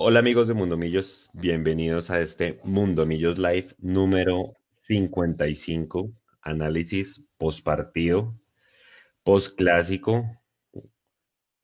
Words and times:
Hola 0.00 0.20
amigos 0.20 0.46
de 0.46 0.54
Mundo 0.54 0.76
Millos, 0.76 1.28
bienvenidos 1.32 2.08
a 2.10 2.20
este 2.20 2.60
Mundo 2.62 3.04
Millos 3.04 3.36
Live 3.36 3.74
número 3.78 4.54
55, 4.70 6.12
análisis 6.40 7.26
post 7.36 7.64
partido, 7.64 8.32
post 9.24 9.56
clásico, 9.58 10.24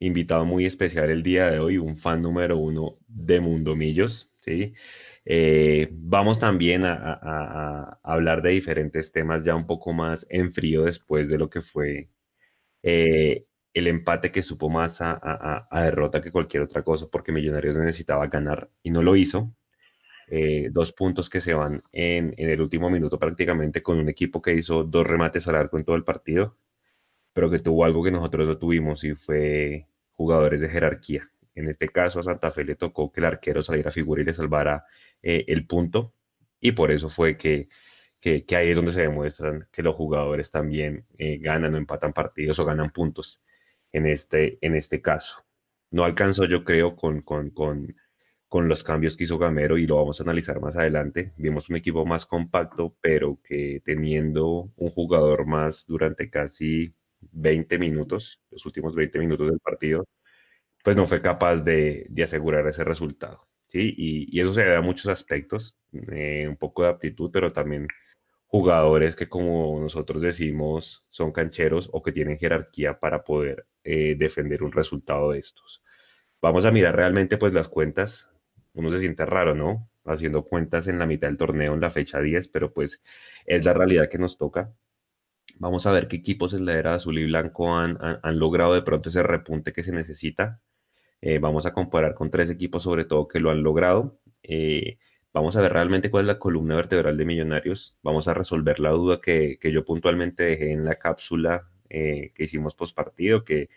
invitado 0.01 0.45
muy 0.45 0.67
especial 0.67 1.11
el 1.11 1.23
día 1.23 1.49
de 1.49 1.61
hoy, 1.61 1.79
un 1.79 1.97
fan 1.97 2.23
número 2.23 2.59
uno 2.59 2.99
de 3.07 3.39
Mundo 3.39 3.77
Millos, 3.77 4.33
¿sí? 4.41 4.75
Eh, 5.25 5.91
vamos 5.93 6.41
también 6.41 6.83
a, 6.85 8.01
hablar 8.03 8.43
de 8.43 8.51
diferentes 8.51 9.13
temas 9.13 9.45
ya 9.45 9.55
un 9.55 9.69
poco 9.69 9.93
más 9.93 10.27
en 10.29 10.53
frío 10.53 10.83
después 10.87 11.29
de 11.29 11.39
lo 11.39 11.49
que 11.49 11.63
fue 11.63 12.09
eh, 12.83 13.47
el 13.75 13.89
empate 13.89 14.31
que 14.31 14.43
supo 14.43 14.71
más 14.71 15.01
a, 15.01 15.69
derrota 15.73 16.23
que 16.23 16.31
cualquier 16.31 16.63
otra 16.63 16.83
cosa, 16.83 17.09
porque 17.11 17.33
Millonarios 17.33 17.77
necesitaba 17.77 18.29
ganar 18.29 18.71
y 18.83 18.91
no 18.91 19.03
lo 19.03 19.17
hizo. 19.17 19.53
Eh, 20.29 20.71
dos 20.73 20.93
puntos 20.93 21.29
que 21.29 21.41
se 21.41 21.53
van 21.53 21.83
en, 21.93 22.35
el 22.39 22.61
último 22.61 22.89
minuto 22.89 23.19
prácticamente 23.19 23.83
con 23.83 23.99
un 23.99 24.09
equipo 24.09 24.41
que 24.41 24.55
hizo 24.55 24.85
dos 24.85 25.07
remates 25.07 25.47
al 25.49 25.57
arco 25.57 25.77
en 25.77 25.85
todo 25.85 25.97
el 25.97 26.05
partido, 26.05 26.57
pero 27.33 27.51
que 27.51 27.59
tuvo 27.59 27.85
algo 27.85 28.03
que 28.05 28.13
nosotros 28.13 28.47
no 28.47 28.59
tuvimos 28.59 29.05
y 29.05 29.15
fue 29.15 29.89
jugadores 30.13 30.61
de 30.61 30.69
jerarquía. 30.69 31.29
En 31.55 31.69
este 31.69 31.89
caso 31.89 32.21
a 32.21 32.23
Santa 32.23 32.51
Fe 32.53 32.65
le 32.65 32.77
tocó 32.77 33.13
que 33.13 33.21
el 33.21 33.27
arquero 33.27 33.63
saliera 33.63 33.91
a 33.91 33.93
figura 33.93 34.23
y 34.23 34.25
le 34.25 34.35
salvara 34.35 34.85
eh, 35.23 35.45
el 35.49 35.67
punto 35.67 36.15
y 36.61 36.73
por 36.73 36.91
eso 36.93 37.09
fue 37.09 37.37
que, 37.37 37.69
que, 38.21 38.45
ahí 38.57 38.71
es 38.71 38.77
donde 38.77 38.93
se 38.93 39.03
demuestran 39.03 39.69
que 39.73 39.83
los 39.83 39.95
jugadores 39.97 40.51
también 40.51 41.07
eh, 41.19 41.39
ganan 41.39 41.75
o 41.75 41.77
empatan 41.77 42.13
partidos 42.13 42.59
o 42.61 42.65
ganan 42.65 42.91
puntos 42.91 43.43
en 43.95 44.07
este, 44.07 44.59
en 44.61 44.75
este 44.77 45.01
caso. 45.01 45.37
No 45.91 46.05
alcanzó, 46.05 46.45
yo 46.47 46.65
creo, 46.65 46.97
con, 46.97 47.23
con, 47.23 47.51
con, 47.51 47.97
con 48.49 48.69
los 48.69 48.83
cambios 48.83 49.17
que 49.17 49.25
hizo 49.25 49.39
Gamero 49.39 49.79
y 49.79 49.87
lo 49.87 49.97
vamos 49.97 50.21
a 50.21 50.25
analizar 50.25 50.61
más 50.61 50.77
adelante. 50.77 51.33
Vimos 51.37 51.71
un 51.71 51.77
equipo 51.77 52.05
más 52.05 52.27
compacto, 52.27 52.97
pero 53.01 53.39
que 53.45 53.81
teniendo 53.85 54.73
un 54.77 54.91
jugador 54.91 55.47
más 55.47 55.87
durante 55.87 56.29
casi 56.29 56.95
20 57.33 57.79
minutos, 57.79 58.41
los 58.51 58.67
últimos 58.67 58.95
20 58.97 59.19
minutos 59.21 59.49
del 59.49 59.61
partido, 59.61 60.07
pues 60.85 60.97
no 60.97 61.07
fue 61.07 61.23
capaz 61.23 61.57
de, 61.65 62.07
de 62.11 62.23
asegurar 62.25 62.67
ese 62.67 62.85
resultado. 62.85 63.47
¿sí? 63.69 63.95
Y, 63.97 64.37
y, 64.37 64.41
eso 64.41 64.55
se 64.55 64.63
debe 64.63 64.77
a 64.77 64.81
muchos 64.83 65.07
aspectos, 65.07 65.77
eh, 66.13 66.47
un 66.49 66.57
poco 66.57 66.83
de 66.83 66.91
aptitud, 66.91 67.31
pero 67.33 67.53
también 67.53 67.87
jugadores 68.47 69.17
que 69.17 69.29
como 69.29 69.81
nosotros 69.81 70.23
decimos 70.23 71.05
son 71.11 71.33
cancheros 71.33 71.91
o 71.93 72.03
que 72.03 72.13
tienen 72.13 72.39
jerarquía 72.39 72.99
para 73.01 73.25
poder 73.25 73.67
eh, 73.85 74.17
defender 74.19 74.63
un 74.63 74.73
resultado 74.73 75.33
de 75.33 75.39
estos. 75.39 75.83
Vamos 76.41 76.65
a 76.65 76.71
mirar 76.71 76.97
realmente 76.97 77.37
pues 77.37 77.55
las 77.55 77.69
cuentas. 77.69 78.31
Uno 78.75 78.91
se 78.91 79.01
siente 79.01 79.25
raro, 79.27 79.55
¿no? 79.55 79.89
Haciendo 80.05 80.45
cuentas 80.45 80.89
en 80.89 80.99
la 80.99 81.07
mitad 81.07 81.29
del 81.29 81.37
torneo 81.37 81.75
en 81.75 81.81
la 81.81 81.91
fecha 81.91 82.21
10, 82.21 82.49
pero 82.49 82.73
pues 82.73 83.03
es 83.47 83.65
la 83.65 83.73
realidad 83.73 84.09
que 84.11 84.19
nos 84.19 84.37
toca. 84.37 84.73
Vamos 85.57 85.87
a 85.87 85.93
ver 85.93 86.09
qué 86.09 86.17
equipos 86.17 86.53
en 86.55 86.67
la 86.67 86.75
era 86.75 86.95
azul 86.95 87.19
y 87.19 87.25
blanco 87.27 87.75
han, 87.77 87.99
han, 88.01 88.39
logrado 88.39 88.75
de 88.75 88.83
pronto 88.83 89.09
ese 89.11 89.23
repunte 89.23 89.73
que 89.73 89.85
se 89.85 89.93
necesita. 89.93 90.61
Eh, 91.21 91.39
vamos 91.39 91.67
a 91.67 91.73
comparar 91.73 92.15
con 92.15 92.31
tres 92.31 92.51
equipos 92.51 92.83
sobre 92.83 93.05
todo 93.05 93.29
que 93.29 93.41
lo 93.41 93.51
han 93.51 93.63
logrado. 93.63 94.19
Eh, 94.43 94.99
Vamos 95.35 95.57
a 95.57 95.61
ver 95.61 95.73
realmente 95.73 96.13
cuál 96.13 96.23
es 96.25 96.29
la 96.29 96.39
columna 96.39 96.77
vertebral 96.77 97.17
de 97.17 97.25
Millonarios. 97.25 97.99
Vamos 98.05 98.29
a 98.29 98.35
resolver 98.35 98.79
la 98.79 98.91
duda 98.91 99.21
que, 99.21 99.59
yo 99.61 99.85
puntualmente 99.85 100.45
dejé 100.45 100.71
en 100.71 100.85
la 100.85 100.95
cápsula 100.95 101.69
eh, 101.97 102.33
que 102.35 102.45
hicimos 102.45 102.75
post 102.75 102.97
partido, 102.97 103.45
que, 103.45 103.69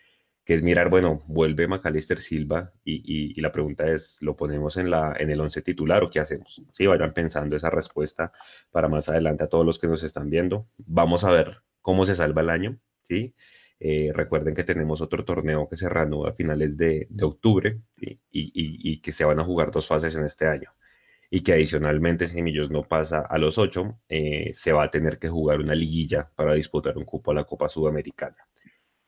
que, 0.43 0.55
es 0.55 0.63
mirar, 0.63 0.89
bueno, 0.89 1.23
vuelve 1.27 1.67
Macalister 1.67 2.19
Silva 2.19 2.73
y, 2.83 3.39
la 3.39 3.51
pregunta 3.51 3.85
es, 3.91 4.17
¿lo 4.21 4.35
ponemos 4.35 4.75
en, 4.77 4.89
la, 4.89 5.15
en 5.19 5.29
el 5.29 5.39
11 5.39 5.61
titular 5.61 6.03
o 6.03 6.09
qué 6.09 6.19
hacemos? 6.19 6.63
Sí, 6.73 6.87
vayan 6.87 7.13
pensando 7.13 7.55
esa 7.55 7.69
respuesta 7.69 8.31
para 8.71 8.87
más 8.87 9.07
adelante 9.07 9.43
a 9.43 9.49
todos 9.49 9.63
los 9.63 9.77
que 9.77 9.85
nos 9.85 10.01
están 10.01 10.31
viendo. 10.31 10.67
Vamos 10.77 11.23
a 11.25 11.29
ver 11.29 11.57
cómo 11.81 12.07
se 12.07 12.15
salva 12.15 12.41
el 12.41 12.49
año, 12.49 12.79
¿sí? 13.07 13.35
Eh, 13.79 14.11
recuerden 14.15 14.55
que 14.55 14.63
tenemos 14.63 15.01
otro 15.01 15.23
torneo 15.23 15.69
que 15.69 15.75
se 15.75 15.87
reanuda 15.87 16.31
a 16.31 16.33
finales 16.33 16.75
de, 16.75 17.07
octubre 17.21 17.79
y, 18.31 18.99
que 19.01 19.13
se 19.13 19.25
van 19.25 19.39
a 19.39 19.43
jugar 19.43 19.69
dos 19.69 19.85
fases 19.85 20.15
en 20.15 20.25
este 20.25 20.47
año 20.47 20.71
y 21.29 21.41
que 21.41 21.53
adicionalmente 21.53 22.27
si 22.27 22.41
Millos 22.41 22.71
no 22.71 22.83
pasa 22.83 23.21
a 23.21 23.37
los 23.37 23.57
ocho, 23.57 23.99
eh, 24.07 24.51
se 24.53 24.71
va 24.71 24.85
a 24.85 24.91
tener 24.91 25.19
que 25.19 25.29
jugar 25.29 25.59
una 25.59 25.75
liguilla 25.75 26.29
para 26.35 26.53
disputar 26.53 26.97
un 26.97 27.05
cupo 27.05 27.31
a 27.31 27.35
la 27.35 27.43
Copa 27.43 27.69
Sudamericana. 27.69 28.37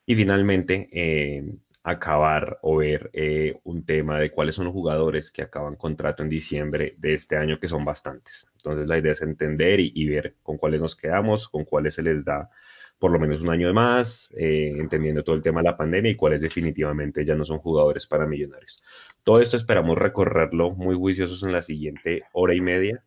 Y 0.05 0.15
finalmente, 0.15 0.89
eh, 0.91 1.43
acabar 1.83 2.59
o 2.61 2.77
ver 2.77 3.09
eh, 3.13 3.59
un 3.63 3.85
tema 3.85 4.19
de 4.19 4.31
cuáles 4.31 4.55
son 4.55 4.65
los 4.65 4.73
jugadores 4.73 5.31
que 5.31 5.43
acaban 5.43 5.75
contrato 5.75 6.23
en 6.23 6.29
diciembre 6.29 6.95
de 6.97 7.13
este 7.13 7.37
año, 7.37 7.59
que 7.59 7.69
son 7.69 7.85
bastantes. 7.85 8.49
Entonces 8.55 8.87
la 8.89 8.97
idea 8.97 9.13
es 9.13 9.21
entender 9.21 9.79
y, 9.79 10.07
ver 10.07 10.35
con 10.43 10.57
cuáles 10.57 10.81
nos 10.81 10.95
quedamos, 10.95 11.47
con 11.47 11.63
cuáles 11.63 11.95
se 11.95 12.03
les 12.03 12.25
da 12.25 12.49
por 12.97 13.11
lo 13.11 13.19
menos 13.19 13.39
un 13.39 13.49
año 13.49 13.73
más, 13.73 14.29
entendiendo 14.35 15.23
todo 15.23 15.35
el 15.35 15.41
tema 15.41 15.61
de 15.61 15.69
la 15.69 15.77
pandemia 15.77 16.11
y 16.11 16.15
cuáles 16.17 16.41
definitivamente 16.41 17.23
ya 17.23 17.33
no 17.33 17.45
son 17.45 17.59
jugadores 17.59 18.05
para 18.07 18.25
millonarios. 18.25 18.83
Todo 19.23 19.41
esto 19.41 19.57
esperamos 19.57 19.97
recorrerlo 19.97 20.71
muy 20.71 20.95
juiciosos 20.95 21.43
en 21.43 21.51
la 21.51 21.63
siguiente 21.63 22.23
hora 22.33 22.55
y 22.55 22.61
media. 22.61 23.03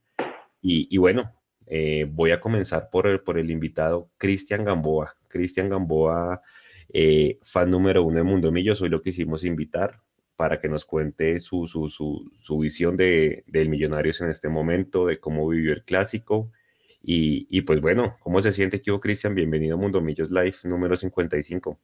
Y, 0.60 0.96
bueno, 0.98 1.32
eh, 1.66 2.06
voy 2.08 2.30
a 2.30 2.40
comenzar 2.40 2.88
por 2.90 3.08
el, 3.08 3.20
por 3.20 3.38
el 3.38 3.50
invitado 3.50 4.10
Cristian 4.16 4.64
Gamboa. 4.64 5.16
Cristian 5.28 5.68
Gamboa, 5.68 6.40
eh, 6.92 7.38
fan 7.42 7.70
número 7.70 8.04
uno 8.04 8.18
de 8.18 8.22
Mundo 8.22 8.52
Millos, 8.52 8.80
hoy 8.82 8.88
lo 8.88 9.02
quisimos 9.02 9.44
invitar 9.44 10.00
para 10.36 10.60
que 10.60 10.68
nos 10.68 10.84
cuente 10.84 11.40
su, 11.40 11.66
su, 11.66 11.88
su, 11.88 12.58
visión 12.58 12.96
de, 12.96 13.42
del 13.46 13.68
Millonarios 13.68 14.20
en 14.20 14.30
este 14.30 14.48
momento, 14.48 15.06
de 15.06 15.18
cómo 15.18 15.48
vivió 15.48 15.72
el 15.72 15.84
clásico 15.84 16.52
y, 17.04 17.62
pues 17.62 17.80
bueno, 17.80 18.16
¿cómo 18.20 18.40
se 18.40 18.52
siente, 18.52 18.80
Kio 18.80 19.00
Cristian? 19.00 19.34
Bienvenido 19.34 19.74
a 19.74 19.78
Mundo 19.78 20.00
Millos 20.00 20.30
Live 20.30 20.54
número 20.64 20.96
55. 20.96 21.78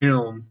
Bueno, 0.00 0.46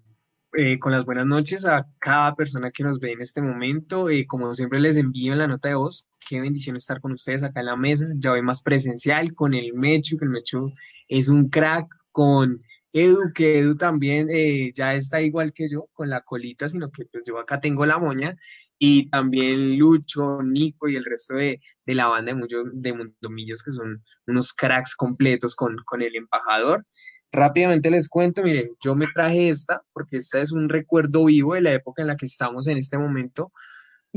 eh, 0.54 0.80
con 0.80 0.92
las 0.92 1.06
buenas 1.06 1.26
noches 1.28 1.66
a 1.66 1.88
cada 2.00 2.36
persona 2.36 2.72
que 2.72 2.84
nos 2.84 3.00
ve 3.00 3.12
en 3.12 3.22
este 3.22 3.42
momento. 3.42 4.10
Eh, 4.10 4.26
como 4.28 4.54
siempre 4.54 4.80
les 4.80 4.98
envío 4.98 5.34
en 5.34 5.40
la 5.40 5.48
nota 5.48 5.70
de 5.70 5.76
voz, 5.76 6.08
qué 6.28 6.42
bendición 6.42 6.76
estar 6.76 7.02
con 7.02 7.12
ustedes 7.12 7.44
acá 7.44 7.60
en 7.60 7.68
la 7.68 7.76
mesa. 7.76 8.06
Ya 8.16 8.32
voy 8.32 8.42
más 8.42 8.62
presencial 8.62 9.34
con 9.36 9.54
el 9.54 9.74
Mechu, 9.74 10.18
que 10.18 10.26
el 10.26 10.32
Mechu 10.32 10.72
es 11.08 11.30
un 11.30 11.50
crack, 11.50 11.88
con 12.12 12.62
Edu, 12.94 13.32
que 13.34 13.60
Edu 13.60 13.76
también 13.76 14.28
eh, 14.32 14.72
ya 14.74 14.96
está 14.96 15.22
igual 15.22 15.54
que 15.54 15.70
yo, 15.70 15.88
con 15.94 16.10
la 16.10 16.22
colita, 16.22 16.68
sino 16.68 16.92
que 16.92 17.06
pues 17.06 17.24
yo 17.26 17.38
acá 17.38 17.60
tengo 17.60 17.86
la 17.86 18.00
moña 18.00 18.36
y 18.80 19.10
también 19.10 19.78
Lucho, 19.78 20.42
Nico 20.42 20.88
y 20.88 20.96
el 20.96 21.06
resto 21.06 21.36
de, 21.36 21.62
la 21.86 22.08
banda 22.08 22.32
de, 22.32 22.40
Mundo, 22.40 22.64
de 22.74 22.94
Mundomillos, 22.94 23.62
que 23.62 23.72
son 23.72 24.02
unos 24.26 24.54
cracks 24.54 24.96
completos 24.96 25.56
con, 25.56 25.78
con 25.86 26.02
el 26.02 26.16
embajador. 26.16 26.86
Rápidamente 27.32 27.92
les 27.92 28.10
cuento, 28.10 28.44
miren, 28.44 28.72
yo 28.84 28.96
me 28.96 29.08
traje 29.14 29.50
esta 29.50 29.84
porque 29.94 30.18
esta 30.18 30.42
es 30.42 30.52
un 30.52 30.68
recuerdo 30.70 31.26
vivo 31.26 31.54
de 31.54 31.62
la 31.62 31.74
época 31.74 32.02
en 32.02 32.08
la 32.08 32.16
que 32.16 32.26
estamos 32.26 32.68
en 32.68 32.78
este 32.78 32.98
momento 32.98 33.52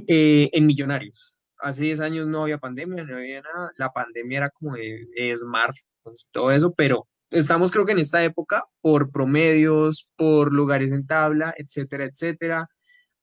eh, 0.06 0.48
en 0.52 0.66
Millonarios. 0.66 1.44
Hace 1.58 1.84
10 1.84 2.00
años 2.00 2.26
no 2.26 2.42
había 2.42 2.58
pandemia, 2.58 3.04
no 3.04 3.16
había 3.16 3.42
nada, 3.42 3.70
la 3.76 3.90
pandemia 3.92 4.38
era 4.38 4.50
como 4.50 4.74
de, 4.74 5.06
de 5.14 5.36
smartphones, 5.36 6.28
todo 6.32 6.50
eso, 6.50 6.72
pero 6.74 7.06
estamos 7.30 7.70
creo 7.70 7.86
que 7.86 7.92
en 7.92 7.98
esta 7.98 8.24
época 8.24 8.64
por 8.80 9.12
promedios, 9.12 10.10
por 10.16 10.52
lugares 10.52 10.90
en 10.90 11.06
tabla, 11.06 11.54
etcétera, 11.56 12.06
etcétera 12.06 12.68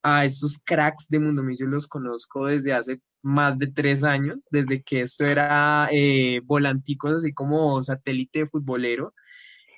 a 0.04 0.26
estos 0.26 0.60
cracks 0.64 1.08
de 1.10 1.20
Mundo 1.20 1.44
Millos 1.44 1.70
los 1.70 1.88
conozco 1.88 2.46
desde 2.46 2.74
hace 2.74 3.02
más 3.22 3.58
de 3.60 3.68
tres 3.68 4.04
años, 4.04 4.48
desde 4.52 4.82
que 4.82 5.02
esto 5.02 5.26
era 5.26 5.90
eh, 5.92 6.42
volanticos 6.46 7.12
así 7.12 7.34
como 7.34 7.82
satélite 7.84 8.46
futbolero. 8.46 9.14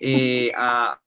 Eh, 0.04 0.52
a, 0.58 0.98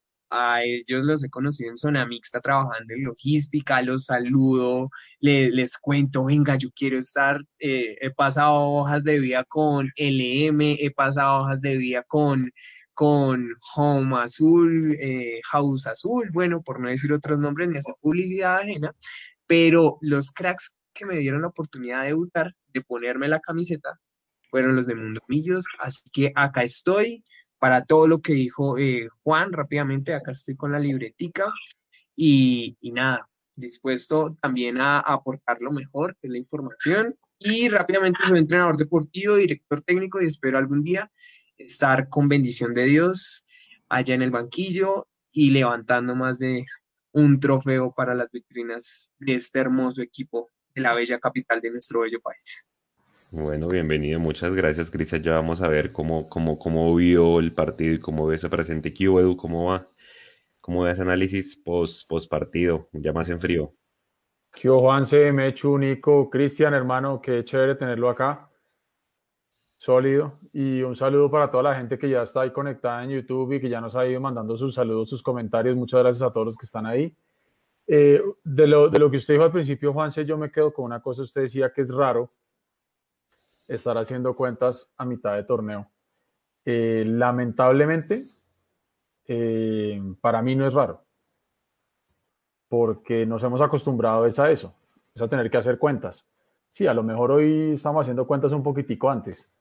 ellos 0.64 1.04
los 1.04 1.24
he 1.24 1.30
conocido 1.30 1.70
en 1.70 1.76
zona 1.76 2.06
mixta 2.06 2.40
trabajando 2.40 2.92
en 2.94 3.04
logística, 3.04 3.82
los 3.82 4.06
saludo, 4.06 4.90
les 5.20 5.78
cuento, 5.78 6.24
venga, 6.24 6.56
yo 6.56 6.70
quiero 6.74 6.98
estar, 6.98 7.40
eh, 7.60 7.96
he 8.00 8.10
pasado 8.10 8.54
hojas 8.54 9.04
de 9.04 9.20
vida 9.20 9.44
con 9.44 9.86
LM, 9.96 10.76
he 10.80 10.90
pasado 10.90 11.42
hojas 11.42 11.60
de 11.60 11.76
vida 11.76 12.02
con 12.06 12.50
con 12.94 13.48
Home 13.76 14.16
Azul, 14.20 14.96
eh, 15.00 15.40
House 15.50 15.86
Azul, 15.86 16.30
bueno, 16.32 16.62
por 16.62 16.80
no 16.80 16.88
decir 16.88 17.12
otros 17.12 17.38
nombres 17.38 17.68
ni 17.68 17.78
hacer 17.78 17.94
publicidad 18.00 18.58
ajena, 18.58 18.92
pero 19.46 19.98
los 20.00 20.30
cracks 20.30 20.74
que 20.94 21.06
me 21.06 21.18
dieron 21.18 21.42
la 21.42 21.48
oportunidad 21.48 22.02
de 22.02 22.08
debutar, 22.08 22.52
de 22.68 22.82
ponerme 22.82 23.28
la 23.28 23.40
camiseta, 23.40 24.00
fueron 24.50 24.76
los 24.76 24.86
de 24.86 24.94
Mundo 24.94 25.20
Millos, 25.28 25.64
así 25.80 26.08
que 26.12 26.32
acá 26.36 26.62
estoy 26.62 27.24
para 27.58 27.84
todo 27.84 28.06
lo 28.06 28.20
que 28.20 28.34
dijo 28.34 28.78
eh, 28.78 29.08
Juan 29.22 29.52
rápidamente, 29.52 30.14
acá 30.14 30.32
estoy 30.32 30.56
con 30.56 30.72
la 30.72 30.78
libretica 30.78 31.52
y, 32.16 32.76
nada, 32.82 33.28
dispuesto 33.56 34.36
también 34.40 34.80
a, 34.80 35.00
aportar 35.00 35.60
lo 35.60 35.72
mejor, 35.72 36.16
que 36.20 36.28
la 36.28 36.38
información, 36.38 37.16
y 37.38 37.68
rápidamente 37.68 38.20
soy 38.26 38.38
entrenador 38.38 38.76
deportivo, 38.76 39.36
director 39.36 39.80
técnico 39.82 40.22
y 40.22 40.26
espero 40.26 40.58
algún 40.58 40.82
día 40.82 41.10
estar 41.58 42.08
con 42.08 42.28
bendición 42.28 42.74
de 42.74 42.84
Dios 42.84 43.44
allá 43.88 44.14
en 44.14 44.22
el 44.22 44.30
banquillo 44.30 45.08
y 45.32 45.50
levantando 45.50 46.14
más 46.14 46.38
de 46.38 46.64
un 47.12 47.38
trofeo 47.38 47.92
para 47.92 48.14
las 48.14 48.30
vitrinas 48.32 49.12
de 49.18 49.34
este 49.34 49.60
hermoso 49.60 50.02
equipo 50.02 50.50
de 50.74 50.82
la 50.82 50.94
bella 50.94 51.18
capital 51.18 51.60
de 51.60 51.70
nuestro 51.70 52.00
bello 52.00 52.20
país. 52.20 52.68
Bueno, 53.36 53.66
bienvenido, 53.66 54.20
muchas 54.20 54.54
gracias, 54.54 54.92
Cristian. 54.92 55.20
Ya 55.20 55.32
vamos 55.32 55.60
a 55.60 55.66
ver 55.66 55.90
cómo, 55.90 56.28
cómo, 56.28 56.56
cómo 56.56 56.94
vio 56.94 57.40
el 57.40 57.52
partido 57.52 57.94
y 57.94 57.98
cómo 57.98 58.28
ve 58.28 58.36
ese 58.36 58.48
presente. 58.48 58.94
¿Qué 58.94 59.06
Edu? 59.06 59.36
¿Cómo 59.36 59.70
va? 59.70 59.88
¿Cómo 60.60 60.82
ve 60.82 60.92
ese 60.92 61.02
análisis 61.02 61.56
post, 61.56 62.08
post 62.08 62.30
partido, 62.30 62.88
ya 62.92 63.12
más 63.12 63.28
en 63.30 63.40
frío? 63.40 63.74
¿Qué 64.52 64.68
Juanse, 64.68 65.32
Mechu, 65.32 65.76
Nico, 65.78 66.30
Cristian, 66.30 66.74
hermano? 66.74 67.20
Qué 67.20 67.44
chévere 67.44 67.74
tenerlo 67.74 68.08
acá. 68.08 68.48
Sólido. 69.78 70.38
Y 70.52 70.82
un 70.82 70.94
saludo 70.94 71.28
para 71.28 71.50
toda 71.50 71.64
la 71.64 71.74
gente 71.74 71.98
que 71.98 72.08
ya 72.08 72.22
está 72.22 72.42
ahí 72.42 72.52
conectada 72.52 73.02
en 73.02 73.10
YouTube 73.10 73.54
y 73.54 73.60
que 73.60 73.68
ya 73.68 73.80
nos 73.80 73.96
ha 73.96 74.06
ido 74.06 74.20
mandando 74.20 74.56
sus 74.56 74.76
saludos, 74.76 75.10
sus 75.10 75.24
comentarios. 75.24 75.74
Muchas 75.74 76.04
gracias 76.04 76.22
a 76.22 76.32
todos 76.32 76.46
los 76.46 76.56
que 76.56 76.66
están 76.66 76.86
ahí. 76.86 77.12
Eh, 77.88 78.22
de, 78.44 78.66
lo, 78.68 78.88
de, 78.88 78.98
lo, 79.00 79.10
que 79.10 79.16
usted 79.16 79.34
dijo 79.34 79.44
al 79.44 79.50
principio, 79.50 79.92
Juanse, 79.92 80.24
yo 80.24 80.38
me 80.38 80.52
quedo 80.52 80.72
con 80.72 80.84
una 80.84 81.02
cosa. 81.02 81.22
Usted 81.22 81.42
decía 81.42 81.72
que 81.72 81.80
es 81.80 81.92
raro 81.92 82.30
estar 83.68 83.96
haciendo 83.98 84.34
cuentas 84.36 84.90
a 84.96 85.04
mitad 85.04 85.34
de 85.34 85.44
torneo. 85.44 85.90
Eh, 86.64 87.04
lamentablemente, 87.06 88.22
eh, 89.26 90.00
para 90.20 90.42
mí 90.42 90.54
no 90.54 90.66
es 90.66 90.72
raro, 90.72 91.02
porque 92.68 93.26
nos 93.26 93.42
hemos 93.42 93.60
acostumbrado 93.60 94.24
a 94.24 94.50
eso, 94.50 94.74
es 95.14 95.22
a 95.22 95.28
tener 95.28 95.50
que 95.50 95.58
hacer 95.58 95.78
cuentas. 95.78 96.26
Sí, 96.70 96.86
a 96.86 96.94
lo 96.94 97.02
mejor 97.02 97.32
hoy 97.32 97.72
estamos 97.72 98.02
haciendo 98.02 98.26
cuentas 98.26 98.52
un 98.52 98.62
poquitico 98.62 99.10
antes, 99.10 99.52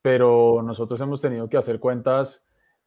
pero 0.00 0.62
nosotros 0.62 1.00
hemos 1.00 1.20
tenido 1.20 1.48
que 1.48 1.56
hacer 1.56 1.78
cuentas 1.78 2.44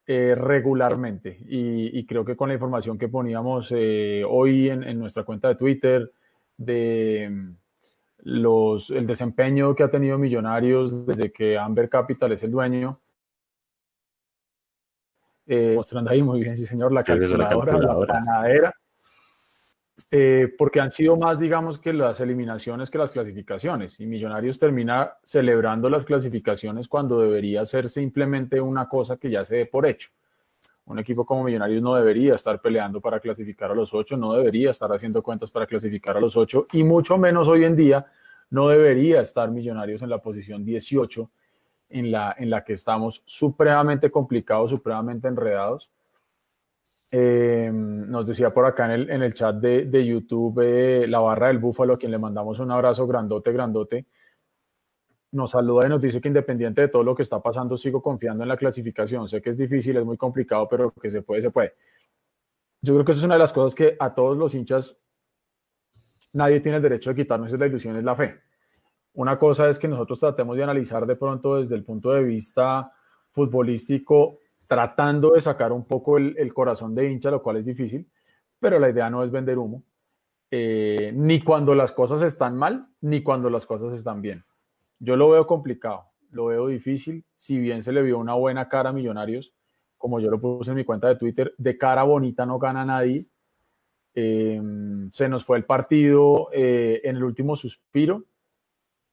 eh, 0.07 0.35
regularmente 0.35 1.37
y, 1.47 2.05
creo 2.05 2.25
que 2.25 2.35
con 2.35 2.49
la 2.49 2.55
información 2.55 2.97
que 2.97 3.07
poníamos 3.07 3.71
hoy 3.71 4.69
en, 4.69 4.83
en, 4.83 4.99
nuestra 4.99 5.23
cuenta 5.23 5.47
de 5.47 5.55
Twitter, 5.55 6.11
de 6.57 7.55
los, 8.25 8.89
el 8.89 9.05
desempeño 9.05 9.75
que 9.75 9.83
ha 9.83 9.89
tenido 9.89 10.17
Millonarios 10.17 11.05
desde 11.05 11.31
que 11.31 11.59
Amber 11.59 11.87
Capital 11.87 12.31
es 12.31 12.41
el 12.41 12.51
dueño. 12.51 12.91
Eh, 15.45 15.73
mostrando 15.75 16.09
ahí 16.09 16.23
muy 16.23 16.41
bien, 16.41 16.57
sí 16.57 16.65
señor, 16.65 16.91
la 16.91 17.03
calculadora, 17.03 17.77
la, 17.77 18.07
panadera. 18.07 18.73
Eh, 20.09 20.51
porque 20.57 20.79
han 20.79 20.89
sido 20.89 21.15
más, 21.17 21.37
digamos, 21.39 21.77
que 21.77 21.93
las 21.93 22.19
eliminaciones 22.19 22.89
que 22.89 22.97
las 22.97 23.11
clasificaciones. 23.11 23.99
Y 23.99 24.07
Millonarios 24.07 24.57
termina 24.57 25.13
celebrando 25.23 25.87
las 25.87 26.03
clasificaciones 26.03 26.87
cuando 26.87 27.19
debería 27.19 27.63
ser 27.63 27.89
simplemente 27.89 28.59
una 28.59 28.89
cosa 28.89 29.17
que 29.17 29.29
ya 29.29 29.43
se 29.43 29.57
dé 29.57 29.65
por 29.67 29.85
hecho. 29.85 30.09
Un 30.85 30.99
equipo 30.99 31.25
como 31.25 31.43
Millonarios 31.43 31.81
no 31.81 31.95
debería 31.95 32.35
estar 32.35 32.61
peleando 32.61 33.01
para 33.01 33.19
clasificar 33.19 33.71
a 33.71 33.75
los 33.75 33.93
ocho, 33.93 34.17
no 34.17 34.33
debería 34.33 34.71
estar 34.71 34.91
haciendo 34.91 35.23
cuentas 35.23 35.49
para 35.49 35.65
clasificar 35.65 36.15
a 36.17 36.19
los 36.19 36.37
ocho, 36.37 36.67
y 36.73 36.83
mucho 36.83 37.17
menos 37.17 37.47
hoy 37.47 37.63
en 37.63 37.75
día 37.75 38.05
no 38.51 38.67
debería 38.67 39.21
estar 39.21 39.49
Millonarios 39.49 40.03
en 40.03 40.09
la 40.09 40.19
posición 40.19 40.63
18, 40.63 41.29
en 41.89 42.11
la, 42.11 42.35
en 42.37 42.49
la 42.49 42.63
que 42.63 42.73
estamos 42.73 43.23
supremamente 43.25 44.11
complicados, 44.11 44.69
supremamente 44.69 45.27
enredados. 45.27 45.91
Eh, 47.09 47.71
nos 47.73 48.27
decía 48.27 48.53
por 48.53 48.65
acá 48.65 48.85
en 48.85 48.91
el, 48.91 49.09
en 49.09 49.23
el 49.23 49.33
chat 49.33 49.55
de, 49.55 49.85
de 49.85 50.05
YouTube 50.05 50.59
eh, 50.61 51.07
la 51.07 51.19
barra 51.19 51.47
del 51.47 51.59
Búfalo, 51.59 51.93
a 51.93 51.97
quien 51.97 52.11
le 52.11 52.17
mandamos 52.17 52.59
un 52.59 52.71
abrazo 52.71 53.07
grandote, 53.07 53.51
grandote 53.51 54.05
nos 55.35 55.51
saluda 55.51 55.85
y 55.85 55.89
nos 55.89 56.01
dice 56.01 56.21
que 56.21 56.29
independiente 56.29 56.81
de 56.81 56.87
todo 56.87 57.03
lo 57.03 57.13
que 57.13 57.21
está 57.21 57.41
pasando, 57.41 57.77
sigo 57.77 58.01
confiando 58.01 58.43
en 58.43 58.49
la 58.49 58.57
clasificación. 58.57 59.27
Sé 59.27 59.41
que 59.41 59.49
es 59.49 59.57
difícil, 59.57 59.97
es 59.97 60.05
muy 60.05 60.17
complicado, 60.17 60.67
pero 60.69 60.91
que 60.91 61.09
se 61.09 61.21
puede, 61.21 61.41
se 61.41 61.51
puede. 61.51 61.73
Yo 62.81 62.93
creo 62.93 63.05
que 63.05 63.11
eso 63.11 63.19
es 63.19 63.25
una 63.25 63.35
de 63.35 63.39
las 63.39 63.51
cosas 63.51 63.75
que 63.75 63.97
a 63.99 64.13
todos 64.13 64.37
los 64.37 64.55
hinchas 64.55 64.95
nadie 66.33 66.59
tiene 66.59 66.77
el 66.77 66.81
derecho 66.81 67.09
de 67.09 67.15
quitarnos 67.15 67.51
la 67.51 67.67
ilusión, 67.67 67.97
es 67.97 68.03
la 68.03 68.15
fe. 68.15 68.39
Una 69.13 69.37
cosa 69.37 69.69
es 69.69 69.79
que 69.79 69.87
nosotros 69.87 70.19
tratemos 70.19 70.55
de 70.57 70.63
analizar 70.63 71.05
de 71.05 71.15
pronto 71.15 71.57
desde 71.57 71.75
el 71.75 71.83
punto 71.83 72.11
de 72.11 72.23
vista 72.23 72.91
futbolístico, 73.31 74.39
tratando 74.67 75.31
de 75.31 75.41
sacar 75.41 75.71
un 75.71 75.85
poco 75.85 76.17
el, 76.17 76.53
corazón 76.53 76.95
de 76.95 77.11
hincha, 77.11 77.31
lo 77.31 77.41
cual 77.41 77.57
es 77.57 77.65
difícil, 77.65 78.09
pero 78.59 78.79
la 78.79 78.89
idea 78.89 79.09
no 79.09 79.23
es 79.23 79.31
vender 79.31 79.57
humo, 79.57 79.83
eh, 80.51 81.11
ni 81.13 81.41
cuando 81.41 81.75
las 81.75 81.91
cosas 81.91 82.21
están 82.21 82.57
mal, 82.57 82.81
ni 83.01 83.21
cuando 83.23 83.49
las 83.49 83.65
cosas 83.65 83.93
están 83.93 84.21
bien. 84.21 84.43
Yo 85.05 85.15
lo 85.15 85.29
veo 85.29 85.45
complicado, 85.45 86.03
lo 86.31 86.47
veo 86.47 86.65
difícil. 86.65 87.23
Si 87.35 87.59
bien 87.59 87.83
se 87.83 87.91
le 87.91 88.01
vio 88.01 88.17
una 88.17 88.33
buena 88.33 88.67
cara 88.67 88.89
a 88.89 88.93
Millonarios, 88.93 89.53
como 89.97 90.19
yo 90.19 90.31
lo 90.31 90.41
puse 90.41 90.71
en 90.71 90.77
mi 90.77 90.83
cuenta 90.83 91.07
de 91.07 91.15
Twitter, 91.15 91.53
de 91.59 91.77
cara 91.77 92.01
bonita 92.01 92.43
no 92.45 92.57
gana 92.57 92.83
nadie. 92.83 93.27
Em, 94.15 95.11
se 95.11 95.29
nos 95.29 95.45
fue 95.45 95.57
el 95.57 95.65
partido 95.65 96.49
eh, 96.51 97.01
en 97.03 97.17
el 97.17 97.23
último 97.23 97.55
suspiro, 97.55 98.23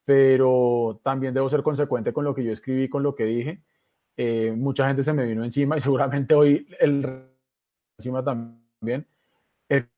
pero 0.07 0.99
también 1.05 1.35
debo 1.35 1.51
ser 1.51 1.63
consecuente 1.63 2.13
con 2.15 2.25
lo 2.25 2.35
que 2.35 2.45
yo 2.45 2.53
escribí, 2.53 2.89
con 2.89 3.03
lo 3.03 3.15
que 3.15 3.25
dije. 3.25 3.63
Eh, 4.17 4.55
mucha 4.57 4.87
gente 4.87 5.03
se 5.03 5.13
me 5.13 5.27
vino 5.27 5.45
encima 5.45 5.77
y 5.77 5.81
seguramente 5.81 6.35
hoy 6.35 6.67
el 6.81 7.05
encima 7.99 8.25
también. 8.25 9.07
El 9.69 9.91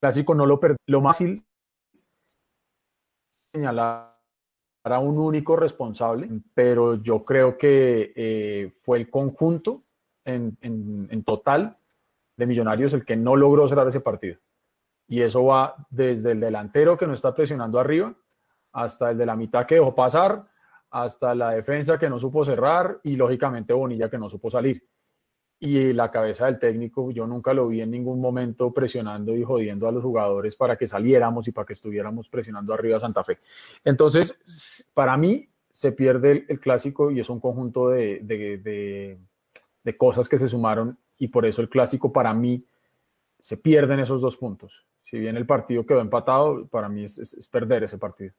clásico 0.00 0.36
no 0.36 0.46
lo 0.46 0.60
perdí. 0.60 0.76
Lo 0.86 1.00
más 1.00 1.18
fácil 1.18 1.42
señalar 3.58 4.14
a 4.84 4.98
un 5.00 5.18
único 5.18 5.56
responsable, 5.56 6.28
pero 6.54 6.94
yo 7.02 7.18
creo 7.18 7.58
que 7.58 8.12
eh, 8.16 8.72
fue 8.78 8.98
el 8.98 9.10
conjunto 9.10 9.82
en, 10.24 10.56
en, 10.62 11.24
total 11.24 11.76
de 12.36 12.46
Millonarios 12.46 12.94
el 12.94 13.04
que 13.04 13.16
no 13.16 13.36
logró 13.36 13.68
cerrar 13.68 13.88
ese 13.88 14.00
partido. 14.00 14.38
Y 15.06 15.22
eso 15.22 15.44
va 15.44 15.74
desde 15.90 16.32
el 16.32 16.40
delantero 16.40 16.96
que 16.96 17.06
no 17.06 17.14
está 17.14 17.34
presionando 17.34 17.78
arriba, 17.78 18.14
hasta 18.72 19.10
el 19.10 19.18
de 19.18 19.26
la 19.26 19.36
mitad 19.36 19.66
que 19.66 19.76
dejó 19.76 19.94
pasar, 19.94 20.46
hasta 20.90 21.34
la 21.34 21.50
defensa 21.50 21.98
que 21.98 22.08
no 22.08 22.18
supo 22.18 22.44
cerrar 22.44 23.00
y 23.02 23.16
lógicamente 23.16 23.72
Bonilla 23.72 24.08
que 24.08 24.18
no 24.18 24.28
supo 24.28 24.50
salir 24.50 24.82
y 25.60 25.92
la 25.92 26.10
cabeza 26.10 26.46
del 26.46 26.58
técnico, 26.58 27.10
yo 27.10 27.26
nunca 27.26 27.52
lo 27.52 27.66
vi 27.68 27.80
en 27.80 27.90
ningún 27.90 28.20
momento 28.20 28.72
presionando 28.72 29.36
y 29.36 29.42
jodiendo 29.42 29.88
a 29.88 29.92
los 29.92 30.02
jugadores 30.02 30.54
para 30.54 30.76
que 30.76 30.86
saliéramos 30.86 31.48
y 31.48 31.52
para 31.52 31.66
que 31.66 31.72
estuviéramos 31.72 32.28
presionando 32.28 32.72
arriba 32.72 32.98
a 32.98 33.00
Santa 33.00 33.24
Fe. 33.24 33.38
Entonces, 33.84 34.86
para 34.94 35.16
mí 35.16 35.48
se 35.70 35.92
pierde 35.92 36.44
el, 36.48 36.60
clásico 36.60 37.10
y 37.10 37.18
es 37.20 37.28
un 37.28 37.40
conjunto 37.40 37.88
de, 37.88 38.20
de, 38.22 39.18
de, 39.84 39.96
cosas 39.96 40.28
que 40.28 40.38
se 40.38 40.46
sumaron 40.46 40.98
y 41.18 41.28
por 41.28 41.46
eso 41.46 41.62
el 41.62 41.68
clásico 41.68 42.12
para 42.12 42.32
mí 42.34 42.64
se 43.38 43.56
pierden 43.56 43.98
esos 44.00 44.20
dos 44.20 44.36
puntos. 44.36 44.86
Si 45.04 45.18
bien 45.18 45.36
el 45.36 45.46
partido 45.46 45.86
quedó 45.86 46.00
empatado, 46.00 46.66
para 46.66 46.88
mí 46.88 47.04
es, 47.04 47.18
es 47.18 47.48
perder 47.48 47.84
ese 47.84 47.98
partido. 47.98 48.32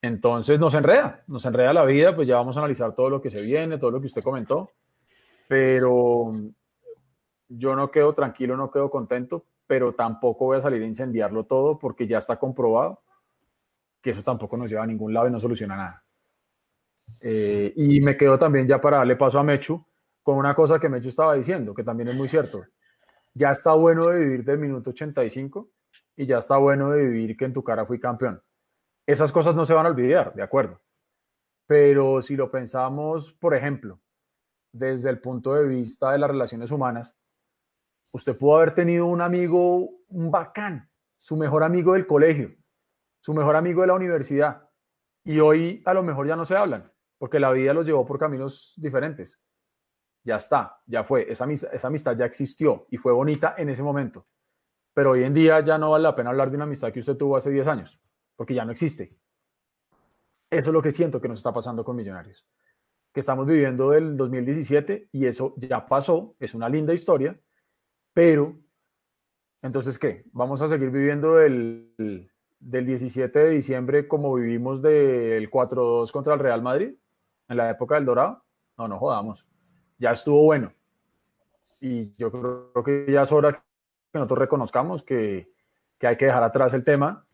Entonces 0.00 0.58
nos 0.58 0.74
enreda, 0.74 1.22
nos 1.28 1.44
enreda 1.44 1.72
la 1.72 1.84
vida, 1.84 2.14
pues 2.14 2.26
ya 2.26 2.36
vamos 2.36 2.56
a 2.56 2.60
analizar 2.60 2.94
todo 2.94 3.08
lo 3.08 3.20
que 3.20 3.30
se 3.30 3.42
viene, 3.42 3.78
todo 3.78 3.90
lo 3.92 4.00
que 4.00 4.06
usted 4.06 4.22
comentó 4.22 4.70
pero 5.48 6.32
yo 7.48 7.76
no 7.76 7.90
quedo 7.90 8.14
tranquilo, 8.14 8.56
no 8.56 8.70
quedo 8.70 8.90
contento, 8.90 9.46
pero 9.66 9.94
tampoco 9.94 10.46
voy 10.46 10.58
a 10.58 10.62
salir 10.62 10.82
a 10.82 10.86
incendiarlo 10.86 11.44
todo 11.44 11.78
porque 11.78 12.06
ya 12.06 12.18
está 12.18 12.36
comprobado 12.36 13.00
que 14.02 14.10
eso 14.10 14.22
tampoco 14.22 14.56
nos 14.56 14.68
lleva 14.68 14.82
a 14.82 14.86
ningún 14.86 15.14
lado 15.14 15.28
y 15.28 15.32
no 15.32 15.40
soluciona 15.40 15.76
nada. 15.76 16.04
Eh, 17.20 17.72
y 17.74 18.00
me 18.02 18.16
quedo 18.16 18.38
también 18.38 18.66
ya 18.66 18.78
para 18.78 18.98
darle 18.98 19.16
paso 19.16 19.38
a 19.38 19.42
Mechu 19.42 19.82
con 20.22 20.36
una 20.36 20.54
cosa 20.54 20.78
que 20.78 20.90
Mechu 20.90 21.08
estaba 21.08 21.34
diciendo, 21.34 21.74
que 21.74 21.82
también 21.82 22.08
es 22.08 22.14
muy 22.14 22.28
cierto. 22.28 22.64
Ya 23.32 23.50
está 23.50 23.72
bueno 23.72 24.08
de 24.08 24.18
vivir 24.20 24.44
del 24.44 24.58
minuto 24.58 24.90
85 24.90 25.70
y 26.16 26.26
ya 26.26 26.38
está 26.38 26.58
bueno 26.58 26.90
de 26.90 27.02
vivir 27.02 27.36
que 27.36 27.46
en 27.46 27.54
tu 27.54 27.64
cara 27.64 27.86
fui 27.86 27.98
campeón. 27.98 28.42
Esas 29.06 29.32
cosas 29.32 29.54
no 29.54 29.64
se 29.64 29.72
van 29.72 29.86
a 29.86 29.90
olvidar, 29.90 30.34
de 30.34 30.42
acuerdo. 30.42 30.80
Pero 31.66 32.20
si 32.20 32.36
lo 32.36 32.50
pensamos, 32.50 33.32
por 33.32 33.54
ejemplo, 33.54 34.00
desde 34.74 35.08
el 35.08 35.20
punto 35.20 35.54
de 35.54 35.68
vista 35.68 36.10
de 36.10 36.18
las 36.18 36.28
relaciones 36.28 36.72
humanas, 36.72 37.16
usted 38.12 38.36
pudo 38.36 38.56
haber 38.56 38.74
tenido 38.74 39.06
un 39.06 39.20
amigo, 39.20 39.88
un 40.08 40.30
bacán, 40.32 40.88
su 41.20 41.36
mejor 41.36 41.62
amigo 41.62 41.92
del 41.92 42.08
colegio, 42.08 42.48
su 43.20 43.32
mejor 43.32 43.54
amigo 43.54 43.82
de 43.82 43.86
la 43.86 43.94
universidad, 43.94 44.68
y 45.22 45.38
hoy 45.38 45.80
a 45.86 45.94
lo 45.94 46.02
mejor 46.02 46.26
ya 46.26 46.34
no 46.34 46.44
se 46.44 46.56
hablan, 46.56 46.82
porque 47.18 47.38
la 47.38 47.52
vida 47.52 47.72
los 47.72 47.86
llevó 47.86 48.04
por 48.04 48.18
caminos 48.18 48.74
diferentes. 48.76 49.40
Ya 50.24 50.36
está, 50.36 50.80
ya 50.86 51.04
fue, 51.04 51.30
esa 51.30 51.46
esa 51.50 51.86
amistad 51.86 52.16
ya 52.16 52.24
existió 52.24 52.86
y 52.90 52.96
fue 52.96 53.12
bonita 53.12 53.54
en 53.56 53.68
ese 53.68 53.82
momento. 53.82 54.26
Pero 54.92 55.12
hoy 55.12 55.22
en 55.22 55.34
día 55.34 55.60
ya 55.60 55.78
no 55.78 55.92
vale 55.92 56.02
la 56.02 56.16
pena 56.16 56.30
hablar 56.30 56.50
de 56.50 56.56
una 56.56 56.64
amistad 56.64 56.92
que 56.92 57.00
usted 57.00 57.16
tuvo 57.16 57.36
hace 57.36 57.50
10 57.50 57.66
años, 57.68 58.00
porque 58.34 58.54
ya 58.54 58.64
no 58.64 58.72
existe. 58.72 59.04
Eso 60.50 60.70
es 60.70 60.72
lo 60.72 60.82
que 60.82 60.90
siento 60.90 61.20
que 61.20 61.28
nos 61.28 61.38
está 61.38 61.52
pasando 61.52 61.84
con 61.84 61.94
Millonarios 61.94 62.44
que 63.14 63.20
estamos 63.20 63.46
viviendo 63.46 63.90
del 63.90 64.16
2017 64.16 65.08
y 65.12 65.26
eso 65.26 65.54
ya 65.56 65.86
pasó, 65.86 66.34
es 66.40 66.52
una 66.52 66.68
linda 66.68 66.92
historia, 66.92 67.38
pero 68.12 68.58
entonces, 69.62 69.98
¿qué? 70.00 70.24
¿Vamos 70.32 70.60
a 70.60 70.68
seguir 70.68 70.90
viviendo 70.90 71.36
del, 71.36 72.28
del 72.58 72.86
17 72.86 73.38
de 73.38 73.50
diciembre 73.50 74.08
como 74.08 74.34
vivimos 74.34 74.82
del 74.82 75.48
4-2 75.48 76.10
contra 76.10 76.34
el 76.34 76.40
Real 76.40 76.60
Madrid 76.60 76.96
en 77.48 77.56
la 77.56 77.70
época 77.70 77.94
del 77.94 78.04
Dorado? 78.04 78.44
No, 78.76 78.88
no 78.88 78.98
jodamos. 78.98 79.46
Ya 79.96 80.10
estuvo 80.10 80.42
bueno. 80.42 80.72
y 81.80 82.14
yo 82.16 82.32
creo 82.32 82.84
que 82.84 83.06
ya 83.10 83.22
es 83.22 83.30
hora 83.30 83.52
que 83.52 83.60
nosotros 84.12 84.40
reconozcamos 84.40 85.04
que, 85.04 85.52
que 85.98 86.08
hay 86.08 86.16
que 86.16 86.26
dejar 86.26 86.42
atrás 86.42 86.74
el 86.74 86.84
tema, 86.84 87.24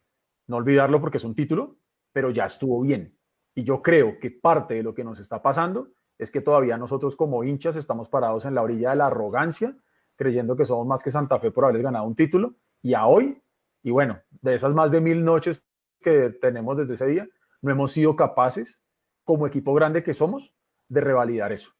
no 0.46 0.56
olvidarlo 0.56 1.00
porque 1.00 1.16
es 1.16 1.24
un 1.24 1.34
título, 1.34 1.78
pero 2.12 2.28
ya 2.30 2.44
estuvo 2.44 2.82
bien. 2.82 3.16
Y 3.54 3.64
yo 3.64 3.82
creo 3.82 4.18
que 4.18 4.30
parte 4.30 4.74
de 4.74 4.82
lo 4.82 4.94
que 4.94 5.04
nos 5.04 5.20
está 5.20 5.42
pasando 5.42 5.88
es 6.18 6.30
que 6.30 6.40
todavía 6.40 6.76
nosotros 6.76 7.16
como 7.16 7.44
hinchas 7.44 7.76
estamos 7.76 8.08
parados 8.08 8.44
en 8.44 8.54
la 8.54 8.62
orilla 8.62 8.90
de 8.90 8.96
la 8.96 9.06
arrogancia, 9.06 9.76
creyendo 10.16 10.54
que 10.54 10.66
somos 10.66 10.86
más 10.86 11.02
que 11.02 11.10
Santa 11.10 11.38
Fe 11.38 11.50
por 11.50 11.64
haber 11.64 11.82
ganado 11.82 12.04
un 12.04 12.14
título. 12.14 12.56
Y 12.82 12.94
a 12.94 13.06
hoy, 13.06 13.42
y 13.82 13.90
bueno, 13.90 14.20
de 14.42 14.54
esas 14.54 14.74
más 14.74 14.90
de 14.90 15.00
mil 15.00 15.24
noches 15.24 15.64
que 16.00 16.30
tenemos 16.40 16.76
desde 16.76 16.94
ese 16.94 17.06
día, 17.06 17.28
no 17.62 17.72
hemos 17.72 17.92
sido 17.92 18.16
capaces, 18.16 18.78
como 19.24 19.46
equipo 19.46 19.72
grande 19.74 20.02
que 20.02 20.14
somos, 20.14 20.52
de 20.88 21.00
revalidar 21.00 21.52
eso. 21.52 21.70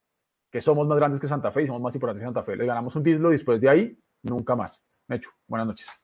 Que 0.50 0.60
somos 0.60 0.88
más 0.88 0.98
grandes 0.98 1.20
que 1.20 1.26
Santa 1.26 1.50
Fe 1.50 1.64
y 1.64 1.66
somos 1.66 1.82
más 1.82 1.94
importantes 1.94 2.22
que 2.22 2.26
Santa 2.26 2.42
Fe. 2.42 2.56
Le 2.56 2.66
ganamos 2.66 2.94
un 2.96 3.02
título 3.02 3.28
y 3.28 3.32
después 3.32 3.60
de 3.60 3.68
ahí, 3.68 3.98
nunca 4.22 4.56
más. 4.56 4.82
Mecho, 5.06 5.30
buenas 5.46 5.66
noches. 5.66 5.99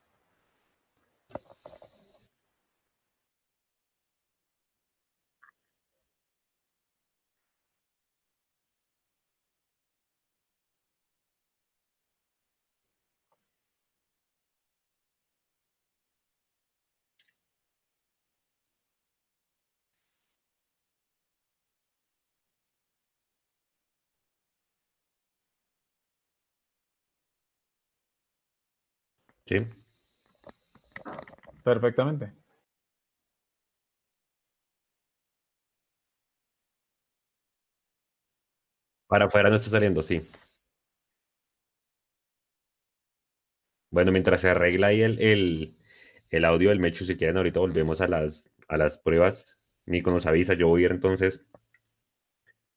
Sí. 29.47 29.67
Perfectamente. 31.63 32.33
Para 39.07 39.25
afuera 39.25 39.49
no 39.49 39.57
está 39.57 39.69
saliendo, 39.69 40.01
sí. 40.01 40.21
Bueno, 43.91 44.11
mientras 44.13 44.39
se 44.41 44.49
arregla 44.49 44.87
ahí 44.87 45.01
el, 45.01 45.19
el, 45.21 45.75
el 46.29 46.45
audio 46.45 46.69
del 46.69 46.79
Mechu, 46.79 47.05
si 47.05 47.17
quieren, 47.17 47.35
ahorita 47.37 47.59
volvemos 47.59 47.99
a 48.01 48.07
las, 48.07 48.45
a 48.69 48.77
las 48.77 48.97
pruebas. 48.97 49.57
Nico 49.85 50.11
nos 50.11 50.25
avisa, 50.25 50.53
yo 50.53 50.67
voy 50.69 50.83
a 50.83 50.85
ir 50.85 50.91
entonces 50.91 51.45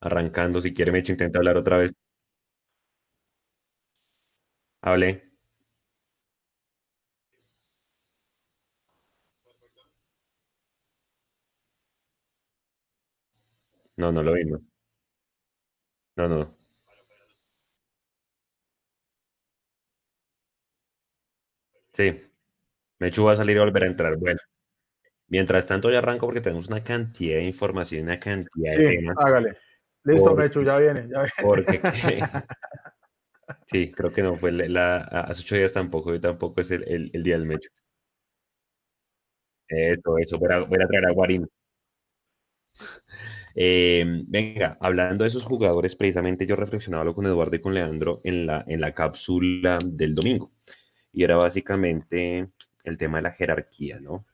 arrancando. 0.01 0.61
Si 0.61 0.75
quiere, 0.75 0.93
Mechu, 0.93 1.13
intenta 1.13 1.39
hablar 1.39 1.57
otra 1.57 1.79
vez. 1.79 1.93
Hable. 4.83 5.30
No, 14.01 14.11
no 14.11 14.23
lo 14.23 14.33
vimos. 14.33 14.61
No, 16.17 16.29
no. 16.29 16.57
Sí, 21.93 22.15
Mechu 23.01 23.25
va 23.25 23.33
a 23.33 23.37
salir 23.37 23.57
y 23.57 23.61
volver 23.61 23.85
a 23.85 23.87
entrar. 23.89 24.17
Bueno, 24.17 24.41
mientras 25.29 25.67
tanto 25.67 25.91
ya 25.91 25.99
arranco 25.99 26.27
porque 26.27 26.41
tenemos 26.41 26.69
una 26.69 26.83
cantidad 26.85 27.37
de 27.39 27.45
información, 27.45 28.05
una 28.05 28.21
cantidad 28.21 28.73
de 28.77 28.91
Sí, 28.91 28.97
temas. 28.99 29.17
hágale. 29.19 29.59
Listo, 30.05 30.31
Por- 30.31 30.39
Mechu, 30.39 30.63
ya 30.65 30.79
viene. 30.79 31.03
Ya 31.09 31.21
viene. 31.23 31.33
Porque 31.43 31.83
sí, 33.71 33.93
creo 33.93 34.13
que 34.13 34.23
no 34.23 34.37
fue 34.37 34.53
la, 34.53 34.69
la- 34.69 35.21
hace 35.23 35.43
ocho 35.43 35.57
días 35.57 35.73
tampoco, 35.73 36.11
hoy 36.11 36.21
tampoco 36.21 36.61
es 36.63 36.71
el, 36.71 36.85
el- 36.89 37.11
el 37.13 37.23
día 37.23 37.37
del 37.39 37.47
Mechu. 37.47 37.69
Eso, 39.69 40.19
eso, 40.19 40.39
voy 40.39 40.53
a, 40.53 40.59
voy 40.61 40.83
a 40.83 40.87
traer 40.87 41.07
a 41.07 41.13
Guarín. 41.13 41.47
Eh, 43.55 44.05
venga, 44.27 44.77
hablando 44.81 45.25
de 45.25 45.29
esos 45.29 45.45
jugadores, 45.45 45.97
precisamente 45.97 46.47
yo 46.47 46.57
reflexionaba 46.57 47.13
con 47.15 47.27
Eduardo 47.27 47.57
y 47.57 47.61
con 47.61 47.75
Leandro 47.75 48.21
en 48.25 48.47
la, 48.47 48.65
en 48.67 48.81
la 48.81 48.95
cápsula 48.95 49.79
del 49.85 50.15
domingo. 50.15 50.53
Y 51.13 51.25
era 51.25 51.37
básicamente 51.37 52.49
el 52.85 52.99
tema 52.99 53.19
de 53.19 53.23
la 53.23 53.33
jerarquía, 53.33 54.01
¿no? 54.01 54.27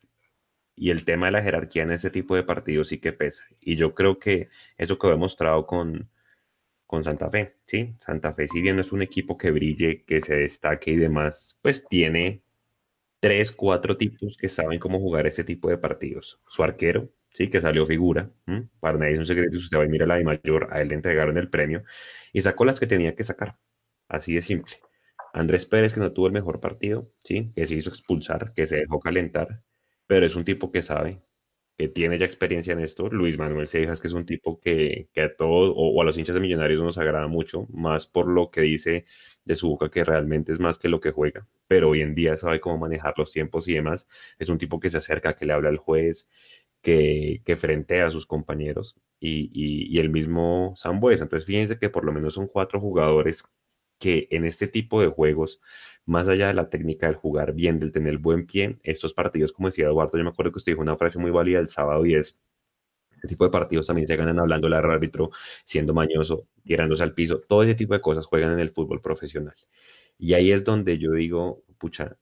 Y 0.75 0.91
el 0.91 1.05
tema 1.05 1.27
de 1.27 1.33
la 1.33 1.43
jerarquía 1.43 1.85
en 1.85 1.93
ese 1.93 2.11
tipo 2.11 2.37
de 2.37 2.43
partidos 2.43 2.89
sí 2.89 2.99
que 2.99 3.13
pesa. 3.13 3.45
Y 3.61 3.77
yo 3.77 3.95
creo 3.95 4.19
que 4.19 4.51
eso 4.77 4.99
que 4.99 5.09
he 5.09 5.17
mostrado 5.17 5.67
con, 5.67 6.11
con 6.87 7.03
Santa 7.05 7.31
Fe, 7.31 7.57
¿sí? 7.67 7.95
Santa 7.99 8.35
Fe, 8.35 8.49
si 8.49 8.61
bien 8.61 8.79
es 8.79 8.93
un 8.93 9.03
equipo 9.03 9.39
que 9.39 9.51
brille, 9.51 10.05
que 10.05 10.21
se 10.21 10.35
destaque 10.37 10.93
y 10.93 10.97
demás, 10.97 11.59
pues 11.63 11.87
tiene 11.89 12.43
tres, 13.21 13.53
cuatro 13.53 13.97
tipos 13.97 14.37
que 14.37 14.49
saben 14.49 14.79
cómo 14.79 15.01
jugar 15.01 15.27
ese 15.27 15.45
tipo 15.45 15.69
de 15.71 15.79
partidos. 15.79 16.41
Su 16.49 16.63
arquero, 16.63 17.11
sí, 17.37 17.51
que 17.51 17.61
salió 17.61 17.87
figura, 17.87 18.31
para 18.81 18.99
nadie 18.99 19.15
es 19.15 19.19
un 19.21 19.27
secreto, 19.27 19.57
usted 19.59 19.79
va 19.79 19.85
y 19.85 19.89
mira 19.89 20.07
la 20.07 20.17
de 20.17 20.25
mayor, 20.25 20.69
a 20.73 20.81
él 20.83 20.89
le 20.89 20.95
entregaron 20.97 21.39
el 21.39 21.51
premio 21.51 21.85
y 22.33 22.41
sacó 22.43 22.65
las 22.65 22.81
que 22.81 22.87
tenía 22.87 23.15
que 23.15 23.25
sacar. 23.25 23.57
Así 24.09 24.35
de 24.35 24.43
simple. 24.43 24.77
Andrés 25.33 25.67
Pérez, 25.67 25.93
que 25.93 26.01
no 26.01 26.13
tuvo 26.13 26.27
el 26.29 26.33
mejor 26.33 26.61
partido, 26.61 27.13
sí, 27.25 27.53
que 27.55 27.67
se 27.67 27.75
hizo 27.75 27.91
expulsar, 27.91 28.53
que 28.55 28.67
se 28.67 28.77
dejó 28.79 29.01
calentar, 29.01 29.63
pero 30.07 30.27
es 30.27 30.35
un 30.37 30.45
tipo 30.45 30.73
que 30.73 30.83
sabe, 30.83 31.21
que 31.79 31.89
tiene 31.89 32.19
ya 32.19 32.25
experiencia 32.25 32.73
en 32.73 32.81
esto. 32.81 33.09
Luis 33.11 33.37
Manuel 33.39 33.69
Cejas, 33.69 34.01
que 34.01 34.09
es 34.09 34.15
un 34.15 34.25
tipo 34.27 34.59
que, 34.61 35.09
que 35.13 35.23
a 35.23 35.37
todos 35.37 35.71
o, 35.77 35.91
o 35.95 36.01
a 36.03 36.05
los 36.05 36.17
hinchas 36.17 36.35
de 36.35 36.41
Millonarios 36.41 36.83
nos 36.83 36.97
agrada 36.99 37.27
mucho, 37.29 37.67
más 37.71 38.07
por 38.07 38.29
lo 38.29 38.51
que 38.51 38.63
dice 38.63 39.05
de 39.45 39.57
su 39.57 39.69
boca, 39.69 39.91
que 39.91 40.05
realmente 40.05 40.53
es 40.53 40.61
más 40.61 40.79
que 40.79 40.89
lo 40.89 41.01
que 41.01 41.11
juega, 41.13 41.47
pero 41.69 41.91
hoy 41.91 42.01
en 42.03 42.15
día 42.15 42.37
sabe 42.39 42.61
cómo 42.61 42.79
manejar 42.79 43.15
los 43.19 43.33
tiempos 43.33 43.69
y 43.69 43.75
demás. 43.75 44.07
Es 44.39 44.49
un 44.49 44.59
tipo 44.59 44.81
que 44.81 44.91
se 44.91 44.99
acerca, 44.99 45.37
que 45.37 45.45
le 45.47 45.53
habla 45.53 45.69
al 45.69 45.77
juez, 45.77 46.29
que, 46.87 47.57
frentea 47.59 48.07
a 48.07 48.11
sus 48.11 48.27
compañeros 48.27 48.95
y, 49.19 49.51
y, 49.53 49.87
y 49.93 49.99
el 49.99 50.09
mismo 50.11 50.75
Sambuesa. 50.77 51.25
Entonces, 51.25 51.47
fíjense 51.47 51.79
que 51.79 51.91
por 51.91 52.05
lo 52.05 52.13
menos 52.13 52.35
son 52.35 52.47
cuatro 52.47 52.81
jugadores 52.81 53.45
que 53.99 54.29
en 54.31 54.45
este 54.45 54.69
tipo 54.69 55.01
de 55.01 55.09
juegos, 55.09 55.61
más 56.05 56.29
allá 56.29 56.49
de 56.49 56.55
la 56.55 56.69
técnica 56.71 57.07
del 57.07 57.17
jugar 57.17 57.55
bien, 57.55 57.81
del 57.81 57.93
tener 57.93 58.19
buen 58.19 58.47
pie, 58.47 58.79
estos 58.85 59.15
partidos, 59.15 59.53
como 59.53 59.69
decía 59.69 59.87
Eduardo, 59.87 60.17
yo 60.19 60.25
me 60.25 60.31
acuerdo 60.31 60.53
que 60.53 60.59
usted 60.59 60.73
dijo 60.73 60.83
una 60.83 60.97
frase 60.97 61.19
muy 61.19 61.31
válida 61.31 61.59
el 61.59 61.69
sábado 61.69 62.07
y 62.07 62.15
es, 62.15 62.39
este 63.15 63.29
tipo 63.29 63.45
de 63.45 63.51
partidos 63.51 63.87
también 63.89 64.07
se 64.07 64.17
ganan 64.17 64.39
hablando 64.39 64.69
al 64.69 64.75
árbitro, 64.75 65.31
siendo 65.65 65.95
mañoso, 65.95 66.47
tirándose 66.65 67.03
al 67.03 67.15
piso, 67.15 67.41
todo 67.49 67.63
ese 67.65 67.75
tipo 67.75 67.95
de 67.95 68.01
cosas 68.01 68.27
juegan 68.27 68.53
en 68.53 68.61
el 68.61 68.71
fútbol 68.71 69.01
profesional. 69.01 69.57
Y 70.19 70.35
ahí 70.35 70.53
es 70.53 70.65
donde 70.65 70.99
yo 70.99 71.13
digo, 71.13 71.65
pucha, 71.79 72.17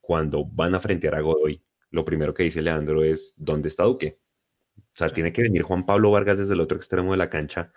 cuando 0.00 0.44
van 0.44 0.74
a 0.74 0.80
frentear 0.80 1.14
a 1.14 1.20
Godoy, 1.20 1.62
lo 1.90 2.04
primero 2.04 2.34
que 2.34 2.44
dice 2.44 2.62
Leandro 2.62 3.04
es, 3.04 3.34
¿dónde 3.36 3.68
está 3.68 3.84
Duque? 3.84 4.18
O 4.78 4.96
sea, 4.98 5.08
tiene 5.10 5.32
que 5.32 5.42
venir 5.42 5.62
Juan 5.62 5.86
Pablo 5.86 6.10
Vargas 6.10 6.38
desde 6.38 6.54
el 6.54 6.60
otro 6.60 6.76
extremo 6.76 7.12
de 7.12 7.18
la 7.18 7.30
cancha 7.30 7.72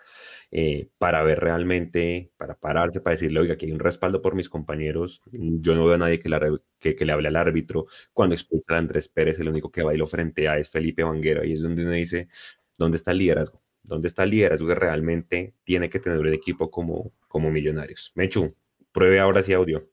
eh, 0.50 0.88
para 0.98 1.22
ver 1.22 1.40
realmente, 1.40 2.30
para 2.36 2.54
pararse, 2.54 3.00
para 3.00 3.14
decirle, 3.14 3.40
oiga, 3.40 3.54
aquí 3.54 3.66
hay 3.66 3.72
un 3.72 3.78
respaldo 3.78 4.20
por 4.22 4.34
mis 4.34 4.48
compañeros. 4.48 5.22
Yo 5.32 5.74
no 5.74 5.84
veo 5.86 5.94
a 5.94 5.98
nadie 5.98 6.18
que, 6.18 6.28
la, 6.28 6.40
que, 6.78 6.94
que 6.94 7.04
le 7.04 7.12
hable 7.12 7.28
al 7.28 7.36
árbitro. 7.36 7.86
Cuando 8.12 8.34
expulsa 8.34 8.74
a 8.74 8.78
Andrés 8.78 9.08
Pérez, 9.08 9.38
el 9.40 9.48
único 9.48 9.70
que 9.70 9.82
va 9.82 9.94
y 9.94 9.98
lo 9.98 10.06
frentea 10.06 10.58
es 10.58 10.70
Felipe 10.70 11.02
Vanguero. 11.04 11.44
Y 11.44 11.54
es 11.54 11.62
donde 11.62 11.82
uno 11.82 11.92
dice, 11.92 12.28
¿dónde 12.76 12.96
está 12.96 13.12
el 13.12 13.18
liderazgo? 13.18 13.62
¿Dónde 13.82 14.08
está 14.08 14.24
el 14.24 14.30
liderazgo 14.30 14.68
que 14.68 14.74
realmente 14.74 15.54
tiene 15.64 15.90
que 15.90 16.00
tener 16.00 16.18
un 16.18 16.34
equipo 16.34 16.70
como, 16.70 17.12
como 17.28 17.50
Millonarios? 17.50 18.12
Mechu, 18.14 18.54
pruebe 18.92 19.20
ahora 19.20 19.42
sí 19.42 19.52
audio. 19.52 19.91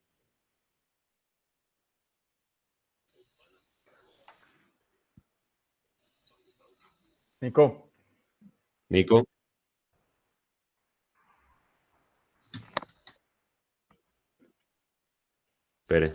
Nico. 7.42 7.90
Nico. 8.90 9.26
Espere. 15.88 16.14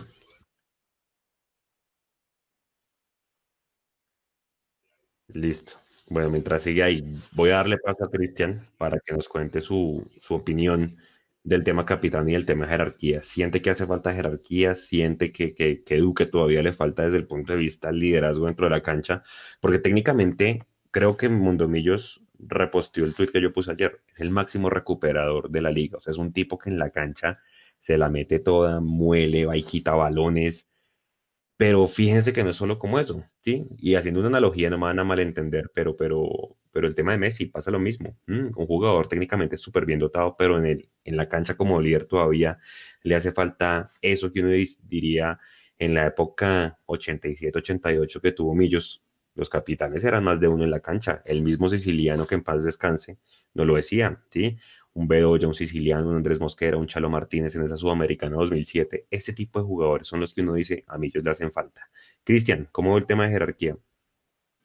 Listo. 5.29 5.75
Bueno, 6.09 6.31
mientras 6.31 6.63
sigue 6.63 6.83
ahí, 6.83 7.05
voy 7.33 7.51
a 7.51 7.55
darle 7.57 7.79
paso 7.79 8.05
a 8.05 8.11
Cristian 8.11 8.69
para 8.79 8.99
que 9.01 9.15
nos 9.15 9.29
cuente 9.29 9.61
su, 9.61 10.07
su 10.21 10.35
opinión 10.35 10.97
del 11.43 11.65
tema 11.65 11.85
capitán 11.87 12.29
y 12.29 12.35
el 12.35 12.45
tema 12.47 12.67
jerarquía. 12.67 13.23
¿Siente 13.23 13.61
que 13.63 13.71
hace 13.71 13.87
falta 13.87 14.13
jerarquía? 14.15 14.75
¿Siente 14.75 15.33
que, 15.33 15.55
que, 15.55 15.83
que 15.83 15.97
Duque 15.97 16.27
todavía 16.27 16.63
le 16.63 16.73
falta 16.73 17.05
desde 17.05 17.19
el 17.19 17.27
punto 17.27 17.53
de 17.53 17.59
vista 17.59 17.89
del 17.89 18.01
liderazgo 18.01 18.47
dentro 18.47 18.67
de 18.67 18.71
la 18.71 18.83
cancha? 18.83 19.23
Porque 19.61 19.79
técnicamente 19.79 20.67
creo 20.95 21.17
que 21.17 21.29
Mundomillos 21.29 22.23
reposteó 22.39 23.05
el 23.05 23.15
tweet 23.15 23.29
que 23.29 23.43
yo 23.43 23.53
puse 23.53 23.73
ayer. 23.73 24.01
Es 24.15 24.21
el 24.21 24.31
máximo 24.31 24.71
recuperador 24.71 25.51
de 25.51 25.61
la 25.61 25.71
liga. 25.71 25.99
O 25.99 26.01
sea, 26.01 26.13
es 26.13 26.19
un 26.19 26.33
tipo 26.33 26.59
que 26.59 26.71
en 26.71 26.79
la 26.79 26.91
cancha 26.91 27.41
se 27.81 27.99
la 27.99 28.09
mete 28.09 28.39
toda, 28.39 28.81
muele, 28.81 29.47
va 29.47 29.57
y 29.57 29.63
quita 29.63 29.95
balones. 29.95 30.69
Pero 31.57 31.87
fíjense 31.87 32.33
que 32.33 32.45
no 32.45 32.51
es 32.51 32.57
solo 32.57 32.79
como 32.79 32.99
eso, 32.99 33.25
¿sí? 33.45 33.67
Y 33.79 33.97
haciendo 33.97 34.21
una 34.21 34.29
analogía, 34.31 34.71
no 34.71 34.79
me 34.79 34.85
van 34.87 34.99
a 35.01 35.05
malentender, 35.05 35.71
pero, 35.75 35.97
pero 35.97 36.57
pero 36.75 36.89
el 36.89 36.97
tema 36.97 37.13
de 37.13 37.19
Messi 37.19 37.47
pasa 37.47 37.71
lo 37.71 37.79
mismo. 37.79 38.19
un 38.27 38.51
jugador 38.53 39.07
técnicamente 39.07 39.57
súper 39.57 39.87
bien 39.87 40.01
dotado, 40.01 40.35
pero 40.37 40.59
en, 40.59 40.67
el, 40.67 40.89
en 41.05 41.17
la 41.17 41.29
cancha 41.29 41.57
como 41.57 41.81
líder 41.81 42.07
todavía 42.07 42.59
le 43.05 43.15
hace 43.15 43.31
falta 43.31 43.93
eso 44.03 44.33
que 44.33 44.41
uno 44.41 44.51
diría 44.83 45.39
en 45.79 45.95
la 45.95 46.07
época 46.09 46.77
87-88 46.87 48.21
que 48.21 48.33
tuvo 48.33 48.57
Millos, 48.57 49.04
los 49.35 49.49
capitanes 49.49 50.05
eran 50.05 50.25
más 50.25 50.41
de 50.41 50.49
uno 50.49 50.65
en 50.65 50.71
la 50.71 50.81
cancha. 50.81 51.23
El 51.25 51.43
mismo 51.43 51.69
siciliano 51.69 52.27
que 52.27 52.37
en 52.37 52.45
paz 52.45 52.63
descanse 52.65 53.19
no 53.55 53.65
lo 53.65 53.75
decía, 53.77 54.23
¿sí? 54.31 54.57
Un 54.93 55.09
Bedoya, 55.09 55.49
un 55.49 55.55
siciliano, 55.55 56.09
un 56.09 56.17
Andrés 56.17 56.39
Mosquera, 56.39 56.77
un 56.77 56.87
Chalo 56.87 57.11
Martínez 57.11 57.55
en 57.57 57.63
esa 57.63 57.77
Sudamericana 57.77 58.37
2007. 58.37 59.07
Ese 59.11 59.33
tipo 59.33 59.59
de 59.59 59.65
jugadores 59.67 60.07
son 60.07 60.21
los 60.21 60.33
que 60.33 60.43
uno 60.43 60.55
dice, 60.55 60.85
a 60.87 60.99
Millos 60.99 61.25
le 61.25 61.31
hacen 61.31 61.53
falta. 61.53 61.89
Cristian, 62.23 62.69
¿cómo 62.71 62.93
va 62.93 62.99
el 62.99 63.07
tema 63.07 63.25
de 63.25 63.33
jerarquía? 63.33 63.77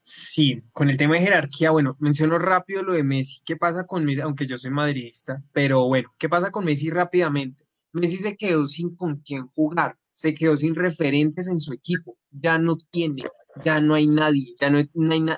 Sí, 0.02 0.62
con 0.72 0.90
el 0.90 0.98
tema 0.98 1.16
de 1.16 1.22
jerarquía, 1.22 1.72
bueno, 1.72 1.98
menciono 2.00 2.38
rápido 2.40 2.84
lo 2.84 2.94
de 2.94 3.04
Messi. 3.04 3.42
¿Qué 3.44 3.58
pasa 3.58 3.86
con 3.86 4.06
Messi? 4.06 4.22
Aunque 4.22 4.46
yo 4.46 4.58
soy 4.58 4.72
madridista, 4.72 5.44
pero 5.52 5.88
bueno, 5.88 6.14
¿qué 6.18 6.30
pasa 6.30 6.52
con 6.52 6.66
Messi 6.66 6.90
rápidamente? 6.90 7.66
Messi 7.92 8.18
se 8.18 8.38
quedó 8.38 8.68
sin 8.68 8.96
con 8.96 9.18
quién 9.18 9.48
jugar 9.48 9.98
se 10.20 10.34
quedó 10.34 10.58
sin 10.58 10.76
referentes 10.76 11.48
en 11.48 11.62
su 11.62 11.72
equipo, 11.72 12.18
ya 12.30 12.60
no 12.60 12.76
tiene, 12.76 13.24
ya 13.64 13.82
no 13.82 13.96
hay 13.96 14.08
nadie, 14.08 14.54
ya 14.60 14.70
no 14.70 14.78
hay, 14.78 14.90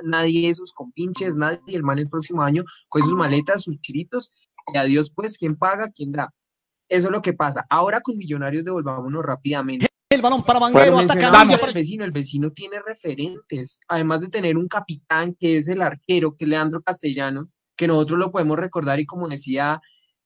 nadie 0.04 0.48
de 0.48 0.54
sus 0.54 0.74
compinches, 0.74 1.36
nadie, 1.36 1.60
el 1.68 1.84
man 1.84 2.00
el 2.00 2.10
próximo 2.10 2.42
año 2.42 2.64
con 2.90 3.02
sus 3.02 3.14
maletas, 3.14 3.64
sus 3.64 3.80
chiritos, 3.82 4.32
y 4.74 4.78
adiós 4.78 5.12
pues, 5.14 5.38
¿quién 5.38 5.56
paga? 5.56 5.90
¿Quién 5.90 6.12
da? 6.12 6.34
Eso 6.90 7.08
es 7.08 7.12
lo 7.12 7.22
que 7.22 7.34
pasa. 7.34 7.66
Ahora 7.70 8.02
con 8.02 8.18
Millonarios 8.18 8.66
devolvámonos 8.66 9.24
rápidamente. 9.24 9.88
El 10.10 10.22
balón 10.22 10.44
para 10.44 10.60
Vanguero, 10.60 11.00
el 11.00 11.74
vecino, 11.74 12.04
el 12.04 12.12
vecino 12.12 12.52
tiene 12.52 12.82
referentes, 12.82 13.80
además 13.88 14.20
de 14.20 14.28
tener 14.28 14.58
un 14.58 14.68
capitán 14.68 15.34
que 15.40 15.56
es 15.56 15.70
el 15.70 15.82
arquero, 15.82 16.36
que 16.36 16.44
es 16.44 16.50
Leandro 16.50 16.82
Castellano, 16.82 17.50
que 17.78 17.88
nosotros 17.88 18.20
lo 18.20 18.30
podemos 18.30 18.60
recordar 18.60 19.00
y 19.00 19.06
como 19.06 19.30
decía 19.30 19.82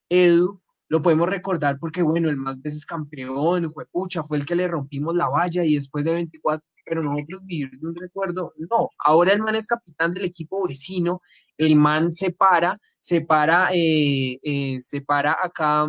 Edu, 0.10 0.60
lo 0.88 1.02
podemos 1.04 1.30
recordar 1.30 1.78
porque, 1.80 2.02
bueno, 2.02 2.30
el 2.30 2.38
más 2.38 2.60
veces 2.62 2.86
campeón, 2.86 3.72
fue 3.72 3.86
pucha, 3.86 4.24
fue 4.24 4.38
el 4.38 4.46
que 4.46 4.56
le 4.56 4.68
rompimos 4.68 5.16
la 5.16 5.28
valla 5.28 5.64
y 5.64 5.76
después 5.76 6.04
de 6.04 6.14
24, 6.14 6.68
pero 6.86 7.02
nosotros 7.02 7.44
vivir 7.46 7.72
de 7.72 7.88
un 7.88 7.96
recuerdo, 7.96 8.54
no, 8.58 8.92
ahora 9.00 9.34
el 9.34 9.42
man 9.42 9.56
es 9.56 9.68
capitán 9.68 10.14
del 10.14 10.26
equipo 10.26 10.68
vecino, 10.68 11.22
el 11.58 11.76
man 11.76 12.12
se 12.12 12.32
para, 12.32 12.80
se 13.00 13.22
para, 13.22 13.70
eh, 13.74 14.40
eh, 14.44 14.80
se 14.80 15.02
para 15.02 15.36
acá, 15.42 15.88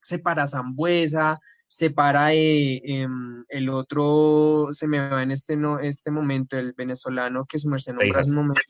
se 0.00 0.18
para 0.18 0.46
Zambuesa, 0.46 1.38
se 1.66 1.90
para 1.90 2.32
eh, 2.32 2.80
em, 2.84 3.42
el 3.48 3.68
otro, 3.68 4.68
se 4.72 4.86
me 4.88 5.08
va 5.08 5.22
en 5.22 5.32
este, 5.32 5.56
no, 5.56 5.78
este 5.78 6.10
momento, 6.10 6.56
el 6.56 6.72
venezolano 6.72 7.44
que 7.44 7.58
su 7.58 7.68
merced 7.68 7.92
nombra 7.92 8.24
un 8.24 8.34
momento. 8.34 8.62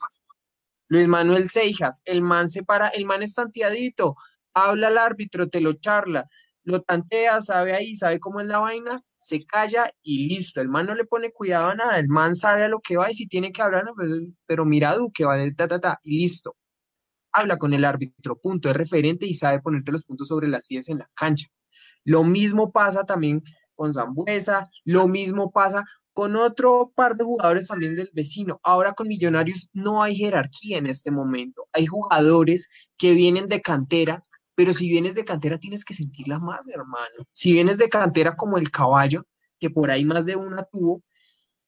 Luis 0.88 1.06
Manuel 1.08 1.48
Seijas, 1.48 2.02
el 2.04 2.22
man 2.22 2.48
se 2.48 2.64
para, 2.64 2.88
el 2.88 3.04
man 3.04 3.22
es 3.22 3.34
tanteadito, 3.34 4.16
habla 4.54 4.88
el 4.88 4.98
árbitro, 4.98 5.48
te 5.48 5.60
lo 5.60 5.74
charla, 5.74 6.28
lo 6.66 6.82
tantea, 6.82 7.42
sabe 7.42 7.74
ahí, 7.74 7.94
sabe 7.94 8.20
cómo 8.20 8.40
es 8.40 8.46
la 8.48 8.58
vaina, 8.58 9.02
se 9.18 9.46
calla 9.46 9.90
y 10.02 10.28
listo. 10.28 10.60
El 10.60 10.68
man 10.68 10.86
no 10.86 10.94
le 10.94 11.04
pone 11.04 11.32
cuidado 11.32 11.68
a 11.70 11.74
nada, 11.76 11.98
el 11.98 12.08
man 12.08 12.34
sabe 12.34 12.64
a 12.64 12.68
lo 12.68 12.80
que 12.80 12.96
va 12.96 13.10
y 13.10 13.14
si 13.14 13.26
tiene 13.28 13.52
que 13.52 13.62
hablar, 13.62 13.84
pues, 13.94 14.10
pero 14.46 14.64
mira 14.64 14.96
que 15.14 15.24
va 15.24 15.36
de 15.36 15.54
ta, 15.54 15.68
ta, 15.68 15.80
ta, 15.80 16.00
y 16.02 16.18
listo. 16.20 16.56
Habla 17.32 17.58
con 17.58 17.74
el 17.74 17.84
árbitro, 17.84 18.36
punto, 18.40 18.70
es 18.70 18.76
referente 18.76 19.26
y 19.26 19.34
sabe 19.34 19.60
ponerte 19.60 19.92
los 19.92 20.04
puntos 20.04 20.28
sobre 20.28 20.48
las 20.48 20.66
sillas 20.66 20.88
en 20.88 20.98
la 20.98 21.10
cancha. 21.14 21.48
Lo 22.04 22.24
mismo 22.24 22.72
pasa 22.72 23.04
también 23.04 23.42
con 23.76 23.94
Zambuesa, 23.94 24.68
lo 24.84 25.08
mismo 25.08 25.52
pasa 25.52 25.84
con 26.16 26.34
otro 26.34 26.92
par 26.94 27.14
de 27.14 27.24
jugadores 27.24 27.68
también 27.68 27.94
del 27.94 28.10
vecino. 28.14 28.58
Ahora 28.62 28.92
con 28.94 29.06
Millonarios 29.06 29.68
no 29.74 30.02
hay 30.02 30.16
jerarquía 30.16 30.78
en 30.78 30.86
este 30.86 31.10
momento. 31.10 31.68
Hay 31.72 31.86
jugadores 31.86 32.68
que 32.96 33.12
vienen 33.12 33.48
de 33.48 33.60
cantera, 33.60 34.24
pero 34.56 34.72
si 34.72 34.88
vienes 34.88 35.14
de 35.14 35.24
cantera 35.24 35.58
tienes 35.58 35.84
que 35.84 35.94
sentirla 35.94 36.38
más, 36.40 36.66
hermano. 36.66 37.28
Si 37.32 37.52
vienes 37.52 37.78
de 37.78 37.88
cantera 37.88 38.34
como 38.34 38.58
el 38.58 38.70
caballo, 38.70 39.24
que 39.60 39.70
por 39.70 39.90
ahí 39.90 40.04
más 40.04 40.24
de 40.24 40.34
una 40.34 40.64
tuvo, 40.64 41.02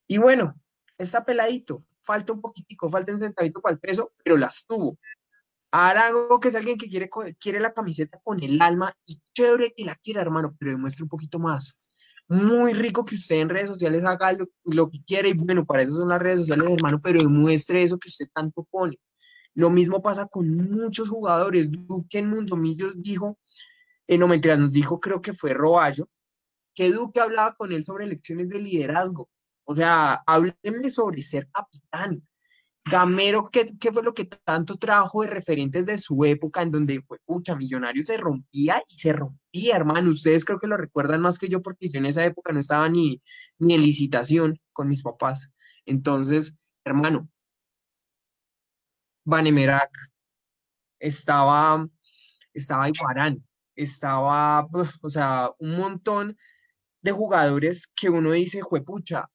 y 0.08 0.16
bueno, 0.18 0.54
está 0.96 1.24
peladito, 1.24 1.84
falta 2.00 2.32
un 2.32 2.40
poquitico, 2.40 2.88
falta 2.88 3.12
un 3.12 3.20
centavito 3.20 3.60
para 3.60 3.74
el 3.74 3.78
peso, 3.78 4.12
pero 4.24 4.38
las 4.38 4.66
tuvo. 4.66 4.98
Arango, 5.70 6.40
que 6.40 6.48
es 6.48 6.54
alguien 6.54 6.78
que 6.78 6.88
quiere, 6.88 7.10
quiere 7.38 7.60
la 7.60 7.74
camiseta 7.74 8.18
con 8.24 8.42
el 8.42 8.60
alma 8.62 8.96
y 9.04 9.20
chévere 9.34 9.74
que 9.76 9.84
la 9.84 9.94
quiera, 9.96 10.22
hermano, 10.22 10.56
pero 10.58 10.72
demuestre 10.72 11.02
un 11.02 11.10
poquito 11.10 11.38
más. 11.38 11.76
Muy 12.26 12.72
rico 12.72 13.04
que 13.04 13.16
usted 13.16 13.36
en 13.36 13.50
redes 13.50 13.68
sociales 13.68 14.04
haga 14.04 14.32
lo, 14.32 14.46
lo 14.64 14.90
que 14.90 15.02
quiera 15.04 15.28
y 15.28 15.34
bueno, 15.34 15.66
para 15.66 15.82
eso 15.82 15.92
son 15.92 16.08
las 16.08 16.20
redes 16.20 16.40
sociales, 16.40 16.66
hermano, 16.70 17.00
pero 17.02 17.20
demuestre 17.20 17.82
eso 17.82 17.98
que 17.98 18.08
usted 18.08 18.26
tanto 18.32 18.66
pone. 18.70 18.98
Lo 19.54 19.70
mismo 19.70 20.02
pasa 20.02 20.26
con 20.26 20.56
muchos 20.56 21.08
jugadores. 21.08 21.70
Duque 21.70 22.18
en 22.18 22.30
Mundomillos 22.30 23.02
dijo, 23.02 23.38
eh, 24.06 24.18
no 24.18 24.28
mentira, 24.28 24.56
nos 24.56 24.72
dijo, 24.72 25.00
creo 25.00 25.20
que 25.20 25.34
fue 25.34 25.52
Roballo, 25.52 26.08
que 26.74 26.90
Duque 26.90 27.20
hablaba 27.20 27.54
con 27.54 27.72
él 27.72 27.84
sobre 27.84 28.04
elecciones 28.04 28.48
de 28.48 28.60
liderazgo. 28.60 29.28
O 29.64 29.74
sea, 29.74 30.22
hábleme 30.26 30.90
sobre 30.90 31.22
ser 31.22 31.48
capitán. 31.50 32.22
Gamero, 32.90 33.50
¿qué, 33.50 33.66
¿qué, 33.78 33.92
fue 33.92 34.02
lo 34.02 34.14
que 34.14 34.24
tanto 34.24 34.76
trajo 34.78 35.22
de 35.22 35.28
referentes 35.28 35.84
de 35.84 35.98
su 35.98 36.24
época 36.24 36.62
en 36.62 36.70
donde 36.70 37.02
fue, 37.02 37.18
pucha, 37.24 37.54
Millonario 37.54 38.04
se 38.04 38.16
rompía 38.16 38.82
y 38.88 38.98
se 38.98 39.12
rompía, 39.12 39.76
hermano? 39.76 40.10
Ustedes 40.10 40.44
creo 40.44 40.58
que 40.58 40.66
lo 40.66 40.76
recuerdan 40.76 41.20
más 41.20 41.38
que 41.38 41.48
yo 41.48 41.60
porque 41.60 41.90
yo 41.90 41.98
en 41.98 42.06
esa 42.06 42.24
época 42.24 42.52
no 42.52 42.60
estaba 42.60 42.88
ni, 42.88 43.20
ni 43.58 43.74
en 43.74 43.82
licitación 43.82 44.58
con 44.72 44.88
mis 44.88 45.02
papás. 45.02 45.50
Entonces, 45.84 46.56
hermano, 46.84 47.28
Vanemerac, 49.28 49.90
estaba, 50.98 51.86
estaba 52.54 52.88
Iguarán, 52.88 53.44
estaba, 53.76 54.66
o 55.02 55.10
sea, 55.10 55.50
un 55.58 55.76
montón 55.76 56.34
de 57.02 57.12
jugadores 57.12 57.86
que 57.94 58.08
uno 58.08 58.32
dice, 58.32 58.62
juepucha, 58.62 59.28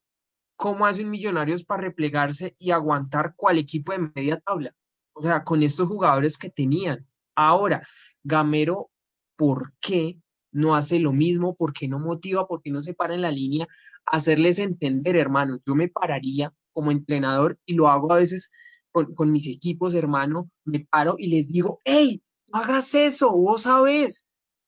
¿cómo 0.56 0.88
hacen 0.88 1.12
Millonarios 1.12 1.64
para 1.64 1.84
replegarse 1.84 2.56
y 2.58 2.72
aguantar 2.72 3.36
cual 3.36 3.60
equipo 3.60 3.92
de 3.92 4.10
media 4.16 4.40
tabla? 4.40 4.74
O 5.14 5.22
sea, 5.22 5.44
con 5.44 5.62
estos 5.62 5.88
jugadores 5.88 6.40
que 6.40 6.50
tenían. 6.50 7.08
Ahora, 7.36 7.88
Gamero, 8.24 8.90
¿por 9.36 9.74
qué 9.80 10.20
no 10.52 10.76
hace 10.76 10.98
lo 10.98 11.14
mismo? 11.14 11.56
¿Por 11.56 11.72
qué 11.72 11.88
no 11.88 12.00
motiva? 12.00 12.48
¿Por 12.48 12.64
qué 12.64 12.72
no 12.72 12.82
se 12.82 12.96
para 12.96 13.14
en 13.14 13.22
la 13.22 13.30
línea? 13.30 13.68
Hacerles 14.08 14.58
entender, 14.58 15.16
hermano, 15.16 15.60
yo 15.68 15.76
me 15.76 15.88
pararía 15.88 16.52
como 16.72 16.90
entrenador 16.90 17.60
y 17.68 17.76
lo 17.76 17.90
hago 17.90 18.12
a 18.12 18.18
veces 18.18 18.50
con, 18.94 19.32
mis 19.32 19.48
equipos, 19.48 19.94
hermano, 19.94 20.50
me 20.66 20.82
paro 20.82 21.16
y 21.18 21.28
les 21.28 21.50
digo, 21.50 21.82
hey, 21.84 22.24
hagas 22.52 22.94
eso, 22.96 23.32
vos 23.32 23.64
sabes. 23.64 24.26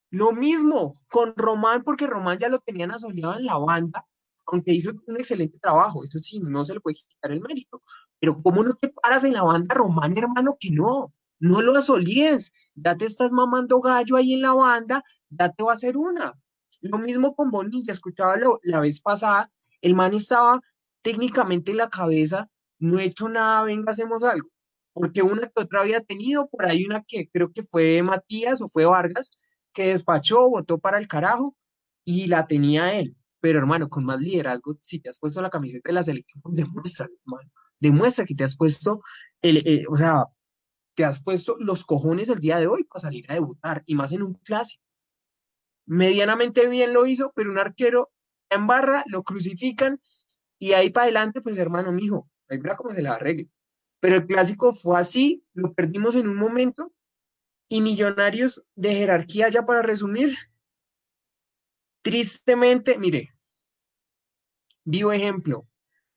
Lo 0.10 0.34
mismo 0.34 0.94
con 1.10 1.34
Román, 1.36 1.84
porque 1.84 2.08
Román 2.08 2.40
ya 2.40 2.50
lo 2.50 2.60
tenían 2.60 2.92
asoleado 2.92 3.38
en 3.38 3.46
la 3.46 3.58
banda, 3.58 4.06
aunque 4.48 4.74
hizo 4.74 4.92
un 5.08 5.18
excelente 5.18 5.60
trabajo, 5.60 6.04
eso 6.04 6.20
sí, 6.20 6.40
no 6.40 6.64
se 6.64 6.74
le 6.74 6.80
puede 6.80 6.96
quitar 6.96 7.32
el 7.32 7.42
mérito. 7.42 7.84
Pero 8.20 8.42
¿cómo 8.42 8.64
no 8.64 8.74
te 8.76 8.90
paras 8.90 9.24
en 9.24 9.34
la 9.34 9.44
banda, 9.44 9.76
Román, 9.76 10.18
hermano, 10.18 10.58
que 10.60 10.72
no? 10.72 11.14
No 11.40 11.62
lo 11.62 11.78
asolíes, 11.78 12.54
ya 12.76 12.96
te 12.96 13.06
estás 13.06 13.34
mamando 13.34 13.82
gallo 13.82 14.16
ahí 14.16 14.34
en 14.34 14.42
la 14.42 14.54
banda, 14.54 15.04
ya 15.30 15.52
te 15.52 15.64
va 15.64 15.72
a 15.72 15.76
hacer 15.76 15.98
una. 15.98 16.34
Lo 16.82 16.98
mismo 16.98 17.36
con 17.36 17.52
Bonilla, 17.52 17.92
escuchaba 17.92 18.38
la 18.64 18.80
vez 18.80 19.02
pasada, 19.02 19.52
el 19.82 19.96
man 19.96 20.14
estaba 20.14 20.62
técnicamente 21.02 21.72
en 21.72 21.78
la 21.78 21.90
cabeza 21.90 22.50
no 22.80 23.00
he 23.00 23.06
hecho 23.06 23.30
nada, 23.30 23.64
venga, 23.64 23.92
hacemos 23.92 24.24
algo. 24.24 24.50
Porque 24.94 25.22
una 25.22 25.48
que 25.48 25.62
otra 25.62 25.82
había 25.82 26.02
tenido, 26.02 26.48
por 26.50 26.66
ahí 26.66 26.86
una 26.86 27.04
que 27.04 27.30
creo 27.30 27.52
que 27.52 27.64
fue 27.64 28.02
Matías 28.04 28.62
o 28.62 28.68
fue 28.68 28.86
Vargas, 28.86 29.32
que 29.74 29.90
despachó, 29.90 30.50
votó 30.50 30.80
para 30.80 30.98
el 30.98 31.08
carajo 31.08 31.56
y 32.06 32.28
la 32.28 32.48
tenía 32.48 32.98
él. 32.98 33.16
Pero 33.42 33.60
hermano, 33.60 33.90
con 33.90 34.06
más 34.06 34.20
liderazgo, 34.20 34.78
si 34.82 35.00
te 35.00 35.10
has 35.10 35.20
puesto 35.20 35.42
la 35.42 35.50
camiseta 35.50 35.90
de 35.90 35.94
la 35.94 36.04
selección, 36.04 36.42
pues 36.42 36.56
demuestra, 36.56 37.08
hermano. 37.26 37.52
Demuestra 37.80 38.26
que 38.26 38.36
te 38.36 38.44
has 38.44 38.56
puesto, 38.56 39.02
el, 39.42 39.58
eh, 39.68 39.86
o 39.90 39.98
sea, 39.98 40.26
te 40.96 41.06
has 41.06 41.22
puesto 41.22 41.58
los 41.60 41.86
cojones 41.86 42.30
el 42.30 42.40
día 42.40 42.58
de 42.58 42.68
hoy 42.68 42.86
para 42.86 43.02
salir 43.02 43.26
a 43.30 43.36
debutar, 43.36 43.84
y 43.86 43.96
más 43.96 44.12
en 44.14 44.24
un 44.24 44.34
clásico. 44.36 44.84
Medianamente 45.86 46.68
bien 46.68 46.94
lo 46.94 47.06
hizo, 47.06 47.32
pero 47.36 47.52
un 47.52 47.60
arquero 47.60 48.12
en 48.50 48.66
barra, 48.66 49.04
lo 49.08 49.24
crucifican, 49.24 50.00
y 50.58 50.74
ahí 50.74 50.90
para 50.90 51.04
adelante, 51.06 51.42
pues 51.42 51.58
hermano, 51.58 51.92
mijo, 51.92 52.30
ahí 52.50 52.58
verá 52.58 52.76
cómo 52.76 52.94
se 52.94 53.02
la 53.02 53.14
arregle. 53.14 53.50
Pero 54.00 54.16
el 54.18 54.26
clásico 54.26 54.74
fue 54.74 55.00
así, 55.00 55.44
lo 55.54 55.72
perdimos 55.72 56.16
en 56.16 56.28
un 56.28 56.36
momento 56.36 56.92
y 57.68 57.82
Millonarios 57.82 58.66
de 58.76 58.94
jerarquía 58.94 59.50
ya 59.50 59.66
para 59.66 59.82
resumir. 59.82 60.36
Tristemente, 62.04 62.98
mire, 62.98 63.34
vivo 64.84 65.12
ejemplo. 65.12 65.68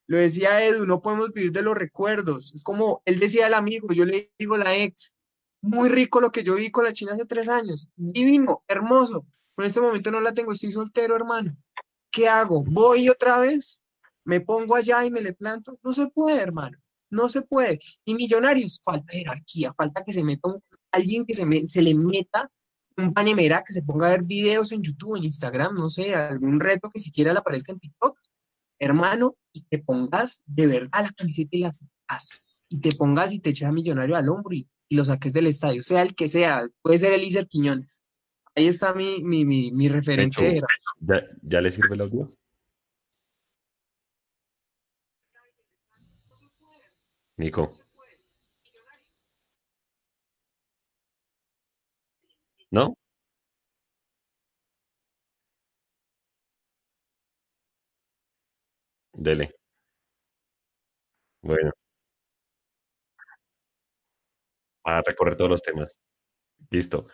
Lo 0.07 0.19
decía 0.19 0.65
Edu, 0.65 0.87
no 0.87 1.03
podemos 1.03 1.33
vivir 1.33 1.53
de 1.53 1.63
los 1.63 1.77
recuerdos. 1.77 2.55
Es 2.55 2.63
como 2.63 3.03
él 3.05 3.19
decía 3.19 3.47
el 3.47 3.55
amigo, 3.55 3.93
yo 3.93 4.05
le 4.05 4.33
digo 4.39 4.57
la 4.57 4.77
ex, 4.77 5.15
muy 5.61 5.89
rico 5.89 6.21
lo 6.21 6.31
que 6.31 6.43
yo 6.43 6.55
vi 6.55 6.71
con 6.71 6.85
la 6.85 6.93
China 6.93 7.13
hace 7.13 7.27
tres 7.27 7.49
años. 7.49 7.89
Divino, 7.97 8.63
hermoso. 8.69 9.27
Pero 9.55 9.65
en 9.65 9.69
este 9.69 9.81
momento 9.81 10.11
no 10.11 10.21
la 10.21 10.33
tengo, 10.33 10.53
estoy 10.53 10.71
soltero, 10.71 11.17
hermano. 11.17 11.53
¿Qué 12.11 12.29
hago? 12.29 12.63
¿Voy 12.65 13.09
otra 13.09 13.39
vez? 13.41 13.81
Me 14.29 14.43
pongo 14.43 14.77
allá 14.77 15.07
y 15.07 15.11
me 15.11 15.23
le 15.23 15.33
planto. 15.33 15.81
No 15.83 15.95
se 15.95 16.07
puede, 16.09 16.43
hermano. 16.43 16.77
No 17.09 17.31
se 17.31 17.41
puede. 17.41 17.79
Y 18.05 18.15
Millonarios, 18.15 18.79
falta 18.85 19.11
jerarquía, 19.11 19.73
falta 19.73 20.05
que 20.05 20.13
se 20.13 20.23
meta 20.23 20.51
alguien 20.93 21.25
que 21.25 21.33
se, 21.33 21.67
se 21.67 21.81
le 21.81 21.95
meta 21.95 22.51
un 22.99 23.15
panemera, 23.15 23.65
que 23.67 23.73
se 23.73 23.83
ponga 23.83 24.09
a 24.09 24.11
ver 24.11 24.25
videos 24.25 24.71
en 24.73 24.83
YouTube, 24.83 25.17
en 25.17 25.25
Instagram, 25.25 25.75
no 25.75 25.89
sé, 25.89 26.15
algún 26.15 26.61
reto 26.61 26.91
que 26.91 27.01
siquiera 27.01 27.33
le 27.33 27.39
aparezca 27.39 27.73
en 27.73 27.79
TikTok, 27.79 28.19
hermano, 28.79 29.37
y 29.51 29.63
te 29.63 29.79
pongas 29.79 30.43
de 30.45 30.67
verdad 30.67 31.05
la 31.05 31.13
camiseta 31.13 31.57
y 31.57 31.61
la 31.61 31.73
y 32.69 32.81
te 32.81 32.93
pongas 32.93 33.33
y 33.33 33.41
te 33.41 33.51
eches 33.51 33.67
a 33.67 33.73
Millonario 33.73 34.15
al 34.15 34.29
hombro 34.29 34.55
y, 34.55 34.69
lo 34.91 35.05
saques 35.05 35.33
del 35.33 35.47
estadio, 35.47 35.83
sea 35.83 36.03
el 36.03 36.15
que 36.15 36.29
sea, 36.29 36.67
puede 36.83 36.99
ser 36.99 37.13
Elíser 37.13 37.47
Quiñones. 37.47 38.03
Ahí 38.55 38.67
está 38.67 38.95
mi, 38.95 39.23
mi, 39.23 39.45
mi, 39.45 39.89
referente. 39.89 40.63
¿Ya, 41.01 41.23
¿Ya 41.43 41.61
le 41.61 41.71
sirve 41.71 41.95
el 41.95 42.01
audio? 42.01 42.39
Nico. 47.39 47.71
¿No? 52.71 52.97
Dele. 59.15 59.51
Bueno. 61.43 61.73
A 64.85 65.03
recorrer 65.03 65.37
todos 65.37 65.51
los 65.51 65.63
temas. 65.63 65.99
Listo. 66.71 67.09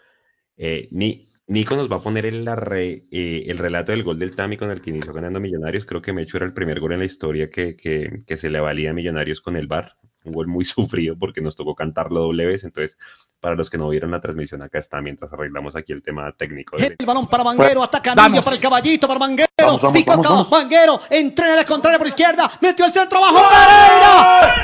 Eh, 0.56 0.88
ni, 0.92 1.30
Nico 1.48 1.76
nos 1.76 1.90
va 1.92 1.96
a 1.96 2.02
poner 2.02 2.26
el, 2.26 2.46
eh, 2.48 3.44
el 3.48 3.58
relato 3.58 3.92
del 3.92 4.04
gol 4.04 4.18
del 4.18 4.36
Tami 4.36 4.56
con 4.58 4.70
el 4.70 4.82
que 4.82 4.90
inició 4.90 5.12
ganando 5.14 5.40
Millonarios. 5.40 5.86
Creo 5.86 6.02
que 6.02 6.12
Mecho 6.14 6.38
era 6.38 6.46
el 6.46 6.54
primer 6.54 6.80
gol 6.80 6.92
en 6.94 7.00
la 7.00 7.06
historia 7.06 7.50
que 7.50 8.24
se 8.36 8.50
le 8.50 8.60
valía 8.60 8.90
a 8.90 8.94
Millonarios 8.94 9.40
con 9.40 9.56
el 9.56 9.68
VAR 9.68 9.96
un 10.24 10.32
gol 10.32 10.46
muy 10.46 10.64
sufrido 10.64 11.16
porque 11.18 11.40
nos 11.40 11.56
tocó 11.56 11.74
cantarlo 11.74 12.20
doble 12.20 12.46
vez. 12.46 12.64
Entonces, 12.64 12.98
para 13.40 13.54
los 13.54 13.70
que 13.70 13.78
no 13.78 13.88
vieron 13.88 14.10
la 14.10 14.20
transmisión, 14.20 14.62
acá 14.62 14.78
está 14.78 15.00
mientras 15.00 15.32
arreglamos 15.32 15.76
aquí 15.76 15.92
el 15.92 16.02
tema 16.02 16.32
técnico. 16.32 16.76
El 16.76 16.96
balón 17.04 17.26
para 17.26 17.44
Manguero, 17.44 17.82
ataca 17.82 18.14
Millo 18.14 18.42
para 18.42 18.56
el 18.56 18.62
caballito, 18.62 19.06
para 19.06 19.20
Manguero, 19.20 19.48
pica 19.92 20.14
acá, 20.14 20.30
Manguero, 20.50 21.00
entrena 21.10 21.60
el 21.60 21.66
contrario 21.66 21.98
por 21.98 22.08
izquierda, 22.08 22.50
metió 22.60 22.86
el 22.86 22.92
centro 22.92 23.18
abajo, 23.18 23.44
Pereira. 23.48 24.62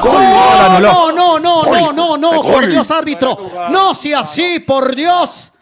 ¡Gol! 0.00 0.82
No, 0.82 1.12
no, 1.12 1.40
no, 1.40 1.62
no, 1.64 1.92
no, 1.92 2.16
no, 2.16 2.42
por 2.42 2.66
Dios, 2.66 2.90
árbitro. 2.90 3.36
No 3.70 3.94
sea 3.94 4.20
así, 4.20 4.60
por 4.60 4.94
Dios. 4.94 5.53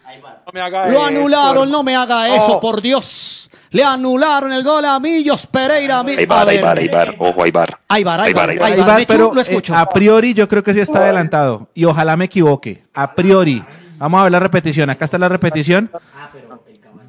Lo 0.89 1.05
anularon, 1.05 1.71
no 1.71 1.83
me 1.83 1.97
haga 1.97 2.35
eso, 2.37 2.61
por 2.61 2.81
Dios. 2.81 3.51
Le 3.71 3.83
anularon 3.83 4.53
el 4.53 4.63
gol 4.63 4.85
a 4.85 5.01
Millos 5.01 5.47
Pereira. 5.47 6.01
Aybar, 6.01 6.49
Aybar, 6.49 6.79
Aybar. 6.79 7.15
Ojo, 7.19 7.43
Aybar. 7.43 7.79
Aybar, 7.89 8.21
Aybar, 8.21 8.51
Aybar. 8.51 9.05
pero 9.09 9.33
eh, 9.41 9.63
a 9.75 9.89
priori 9.89 10.35
yo 10.35 10.47
creo 10.47 10.63
que 10.63 10.75
sí 10.75 10.81
está 10.81 10.99
adelantado. 10.99 11.69
Y 11.73 11.87
ojalá 11.87 12.17
me 12.17 12.27
equivoque. 12.27 12.85
A 12.93 13.15
priori. 13.15 13.65
Vamos 13.97 14.21
a 14.21 14.23
ver 14.25 14.33
la 14.33 14.41
repetición. 14.41 14.91
Acá 14.91 15.07
está 15.07 15.17
la 15.17 15.31
repetición. 15.31 15.91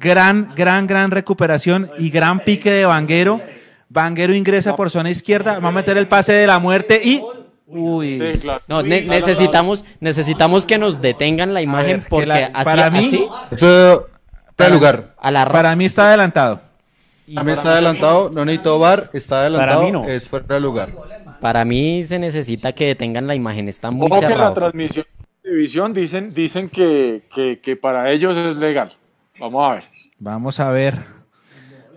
Gran, 0.00 0.52
gran, 0.56 0.86
gran 0.86 1.10
recuperación 1.10 1.90
y 1.98 2.08
gran 2.08 2.40
pique 2.40 2.70
de 2.70 2.86
Vanguero. 2.86 3.42
Vanguero 3.90 4.34
ingresa 4.34 4.74
por 4.74 4.90
zona 4.90 5.10
izquierda. 5.10 5.58
Va 5.58 5.68
a 5.68 5.72
meter 5.72 5.98
el 5.98 6.08
pase 6.08 6.32
de 6.32 6.46
la 6.46 6.58
muerte 6.58 6.98
y 7.04 7.22
Uy. 7.66 8.22
No, 8.68 8.82
necesitamos, 8.82 9.84
necesitamos 10.00 10.66
que 10.66 10.78
nos 10.78 11.00
detengan 11.00 11.54
la 11.54 11.62
imagen 11.62 12.04
porque 12.08 12.50
así, 12.52 12.64
para 12.64 12.90
mí, 12.90 13.28
para, 14.56 14.70
lugar. 14.70 15.14
para 15.16 15.74
mí 15.76 15.86
está 15.86 16.08
adelantado. 16.08 16.60
Para 17.32 17.44
mí 17.44 17.52
está 17.52 17.72
adelantado, 17.72 18.30
no 18.30 18.44
necesito 18.44 18.78
bar, 18.78 19.08
está 19.14 19.40
adelantado, 19.40 20.04
es 20.04 20.28
fuera 20.28 20.56
de 20.56 20.60
lugar. 20.60 20.90
Para 21.40 21.64
mí 21.64 22.04
se 22.04 22.18
necesita 22.18 22.72
que 22.72 22.88
detengan 22.88 23.26
la 23.26 23.34
imagen, 23.34 23.68
está 23.68 23.90
muy 23.90 24.08
Ojo 24.10 24.20
que 24.20 24.28
la 24.28 24.52
transmisión 24.52 25.06
de 25.18 25.26
televisión 25.42 25.94
dicen, 25.94 26.34
dicen 26.34 26.68
que, 26.68 27.22
que, 27.62 27.76
para 27.76 28.10
ellos 28.10 28.36
es 28.36 28.56
legal. 28.56 28.92
Vamos 29.40 29.68
a 29.68 29.74
ver. 29.74 29.84
Vamos 30.18 30.60
a 30.60 30.70
ver. 30.70 30.94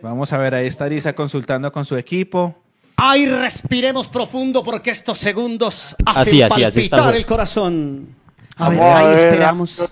Vamos 0.01 0.31
a 0.31 0.37
ver, 0.37 0.55
ahí 0.55 0.67
está 0.67 0.85
Arisa 0.85 1.13
consultando 1.13 1.71
con 1.73 1.83
su 1.83 1.97
equipo. 1.97 2.55
Ay, 2.99 3.27
respiremos 3.27 4.07
profundo 4.07 4.63
porque 4.63 4.89
estos 4.89 5.19
segundos 5.19 5.95
hacen 6.03 6.43
así, 6.43 6.89
palpitar 6.89 7.15
el 7.15 7.25
corazón. 7.27 8.15
A 8.55 8.69
ver, 8.69 8.81
ahí 8.81 9.15
esperamos. 9.15 9.83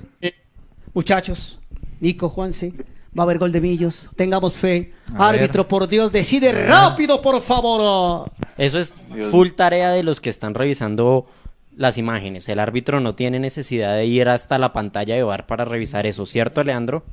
Muchachos, 0.92 1.60
Nico, 2.00 2.30
Juanse, 2.30 2.74
va 3.18 3.22
a 3.22 3.26
haber 3.26 3.38
gol 3.38 3.52
de 3.52 3.62
Millos. 3.62 4.10
Tengamos 4.16 4.56
fe. 4.56 4.94
Árbitro, 5.16 5.68
por 5.68 5.88
Dios, 5.88 6.12
decide 6.12 6.52
rápido, 6.52 7.22
por 7.22 7.40
favor. 7.42 8.32
Eso 8.58 8.80
es 8.80 8.96
full 9.30 9.50
tarea 9.50 9.92
de 9.92 10.02
los 10.02 10.20
que 10.20 10.32
están 10.32 10.56
revisando 10.56 11.28
las 11.76 12.00
imágenes. 12.00 12.50
El 12.50 12.60
árbitro 12.60 13.02
no 13.02 13.14
tiene 13.14 13.40
necesidad 13.40 13.96
de 13.96 14.08
ir 14.08 14.30
hasta 14.30 14.58
la 14.58 14.74
pantalla 14.74 15.14
de 15.14 15.22
VAR 15.22 15.46
para 15.46 15.64
revisar 15.64 16.08
eso, 16.08 16.26
¿cierto, 16.26 16.64
Leandro? 16.64 17.04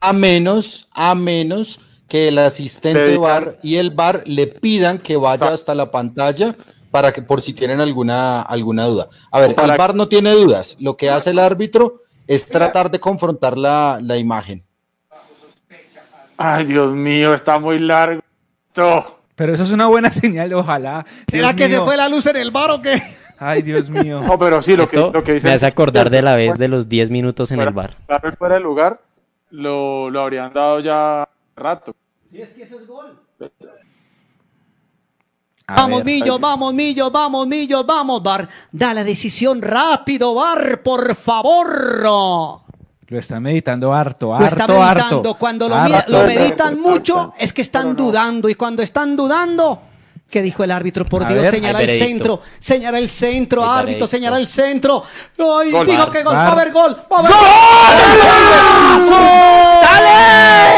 A 0.00 0.14
menos, 0.14 0.88
a 0.92 1.14
menos 1.14 1.78
que 2.08 2.28
el 2.28 2.38
asistente 2.38 3.18
VAR 3.18 3.58
y 3.62 3.76
el 3.76 3.90
VAR 3.90 4.22
le 4.24 4.46
pidan 4.46 4.98
que 4.98 5.16
vaya 5.16 5.48
hasta 5.48 5.74
la 5.74 5.90
pantalla 5.90 6.56
para 6.90 7.12
que 7.12 7.20
por 7.20 7.42
si 7.42 7.52
tienen 7.52 7.80
alguna 7.80 8.40
alguna 8.40 8.86
duda. 8.86 9.08
A 9.30 9.40
ver, 9.40 9.50
el 9.50 9.76
VAR 9.76 9.94
no 9.94 10.08
tiene 10.08 10.30
dudas. 10.32 10.76
Lo 10.80 10.96
que 10.96 11.10
hace 11.10 11.30
el 11.30 11.38
árbitro 11.38 12.00
es 12.26 12.46
tratar 12.46 12.90
de 12.90 12.98
confrontar 12.98 13.58
la, 13.58 14.16
imagen. 14.16 14.64
Ay, 16.36 16.64
Dios 16.64 16.92
mío, 16.92 17.34
está 17.34 17.58
muy 17.58 17.78
largo. 17.78 18.22
Pero 19.34 19.54
eso 19.54 19.62
es 19.64 19.72
una 19.72 19.86
buena 19.86 20.10
señal, 20.12 20.52
ojalá. 20.54 21.04
¿Será 21.26 21.54
que 21.54 21.68
se 21.68 21.80
fue 21.80 21.96
la 21.96 22.08
luz 22.08 22.26
en 22.26 22.36
el 22.36 22.50
bar 22.50 22.70
o 22.70 22.80
qué? 22.80 23.00
Ay, 23.38 23.62
Dios 23.62 23.90
mío. 23.90 24.20
No, 24.20 24.38
pero 24.38 24.62
sí, 24.62 24.76
lo, 24.76 24.86
que, 24.86 24.96
lo 24.96 25.22
que 25.22 25.34
dice. 25.34 25.48
Me 25.48 25.54
hace 25.54 25.66
acordar 25.66 26.08
de 26.10 26.22
la 26.22 26.36
vez 26.36 26.56
de 26.56 26.68
los 26.68 26.88
10 26.88 27.10
minutos 27.10 27.50
en 27.50 27.60
el 27.60 27.70
bar. 27.70 27.96
Fuera 28.38 28.54
del 28.54 28.62
lugar, 28.62 29.00
lo, 29.50 30.08
lo 30.10 30.20
habrían 30.22 30.52
dado 30.52 30.80
ya 30.80 31.28
rato. 31.58 31.94
Es 32.32 32.50
que 32.50 32.62
eso 32.62 32.78
es 32.80 32.86
gol 32.86 33.20
vamos, 35.68 36.04
Millo, 36.04 36.38
vamos, 36.38 36.74
Millo, 36.74 37.10
vamos, 37.10 37.46
Millo, 37.46 37.84
vamos, 37.84 38.22
Bar. 38.22 38.48
Da 38.72 38.94
la 38.94 39.04
decisión 39.04 39.60
rápido, 39.62 40.34
Bar, 40.34 40.82
por 40.82 41.14
favor. 41.14 42.02
Lo 43.10 43.18
está 43.18 43.40
meditando 43.40 43.92
harto, 43.92 44.34
harto, 44.34 44.42
Lo 44.42 44.46
está 44.46 44.66
meditando. 44.66 45.34
Cuando 45.34 45.68
lo, 45.68 46.24
meditan 46.24 46.80
mucho, 46.80 47.34
es 47.38 47.52
que 47.52 47.62
están 47.62 47.96
dudando. 47.96 48.48
Y 48.48 48.54
cuando 48.54 48.82
están 48.82 49.16
dudando, 49.16 49.80
¿qué 50.28 50.42
dijo 50.42 50.62
el 50.62 50.70
árbitro? 50.70 51.06
Por 51.06 51.26
Dios, 51.26 51.48
señala 51.48 51.80
el 51.82 51.90
centro. 51.90 52.40
Señala 52.58 52.98
el 52.98 53.08
centro, 53.08 53.64
árbitro, 53.64 54.06
señala 54.06 54.38
el 54.38 54.46
centro. 54.46 55.02
Ay, 55.38 55.72
dijo 55.86 56.10
que 56.10 56.22
gol, 56.22 56.34
va 56.34 56.48
a 56.48 56.52
haber 56.52 56.70
gol. 56.72 56.96
Va 57.10 57.16
a 57.16 57.20
haber 57.20 57.32
gol. 57.32 57.40
¡Dale! 59.82 60.77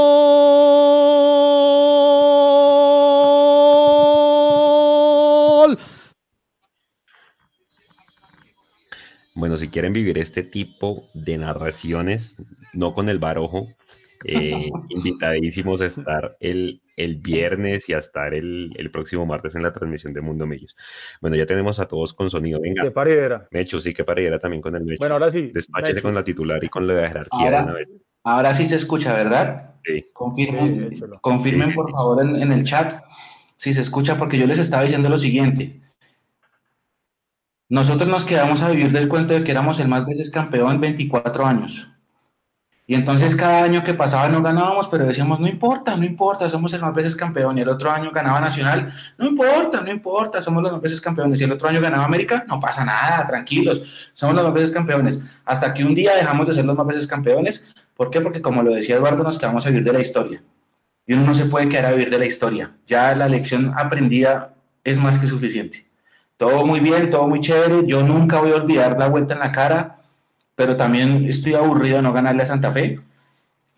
Bueno, 9.41 9.57
si 9.57 9.69
quieren 9.69 9.91
vivir 9.91 10.19
este 10.19 10.43
tipo 10.43 11.09
de 11.15 11.35
narraciones, 11.39 12.37
no 12.73 12.93
con 12.93 13.09
el 13.09 13.17
barojo, 13.17 13.67
eh, 14.23 14.69
invitadísimos 14.89 15.81
a 15.81 15.87
estar 15.87 16.37
el, 16.39 16.83
el, 16.95 17.15
viernes 17.15 17.89
y 17.89 17.93
a 17.93 17.97
estar 17.97 18.35
el, 18.35 18.71
el, 18.77 18.91
próximo 18.91 19.25
martes 19.25 19.55
en 19.55 19.63
la 19.63 19.73
transmisión 19.73 20.13
de 20.13 20.21
Mundo 20.21 20.45
Millos. 20.45 20.75
Bueno, 21.21 21.37
ya 21.37 21.47
tenemos 21.47 21.79
a 21.79 21.87
todos 21.87 22.13
con 22.13 22.29
sonido. 22.29 22.61
Venga. 22.61 22.83
Qué 22.83 22.91
paridera. 22.91 23.47
Mecho, 23.49 23.81
sí, 23.81 23.95
qué 23.95 24.03
paridera 24.03 24.37
también 24.37 24.61
con 24.61 24.75
el 24.75 24.83
Mecho. 24.83 24.99
Bueno, 24.99 25.15
ahora 25.15 25.31
sí. 25.31 25.49
Despáchele 25.51 26.03
con 26.03 26.13
la 26.13 26.23
titular 26.23 26.63
y 26.63 26.69
con 26.69 26.85
la 26.85 27.07
jerarquía 27.07 27.39
ahora, 27.39 27.63
una 27.63 27.73
vez. 27.73 27.87
Ahora 28.23 28.53
sí 28.53 28.67
se 28.67 28.75
escucha, 28.75 29.11
¿verdad? 29.15 29.73
Sí. 29.83 30.05
Confirmen, 30.13 30.93
confirmen 31.19 31.73
por 31.73 31.89
favor 31.89 32.21
en, 32.21 32.43
en 32.43 32.51
el 32.51 32.63
chat 32.63 33.03
si 33.57 33.73
se 33.73 33.81
escucha, 33.81 34.19
porque 34.19 34.37
yo 34.37 34.45
les 34.45 34.59
estaba 34.59 34.83
diciendo 34.83 35.09
lo 35.09 35.17
siguiente. 35.17 35.80
Nosotros 37.71 38.09
nos 38.09 38.25
quedamos 38.25 38.61
a 38.61 38.67
vivir 38.67 38.91
del 38.91 39.07
cuento 39.07 39.33
de 39.33 39.45
que 39.45 39.51
éramos 39.51 39.79
el 39.79 39.87
más 39.87 40.05
veces 40.05 40.29
campeón 40.29 40.75
en 40.75 40.81
24 40.81 41.45
años. 41.45 41.89
Y 42.85 42.95
entonces 42.95 43.33
cada 43.33 43.63
año 43.63 43.81
que 43.81 43.93
pasaba 43.93 44.27
no 44.27 44.41
ganábamos, 44.41 44.89
pero 44.89 45.05
decíamos, 45.05 45.39
no 45.39 45.47
importa, 45.47 45.95
no 45.95 46.03
importa, 46.03 46.49
somos 46.49 46.73
el 46.73 46.81
más 46.81 46.93
veces 46.93 47.15
campeón. 47.15 47.57
Y 47.57 47.61
el 47.61 47.69
otro 47.69 47.89
año 47.89 48.11
ganaba 48.11 48.41
Nacional, 48.41 48.93
no 49.17 49.25
importa, 49.25 49.79
no 49.79 49.89
importa, 49.89 50.41
somos 50.41 50.61
los 50.61 50.73
más 50.73 50.81
veces 50.81 50.99
campeones. 50.99 51.39
Y 51.39 51.45
el 51.45 51.51
otro 51.53 51.69
año 51.69 51.79
ganaba 51.79 52.03
América, 52.03 52.43
no 52.45 52.59
pasa 52.59 52.83
nada, 52.83 53.25
tranquilos, 53.25 54.11
somos 54.13 54.35
los 54.35 54.43
más 54.43 54.53
veces 54.53 54.71
campeones. 54.71 55.23
Hasta 55.45 55.73
que 55.73 55.85
un 55.85 55.95
día 55.95 56.13
dejamos 56.13 56.49
de 56.49 56.55
ser 56.55 56.65
los 56.65 56.75
más 56.75 56.87
veces 56.87 57.07
campeones. 57.07 57.73
¿Por 57.95 58.09
qué? 58.09 58.19
Porque 58.19 58.41
como 58.41 58.63
lo 58.63 58.75
decía 58.75 58.97
Eduardo, 58.97 59.23
nos 59.23 59.39
quedamos 59.39 59.65
a 59.65 59.69
vivir 59.69 59.85
de 59.85 59.93
la 59.93 60.01
historia. 60.01 60.43
Y 61.07 61.13
uno 61.13 61.23
no 61.23 61.33
se 61.33 61.45
puede 61.45 61.69
quedar 61.69 61.85
a 61.85 61.91
vivir 61.91 62.09
de 62.09 62.19
la 62.19 62.25
historia. 62.25 62.71
Ya 62.85 63.15
la 63.15 63.29
lección 63.29 63.73
aprendida 63.77 64.55
es 64.83 64.99
más 64.99 65.19
que 65.19 65.27
suficiente. 65.27 65.90
Todo 66.41 66.65
muy 66.65 66.79
bien, 66.79 67.11
todo 67.11 67.27
muy 67.27 67.39
chévere. 67.39 67.85
Yo 67.85 68.01
nunca 68.01 68.41
voy 68.41 68.51
a 68.51 68.55
olvidar 68.55 68.97
la 68.97 69.07
vuelta 69.09 69.35
en 69.35 69.41
la 69.41 69.51
cara 69.51 70.01
pero 70.61 70.77
también 70.77 71.25
estoy 71.27 71.55
aburrido 71.55 71.95
de 71.95 72.03
no 72.03 72.13
ganarle 72.13 72.43
a 72.43 72.45
Santa 72.45 72.71
Fe. 72.71 72.99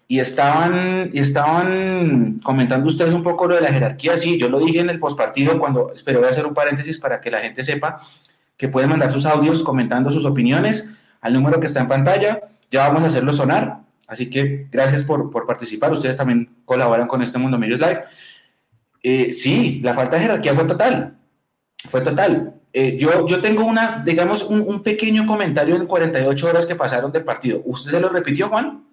Y 0.06 0.19
estaban, 0.19 1.12
estaban 1.13 2.41
comentando 2.43 2.88
ustedes 2.88 3.13
un 3.13 3.23
poco 3.23 3.47
lo 3.47 3.56
de 3.56 3.62
la 3.62 3.71
jerarquía. 3.71 4.17
Sí, 4.17 4.38
yo 4.38 4.49
lo 4.49 4.60
dije 4.60 4.80
en 4.82 4.89
el 4.89 4.99
postpartido 4.99 5.58
cuando, 5.60 5.93
espero 5.93 6.19
voy 6.19 6.28
a 6.28 6.32
hacer 6.32 6.45
un 6.45 6.54
paréntesis 6.54 6.99
para 6.99 7.21
que 7.21 7.32
la 7.32 7.39
gente 7.39 7.63
sepa 7.63 8.02
que 8.58 8.67
pueden 8.67 8.89
mandar 8.89 9.13
sus 9.13 9.26
audios 9.26 9.63
comentando 9.63 10.12
sus 10.12 10.26
opiniones 10.26 10.93
al 11.21 11.32
número 11.32 11.58
que 11.62 11.67
está 11.67 11.80
en 11.80 11.88
pantalla. 11.88 12.41
Ya 12.69 12.89
vamos 12.89 13.04
a 13.04 13.08
hacerlo 13.08 13.32
sonar. 13.32 13.80
Así 14.06 14.30
que 14.30 14.67
gracias 14.69 15.06
por, 15.06 15.32
por 15.32 15.45
participar. 15.45 15.93
Ustedes 15.93 16.17
también 16.17 16.49
colaboran 16.65 17.08
con 17.08 17.21
este 17.21 17.38
Mundo 17.38 17.58
Medios 17.58 17.80
Live. 17.80 18.04
Eh, 19.02 19.32
sí, 19.32 19.80
la 19.82 19.93
falta 19.93 20.17
de 20.17 20.23
jerarquía 20.23 20.54
fue 20.54 20.65
total. 20.65 21.15
Fue 21.89 22.01
total. 22.01 22.53
Eh, 22.71 22.97
yo, 22.97 23.27
yo 23.27 23.39
tengo 23.39 23.65
una, 23.65 24.01
digamos, 24.03 24.43
un, 24.43 24.81
pequeño 24.81 25.27
comentario 25.27 25.75
en 25.75 25.85
48 25.85 26.47
horas 26.47 26.65
que 26.65 26.75
pasaron 26.75 27.11
del 27.11 27.23
partido. 27.23 27.61
¿Usted 27.65 27.91
se 27.91 27.99
lo 27.99 28.09
repitió, 28.09 28.49
Juan? 28.49 28.83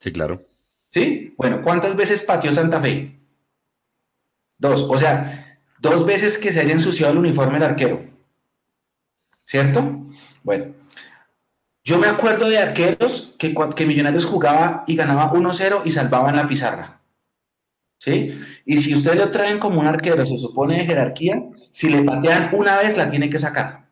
Sí, 0.00 0.10
claro. 0.12 0.42
¿Sí? 0.90 1.34
Bueno, 1.36 1.60
¿cuántas 1.62 1.94
veces 1.96 2.22
pateó 2.22 2.50
Santa 2.52 2.80
Fe? 2.80 3.18
Dos. 4.58 4.86
O 4.88 4.98
sea, 4.98 5.58
dos 5.78 6.06
veces 6.06 6.38
que 6.38 6.52
se 6.52 6.60
haya 6.60 6.72
ensuciado 6.72 7.12
el 7.12 7.18
uniforme 7.18 7.58
del 7.58 7.70
arquero. 7.70 8.04
¿Cierto? 9.44 10.00
Bueno. 10.42 10.74
Yo 11.84 11.98
me 11.98 12.08
acuerdo 12.08 12.48
de 12.48 12.58
arqueros 12.58 13.34
que, 13.38 13.54
que 13.76 13.86
Millonarios 13.86 14.24
jugaba 14.24 14.82
y 14.88 14.96
ganaba 14.96 15.32
1-0 15.32 15.82
y 15.84 15.90
salvaban 15.90 16.34
la 16.34 16.48
pizarra. 16.48 16.95
¿Sí? 17.98 18.38
Y 18.64 18.78
si 18.78 18.94
usted 18.94 19.14
lo 19.14 19.30
traen 19.30 19.58
como 19.58 19.80
un 19.80 19.86
arquero, 19.86 20.24
se 20.26 20.36
supone 20.36 20.78
de 20.78 20.86
jerarquía, 20.86 21.42
si 21.70 21.88
le 21.88 22.02
patean 22.02 22.50
una 22.52 22.78
vez, 22.78 22.96
la 22.96 23.10
tiene 23.10 23.30
que 23.30 23.38
sacar. 23.38 23.86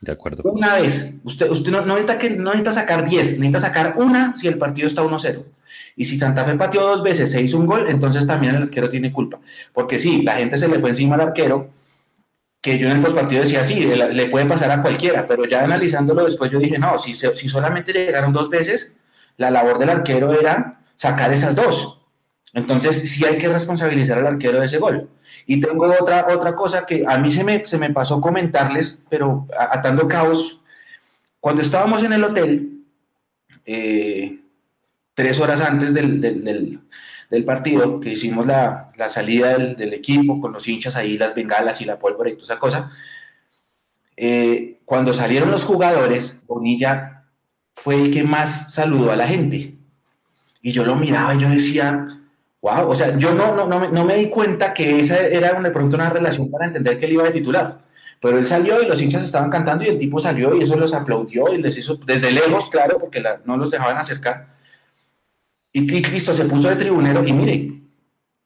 De 0.00 0.12
acuerdo. 0.12 0.42
Una 0.44 0.76
vez. 0.76 1.20
Usted, 1.24 1.50
usted 1.50 1.70
no, 1.72 1.84
necesita 1.84 2.18
que, 2.18 2.30
no 2.30 2.50
necesita 2.50 2.72
sacar 2.72 3.08
10, 3.08 3.38
necesita 3.38 3.60
sacar 3.60 3.94
una 3.96 4.36
si 4.36 4.48
el 4.48 4.58
partido 4.58 4.88
está 4.88 5.02
1-0. 5.02 5.44
Y 5.96 6.04
si 6.04 6.18
Santa 6.18 6.44
Fe 6.44 6.54
pateó 6.54 6.82
dos 6.82 7.02
veces, 7.02 7.30
se 7.30 7.42
hizo 7.42 7.58
un 7.58 7.66
gol, 7.66 7.88
entonces 7.88 8.26
también 8.26 8.54
el 8.54 8.62
arquero 8.62 8.88
tiene 8.88 9.12
culpa. 9.12 9.40
Porque 9.72 9.98
sí, 9.98 10.22
la 10.22 10.34
gente 10.34 10.56
se 10.56 10.68
le 10.68 10.78
fue 10.78 10.90
encima 10.90 11.16
al 11.16 11.22
arquero, 11.22 11.70
que 12.60 12.78
yo 12.78 12.86
en 12.88 12.96
el 12.96 13.02
postpartido 13.02 13.42
decía, 13.42 13.64
sí, 13.64 13.84
le, 13.84 14.26
puede 14.26 14.46
pasar 14.46 14.70
a 14.70 14.82
cualquiera, 14.82 15.26
pero 15.26 15.46
ya 15.46 15.64
analizándolo 15.64 16.24
después 16.24 16.50
yo 16.50 16.58
dije, 16.58 16.78
no, 16.78 16.98
si, 16.98 17.14
si 17.14 17.48
solamente 17.48 17.92
llegaron 17.92 18.32
dos 18.32 18.50
veces, 18.50 18.96
la 19.36 19.50
labor 19.50 19.78
del 19.78 19.90
arquero 19.90 20.38
era 20.38 20.80
sacar 20.96 21.32
esas 21.32 21.54
dos. 21.54 21.99
Entonces 22.52 23.10
sí 23.10 23.24
hay 23.24 23.38
que 23.38 23.48
responsabilizar 23.48 24.18
al 24.18 24.26
arquero 24.26 24.60
de 24.60 24.66
ese 24.66 24.78
gol. 24.78 25.08
Y 25.46 25.60
tengo 25.60 25.86
otra, 25.86 26.26
otra 26.30 26.54
cosa 26.54 26.84
que 26.84 27.04
a 27.06 27.18
mí 27.18 27.30
se 27.30 27.44
me, 27.44 27.64
se 27.64 27.78
me 27.78 27.90
pasó 27.90 28.20
comentarles, 28.20 29.04
pero 29.08 29.46
atando 29.56 30.08
caos. 30.08 30.60
Cuando 31.38 31.62
estábamos 31.62 32.02
en 32.02 32.12
el 32.12 32.24
hotel, 32.24 32.84
eh, 33.64 34.40
tres 35.14 35.40
horas 35.40 35.60
antes 35.60 35.94
del, 35.94 36.20
del, 36.20 36.80
del, 37.30 37.44
partido, 37.44 38.00
que 38.00 38.10
hicimos 38.10 38.46
la, 38.46 38.88
la 38.96 39.08
salida 39.08 39.56
del, 39.56 39.92
equipo 39.94 40.40
con 40.40 40.52
los 40.52 40.66
hinchas 40.66 40.96
ahí, 40.96 41.16
las 41.16 41.34
bengalas 41.34 41.80
y 41.80 41.84
la 41.84 41.98
pólvora 41.98 42.30
y 42.30 42.34
toda 42.34 42.44
esa 42.44 42.58
cosa, 42.58 42.90
eh, 44.16 44.80
cuando 44.84 45.14
salieron 45.14 45.50
los 45.50 45.64
jugadores, 45.64 46.42
Bonilla 46.46 47.24
fue 47.74 47.94
el 47.94 48.12
que 48.12 48.22
más 48.22 48.74
saludó 48.74 49.10
a 49.10 49.16
la 49.16 49.26
gente. 49.26 49.76
Y 50.60 50.72
yo 50.72 50.84
lo 50.84 50.96
miraba 50.96 51.34
y 51.34 51.38
yo 51.38 51.48
decía, 51.48 52.19
Wow, 52.62 52.90
o 52.90 52.94
sea, 52.94 53.16
yo 53.16 53.32
no, 53.32 53.54
no, 53.54 53.66
no, 53.66 53.80
me, 53.80 53.88
no 53.88 54.04
me 54.04 54.16
di 54.16 54.28
cuenta 54.28 54.74
que 54.74 55.00
esa 55.00 55.18
era 55.18 55.58
de 55.60 55.70
pronto 55.70 55.96
una 55.96 56.10
relación 56.10 56.50
para 56.50 56.66
entender 56.66 56.98
que 56.98 57.06
él 57.06 57.12
iba 57.12 57.24
de 57.24 57.30
titular. 57.30 57.78
Pero 58.20 58.36
él 58.36 58.46
salió 58.46 58.82
y 58.82 58.86
los 58.86 59.00
hinchas 59.00 59.22
estaban 59.24 59.48
cantando 59.48 59.84
y 59.84 59.88
el 59.88 59.96
tipo 59.96 60.20
salió 60.20 60.54
y 60.54 60.62
eso 60.62 60.76
los 60.76 60.92
aplaudió 60.92 61.52
y 61.54 61.62
les 61.62 61.78
hizo, 61.78 61.96
desde 61.96 62.30
lejos, 62.30 62.68
claro, 62.68 62.98
porque 62.98 63.22
no 63.46 63.56
los 63.56 63.70
dejaban 63.70 63.96
acercar. 63.96 64.48
Y, 65.72 65.96
y 65.96 66.02
Cristo 66.02 66.34
se 66.34 66.44
puso 66.44 66.68
de 66.68 66.76
tribunero 66.76 67.26
y 67.26 67.32
mire, 67.32 67.80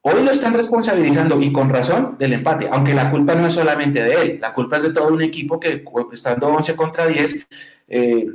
hoy 0.02 0.22
lo 0.22 0.30
están 0.30 0.54
responsabilizando 0.54 1.40
y 1.40 1.52
con 1.52 1.68
razón 1.70 2.16
del 2.16 2.34
empate, 2.34 2.68
aunque 2.70 2.94
la 2.94 3.10
culpa 3.10 3.34
no 3.34 3.48
es 3.48 3.54
solamente 3.54 4.04
de 4.04 4.12
él, 4.22 4.38
la 4.40 4.52
culpa 4.52 4.76
es 4.76 4.84
de 4.84 4.92
todo 4.92 5.08
un 5.08 5.22
equipo 5.22 5.58
que 5.58 5.82
estando 6.12 6.46
11 6.48 6.76
contra 6.76 7.06
10 7.08 7.46
eh, 7.88 8.26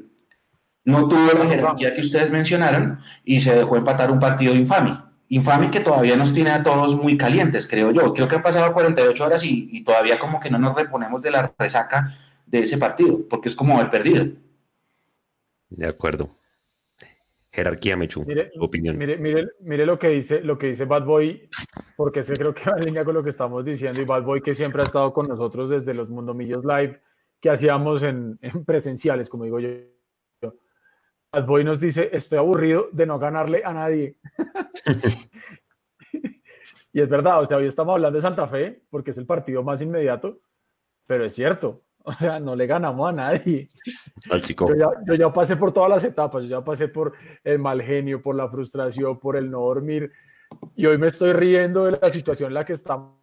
no 0.83 1.07
tuvo 1.07 1.31
la 1.37 1.49
jerarquía 1.49 1.93
que 1.93 2.01
ustedes 2.01 2.31
mencionaron 2.31 2.99
y 3.23 3.39
se 3.39 3.55
dejó 3.55 3.77
empatar 3.77 4.11
un 4.11 4.19
partido 4.19 4.53
infame 4.55 5.09
infame 5.29 5.71
que 5.71 5.79
todavía 5.79 6.15
nos 6.15 6.33
tiene 6.33 6.49
a 6.49 6.63
todos 6.63 6.95
muy 6.95 7.17
calientes, 7.17 7.67
creo 7.67 7.91
yo. 7.91 8.13
Creo 8.13 8.27
que 8.27 8.35
han 8.35 8.41
pasado 8.41 8.73
48 8.73 9.23
horas 9.23 9.43
y, 9.45 9.83
todavía 9.83 10.19
como 10.19 10.39
que 10.39 10.49
no 10.49 10.59
nos 10.59 10.75
reponemos 10.75 11.21
de 11.21 11.31
la 11.31 11.53
resaca 11.57 12.15
de 12.45 12.59
ese 12.59 12.77
partido, 12.77 13.19
porque 13.29 13.49
es 13.49 13.55
como 13.55 13.77
haber 13.77 13.91
perdido. 13.91 14.25
De 15.69 15.87
acuerdo. 15.87 16.35
Jerarquía, 17.51 17.97
Mechu, 17.97 18.23
mire, 18.25 18.51
opinión. 18.59 18.97
Mire, 18.97 19.17
mire, 19.17 19.47
mire, 19.61 19.85
lo 19.85 19.97
que 19.97 20.09
dice, 20.09 20.41
lo 20.41 20.57
que 20.57 20.67
dice 20.67 20.85
Bad 20.85 21.03
Boy, 21.03 21.49
porque 21.95 22.19
ese 22.19 22.33
creo 22.33 22.53
que 22.53 22.69
va 22.69 22.77
en 22.77 22.85
línea 22.85 23.03
con 23.03 23.15
lo 23.15 23.23
que 23.23 23.31
estamos 23.31 23.65
diciendo, 23.65 24.01
y 24.01 24.05
Bad 24.05 24.23
Boy 24.23 24.41
que 24.41 24.53
siempre 24.53 24.81
ha 24.81 24.85
estado 24.85 25.11
con 25.13 25.27
nosotros 25.27 25.69
desde 25.69 25.93
los 25.93 26.09
Mundomillos 26.09 26.63
Live 26.63 27.01
que 27.41 27.49
hacíamos 27.49 28.03
en, 28.03 28.37
en 28.41 28.65
presenciales, 28.65 29.29
como 29.29 29.45
digo 29.45 29.59
yo 29.59 29.69
Boy 31.31 31.63
nos 31.63 31.79
dice, 31.79 32.09
estoy 32.11 32.39
aburrido 32.39 32.89
de 32.91 33.05
no 33.05 33.19
ganarle 33.19 33.61
a 33.63 33.71
nadie. 33.71 34.15
y 36.91 37.01
es 37.01 37.07
verdad, 37.09 37.41
o 37.41 37.45
sea, 37.45 37.57
hoy 37.57 37.67
estamos 37.67 37.93
hablando 37.93 38.17
de 38.17 38.21
Santa 38.21 38.47
Fe 38.47 38.81
porque 38.89 39.11
es 39.11 39.17
el 39.17 39.27
partido 39.27 39.61
más 39.61 39.81
inmediato, 39.81 40.39
pero 41.05 41.25
es 41.25 41.35
cierto, 41.35 41.81
o 42.03 42.13
sea, 42.13 42.39
no 42.39 42.55
le 42.55 42.65
ganamos 42.65 43.09
a 43.09 43.11
nadie. 43.11 43.67
Yo, 44.25 44.75
ya, 44.75 44.89
yo 45.05 45.13
ya 45.13 45.31
pasé 45.31 45.55
por 45.55 45.71
todas 45.71 45.89
las 45.89 46.03
etapas, 46.03 46.43
yo 46.43 46.49
ya 46.49 46.63
pasé 46.63 46.87
por 46.87 47.13
el 47.43 47.59
mal 47.59 47.81
genio, 47.81 48.21
por 48.21 48.35
la 48.35 48.49
frustración, 48.49 49.19
por 49.19 49.37
el 49.37 49.51
no 49.51 49.59
dormir, 49.59 50.11
y 50.75 50.87
hoy 50.87 50.97
me 50.97 51.09
estoy 51.09 51.33
riendo 51.33 51.85
de 51.85 51.91
la 51.91 52.09
situación 52.09 52.47
en 52.47 52.53
la 52.55 52.65
que 52.65 52.73
estamos. 52.73 53.19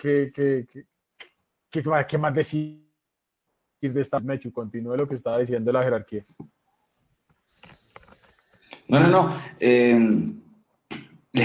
¿Qué, 0.00 0.32
qué, 0.34 0.66
qué, 1.70 1.82
qué 2.08 2.18
más 2.18 2.34
decir? 2.34 2.87
De 3.80 4.00
esta 4.00 4.18
Mechu, 4.18 4.52
continúe 4.52 4.96
lo 4.96 5.08
que 5.08 5.14
estaba 5.14 5.38
diciendo 5.38 5.70
la 5.70 5.84
jerarquía. 5.84 6.24
No, 8.88 8.98
no, 8.98 9.06
no. 9.08 9.36
Em, 9.60 10.40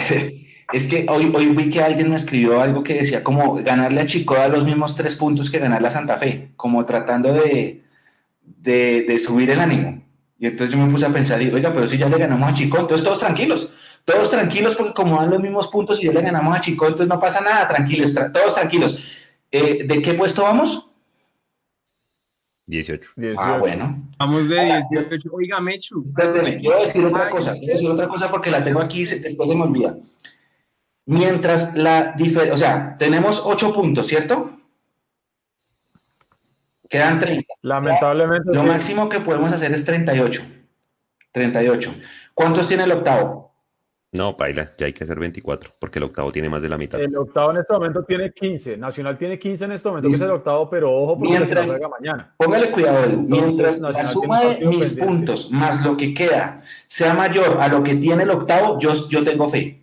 es 0.74 0.88
que 0.88 1.06
hoy, 1.10 1.32
hoy 1.36 1.48
vi 1.50 1.70
que 1.70 1.82
alguien 1.82 2.10
me 2.10 2.16
escribió 2.16 2.60
algo 2.60 2.84
que 2.84 2.96
decía 2.96 3.24
como 3.24 3.56
ganarle 3.56 4.02
a 4.02 4.08
Chico 4.08 4.36
a 4.36 4.48
los 4.48 4.66
mismos 4.66 4.96
tres 4.96 5.16
puntos 5.16 5.52
que 5.52 5.60
ganarle 5.60 5.90
a 5.90 5.92
Santa 5.92 6.18
Fe, 6.18 6.52
como 6.56 6.84
tratando 6.86 7.34
de, 7.34 7.84
de, 8.42 9.20
subir 9.20 9.52
el 9.52 9.60
ánimo. 9.60 10.02
Y 10.40 10.48
entonces 10.48 10.76
yo 10.76 10.84
me 10.84 10.92
puse 10.92 11.06
a 11.06 11.10
pensar, 11.10 11.42
y, 11.42 11.52
oiga, 11.52 11.74
pero 11.74 11.88
si 11.88 11.98
ya 11.98 12.10
le 12.10 12.18
ganamos 12.18 12.50
a 12.50 12.54
Chico, 12.54 12.80
entonces 12.80 13.06
todos 13.06 13.20
tranquilos, 13.20 13.72
todos 14.04 14.30
tranquilos 14.32 14.76
porque 14.76 14.94
como 14.94 15.18
dan 15.18 15.30
los 15.30 15.40
mismos 15.40 15.68
puntos 15.68 16.02
y 16.02 16.08
ya 16.08 16.12
le 16.12 16.22
ganamos 16.22 16.58
a 16.58 16.62
Chico, 16.62 16.86
entonces 16.86 17.08
no 17.08 17.20
pasa 17.20 17.40
nada, 17.42 17.68
tranquilos, 17.68 18.14
todos 18.34 18.56
tranquilos. 18.56 18.98
Eh, 19.52 19.84
¿De 19.86 20.02
qué 20.02 20.16
puesto 20.16 20.42
vamos? 20.42 20.90
18. 22.66 23.12
Ah, 23.38 23.58
bueno. 23.58 23.96
Vamos 24.18 24.50
de 24.50 24.82
18. 24.90 25.30
Oiga, 25.32 25.60
Mechu. 25.60 26.04
Espérame, 26.06 26.60
quiero 26.62 26.84
decir 26.84 27.06
otra 27.06 27.30
cosa. 27.30 27.54
Quiero 27.54 27.74
decir 27.74 27.90
otra 27.90 28.08
cosa 28.08 28.32
porque 28.32 28.52
la 28.52 28.64
tengo 28.64 28.80
aquí 28.80 29.02
y 29.02 29.06
después 29.06 29.50
se 29.50 29.56
me 29.56 29.64
olvida. 29.64 29.96
Mientras 31.06 31.76
la 31.76 32.14
diferencia, 32.14 32.54
o 32.54 32.58
sea, 32.58 32.98
tenemos 32.98 33.42
8 33.44 33.74
puntos, 33.74 34.08
¿cierto? 34.08 34.58
Quedan 36.90 37.20
30. 37.20 37.54
Lamentablemente. 37.64 38.50
Lo 38.54 38.64
máximo 38.64 39.10
que 39.10 39.20
podemos 39.20 39.52
hacer 39.52 39.74
es 39.74 39.84
38. 39.84 40.44
38. 41.34 41.96
¿Cuántos 42.34 42.68
tiene 42.68 42.84
el 42.84 42.92
octavo? 42.92 43.53
No, 44.14 44.38
paila, 44.38 44.72
ya 44.78 44.86
hay 44.86 44.94
que 44.94 45.04
hacer 45.04 45.20
24, 45.20 45.72
porque 45.80 45.98
el 45.98 46.06
octavo 46.06 46.32
tiene 46.32 46.48
más 46.48 46.62
de 46.62 46.70
la 46.70 46.78
mitad. 46.78 47.02
El 47.02 47.18
octavo 47.18 47.50
en 47.50 47.58
este 47.58 47.74
momento 47.74 48.04
tiene 48.04 48.32
15. 48.32 48.78
Nacional 48.78 49.18
tiene 49.18 49.40
15 49.40 49.66
en 49.66 49.72
este 49.72 49.90
momento, 49.90 50.08
que 50.08 50.16
es 50.16 50.22
el 50.22 50.30
octavo, 50.30 50.70
pero 50.70 50.92
ojo, 50.96 51.18
porque 51.18 51.40
mientras, 51.40 51.68
se 51.68 51.88
mañana. 51.88 52.32
Póngale 52.38 52.72
cuidado, 52.72 53.18
mientras 53.18 53.80
la 53.80 54.06
suma 54.06 54.42
de 54.42 54.66
mis 54.68 54.94
puntos 54.94 55.50
más 55.50 55.84
lo 55.84 55.98
que 55.98 56.14
queda 56.14 56.62
sea 56.86 57.16
mayor 57.16 57.58
a 57.60 57.68
lo 57.68 57.82
que 57.82 57.96
tiene 57.96 58.22
el 58.22 58.30
octavo, 58.30 58.78
yo, 58.80 58.94
yo 59.10 59.24
tengo 59.24 59.50
fe. 59.50 59.82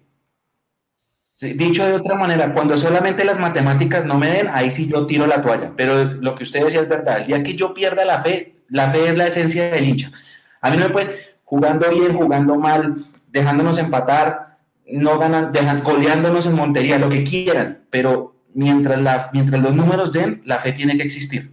Dicho 1.40 1.85
de 1.85 1.95
otra 1.95 2.14
manera, 2.14 2.53
cuando 2.55 2.77
solamente 2.77 3.25
las 3.25 3.40
matemáticas 3.40 4.05
no 4.05 4.16
me 4.16 4.31
den, 4.31 4.49
ahí 4.53 4.71
sí 4.71 4.87
yo 4.87 5.07
tiro 5.07 5.27
la 5.27 5.43
toalla. 5.43 5.73
Pero 5.75 6.05
lo 6.05 6.35
que 6.37 6.45
usted 6.45 6.64
decía 6.64 6.83
es 6.83 6.88
verdad. 6.88 7.23
El 7.23 7.27
día 7.27 7.43
que 7.43 7.57
yo 7.57 7.75
pierda 7.75 8.05
la 8.05 8.23
fe, 8.23 8.57
la 8.69 8.90
fe 8.90 9.09
es 9.09 9.16
la 9.16 9.27
esencia 9.27 9.71
del 9.71 9.88
hincha. 9.88 10.12
A 10.61 10.71
mí 10.71 10.77
no 10.77 10.85
me 10.85 10.90
pueden, 10.90 11.12
jugando 11.45 11.90
bien, 11.90 12.14
jugando 12.14 12.57
mal, 12.57 12.97
dejándonos 13.31 13.79
empatar, 13.79 14.59
no 14.87 15.19
ganan, 15.19 15.53
dejan, 15.53 15.83
goleándonos 15.83 16.47
en 16.47 16.55
Montería, 16.55 16.99
lo 16.99 17.09
que 17.09 17.25
quieran, 17.25 17.85
pero 17.90 18.35
mientras, 18.55 19.01
la, 19.01 19.31
mientras 19.33 19.61
los 19.61 19.75
números 19.75 20.12
den, 20.12 20.43
la 20.45 20.59
fe 20.59 20.73
tiene 20.73 20.97
que 20.97 21.03
existir. 21.03 21.53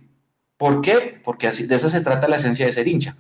¿Por 0.58 0.82
qué? 0.82 1.22
Porque 1.24 1.48
así, 1.48 1.68
de 1.68 1.76
eso 1.76 1.90
se 1.90 2.02
trata 2.02 2.28
la 2.28 2.38
esencia 2.38 2.66
de 2.66 2.74
ser 2.74 2.88
hincha. 2.88 3.16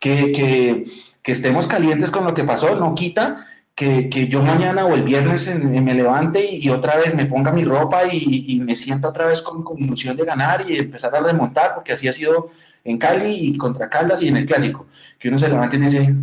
Que, 0.00 0.32
que, 0.32 0.86
estemos 1.32 1.66
calientes 1.66 2.10
con 2.10 2.24
lo 2.24 2.32
que 2.32 2.44
pasó 2.44 2.74
no 2.76 2.94
quita 2.94 3.46
que, 3.74 4.08
que 4.08 4.28
yo 4.28 4.42
mañana 4.42 4.86
o 4.86 4.94
el 4.94 5.02
viernes 5.02 5.54
me 5.62 5.92
levante 5.92 6.42
y, 6.50 6.70
otra 6.70 6.96
vez 6.96 7.14
me 7.14 7.26
ponga 7.26 7.52
mi 7.52 7.64
ropa 7.64 8.04
y, 8.10 8.58
me 8.64 8.74
sienta 8.74 9.08
otra 9.08 9.26
vez 9.26 9.42
con, 9.42 9.62
con, 9.62 9.78
ilusión 9.78 10.16
de 10.16 10.24
ganar 10.24 10.64
y 10.66 10.78
empezar 10.78 11.14
a 11.14 11.20
remontar, 11.20 11.74
porque 11.74 11.92
así 11.92 12.08
ha 12.08 12.14
sido 12.14 12.50
en 12.82 12.96
Cali 12.96 13.30
y 13.30 13.58
contra 13.58 13.90
Caldas 13.90 14.22
y 14.22 14.28
en 14.28 14.38
el 14.38 14.46
Clásico. 14.46 14.86
Que 15.18 15.28
uno 15.28 15.38
se 15.38 15.50
levante 15.50 15.76
y 15.76 15.80
dice, 15.80 16.14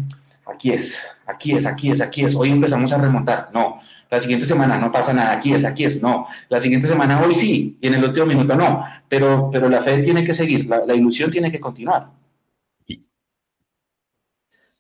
aquí 0.48 0.72
es, 0.72 1.15
aquí 1.26 1.54
es, 1.54 1.66
aquí 1.66 1.92
es, 1.92 2.02
aquí 2.02 2.26
es, 2.26 2.36
hoy 2.36 2.50
empezamos 2.50 2.92
a 2.92 2.98
remontar. 2.98 3.50
No, 3.54 3.80
la 4.10 4.20
siguiente 4.20 4.46
semana 4.46 4.78
no 4.78 4.92
pasa 4.92 5.14
nada, 5.14 5.34
aquí 5.34 5.54
es, 5.54 5.66
aquí 5.66 5.86
es, 5.86 6.02
no. 6.02 6.28
La 6.50 6.60
siguiente 6.60 6.88
semana 6.88 7.22
hoy 7.22 7.36
sí, 7.36 7.78
y 7.82 7.88
en 7.88 7.96
el 7.96 8.04
último 8.04 8.26
minuto 8.26 8.56
no. 8.56 8.84
Pero, 9.10 9.50
pero 9.52 9.70
la 9.70 9.82
fe 9.82 10.02
tiene 10.02 10.24
que 10.24 10.34
seguir, 10.34 10.66
la, 10.68 10.86
la 10.86 10.94
ilusión 10.94 11.32
tiene 11.32 11.52
que 11.52 11.60
continuar. 11.60 12.10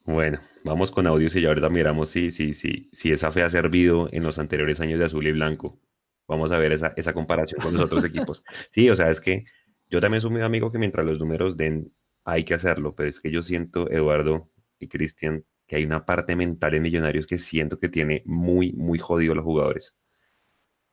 Bueno, 0.05 0.39
vamos 0.63 0.91
con 0.91 1.07
audios 1.07 1.35
y 1.35 1.41
ya 1.41 1.47
ahorita 1.47 1.69
miramos 1.69 2.09
si, 2.11 2.29
si, 2.29 2.53
si, 2.53 2.89
si 2.91 3.11
esa 3.11 3.31
fe 3.31 3.41
ha 3.41 3.49
servido 3.49 4.07
en 4.11 4.23
los 4.23 4.37
anteriores 4.37 4.79
años 4.79 4.99
de 4.99 5.05
azul 5.05 5.25
y 5.25 5.31
blanco. 5.31 5.79
Vamos 6.27 6.51
a 6.51 6.59
ver 6.59 6.73
esa, 6.73 6.93
esa 6.95 7.13
comparación 7.13 7.59
con 7.59 7.73
los 7.73 7.81
otros 7.81 8.05
equipos. 8.05 8.43
Sí, 8.71 8.87
o 8.89 8.95
sea, 8.95 9.09
es 9.09 9.19
que 9.19 9.45
yo 9.89 9.99
también 10.01 10.21
soy 10.21 10.29
muy 10.29 10.41
amigo 10.41 10.71
que 10.71 10.77
mientras 10.77 11.07
los 11.07 11.19
números 11.19 11.57
den, 11.57 11.91
hay 12.23 12.43
que 12.43 12.53
hacerlo, 12.53 12.93
pero 12.95 13.09
es 13.09 13.19
que 13.19 13.31
yo 13.31 13.41
siento, 13.41 13.89
Eduardo 13.89 14.49
y 14.79 14.87
Cristian, 14.87 15.43
que 15.67 15.77
hay 15.77 15.85
una 15.85 16.05
parte 16.05 16.35
mental 16.35 16.75
en 16.75 16.83
Millonarios 16.83 17.27
que 17.27 17.37
siento 17.37 17.79
que 17.79 17.89
tiene 17.89 18.21
muy, 18.25 18.73
muy 18.73 18.99
jodido 18.99 19.33
a 19.33 19.35
los 19.35 19.45
jugadores. 19.45 19.95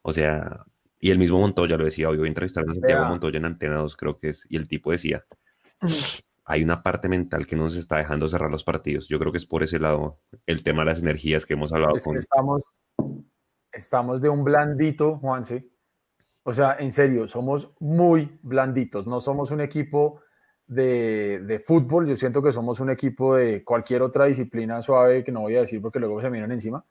O 0.02 0.12
sea, 0.12 0.64
y 0.98 1.10
el 1.10 1.18
mismo 1.18 1.38
Montoya 1.38 1.76
lo 1.76 1.84
decía, 1.84 2.08
hoy 2.08 2.16
voy 2.16 2.26
a 2.26 2.28
entrevistar 2.28 2.64
a 2.68 2.72
Santiago 2.72 3.06
Montoya 3.06 3.38
en 3.38 3.44
Antena 3.44 3.76
2, 3.76 3.96
creo 3.96 4.18
que 4.18 4.30
es, 4.30 4.46
y 4.48 4.56
el 4.56 4.68
tipo 4.68 4.92
decía, 4.92 5.24
hay 6.44 6.62
una 6.62 6.82
parte 6.82 7.08
mental 7.08 7.46
que 7.46 7.56
no 7.56 7.64
nos 7.64 7.76
está 7.76 7.98
dejando 7.98 8.28
cerrar 8.28 8.50
los 8.50 8.64
partidos. 8.64 9.08
Yo 9.08 9.18
creo 9.18 9.32
que 9.32 9.38
es 9.38 9.46
por 9.46 9.62
ese 9.62 9.78
lado 9.78 10.20
el 10.46 10.62
tema 10.62 10.82
de 10.82 10.86
las 10.86 11.02
energías 11.02 11.46
que 11.46 11.54
hemos 11.54 11.72
hablado 11.72 11.96
Es 11.96 12.04
con... 12.04 12.14
que 12.14 12.18
estamos, 12.18 12.62
estamos 13.72 14.20
de 14.20 14.28
un 14.28 14.44
blandito, 14.44 15.18
Juanse. 15.18 15.68
O 16.44 16.52
sea, 16.52 16.76
en 16.78 16.90
serio, 16.90 17.28
somos 17.28 17.70
muy 17.78 18.38
blanditos. 18.42 19.06
No 19.06 19.20
somos 19.20 19.50
un 19.52 19.60
equipo 19.60 20.20
de, 20.74 21.40
de 21.40 21.58
fútbol. 21.58 22.06
Yo 22.06 22.16
siento 22.16 22.42
que 22.42 22.52
somos 22.52 22.80
un 22.80 22.90
equipo 22.90 23.36
de 23.36 23.62
cualquier 23.64 24.02
otra 24.02 24.26
disciplina 24.26 24.80
suave 24.82 25.24
que 25.24 25.32
no 25.32 25.40
voy 25.40 25.56
a 25.56 25.60
decir 25.60 25.80
porque 25.80 25.98
luego 25.98 26.20
se 26.20 26.30
miran 26.30 26.52
encima. 26.52 26.84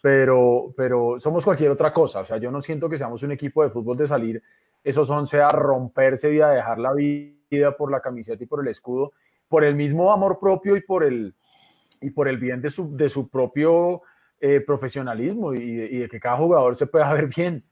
Pero, 0.00 0.72
pero 0.76 1.18
somos 1.18 1.44
cualquier 1.44 1.70
otra 1.70 1.92
cosa. 1.92 2.20
O 2.20 2.24
sea, 2.24 2.36
yo 2.38 2.50
no 2.50 2.62
siento 2.62 2.88
que 2.88 2.98
seamos 2.98 3.22
un 3.22 3.32
equipo 3.32 3.62
de 3.62 3.70
fútbol 3.70 3.96
de 3.96 4.06
salir 4.06 4.42
esos 4.84 5.10
11 5.10 5.40
a 5.40 5.48
romperse 5.48 6.32
y 6.32 6.40
a 6.40 6.48
dejar 6.48 6.78
la 6.78 6.92
vida 6.92 7.76
por 7.76 7.90
la 7.90 8.00
camiseta 8.00 8.42
y 8.42 8.46
por 8.46 8.60
el 8.60 8.68
escudo, 8.68 9.12
por 9.48 9.64
el 9.64 9.74
mismo 9.74 10.12
amor 10.12 10.38
propio 10.38 10.76
y 10.76 10.82
por 10.82 11.04
el, 11.04 11.34
y 12.00 12.10
por 12.10 12.28
el 12.28 12.38
bien 12.38 12.60
de 12.60 12.70
su, 12.70 12.96
de 12.96 13.08
su 13.08 13.28
propio 13.28 14.02
eh, 14.40 14.60
profesionalismo 14.60 15.52
y 15.52 15.74
de, 15.74 15.86
y 15.86 15.98
de, 15.98 16.08
que 16.08 16.20
cada 16.20 16.36
jugador 16.36 16.76
se 16.76 16.86
pueda 16.86 17.12
ver 17.14 17.26
bien. 17.26 17.62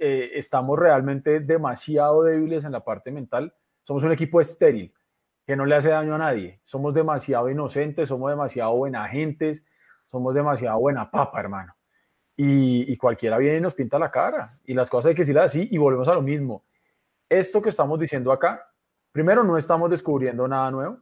Eh, 0.00 0.30
estamos 0.34 0.78
realmente 0.78 1.40
demasiado 1.40 2.22
débiles 2.22 2.64
en 2.64 2.72
la 2.72 2.84
parte 2.84 3.10
mental. 3.10 3.52
Somos 3.88 4.04
un 4.04 4.12
equipo 4.12 4.38
estéril 4.38 4.92
que 5.46 5.56
no 5.56 5.64
le 5.64 5.74
hace 5.74 5.88
daño 5.88 6.14
a 6.14 6.18
nadie. 6.18 6.60
Somos 6.62 6.92
demasiado 6.92 7.48
inocentes, 7.48 8.10
somos 8.10 8.28
demasiado 8.28 8.76
buena 8.76 9.04
agentes, 9.04 9.64
somos 10.10 10.34
demasiado 10.34 10.78
buena 10.78 11.10
papa, 11.10 11.40
hermano. 11.40 11.74
Y, 12.36 12.92
y, 12.92 12.96
cualquiera 12.98 13.38
viene 13.38 13.56
y 13.56 13.60
nos 13.62 13.72
pinta 13.72 13.98
la 13.98 14.10
cara. 14.10 14.58
Y 14.66 14.74
las 14.74 14.90
cosas 14.90 15.08
hay 15.08 15.14
que 15.14 15.22
decirlas 15.22 15.46
así 15.46 15.66
y 15.70 15.78
volvemos 15.78 16.06
a 16.06 16.12
lo 16.12 16.20
mismo. 16.20 16.64
Esto 17.30 17.62
que 17.62 17.70
estamos 17.70 17.98
diciendo 17.98 18.30
acá, 18.30 18.70
primero 19.10 19.42
no 19.42 19.56
estamos 19.56 19.88
descubriendo 19.88 20.46
nada 20.46 20.70
nuevo, 20.70 20.98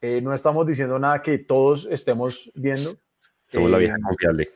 eh, 0.00 0.20
no 0.20 0.32
estamos 0.32 0.68
diciendo 0.68 1.00
nada 1.00 1.20
que 1.20 1.38
todos 1.38 1.88
estemos 1.90 2.48
viendo. 2.54 2.90
Somos 3.50 3.70
eh, 3.70 3.72
la 3.72 3.78
vieja 3.78 3.96
confiable. 4.00 4.52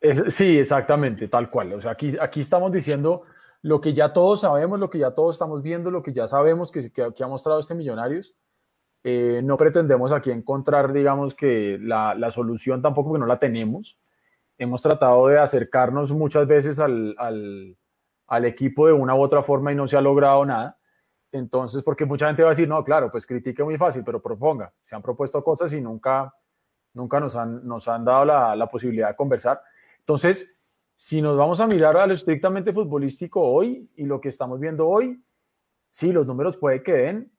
Es, 0.00 0.34
sí, 0.34 0.58
exactamente, 0.58 1.28
tal 1.28 1.50
cual. 1.50 1.74
O 1.74 1.80
sea, 1.80 1.92
aquí, 1.92 2.16
aquí 2.20 2.40
estamos 2.40 2.72
diciendo 2.72 3.26
lo 3.62 3.80
que 3.80 3.92
ya 3.92 4.12
todos 4.12 4.40
sabemos, 4.40 4.78
lo 4.78 4.90
que 4.90 4.98
ya 4.98 5.12
todos 5.12 5.36
estamos 5.36 5.62
viendo, 5.62 5.90
lo 5.90 6.02
que 6.02 6.12
ya 6.12 6.26
sabemos 6.26 6.70
que, 6.70 6.90
que, 6.90 7.12
que 7.14 7.24
ha 7.24 7.28
mostrado 7.28 7.60
este 7.60 7.74
Millonarios. 7.74 8.34
Eh, 9.02 9.40
no 9.42 9.56
pretendemos 9.56 10.12
aquí 10.12 10.30
encontrar, 10.30 10.92
digamos, 10.92 11.34
que 11.34 11.78
la, 11.80 12.14
la 12.14 12.30
solución 12.30 12.82
tampoco 12.82 13.14
que 13.14 13.18
no 13.18 13.26
la 13.26 13.38
tenemos 13.38 13.96
hemos 14.60 14.82
tratado 14.82 15.26
de 15.28 15.38
acercarnos 15.38 16.12
muchas 16.12 16.46
veces 16.46 16.78
al, 16.78 17.14
al, 17.18 17.76
al, 18.26 18.44
equipo 18.44 18.86
de 18.86 18.92
una 18.92 19.14
u 19.14 19.22
otra 19.22 19.42
forma 19.42 19.72
y 19.72 19.74
no 19.74 19.88
se 19.88 19.96
ha 19.96 20.02
logrado 20.02 20.44
nada. 20.44 20.78
Entonces, 21.32 21.82
porque 21.82 22.04
mucha 22.04 22.26
gente 22.26 22.42
va 22.42 22.50
a 22.50 22.52
decir, 22.52 22.68
no, 22.68 22.84
claro, 22.84 23.10
pues 23.10 23.24
critique 23.24 23.64
muy 23.64 23.78
fácil, 23.78 24.02
pero 24.04 24.20
proponga. 24.20 24.70
Se 24.82 24.94
han 24.94 25.00
propuesto 25.00 25.42
cosas 25.42 25.72
y 25.72 25.80
nunca, 25.80 26.34
nunca 26.92 27.18
nos, 27.20 27.36
han, 27.36 27.66
nos 27.66 27.88
han 27.88 28.04
dado 28.04 28.26
la, 28.26 28.54
la 28.54 28.66
posibilidad 28.66 29.08
de 29.08 29.16
conversar. 29.16 29.62
Entonces, 29.98 30.52
si 31.00 31.22
nos 31.22 31.34
vamos 31.34 31.58
a 31.62 31.66
mirar 31.66 31.96
a 31.96 32.06
lo 32.06 32.12
estrictamente 32.12 32.74
futbolístico 32.74 33.40
hoy 33.40 33.88
y 33.96 34.04
lo 34.04 34.20
que 34.20 34.28
estamos 34.28 34.60
viendo 34.60 34.86
hoy, 34.86 35.18
sí, 35.88 36.12
los 36.12 36.26
números 36.26 36.58
puede 36.58 36.82
que 36.82 36.92
den, 36.92 37.32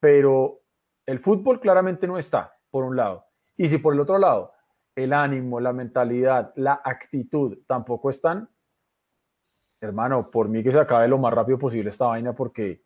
pero 0.00 0.62
el 1.06 1.20
fútbol 1.20 1.60
claramente 1.60 2.08
no 2.08 2.18
está, 2.18 2.58
por 2.68 2.82
un 2.82 2.96
lado. 2.96 3.24
Y 3.56 3.68
si 3.68 3.78
por 3.78 3.94
el 3.94 4.00
otro 4.00 4.18
lado 4.18 4.50
el 4.96 5.12
ánimo, 5.12 5.60
la 5.60 5.72
mentalidad, 5.72 6.52
la 6.56 6.80
actitud 6.84 7.56
tampoco 7.68 8.10
están, 8.10 8.48
hermano, 9.80 10.28
por 10.28 10.48
mí 10.48 10.64
que 10.64 10.72
se 10.72 10.80
acabe 10.80 11.06
lo 11.06 11.18
más 11.18 11.32
rápido 11.32 11.60
posible 11.60 11.90
esta 11.90 12.06
vaina 12.06 12.34
porque, 12.34 12.82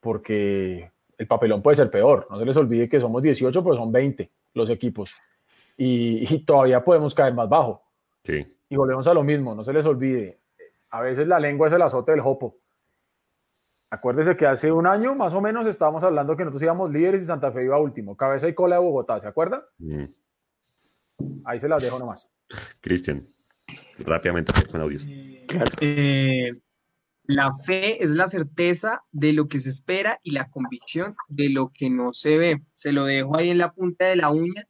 porque 0.00 0.92
el 1.16 1.26
papelón 1.26 1.62
puede 1.62 1.76
ser 1.76 1.90
peor. 1.90 2.26
No 2.28 2.38
se 2.38 2.44
les 2.44 2.58
olvide 2.58 2.90
que 2.90 3.00
somos 3.00 3.22
18, 3.22 3.64
pues 3.64 3.78
son 3.78 3.90
20 3.90 4.30
los 4.52 4.68
equipos. 4.68 5.14
Y, 5.78 6.34
y 6.34 6.44
todavía 6.44 6.84
podemos 6.84 7.14
caer 7.14 7.32
más 7.32 7.48
bajo. 7.48 7.82
Sí. 8.22 8.46
Y 8.72 8.76
volvemos 8.76 9.06
a 9.06 9.12
lo 9.12 9.22
mismo, 9.22 9.54
no 9.54 9.62
se 9.64 9.72
les 9.74 9.84
olvide. 9.84 10.40
A 10.88 11.02
veces 11.02 11.28
la 11.28 11.38
lengua 11.38 11.66
es 11.66 11.74
el 11.74 11.82
azote 11.82 12.12
del 12.12 12.22
jopo. 12.22 12.56
Acuérdese 13.90 14.34
que 14.34 14.46
hace 14.46 14.72
un 14.72 14.86
año 14.86 15.14
más 15.14 15.34
o 15.34 15.42
menos 15.42 15.66
estábamos 15.66 16.02
hablando 16.04 16.34
que 16.38 16.44
nosotros 16.44 16.62
íbamos 16.62 16.90
líderes 16.90 17.22
y 17.22 17.26
Santa 17.26 17.52
Fe 17.52 17.64
iba 17.64 17.78
último. 17.78 18.16
Cabeza 18.16 18.48
y 18.48 18.54
cola 18.54 18.76
de 18.76 18.80
Bogotá, 18.80 19.20
¿se 19.20 19.28
acuerda? 19.28 19.62
Mm. 19.76 20.04
Ahí 21.44 21.60
se 21.60 21.68
las 21.68 21.82
dejo 21.82 21.98
nomás. 21.98 22.32
Cristian, 22.80 23.28
rápidamente 23.98 24.54
con 24.70 24.80
audios. 24.80 25.04
Claro. 25.48 25.70
Eh, 25.82 26.52
la 27.24 27.54
fe 27.66 28.02
es 28.02 28.12
la 28.12 28.26
certeza 28.26 29.04
de 29.10 29.34
lo 29.34 29.48
que 29.48 29.58
se 29.58 29.68
espera 29.68 30.18
y 30.22 30.30
la 30.30 30.48
convicción 30.48 31.14
de 31.28 31.50
lo 31.50 31.70
que 31.74 31.90
no 31.90 32.14
se 32.14 32.38
ve. 32.38 32.62
Se 32.72 32.90
lo 32.90 33.04
dejo 33.04 33.36
ahí 33.36 33.50
en 33.50 33.58
la 33.58 33.74
punta 33.74 34.06
de 34.06 34.16
la 34.16 34.30
uña. 34.30 34.64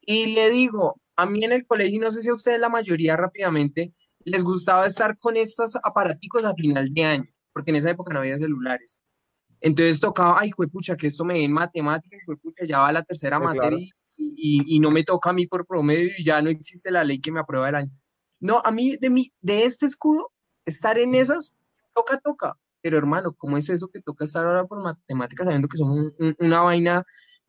Y 0.00 0.34
le 0.34 0.50
digo, 0.50 1.00
a 1.16 1.26
mí 1.26 1.44
en 1.44 1.52
el 1.52 1.66
colegio, 1.66 2.00
no 2.00 2.12
sé 2.12 2.22
si 2.22 2.28
a 2.28 2.34
ustedes 2.34 2.60
la 2.60 2.68
mayoría 2.68 3.16
rápidamente, 3.16 3.92
les 4.24 4.42
gustaba 4.42 4.86
estar 4.86 5.18
con 5.18 5.36
estos 5.36 5.76
aparaticos 5.82 6.44
a 6.44 6.54
final 6.54 6.92
de 6.92 7.04
año, 7.04 7.28
porque 7.52 7.70
en 7.70 7.76
esa 7.76 7.90
época 7.90 8.12
no 8.12 8.20
había 8.20 8.38
celulares. 8.38 9.00
Entonces 9.60 10.00
tocaba, 10.00 10.38
ay, 10.40 10.50
pucha, 10.72 10.96
que 10.96 11.06
esto 11.06 11.24
me 11.24 11.38
den 11.38 11.52
matemáticas, 11.52 12.22
pucha, 12.42 12.64
ya 12.64 12.80
va 12.80 12.92
la 12.92 13.02
tercera 13.02 13.38
sí, 13.38 13.44
materia 13.44 13.78
claro 13.78 14.04
y, 14.16 14.76
y, 14.76 14.80
no 14.80 14.90
me 14.90 15.04
toca 15.04 15.30
a 15.30 15.32
mí 15.32 15.46
por 15.46 15.66
promedio 15.66 16.10
y 16.16 16.24
ya 16.24 16.40
no 16.42 16.50
existe 16.50 16.90
la 16.90 17.04
ley 17.04 17.20
que 17.20 17.32
me 17.32 17.40
aprueba 17.40 17.68
el 17.68 17.74
año. 17.74 17.90
No, 18.40 18.60
a 18.64 18.70
mí 18.70 18.96
de, 18.96 19.10
mi, 19.10 19.32
de 19.40 19.64
este 19.64 19.86
escudo, 19.86 20.32
estar 20.64 20.98
en 20.98 21.14
esas, 21.14 21.54
toca, 21.94 22.18
toca. 22.18 22.56
Pero 22.82 22.98
hermano, 22.98 23.34
¿cómo 23.36 23.56
es 23.56 23.68
eso 23.70 23.88
que 23.88 24.00
toca 24.00 24.24
estar 24.24 24.44
ahora 24.44 24.66
por 24.66 24.82
matemáticas 24.82 25.46
sabiendo 25.46 25.68
que 25.68 25.78
somos 25.78 25.98
un, 25.98 26.14
un, 26.18 26.36
una 26.38 26.60
vaina, 26.60 27.02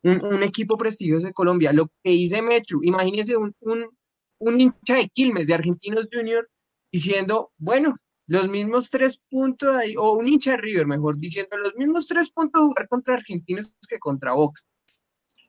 un, 0.06 0.24
un, 0.24 0.44
equipo 0.44 0.78
prestigioso 0.78 1.28
de 1.28 1.34
Colombia? 1.34 1.74
Lo 1.74 1.88
que 2.04 2.12
dice 2.12 2.42
Mechu, 2.42 2.80
imagínese 2.84 3.38
un, 3.38 3.54
un 3.60 4.62
hincha 4.62 4.96
de 4.96 5.10
Quilmes, 5.10 5.48
de 5.48 5.54
Argentinos 5.54 6.08
Junior, 6.12 6.50
diciendo, 6.92 7.52
bueno, 7.58 7.96
los 8.28 8.48
mismos 8.48 8.90
tres 8.90 9.22
puntos 9.30 9.76
ahí, 9.76 9.96
o 9.98 10.14
un 10.14 10.28
hincha 10.28 10.52
de 10.52 10.58
River, 10.58 10.88
mejor 10.88 11.18
diciendo, 11.18 11.58
los 11.58 11.76
mismos 11.76 12.08
tres 12.08 12.32
puntos 12.32 12.64
jugar 12.64 12.88
contra 12.88 13.16
Argentinos 13.16 13.74
que 13.88 14.00
contra 14.00 14.34
Boca 14.34 14.62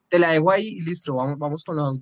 te 0.09 0.19
la 0.19 0.33
dejo 0.33 0.51
ahí 0.51 0.69
y 0.69 0.83
listo, 0.83 1.15
vamos, 1.15 1.39
vamos 1.39 1.65
con 1.65 1.77
los 1.77 2.01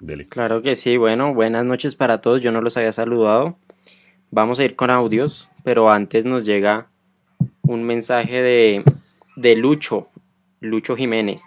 Dele. 0.00 0.26
Claro 0.28 0.62
que 0.62 0.76
sí, 0.76 0.96
bueno, 0.96 1.34
buenas 1.34 1.64
noches 1.64 1.94
para 1.94 2.22
todos, 2.22 2.40
yo 2.40 2.52
no 2.52 2.62
los 2.62 2.76
había 2.78 2.92
saludado. 2.92 3.58
Vamos 4.30 4.58
a 4.58 4.64
ir 4.64 4.74
con 4.74 4.90
audios, 4.90 5.50
pero 5.62 5.90
antes 5.90 6.24
nos 6.24 6.46
llega 6.46 6.90
un 7.62 7.82
mensaje 7.84 8.40
de, 8.40 8.84
de 9.36 9.56
Lucho, 9.56 10.08
Lucho 10.60 10.96
Jiménez. 10.96 11.42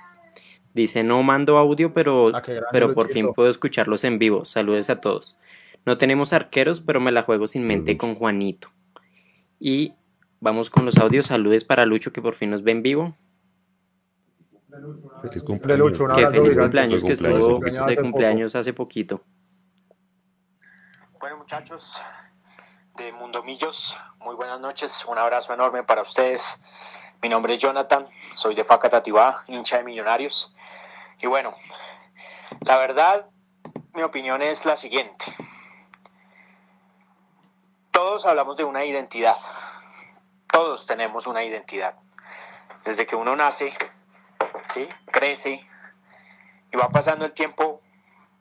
Dice, 0.74 1.04
no 1.04 1.22
mando 1.22 1.58
audio, 1.58 1.94
pero, 1.94 2.32
ah, 2.34 2.42
pero 2.72 2.94
por 2.94 3.10
fin 3.10 3.34
puedo 3.34 3.50
escucharlos 3.50 4.04
en 4.04 4.18
vivo. 4.18 4.44
Saludos 4.44 4.90
a 4.90 5.00
todos. 5.00 5.38
No 5.86 5.98
tenemos 5.98 6.34
arqueros, 6.34 6.82
pero 6.82 7.00
me 7.00 7.12
la 7.12 7.24
juego 7.24 7.46
sin 7.48 7.68
mente 7.68 7.98
con 7.98 8.16
Juanito. 8.16 8.70
Y 9.60 9.94
vamos 10.40 10.70
con 10.70 10.86
los 10.86 10.98
audios. 10.98 11.28
Saludes 11.28 11.64
para 11.64 11.86
Lucho, 11.86 12.12
que 12.12 12.22
por 12.22 12.34
fin 12.34 12.50
nos 12.50 12.64
ve 12.64 12.72
en 12.72 12.82
vivo. 12.82 13.16
Feliz 15.22 15.36
De 15.36 15.42
cumpleaños. 15.42 15.88
Lucho, 15.88 16.04
un 16.06 16.14
Que 16.14 16.22
abrazo 16.22 16.42
feliz 16.42 16.58
cumpleaños 16.58 17.04
que 17.04 17.12
estuvo 17.12 17.60
de 17.60 17.98
cumpleaños 17.98 18.56
hace 18.56 18.74
poquito. 18.74 19.22
Bueno 21.20 21.38
muchachos 21.38 22.04
de 22.98 23.12
Mundomillos, 23.12 23.98
muy 24.20 24.36
buenas 24.36 24.60
noches, 24.60 25.06
un 25.08 25.18
abrazo 25.18 25.54
enorme 25.54 25.84
para 25.84 26.02
ustedes. 26.02 26.62
Mi 27.22 27.30
nombre 27.30 27.54
es 27.54 27.60
Jonathan, 27.60 28.08
soy 28.34 28.56
de 28.56 28.64
Facatativá, 28.64 29.44
hincha 29.48 29.78
de 29.78 29.84
Millonarios. 29.84 30.54
Y 31.24 31.28
bueno, 31.28 31.56
la 32.66 32.78
verdad, 32.80 33.30
mi 33.94 34.02
opinión 34.02 34.42
es 34.42 34.66
la 34.66 34.76
siguiente. 34.76 35.26
Todos 37.92 38.26
hablamos 38.26 38.58
de 38.58 38.66
una 38.66 38.84
identidad, 38.84 39.38
todos 40.52 40.86
tenemos 40.86 41.26
una 41.26 41.46
identidad. 41.46 41.96
Desde 42.84 43.06
que 43.06 43.16
uno 43.16 43.38
nace, 43.38 43.74
¿sí? 44.74 44.90
crece 45.14 45.66
y 46.74 46.76
va 46.76 46.90
pasando 46.90 47.24
el 47.24 47.32
tiempo, 47.32 47.82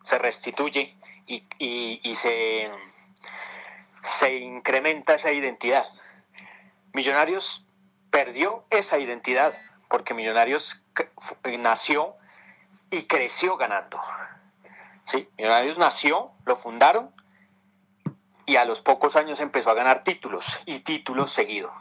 se 0.03 0.19
restituye 0.19 0.99
y, 1.29 1.47
y- 1.59 2.15
se, 2.17 2.69
se 4.03 4.39
incrementa 4.39 5.15
esa 5.15 5.31
identidad. 5.31 5.87
Millonarios 6.95 7.65
perdió 8.11 8.67
esa 8.71 8.99
identidad 8.99 9.57
porque 9.89 10.15
Millonarios 10.15 10.83
nació 11.61 12.17
y 12.93 13.05
creció 13.05 13.57
ganando. 13.57 14.01
¿Sí? 15.07 15.29
Millonarios 15.37 15.79
nació, 15.79 16.31
lo 16.45 16.55
fundaron 16.55 17.13
y 18.45 18.57
a 18.57 18.65
los 18.67 18.83
pocos 18.83 19.17
años 19.17 19.41
empezó 19.41 19.71
a 19.71 19.75
ganar 19.75 20.05
títulos 20.05 20.61
y 20.67 20.81
títulos 20.81 21.33
seguidos. 21.33 21.73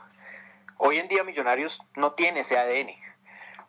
Hoy 0.78 1.00
en 1.00 1.10
día 1.10 1.24
Millonarios 1.24 1.84
no 1.96 2.14
tiene 2.14 2.40
ese 2.40 2.58
ADN. 2.58 2.96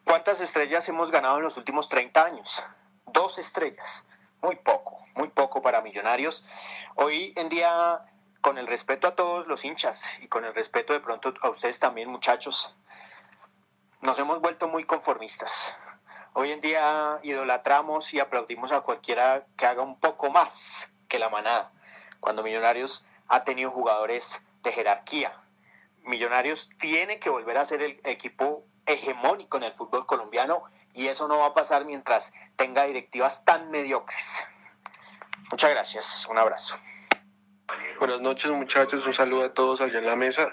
¿Cuántas 0.04 0.40
estrellas 0.40 0.88
hemos 0.88 1.10
ganado 1.10 1.38
en 1.38 1.42
los 1.42 1.56
últimos 1.56 1.88
30 1.88 2.24
años? 2.24 2.64
Dos 3.06 3.38
estrellas. 3.38 4.04
Muy 4.40 4.56
poco, 4.56 4.98
muy 5.16 5.28
poco 5.28 5.62
para 5.62 5.82
Millonarios. 5.82 6.46
Hoy 6.94 7.32
en 7.36 7.48
día, 7.48 8.02
con 8.40 8.56
el 8.56 8.68
respeto 8.68 9.08
a 9.08 9.16
todos 9.16 9.48
los 9.48 9.64
hinchas 9.64 10.08
y 10.20 10.28
con 10.28 10.44
el 10.44 10.54
respeto 10.54 10.92
de 10.92 11.00
pronto 11.00 11.34
a 11.42 11.50
ustedes 11.50 11.80
también, 11.80 12.08
muchachos, 12.08 12.76
nos 14.00 14.16
hemos 14.20 14.40
vuelto 14.40 14.68
muy 14.68 14.84
conformistas. 14.84 15.76
Hoy 16.34 16.50
en 16.50 16.62
día 16.62 17.20
idolatramos 17.22 18.14
y 18.14 18.18
aplaudimos 18.18 18.72
a 18.72 18.80
cualquiera 18.80 19.44
que 19.54 19.66
haga 19.66 19.82
un 19.82 20.00
poco 20.00 20.30
más 20.30 20.90
que 21.06 21.18
la 21.18 21.28
manada, 21.28 21.70
cuando 22.20 22.42
Millonarios 22.42 23.04
ha 23.28 23.44
tenido 23.44 23.70
jugadores 23.70 24.42
de 24.62 24.72
jerarquía. 24.72 25.38
Millonarios 26.04 26.70
tiene 26.80 27.18
que 27.18 27.28
volver 27.28 27.58
a 27.58 27.66
ser 27.66 27.82
el 27.82 28.00
equipo 28.04 28.64
hegemónico 28.86 29.58
en 29.58 29.64
el 29.64 29.72
fútbol 29.72 30.06
colombiano 30.06 30.64
y 30.94 31.08
eso 31.08 31.28
no 31.28 31.36
va 31.38 31.48
a 31.48 31.54
pasar 31.54 31.84
mientras 31.84 32.32
tenga 32.56 32.84
directivas 32.84 33.44
tan 33.44 33.70
mediocres. 33.70 34.46
Muchas 35.50 35.70
gracias, 35.70 36.26
un 36.30 36.38
abrazo. 36.38 36.78
Buenas 37.98 38.22
noches 38.22 38.50
muchachos, 38.50 39.06
un 39.06 39.12
saludo 39.12 39.44
a 39.44 39.52
todos 39.52 39.82
allá 39.82 39.98
en 39.98 40.06
la 40.06 40.16
mesa. 40.16 40.50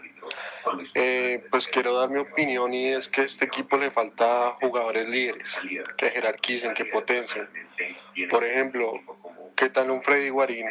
Eh, 0.94 1.46
pues 1.50 1.68
quiero 1.68 1.98
dar 1.98 2.10
mi 2.10 2.18
opinión 2.18 2.74
y 2.74 2.88
es 2.88 3.08
que 3.08 3.22
a 3.22 3.24
este 3.24 3.46
equipo 3.46 3.78
le 3.78 3.92
falta 3.92 4.56
jugadores 4.62 5.08
líderes, 5.08 5.60
que 5.98 6.10
jerarquicen, 6.10 6.74
que 6.74 6.86
potencien. 6.86 7.50
Por 8.30 8.44
ejemplo, 8.44 8.94
¿qué 9.56 9.70
tal 9.70 9.92
un 9.92 10.02
Freddy 10.02 10.30
Guarín 10.30 10.68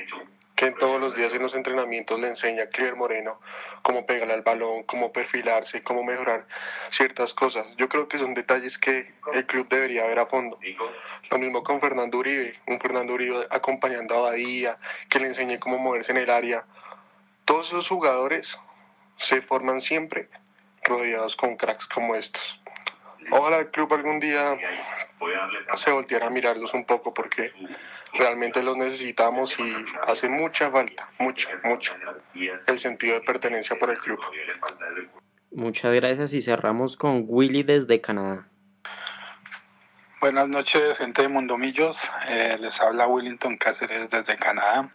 que 0.55 0.67
en 0.67 0.75
todos 0.75 1.01
los 1.01 1.15
días 1.15 1.33
en 1.35 1.43
los 1.43 1.55
entrenamientos 1.55 2.19
le 2.19 2.27
enseña 2.27 2.65
a 2.65 2.67
Cliver 2.67 2.97
Moreno 2.97 3.41
cómo 3.83 4.07
pegarle 4.07 4.35
al 4.35 4.43
balón, 4.43 4.83
cómo 4.83 5.13
perfilarse, 5.13 5.83
cómo 5.83 6.03
mejorar 6.03 6.49
ciertas 6.91 7.33
cosas? 7.33 7.77
Yo 7.77 7.89
creo 7.89 8.09
que 8.09 8.19
son 8.19 8.35
detalles 8.35 8.77
que 8.77 9.15
el 9.33 9.47
club 9.47 9.69
debería 9.69 10.05
ver 10.07 10.19
a 10.19 10.27
fondo. 10.27 10.59
Lo 11.31 11.39
mismo 11.39 11.63
con 11.63 11.81
Fernando 11.81 12.19
Uribe, 12.19 12.59
un 12.67 12.81
Fernando 12.81 13.15
Uribe 13.15 13.47
acompañando 13.51 14.17
a 14.17 14.31
Badía, 14.31 14.79
que 15.09 15.21
le 15.21 15.29
enseñe 15.29 15.59
cómo 15.61 15.79
moverse 15.79 16.11
en 16.11 16.19
el 16.19 16.31
área. 16.31 16.67
Todos 17.45 17.69
esos 17.69 17.89
jugadores 17.89 18.59
se 19.19 19.43
forman 19.43 19.83
siempre 19.83 20.31
rodeados 20.85 21.37
con 21.37 21.57
cracks 21.57 21.87
como 21.87 22.15
estos. 22.15 22.61
Ojalá 23.31 23.59
el 23.59 23.71
club 23.71 23.93
algún 23.93 24.21
día 24.21 24.57
se 25.75 25.91
volteara 25.91 26.29
a 26.29 26.31
mirarlos 26.31 26.73
un 26.73 26.87
poco 26.87 27.13
porque 27.13 27.53
realmente 28.15 28.63
los 28.63 28.77
necesitamos 28.77 29.59
y 29.59 29.75
hace 30.07 30.31
mucha 30.31 30.71
falta, 30.71 31.07
mucha, 31.19 31.51
mucho, 31.65 31.95
el 32.67 32.79
sentido 32.79 33.15
de 33.15 33.21
pertenencia 33.21 33.77
por 33.79 33.91
el 33.91 33.99
club. 33.99 34.21
Muchas 35.51 35.93
gracias 35.95 36.33
y 36.33 36.41
cerramos 36.41 36.97
con 36.97 37.25
Willy 37.27 37.65
desde 37.65 38.01
Canadá. 38.01 38.49
Buenas 40.21 40.49
noches, 40.49 40.99
gente 40.99 41.23
de 41.23 41.29
Mundomillos. 41.29 42.11
Eh, 42.29 42.57
les 42.61 42.81
habla 42.81 43.07
Willington 43.07 43.57
Cáceres 43.57 44.11
desde 44.11 44.37
Canadá. 44.37 44.91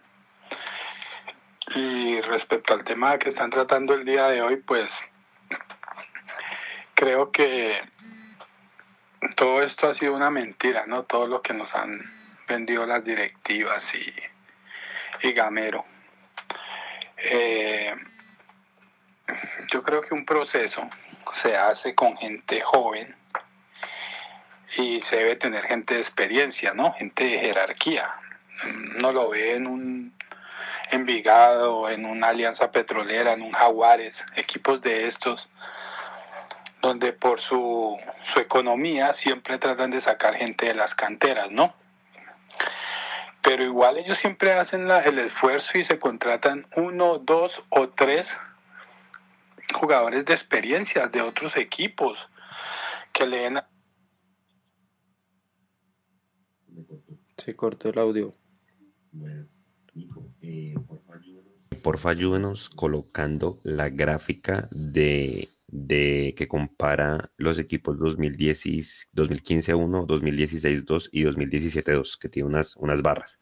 Y 1.74 2.20
respecto 2.20 2.74
al 2.74 2.84
tema 2.84 3.18
que 3.18 3.30
están 3.30 3.50
tratando 3.50 3.94
el 3.94 4.04
día 4.04 4.28
de 4.28 4.42
hoy, 4.42 4.56
pues 4.56 5.02
creo 6.94 7.32
que 7.32 7.80
todo 9.36 9.62
esto 9.62 9.88
ha 9.88 9.94
sido 9.94 10.14
una 10.14 10.30
mentira, 10.30 10.84
¿no? 10.86 11.04
Todo 11.04 11.26
lo 11.26 11.42
que 11.42 11.54
nos 11.54 11.74
han 11.74 12.12
vendido 12.46 12.86
las 12.86 13.02
directivas 13.02 13.94
y, 13.94 14.14
y 15.26 15.32
Gamero. 15.32 15.84
Eh, 17.16 17.94
yo 19.72 19.82
creo 19.82 20.02
que 20.02 20.14
un 20.14 20.26
proceso 20.26 20.88
se 21.32 21.56
hace 21.56 21.94
con 21.94 22.16
gente 22.16 22.60
joven 22.60 23.16
y 24.76 25.00
se 25.02 25.16
debe 25.16 25.36
tener 25.36 25.64
gente 25.64 25.94
de 25.94 26.00
experiencia, 26.00 26.74
¿no? 26.74 26.92
Gente 26.92 27.24
de 27.24 27.38
jerarquía. 27.38 28.14
No 29.00 29.12
lo 29.12 29.30
ve 29.30 29.56
en 29.56 29.66
un 29.66 30.13
Envigado, 30.94 31.90
en 31.90 32.06
una 32.06 32.28
alianza 32.28 32.70
petrolera, 32.70 33.32
en 33.32 33.42
un 33.42 33.52
Jaguares, 33.52 34.24
equipos 34.36 34.80
de 34.80 35.06
estos, 35.06 35.50
donde 36.80 37.12
por 37.12 37.40
su, 37.40 37.98
su 38.22 38.38
economía 38.40 39.12
siempre 39.12 39.58
tratan 39.58 39.90
de 39.90 40.00
sacar 40.00 40.34
gente 40.34 40.66
de 40.66 40.74
las 40.74 40.94
canteras, 40.94 41.50
¿no? 41.50 41.74
Pero 43.42 43.64
igual 43.64 43.98
ellos 43.98 44.16
siempre 44.18 44.52
hacen 44.52 44.88
la- 44.88 45.00
el 45.00 45.18
esfuerzo 45.18 45.78
y 45.78 45.82
se 45.82 45.98
contratan 45.98 46.66
uno, 46.76 47.18
dos 47.18 47.62
o 47.70 47.88
tres 47.88 48.36
jugadores 49.74 50.24
de 50.24 50.32
experiencia 50.32 51.08
de 51.08 51.20
otros 51.22 51.56
equipos 51.56 52.30
que 53.12 53.26
le 53.26 53.38
den 53.38 53.60
Se 57.36 57.54
cortó 57.54 57.90
el 57.90 57.98
audio. 57.98 58.34
Porfa, 61.82 62.10
ayúdenos 62.10 62.70
colocando 62.70 63.60
la 63.62 63.90
gráfica 63.90 64.68
de, 64.70 65.50
de 65.68 66.34
que 66.36 66.48
compara 66.48 67.30
los 67.36 67.58
equipos 67.58 67.98
2010 67.98 68.64
y- 68.66 68.82
2015-1, 69.12 70.06
2016-2 70.06 71.08
y 71.12 71.22
2017-2, 71.24 72.16
que 72.18 72.28
tiene 72.30 72.48
unas, 72.48 72.74
unas 72.76 73.02
barras, 73.02 73.38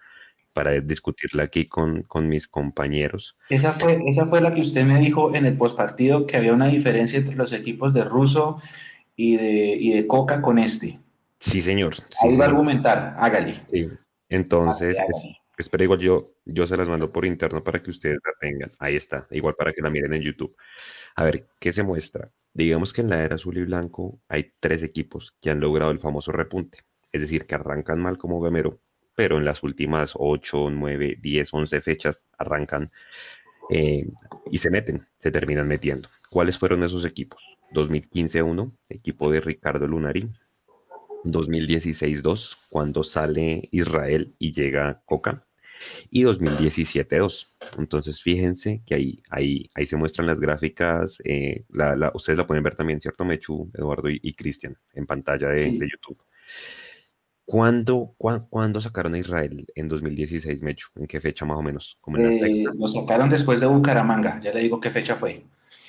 para 0.52 0.72
discutirla 0.80 1.44
aquí 1.44 1.66
con, 1.66 2.02
con 2.02 2.28
mis 2.28 2.48
compañeros. 2.48 3.36
Esa 3.48 3.72
fue, 3.72 4.02
esa 4.06 4.26
fue 4.26 4.40
la 4.40 4.52
que 4.52 4.60
usted 4.60 4.84
me 4.84 4.98
dijo 4.98 5.34
en 5.34 5.46
el 5.46 5.56
postpartido, 5.56 6.26
que 6.26 6.36
había 6.36 6.52
una 6.52 6.68
diferencia 6.68 7.18
entre 7.18 7.36
los 7.36 7.52
equipos 7.52 7.94
de 7.94 8.02
Russo 8.04 8.60
y 9.14 9.36
de, 9.36 9.76
y 9.76 9.92
de 9.92 10.06
Coca 10.06 10.42
con 10.42 10.58
este. 10.58 10.98
Sí, 11.38 11.60
señor. 11.60 11.94
sí, 11.94 12.02
Ahí 12.28 12.36
va 12.36 12.46
a 12.46 12.48
argumentar, 12.48 13.14
hágale. 13.18 13.54
Sí. 13.70 13.88
Entonces, 14.28 14.98
Hágale, 14.98 15.12
es- 15.12 15.18
hágale. 15.20 15.38
Espera, 15.58 15.84
igual 15.84 16.00
yo, 16.00 16.34
yo 16.44 16.66
se 16.66 16.76
las 16.76 16.88
mando 16.88 17.12
por 17.12 17.24
interno 17.24 17.62
para 17.62 17.82
que 17.82 17.90
ustedes 17.90 18.18
la 18.24 18.32
tengan. 18.40 18.72
Ahí 18.78 18.96
está, 18.96 19.26
igual 19.30 19.54
para 19.56 19.72
que 19.72 19.82
la 19.82 19.90
miren 19.90 20.14
en 20.14 20.22
YouTube. 20.22 20.56
A 21.16 21.24
ver, 21.24 21.48
¿qué 21.60 21.72
se 21.72 21.82
muestra? 21.82 22.30
Digamos 22.54 22.92
que 22.92 23.00
en 23.02 23.10
la 23.10 23.22
era 23.22 23.36
azul 23.36 23.56
y 23.58 23.64
blanco 23.64 24.20
hay 24.28 24.52
tres 24.60 24.82
equipos 24.82 25.34
que 25.40 25.50
han 25.50 25.60
logrado 25.60 25.90
el 25.90 26.00
famoso 26.00 26.32
repunte. 26.32 26.78
Es 27.12 27.20
decir, 27.20 27.46
que 27.46 27.54
arrancan 27.54 28.00
mal 28.00 28.18
como 28.18 28.40
Gamero, 28.40 28.80
pero 29.14 29.38
en 29.38 29.44
las 29.44 29.62
últimas 29.62 30.12
8, 30.14 30.70
9, 30.70 31.18
10, 31.20 31.54
11 31.54 31.80
fechas 31.80 32.22
arrancan 32.38 32.90
eh, 33.70 34.06
y 34.50 34.58
se 34.58 34.70
meten, 34.70 35.06
se 35.18 35.30
terminan 35.30 35.68
metiendo. 35.68 36.08
¿Cuáles 36.30 36.58
fueron 36.58 36.82
esos 36.82 37.04
equipos? 37.04 37.42
2015-1, 37.72 38.72
equipo 38.88 39.30
de 39.30 39.40
Ricardo 39.40 39.86
Lunari. 39.86 40.28
2016-2, 41.24 42.56
cuando 42.68 43.04
sale 43.04 43.68
Israel 43.70 44.34
y 44.38 44.52
llega 44.52 45.02
Coca. 45.04 45.46
Y 46.10 46.22
2017-2. 46.22 47.48
Entonces, 47.78 48.22
fíjense 48.22 48.82
que 48.86 48.94
ahí, 48.94 49.22
ahí, 49.30 49.68
ahí 49.74 49.84
se 49.86 49.96
muestran 49.96 50.26
las 50.28 50.38
gráficas. 50.40 51.18
eh, 51.24 51.64
la- 51.70 51.96
la- 51.96 52.12
ustedes 52.14 52.38
la 52.38 52.46
pueden 52.46 52.62
ver 52.62 52.76
también, 52.76 53.00
¿cierto, 53.00 53.24
Mechu, 53.24 53.70
Eduardo 53.74 54.08
y, 54.08 54.20
y 54.22 54.32
Cristian, 54.34 54.76
en 54.94 55.06
pantalla 55.06 55.48
de, 55.48 55.70
Sí. 55.70 55.78
de 55.78 55.88
YouTube. 55.90 56.18
¿Cuándo, 57.44 58.14
cuá- 58.16 58.46
cuándo 58.48 58.80
sacaron 58.80 59.14
a 59.14 59.18
Israel 59.18 59.66
en 59.74 59.88
2016, 59.88 60.62
Mechu? 60.62 60.88
¿En 60.94 61.06
qué 61.06 61.20
fecha 61.20 61.44
más 61.44 61.58
o 61.58 61.62
menos? 61.62 61.98
¿Como 62.00 62.16
en 62.18 62.26
Eh, 62.32 62.64
lo 62.78 62.86
sacaron 62.86 63.28
después 63.28 63.60
de 63.60 63.66
Bucaramanga, 63.66 64.40
ya 64.40 64.52
le 64.52 64.60
digo 64.60 64.80
qué 64.80 64.90
fecha 64.90 65.16
fue. 65.16 65.42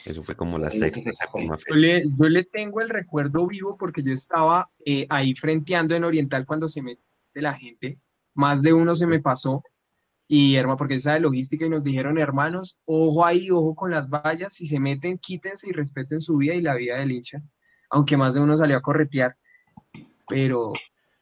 Eso 0.06 0.24
fue 0.24 0.36
como 0.36 0.58
la 0.58 0.70
sexta, 0.70 1.12
séptima 1.14 1.58
Yo 1.70 1.76
le, 1.76 2.04
yo 2.04 2.30
le 2.30 2.44
tengo 2.44 2.82
el 2.82 2.90
recuerdo 2.90 3.48
vivo 3.48 3.78
porque 3.78 4.04
yo 4.04 4.14
estaba 4.14 4.70
eh, 4.86 5.06
ahí 5.10 5.34
frenteando 5.34 5.96
en 5.96 6.04
Oriental 6.04 6.46
cuando 6.46 6.68
se 6.68 6.82
mete 6.82 7.02
la 7.34 7.54
gente. 7.54 8.00
Más 8.34 8.62
de 8.62 8.74
uno 8.74 8.96
se 8.96 9.08
me 9.08 9.20
pasó. 9.20 9.64
Y 10.28 10.56
hermano, 10.56 10.78
porque 10.78 10.96
esa 10.96 11.14
de 11.14 11.20
logística 11.20 11.66
y 11.66 11.70
nos 11.70 11.84
dijeron, 11.84 12.18
hermanos, 12.18 12.82
ojo 12.86 13.26
ahí, 13.26 13.52
ojo 13.52 13.76
con 13.76 13.92
las 13.92 14.10
vallas, 14.10 14.54
si 14.54 14.66
se 14.66 14.80
meten, 14.80 15.18
quítense 15.18 15.70
y 15.70 15.74
respeten 15.74 16.22
su 16.22 16.38
vida 16.38 16.56
y 16.56 16.62
la 16.62 16.76
vida 16.76 16.98
del 16.98 17.12
hincha. 17.12 17.42
Aunque 17.90 18.18
más 18.18 18.34
de 18.34 18.40
uno 18.40 18.58
salió 18.58 18.78
a 18.78 18.82
corretear. 18.82 19.36
Pero 20.28 20.74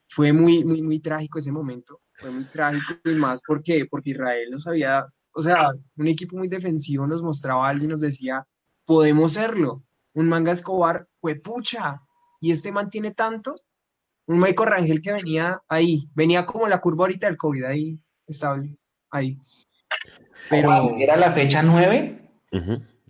fue 0.08 0.34
muy, 0.34 0.64
muy, 0.64 0.82
muy 0.82 1.00
trágico 1.00 1.40
ese 1.40 1.52
momento. 1.52 2.02
Fue 2.14 2.32
muy 2.32 2.46
trágico 2.46 2.94
y 3.06 3.16
más 3.16 3.42
porque, 3.46 3.86
porque 3.90 4.12
Israel 4.12 4.50
nos 4.52 4.68
había, 4.68 5.06
o 5.34 5.42
sea, 5.42 5.72
un 5.98 6.08
equipo 6.08 6.38
muy 6.38 6.48
defensivo 6.48 7.08
nos 7.08 7.24
mostraba 7.24 7.68
algo 7.68 7.86
y 7.86 7.88
nos 7.88 8.02
decía, 8.02 8.46
podemos 8.86 9.34
serlo. 9.34 9.84
Un 10.14 10.28
manga 10.28 10.52
Escobar 10.52 11.08
fue 11.20 11.36
pucha. 11.36 11.98
Y 12.40 12.52
este 12.52 12.72
mantiene 12.72 13.12
tanto. 13.12 13.56
Un 14.26 14.40
Michael 14.40 14.70
Rangel 14.70 15.02
que 15.02 15.14
venía 15.14 15.60
ahí, 15.68 16.10
venía 16.14 16.46
como 16.46 16.68
la 16.68 16.80
curva 16.80 17.06
ahorita 17.06 17.28
del 17.28 17.38
COVID, 17.38 17.64
ahí 17.66 18.00
estable, 18.28 18.78
ahí. 19.10 19.38
Pero 20.50 20.96
era 20.98 21.18
la 21.18 21.32
fecha 21.32 21.62
9. 21.62 22.30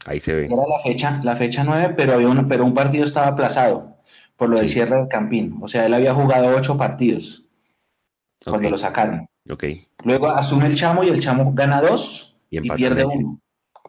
Ahí 0.06 0.20
se 0.20 0.34
ve. 0.34 0.46
Era 0.46 0.68
la 0.68 0.80
fecha, 0.84 1.22
la 1.24 1.36
fecha 1.36 1.64
9, 1.64 1.94
pero, 1.96 2.14
había 2.14 2.30
un, 2.30 2.48
pero 2.48 2.66
un 2.66 2.74
partido 2.74 3.04
estaba 3.04 3.28
aplazado 3.28 3.98
por 4.36 4.50
lo 4.50 4.58
del 4.58 4.70
cierre 4.70 4.96
del 4.96 5.08
Campín. 5.08 5.60
O 5.62 5.68
sea, 5.68 5.86
él 5.86 5.94
había 5.94 6.14
jugado 6.14 6.56
ocho 6.56 6.78
partidos 6.78 7.46
cuando 8.44 8.70
lo 8.70 8.78
sacaron. 8.78 9.28
Okay. 9.50 9.88
Luego 10.04 10.30
asume 10.30 10.68
el 10.68 10.76
Chamo 10.76 11.04
y 11.04 11.10
el 11.10 11.20
Chamo 11.20 11.52
gana 11.54 11.82
dos 11.82 12.38
y, 12.50 12.62
pierde 12.62 13.06
uno. 13.06 13.42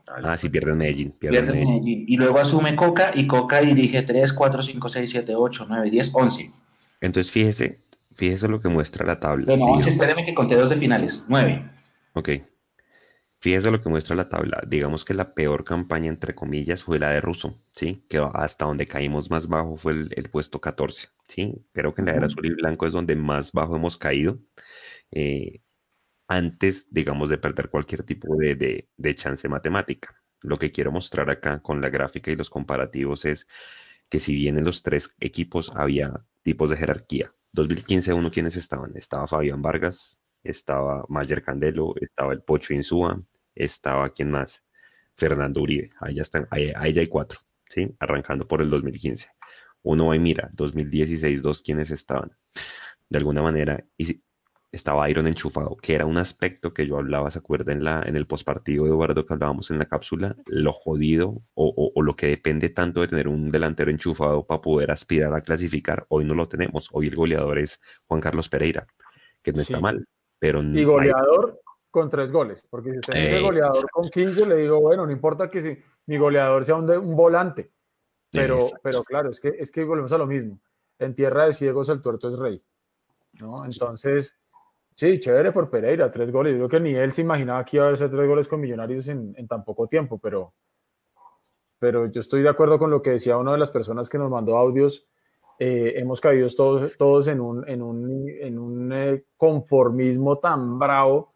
Ah, 0.07 0.37
sí, 0.37 0.49
pierde 0.49 0.75
Medellín. 0.75 1.13
Pierde, 1.13 1.43
Medellín. 1.43 2.05
Y 2.07 2.17
luego 2.17 2.39
asume 2.39 2.75
Coca 2.77 3.13
y 3.15 3.27
Coca 3.27 3.61
dirige 3.61 4.03
3, 4.03 4.33
4, 4.33 4.63
5, 4.63 4.89
6, 4.89 5.11
7, 5.11 5.35
8, 5.35 5.67
9, 5.69 5.91
10, 5.91 6.11
11. 6.15 6.53
Entonces, 7.01 7.33
fíjese, 7.33 7.81
fíjese 8.15 8.49
lo 8.49 8.61
que 8.61 8.69
muestra 8.69 9.07
la 9.07 9.19
tabla. 9.19 9.47
Bueno, 9.47 9.67
11, 9.67 9.91
espéreme 9.91 10.25
que 10.25 10.35
conté 10.35 10.57
dos 10.57 10.71
de 10.71 10.77
finales. 10.77 11.25
9. 11.29 11.71
Ok. 12.15 12.29
Fíjese 13.43 13.73
lo 13.73 13.81
que 13.81 13.89
muestra 13.89 14.15
la 14.15 14.29
tabla. 14.29 14.63
Digamos 14.69 15.05
que 15.05 15.15
la 15.15 15.35
peor 15.35 15.65
campaña, 15.65 16.09
entre 16.09 16.33
comillas, 16.33 16.85
fue 16.85 17.01
la 17.01 17.11
de 17.11 17.21
Russo, 17.21 17.59
¿sí? 17.73 18.05
Que 18.09 18.25
hasta 18.35 18.67
donde 18.67 18.87
caímos 18.87 19.31
más 19.31 19.49
bajo 19.49 19.77
fue 19.77 19.95
el, 19.95 20.31
puesto 20.31 20.61
14, 20.61 21.09
¿sí? 21.27 21.67
Creo 21.73 21.93
que 21.93 22.03
en 22.03 22.07
la 22.07 22.13
era 22.13 22.27
azul 22.27 22.47
y 22.47 22.51
blanco 22.51 22.87
es 22.87 22.93
donde 22.93 23.17
más 23.17 23.51
bajo 23.51 23.75
hemos 23.75 23.97
caído. 23.97 24.39
Eh, 25.13 25.61
antes, 26.29 26.89
digamos, 26.91 27.31
de 27.31 27.39
perder 27.39 27.69
cualquier 27.69 28.05
tipo 28.05 28.35
de, 28.37 29.15
chance 29.17 29.49
matemática. 29.49 30.17
Lo 30.41 30.59
que 30.59 30.73
quiero 30.73 30.91
mostrar 30.93 31.31
acá 31.31 31.61
con 31.61 31.81
la 31.81 31.91
gráfica 31.91 32.31
y 32.31 32.37
los 32.37 32.51
comparativos 32.51 33.25
es 33.27 33.47
que 34.09 34.21
si 34.21 34.35
bien 34.35 34.59
en 34.59 34.65
los 34.65 34.83
tres 34.83 35.15
equipos 35.21 35.71
había 35.75 36.25
tipos 36.43 36.71
de 36.71 36.77
jerarquía, 36.77 37.33
2015 37.53 38.13
uno 38.15 38.31
quienes 38.31 38.57
estaban, 38.57 38.97
estaba 38.97 39.27
Fabián 39.29 39.63
Vargas, 39.63 40.19
estaba 40.43 41.05
Mayer 41.09 41.43
Candelo, 41.43 41.95
estaba 42.01 42.33
el 42.33 42.43
Pocho 42.43 42.75
Insúa, 42.75 43.23
estaba 43.55 44.11
quién 44.11 44.31
más, 44.31 44.65
Fernando 45.17 45.61
Uribe, 45.61 45.91
ahí 46.01 46.15
ya 46.17 46.23
están, 46.23 46.49
ahí, 46.51 46.73
ya 46.73 47.01
hay 47.01 47.07
cuatro, 47.09 47.41
¿sí? 47.69 47.95
Arrancando 48.01 48.49
por 48.49 48.63
el 48.63 48.71
2015. 48.71 49.29
Uno 49.83 50.09
va 50.09 50.17
y 50.17 50.19
mira, 50.19 50.51
2016, 50.55 51.43
dos 51.43 51.63
quienes 51.63 51.91
estaban. 51.91 52.33
De 53.09 53.19
alguna 53.19 53.43
manera, 53.43 53.85
y 53.99 54.23
estaba 54.73 55.09
Iron 55.11 55.27
enchufado, 55.27 55.77
que 55.77 55.95
era 55.95 56.07
un 56.07 56.17
aspecto 56.17 56.73
que 56.73 56.87
yo 56.87 56.97
hablaba, 56.97 57.31
¿se 57.31 57.39
acuerda? 57.39 57.73
En, 57.73 57.85
la, 57.85 58.03
en 58.07 58.17
el 58.17 58.27
postpartido 58.27 58.85
de 58.85 58.91
Eduardo 58.91 59.27
que 59.27 59.35
hablábamos 59.35 59.71
en 59.71 59.79
la 59.79 59.85
cápsula, 59.85 60.35
lo 60.47 60.73
jodido 60.73 61.43
o, 61.55 61.93
o, 61.95 62.03
lo 62.03 62.17
que 62.17 62.29
depende 62.29 62.71
tanto 62.71 63.03
de 63.03 63.09
tener 63.09 63.29
un 63.29 63.51
delantero 63.51 63.91
enchufado 63.91 64.47
para 64.47 64.63
poder 64.63 64.91
aspirar 64.91 65.35
a 65.35 65.43
clasificar. 65.43 66.07
Hoy 66.09 66.25
no 66.25 66.35
lo 66.35 66.49
tenemos, 66.49 66.89
hoy 66.93 67.09
el 67.09 67.15
goleador 67.15 67.59
es 67.59 67.81
Juan 68.07 68.23
Carlos 68.23 68.49
Pereira, 68.49 68.87
que 69.43 69.53
no 69.53 69.61
está 69.61 69.79
mal, 69.79 70.07
pero... 70.39 70.63
Y 70.63 70.85
goleador 70.85 71.61
con 71.91 72.09
tres 72.09 72.33
goles, 72.33 72.65
porque 72.71 72.95
si 72.95 73.01
tenés 73.01 73.33
el 73.33 73.43
goleador 73.43 73.91
con 73.91 74.09
15, 74.09 74.47
le 74.47 74.57
digo, 74.57 74.81
bueno, 74.81 75.05
no 75.05 75.13
importa 75.13 75.51
que 75.51 75.61
si 75.61 75.79
mi 76.07 76.17
goleador 76.17 76.65
sea 76.65 76.77
un, 76.77 76.89
un 76.89 77.15
volante, 77.15 77.71
pero, 78.31 78.59
pero 78.83 79.05
claro, 79.05 79.29
es 79.31 79.39
que, 79.39 79.49
es 79.59 79.71
que 79.71 79.85
volvemos 79.85 80.13
a 80.13 80.19
lo 80.19 80.27
mismo. 80.27 80.59
En 80.99 81.15
tierra 81.15 81.45
de 81.45 81.53
ciegos 81.53 81.91
el 81.91 82.01
tuerto 82.01 82.29
es 82.29 82.39
rey. 82.39 82.65
¿no? 83.41 83.65
Entonces, 83.65 84.39
Sí, 84.95 85.19
chévere 85.19 85.53
por 85.53 85.71
Pereira, 85.71 86.11
tres 86.11 86.31
goles. 86.31 86.53
Yo 86.53 86.69
creo 86.69 86.81
que 86.81 86.89
ni 86.89 86.95
él 86.95 87.13
se 87.13 87.23
imaginaba 87.23 87.65
que 87.65 87.77
iba 87.77 87.87
a 87.87 87.89
haber 87.89 87.99
tres 87.99 88.29
goles 88.29 88.49
con 88.49 88.61
Millonarios 88.61 89.09
en, 89.09 89.35
tan 89.49 89.65
poco 89.65 89.87
tiempo, 89.87 90.19
pero, 90.19 90.55
pero 91.79 92.07
yo 92.07 92.21
estoy 92.21 92.43
de 92.43 92.49
acuerdo 92.49 92.79
con 92.79 92.91
lo 92.91 93.01
que 93.03 93.11
decía 93.11 93.39
una 93.39 93.53
de 93.53 93.59
las 93.59 93.71
personas 93.71 94.09
que 94.09 94.19
nos 94.19 94.31
mandó 94.31 94.57
audios. 94.57 95.07
Eh, 95.59 95.95
hemos 95.97 96.21
caído 96.21 96.49
todos, 96.49 96.97
todos 96.97 97.29
en 97.29 97.41
un, 97.41 97.69
en 97.69 97.83
un, 97.83 98.29
en 98.29 98.59
un 98.59 98.93
eh, 98.93 99.25
conformismo 99.37 100.39
tan 100.39 100.79
bravo. 100.79 101.35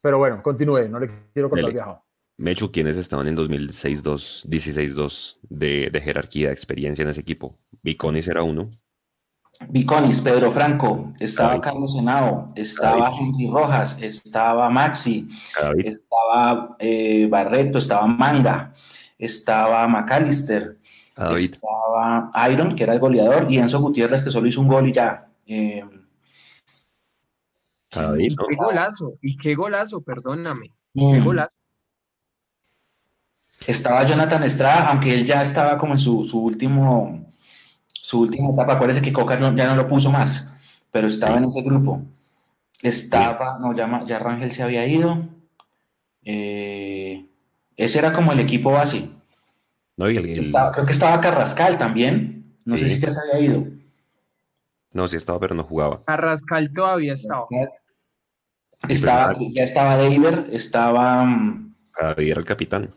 Pero 0.00 0.18
bueno, 0.18 0.42
continúe, 0.42 0.88
no 0.88 1.00
le 1.00 1.08
quiero 1.32 1.50
contar 1.50 1.72
viajado. 1.72 2.02
Mechu, 2.38 2.70
¿quiénes 2.70 2.98
estaban 2.98 3.26
en 3.28 3.36
2006-2, 3.36 4.46
16-2 4.46 5.38
de, 5.42 5.88
de 5.90 6.00
jerarquía, 6.00 6.48
de 6.48 6.52
experiencia 6.52 7.02
en 7.02 7.08
ese 7.08 7.22
equipo? 7.22 7.58
Viconis 7.82 8.28
era 8.28 8.42
uno, 8.42 8.70
Viconis, 9.68 10.20
Pedro 10.20 10.50
Franco, 10.52 11.12
estaba 11.18 11.60
Carlos 11.60 11.94
Senao, 11.94 12.52
estaba 12.54 13.10
Henry 13.18 13.48
Rojas, 13.48 13.96
estaba 14.00 14.68
Maxi, 14.68 15.28
estaba 15.78 16.76
eh, 16.78 17.26
Barreto, 17.28 17.78
estaba 17.78 18.06
Manga, 18.06 18.72
estaba 19.18 19.86
McAllister, 19.88 20.78
estaba 21.38 22.30
Iron, 22.50 22.74
que 22.74 22.82
era 22.82 22.92
el 22.92 23.00
goleador, 23.00 23.50
y 23.50 23.58
Enzo 23.58 23.80
Gutiérrez, 23.80 24.22
que 24.22 24.30
solo 24.30 24.46
hizo 24.46 24.60
un 24.60 24.68
gol 24.68 24.88
y 24.88 24.92
ya. 24.92 25.26
Eh, 25.46 25.84
y 28.18 28.28
qué 28.28 28.56
golazo, 28.56 29.14
y 29.22 29.36
qué 29.36 29.54
golazo, 29.54 30.02
perdóname, 30.02 30.74
qué 30.94 31.20
mm. 31.20 31.24
golazo. 31.24 31.56
Estaba 33.66 34.04
Jonathan 34.04 34.42
Estrada, 34.42 34.88
aunque 34.88 35.14
él 35.14 35.24
ya 35.24 35.42
estaba 35.42 35.78
como 35.78 35.94
en 35.94 35.98
su, 35.98 36.24
su 36.24 36.38
último 36.40 37.25
su 38.06 38.20
última 38.20 38.50
etapa, 38.50 38.74
acuérdese 38.74 39.02
que 39.02 39.12
Coca 39.12 39.36
ya 39.36 39.66
no 39.66 39.74
lo 39.74 39.88
puso 39.88 40.12
más, 40.12 40.54
pero 40.92 41.08
estaba 41.08 41.38
en 41.38 41.44
ese 41.46 41.60
grupo. 41.62 42.02
Estaba, 42.80 43.58
no, 43.58 43.74
ya, 43.74 44.04
ya 44.06 44.20
Rangel 44.20 44.52
se 44.52 44.62
había 44.62 44.86
ido. 44.86 45.26
Eh, 46.22 47.26
ese 47.76 47.98
era 47.98 48.12
como 48.12 48.30
el 48.30 48.38
equipo 48.38 48.70
base. 48.70 49.10
No, 49.96 50.08
y 50.08 50.18
el, 50.18 50.52
creo 50.72 50.86
que 50.86 50.92
estaba 50.92 51.20
Carrascal 51.20 51.78
también. 51.78 52.54
No 52.64 52.76
sé 52.76 52.88
si 52.88 53.00
ya 53.00 53.10
se 53.10 53.18
había 53.18 53.44
ido. 53.44 53.64
No, 54.92 55.08
sí 55.08 55.16
estaba, 55.16 55.40
pero 55.40 55.56
no 55.56 55.64
jugaba. 55.64 56.04
Carrascal 56.04 56.72
todavía 56.72 57.14
estaba. 57.14 57.46
Estaba, 58.88 59.34
ya 59.52 59.64
estaba 59.64 59.96
David, 59.96 60.52
estaba. 60.52 61.24
Mm, 61.24 61.74
Cadavid 61.90 62.30
era 62.30 62.38
el 62.38 62.46
capitán. 62.46 62.94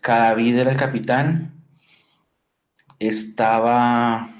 Cadavid 0.00 0.56
era 0.56 0.70
el 0.70 0.78
capitán 0.78 1.59
estaba. 3.00 4.30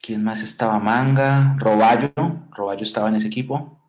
¿Quién 0.00 0.22
más 0.22 0.42
estaba? 0.42 0.78
Manga, 0.78 1.56
Roballo, 1.58 2.12
Roballo 2.50 2.82
estaba 2.82 3.08
en 3.08 3.16
ese 3.16 3.26
equipo. 3.26 3.80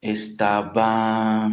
Estaba. 0.00 1.48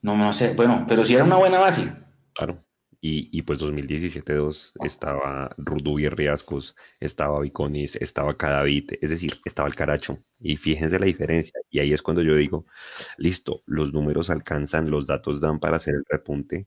No, 0.00 0.16
no 0.16 0.32
sé, 0.32 0.54
bueno, 0.54 0.84
pero 0.88 1.04
sí 1.04 1.14
era 1.14 1.24
una 1.24 1.36
buena 1.36 1.58
base. 1.58 1.90
Claro. 2.34 2.62
Y, 3.06 3.28
y 3.38 3.42
pues 3.42 3.58
2017-2 3.58 4.72
estaba 4.82 5.54
Rudubi 5.58 6.08
Riascos, 6.08 6.74
estaba 7.00 7.38
Viconis, 7.40 7.96
estaba 7.96 8.34
Cadavid, 8.38 8.92
es 9.02 9.10
decir, 9.10 9.40
estaba 9.44 9.68
el 9.68 9.74
Caracho. 9.74 10.18
Y 10.40 10.56
fíjense 10.56 10.98
la 10.98 11.04
diferencia. 11.06 11.60
Y 11.70 11.80
ahí 11.80 11.92
es 11.92 12.00
cuando 12.00 12.22
yo 12.22 12.34
digo, 12.34 12.64
listo, 13.18 13.62
los 13.66 13.92
números 13.92 14.30
alcanzan, 14.30 14.90
los 14.90 15.06
datos 15.06 15.40
dan 15.42 15.60
para 15.60 15.76
hacer 15.76 15.94
el 15.94 16.04
repunte, 16.08 16.66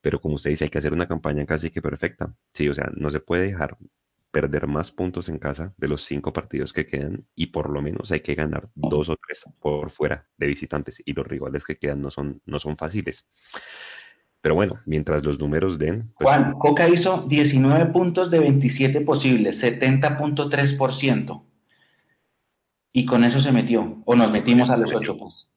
pero 0.00 0.20
como 0.20 0.36
usted 0.36 0.50
dice, 0.50 0.64
hay 0.64 0.70
que 0.70 0.78
hacer 0.78 0.92
una 0.92 1.08
campaña 1.08 1.46
casi 1.46 1.70
que 1.70 1.82
perfecta. 1.82 2.34
Sí, 2.54 2.68
o 2.68 2.74
sea, 2.74 2.90
no 2.96 3.10
se 3.10 3.20
puede 3.20 3.44
dejar 3.46 3.78
perder 4.30 4.66
más 4.68 4.92
puntos 4.92 5.28
en 5.28 5.38
casa 5.38 5.74
de 5.76 5.88
los 5.88 6.04
cinco 6.04 6.32
partidos 6.32 6.72
que 6.72 6.86
quedan 6.86 7.26
y 7.34 7.48
por 7.48 7.70
lo 7.70 7.82
menos 7.82 8.12
hay 8.12 8.20
que 8.20 8.34
ganar 8.36 8.68
dos 8.74 9.08
o 9.08 9.16
tres 9.16 9.44
por 9.60 9.90
fuera 9.90 10.28
de 10.36 10.46
visitantes 10.46 11.02
y 11.04 11.12
los 11.14 11.26
rivales 11.26 11.64
que 11.64 11.76
quedan 11.78 12.02
no 12.02 12.10
son, 12.10 12.40
no 12.46 12.60
son 12.60 12.76
fáciles. 12.76 13.26
Pero 14.42 14.54
bueno, 14.54 14.80
mientras 14.86 15.22
los 15.22 15.38
números 15.38 15.78
den. 15.78 16.12
Pues 16.18 16.28
Juan, 16.28 16.54
Coca 16.54 16.88
hizo 16.88 17.26
19 17.28 17.86
puntos 17.86 18.30
de 18.30 18.38
27 18.38 19.02
posibles, 19.02 19.62
70.3%. 19.62 21.42
Y 22.92 23.04
con 23.04 23.22
eso 23.24 23.40
se 23.40 23.52
metió, 23.52 24.02
o 24.04 24.16
nos 24.16 24.32
metimos 24.32 24.70
a 24.70 24.76
los 24.76 24.92
8, 24.92 25.16
pues. 25.18 25.48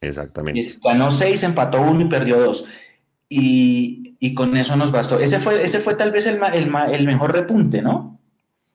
Exactamente. 0.00 0.78
Ganó 0.82 1.10
6, 1.10 1.42
empató 1.42 1.82
1 1.82 2.02
y 2.02 2.04
perdió 2.04 2.38
2. 2.38 2.64
Y, 3.28 4.16
y, 4.20 4.32
con 4.32 4.56
eso 4.56 4.76
nos 4.76 4.92
bastó. 4.92 5.18
Ese 5.18 5.40
fue, 5.40 5.62
ese 5.62 5.80
fue 5.80 5.94
tal 5.96 6.12
vez 6.12 6.26
el, 6.26 6.40
el, 6.54 6.72
el, 6.92 7.06
mejor 7.06 7.32
repunte, 7.32 7.82
¿no? 7.82 8.18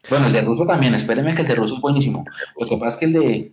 Bueno, 0.10 0.28
el 0.28 0.34
de 0.34 0.42
Ruso 0.42 0.66
también, 0.66 0.94
espérenme 0.94 1.34
que 1.34 1.42
el 1.42 1.48
de 1.48 1.56
Ruso 1.56 1.76
es 1.76 1.82
buenísimo. 1.82 2.26
Lo 2.60 2.68
que 2.68 2.78
pasa 2.78 2.90
es 2.90 2.98
que 2.98 3.06
el 3.06 3.14
de, 3.14 3.52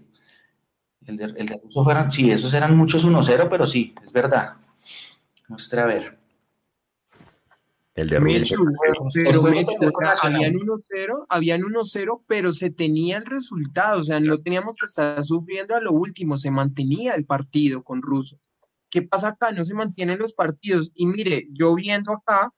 El 1.07 1.17
de, 1.17 1.25
el 1.25 1.47
de 1.47 1.61
Russo 1.63 1.85
fueron, 1.85 2.13
sí, 2.13 2.31
esos 2.31 2.53
eran 2.53 2.77
muchos 2.77 3.07
1-0, 3.07 3.49
pero 3.49 3.67
sí, 3.67 3.95
es 4.05 4.13
verdad. 4.13 4.57
Muestra 5.51 5.83
a 5.83 5.87
ver. 5.87 6.17
El 7.97 8.09
de 8.09 8.21
Mechu, 8.21 8.65
Russo. 8.65 9.21
pero 9.29 9.45
habían 10.23 10.55
1-0, 10.55 11.27
habían 11.29 11.63
1-0, 11.63 12.23
pero 12.29 12.53
se 12.53 12.71
tenía 12.71 13.19
el 13.19 13.27
resultado, 13.27 13.99
o 13.99 14.03
sea, 14.05 14.21
no 14.21 14.39
teníamos 14.39 14.77
que 14.77 14.87
estar 14.87 15.23
sufriendo 15.25 15.75
a 15.75 15.81
lo 15.81 15.91
último, 15.91 16.39
se 16.39 16.53
mantenía 16.53 17.15
el 17.15 17.27
partido 17.27 17.83
con 17.83 18.01
Russo. 18.01 18.39
¿Qué 18.91 19.03
pasa 19.03 19.31
acá? 19.31 19.51
No 19.51 19.65
se 19.65 19.75
mantienen 19.75 20.21
los 20.21 20.35
partidos. 20.35 20.93
Y 20.95 21.07
mire, 21.07 21.49
yo 21.51 21.75
viendo 21.75 22.13
acá, 22.13 22.55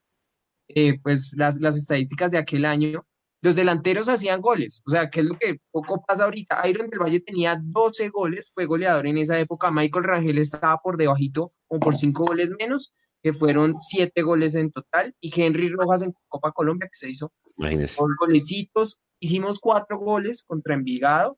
eh, 0.68 0.98
pues 1.02 1.32
las, 1.34 1.58
las 1.60 1.76
estadísticas 1.76 2.30
de 2.30 2.38
aquel 2.38 2.66
año, 2.66 3.06
los 3.42 3.56
delanteros 3.56 4.08
hacían 4.08 4.40
goles, 4.40 4.82
o 4.86 4.90
sea, 4.90 5.10
¿qué 5.10 5.20
es 5.20 5.26
lo 5.26 5.36
que 5.36 5.58
poco 5.72 6.02
pasa 6.06 6.24
ahorita? 6.24 6.66
Iron 6.68 6.88
del 6.88 7.00
Valle 7.00 7.20
tenía 7.20 7.60
12 7.60 8.08
goles, 8.08 8.52
fue 8.54 8.66
goleador 8.66 9.06
en 9.06 9.18
esa 9.18 9.38
época, 9.38 9.70
Michael 9.70 10.04
Rangel 10.04 10.38
estaba 10.38 10.78
por 10.78 10.96
debajito, 10.96 11.50
como 11.66 11.80
por 11.80 11.96
5 11.96 12.24
goles 12.24 12.50
menos, 12.58 12.92
que 13.20 13.32
fueron 13.32 13.80
7 13.80 14.22
goles 14.22 14.54
en 14.54 14.70
total, 14.70 15.14
y 15.20 15.32
Henry 15.38 15.68
Rojas 15.68 16.02
en 16.02 16.14
Copa 16.28 16.52
Colombia, 16.52 16.88
que 16.88 16.96
se 16.96 17.10
hizo 17.10 17.32
Imagínese. 17.56 17.96
dos 17.98 18.10
golecitos, 18.18 19.02
hicimos 19.18 19.58
4 19.58 19.98
goles 19.98 20.44
contra 20.44 20.74
Envigado, 20.74 21.36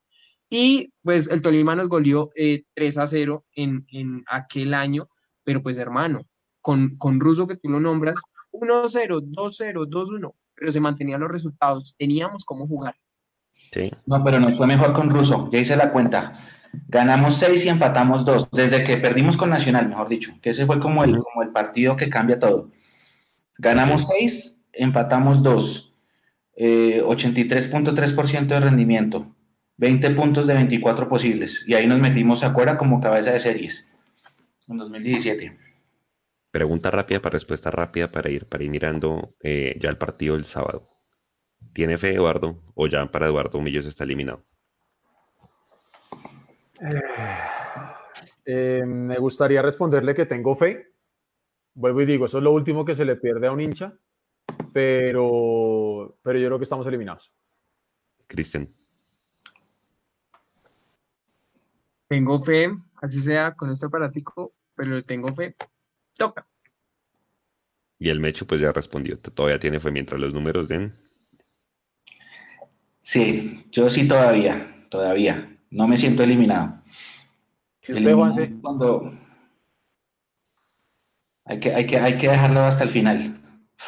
y 0.51 0.93
pues 1.03 1.29
el 1.31 1.41
Tolima 1.41 1.75
nos 1.75 1.89
goleó 1.89 2.29
eh, 2.37 2.65
3 2.75 2.99
a 2.99 3.07
0 3.07 3.47
en, 3.55 3.87
en 3.91 4.25
aquel 4.29 4.75
año, 4.75 5.09
pero 5.43 5.63
pues 5.63 5.79
hermano, 5.79 6.29
con, 6.61 6.97
con 6.99 7.19
Russo 7.19 7.47
que 7.47 7.57
tú 7.57 7.71
lo 7.71 7.81
nombras, 7.81 8.17
1-0, 8.53 9.23
2-0, 9.23 9.87
2-1, 9.89 10.35
pero 10.55 10.71
se 10.71 10.81
mantenían 10.81 11.21
los 11.21 11.31
resultados, 11.31 11.95
teníamos 11.99 12.45
cómo 12.45 12.67
jugar. 12.67 12.95
Sí. 13.73 13.91
No, 14.07 14.23
pero 14.23 14.39
nos 14.39 14.57
fue 14.57 14.67
mejor 14.67 14.93
con 14.93 15.11
Russo, 15.11 15.49
ya 15.53 15.59
hice 15.59 15.77
la 15.77 15.91
cuenta. 15.91 16.41
Ganamos 16.89 17.37
6 17.37 17.67
y 17.67 17.69
empatamos 17.69 18.25
2, 18.25 18.51
desde 18.51 18.85
que 18.85 18.97
perdimos 18.97 19.37
con 19.37 19.51
Nacional, 19.51 19.89
mejor 19.89 20.09
dicho, 20.09 20.33
que 20.43 20.51
ese 20.51 20.67
fue 20.67 20.81
como 20.81 21.05
el, 21.05 21.19
como 21.19 21.43
el 21.43 21.51
partido 21.51 21.97
que 21.97 22.09
cambia 22.09 22.39
todo. 22.39 22.71
Ganamos 23.59 24.09
6, 24.09 24.65
empatamos 24.73 25.43
2, 25.43 25.95
eh, 26.57 27.03
83.3% 27.05 28.47
de 28.47 28.61
rendimiento, 28.61 29.27
20 29.77 30.11
puntos 30.11 30.47
de 30.47 30.55
24 30.55 31.09
posibles, 31.09 31.65
y 31.67 31.75
ahí 31.75 31.87
nos 31.87 32.01
metimos 32.01 32.43
afuera 32.43 32.77
como 32.77 33.01
cabeza 33.01 33.31
de 33.33 33.41
series 33.41 33.91
en 34.69 34.77
2017. 34.79 35.64
Pregunta 36.55 36.89
rápida 36.89 37.21
para 37.21 37.33
respuesta 37.33 37.69
rápida 37.69 38.13
para 38.13 38.31
ir, 38.31 38.47
para 38.47 38.63
ir 38.63 38.71
mirando 38.71 39.35
eh, 39.41 39.77
ya 39.81 39.89
el 39.91 39.99
partido 39.99 40.37
del 40.37 40.45
sábado. 40.45 40.89
¿Tiene 41.73 41.99
fe 41.99 42.15
Eduardo 42.15 42.63
o 42.77 42.87
ya 42.87 43.05
para 43.11 43.27
Eduardo 43.27 43.61
Millos 43.61 43.87
está 43.87 44.05
eliminado? 44.05 44.45
Eh, 48.47 48.85
me 48.87 49.19
gustaría 49.19 49.63
responderle 49.63 50.15
que 50.15 50.27
tengo 50.27 50.55
fe. 50.55 50.93
Vuelvo 51.75 52.03
y 52.03 52.07
digo, 52.07 52.27
eso 52.27 52.39
es 52.39 52.45
lo 52.45 52.53
último 52.53 52.85
que 52.85 52.95
se 52.95 53.05
le 53.05 53.17
pierde 53.17 53.49
a 53.49 53.53
un 53.53 53.61
hincha, 53.61 53.93
pero, 54.73 56.21
pero 56.23 56.39
yo 56.39 56.47
creo 56.47 56.59
que 56.61 56.65
estamos 56.65 56.87
eliminados. 56.87 57.33
Cristian. 58.29 58.73
Tengo 62.07 62.39
fe, 62.39 62.71
así 63.03 63.21
sea 63.21 63.57
con 63.57 63.73
este 63.73 63.87
aparatico, 63.87 64.53
pero 64.77 65.03
tengo 65.03 65.35
fe. 65.35 65.57
Toca. 66.17 66.47
Y 67.99 68.09
el 68.09 68.21
Mecho 68.21 68.47
pues 68.47 68.61
ya 68.61 68.73
respondió. 68.73 69.19
Todavía 69.19 69.59
tiene 69.59 69.81
fe 69.81 69.91
mientras 69.91 70.21
los 70.21 70.35
números 70.35 70.69
den. 70.69 70.95
Sí, 73.01 73.67
yo 73.71 73.91
sí 73.91 74.09
todavía, 74.09 74.87
todavía. 74.89 75.59
No 75.71 75.87
me 75.87 75.97
siento 75.97 76.23
eliminado. 76.23 76.83
¿Y 77.87 77.93
usted, 77.93 78.15
Juanse? 78.15 78.53
Cuando... 78.61 79.13
Hay 81.47 81.61
que, 81.61 81.75
hay, 81.75 81.87
que, 81.87 81.99
hay 81.99 82.17
que 82.17 82.29
dejarlo 82.29 82.61
hasta 82.61 82.85
el 82.85 82.91
final. 82.91 83.41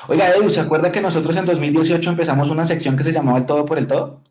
Oiga, 0.08 0.30
Edu, 0.30 0.50
¿se 0.50 0.60
acuerda 0.60 0.92
que 0.92 1.00
nosotros 1.00 1.34
en 1.36 1.46
2018 1.46 2.10
empezamos 2.10 2.50
una 2.50 2.66
sección 2.66 2.96
que 2.96 3.04
se 3.04 3.12
llamaba 3.12 3.38
El 3.38 3.46
Todo 3.46 3.64
por 3.64 3.78
el 3.78 3.86
Todo? 3.86 4.22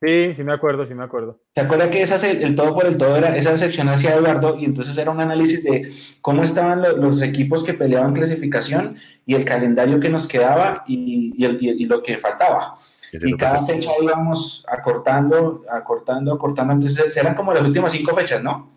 Sí, 0.00 0.32
sí 0.34 0.44
me 0.44 0.52
acuerdo, 0.52 0.86
sí 0.86 0.94
me 0.94 1.02
acuerdo. 1.02 1.40
¿Se 1.56 1.60
acuerda 1.60 1.90
que 1.90 2.02
esa, 2.02 2.24
el 2.30 2.54
todo 2.54 2.72
por 2.72 2.86
el 2.86 2.96
todo 2.96 3.16
era 3.16 3.36
esa 3.36 3.56
sección 3.56 3.88
hacia 3.88 4.14
Eduardo 4.14 4.56
y 4.56 4.64
entonces 4.64 4.96
era 4.96 5.10
un 5.10 5.20
análisis 5.20 5.64
de 5.64 5.92
cómo 6.20 6.44
estaban 6.44 6.82
lo- 6.82 6.96
los 6.96 7.20
equipos 7.20 7.64
que 7.64 7.74
peleaban 7.74 8.14
clasificación 8.14 8.96
y 9.26 9.34
el 9.34 9.44
calendario 9.44 9.98
que 9.98 10.08
nos 10.08 10.28
quedaba 10.28 10.84
y, 10.86 11.32
y 11.36 11.44
el- 11.44 11.58
y- 11.60 11.82
y 11.82 11.86
lo 11.86 12.00
que 12.00 12.16
faltaba? 12.16 12.76
Y 13.12 13.36
cada 13.36 13.64
fecha 13.64 13.90
íbamos 14.00 14.64
acortando, 14.68 15.64
acortando, 15.68 16.32
acortando. 16.34 16.74
Entonces 16.74 17.16
eran 17.16 17.34
como 17.34 17.52
las 17.52 17.62
últimas 17.62 17.90
cinco 17.90 18.14
fechas, 18.14 18.40
¿no? 18.42 18.70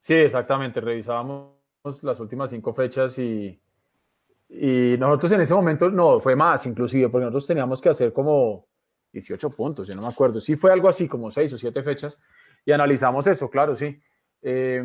Sí, 0.00 0.14
exactamente. 0.14 0.80
Revisábamos 0.80 1.50
las 2.02 2.18
últimas 2.20 2.48
cinco 2.50 2.72
fechas 2.72 3.18
y, 3.18 3.60
y 4.48 4.96
nosotros 4.98 5.32
en 5.32 5.40
ese 5.42 5.52
momento, 5.54 5.90
no, 5.90 6.20
fue 6.20 6.36
más 6.36 6.64
inclusive, 6.66 7.08
porque 7.10 7.24
nosotros 7.24 7.46
teníamos 7.48 7.80
que 7.82 7.88
hacer 7.90 8.12
como 8.14 8.64
18 9.12 9.50
puntos, 9.50 9.86
yo 9.86 9.94
no 9.94 10.02
me 10.02 10.08
acuerdo. 10.08 10.40
Sí 10.40 10.56
fue 10.56 10.72
algo 10.72 10.88
así, 10.88 11.08
como 11.08 11.30
seis 11.30 11.52
o 11.52 11.58
siete 11.58 11.82
fechas, 11.82 12.18
y 12.64 12.72
analizamos 12.72 13.26
eso, 13.26 13.50
claro, 13.50 13.76
sí. 13.76 14.00
Eh, 14.42 14.82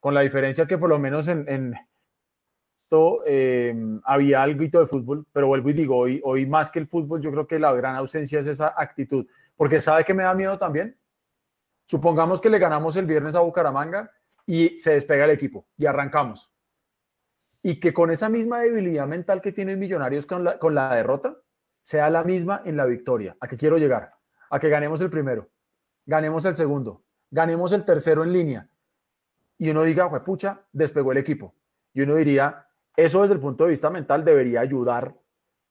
con 0.00 0.14
la 0.14 0.20
diferencia 0.20 0.66
que 0.66 0.76
por 0.76 0.90
lo 0.90 0.98
menos 0.98 1.28
en, 1.28 1.48
en 1.48 1.74
esto 2.88 3.20
eh, 3.26 3.74
había 4.04 4.42
algo 4.42 4.64
de 4.80 4.86
fútbol, 4.86 5.26
pero 5.30 5.46
vuelvo 5.46 5.68
y 5.68 5.74
digo, 5.74 5.94
hoy, 5.94 6.22
hoy 6.24 6.46
más 6.46 6.70
que 6.70 6.78
el 6.78 6.86
fútbol, 6.86 7.20
yo 7.20 7.30
creo 7.30 7.46
que 7.46 7.58
la 7.58 7.70
gran 7.74 7.96
ausencia 7.96 8.40
es 8.40 8.46
esa 8.46 8.72
actitud, 8.74 9.26
porque 9.56 9.78
¿sabe 9.82 10.06
que 10.06 10.14
me 10.14 10.22
da 10.22 10.32
miedo 10.32 10.56
también? 10.56 10.96
Supongamos 11.84 12.40
que 12.40 12.48
le 12.48 12.58
ganamos 12.58 12.96
el 12.96 13.04
viernes 13.04 13.34
a 13.34 13.40
Bucaramanga 13.40 14.10
y 14.46 14.78
se 14.78 14.92
despega 14.92 15.26
el 15.26 15.32
equipo 15.32 15.66
y 15.76 15.84
arrancamos. 15.84 16.50
Y 17.62 17.78
que 17.78 17.92
con 17.92 18.10
esa 18.10 18.30
misma 18.30 18.60
debilidad 18.60 19.06
mental 19.06 19.42
que 19.42 19.52
tienen 19.52 19.78
Millonarios 19.78 20.24
con 20.24 20.44
la, 20.44 20.58
con 20.58 20.74
la 20.74 20.94
derrota, 20.94 21.36
sea 21.88 22.10
la 22.10 22.22
misma 22.22 22.60
en 22.66 22.76
la 22.76 22.84
victoria. 22.84 23.34
¿A 23.40 23.48
qué 23.48 23.56
quiero 23.56 23.78
llegar? 23.78 24.12
A 24.50 24.60
que 24.60 24.68
ganemos 24.68 25.00
el 25.00 25.08
primero, 25.08 25.48
ganemos 26.04 26.44
el 26.44 26.54
segundo, 26.54 27.02
ganemos 27.30 27.72
el 27.72 27.82
tercero 27.86 28.24
en 28.24 28.32
línea. 28.34 28.68
Y 29.56 29.70
uno 29.70 29.84
diga, 29.84 30.10
pucha, 30.22 30.66
despegó 30.70 31.12
el 31.12 31.18
equipo. 31.18 31.54
Y 31.94 32.02
uno 32.02 32.16
diría, 32.16 32.68
eso 32.94 33.22
desde 33.22 33.36
el 33.36 33.40
punto 33.40 33.64
de 33.64 33.70
vista 33.70 33.88
mental 33.88 34.22
debería 34.22 34.60
ayudar 34.60 35.18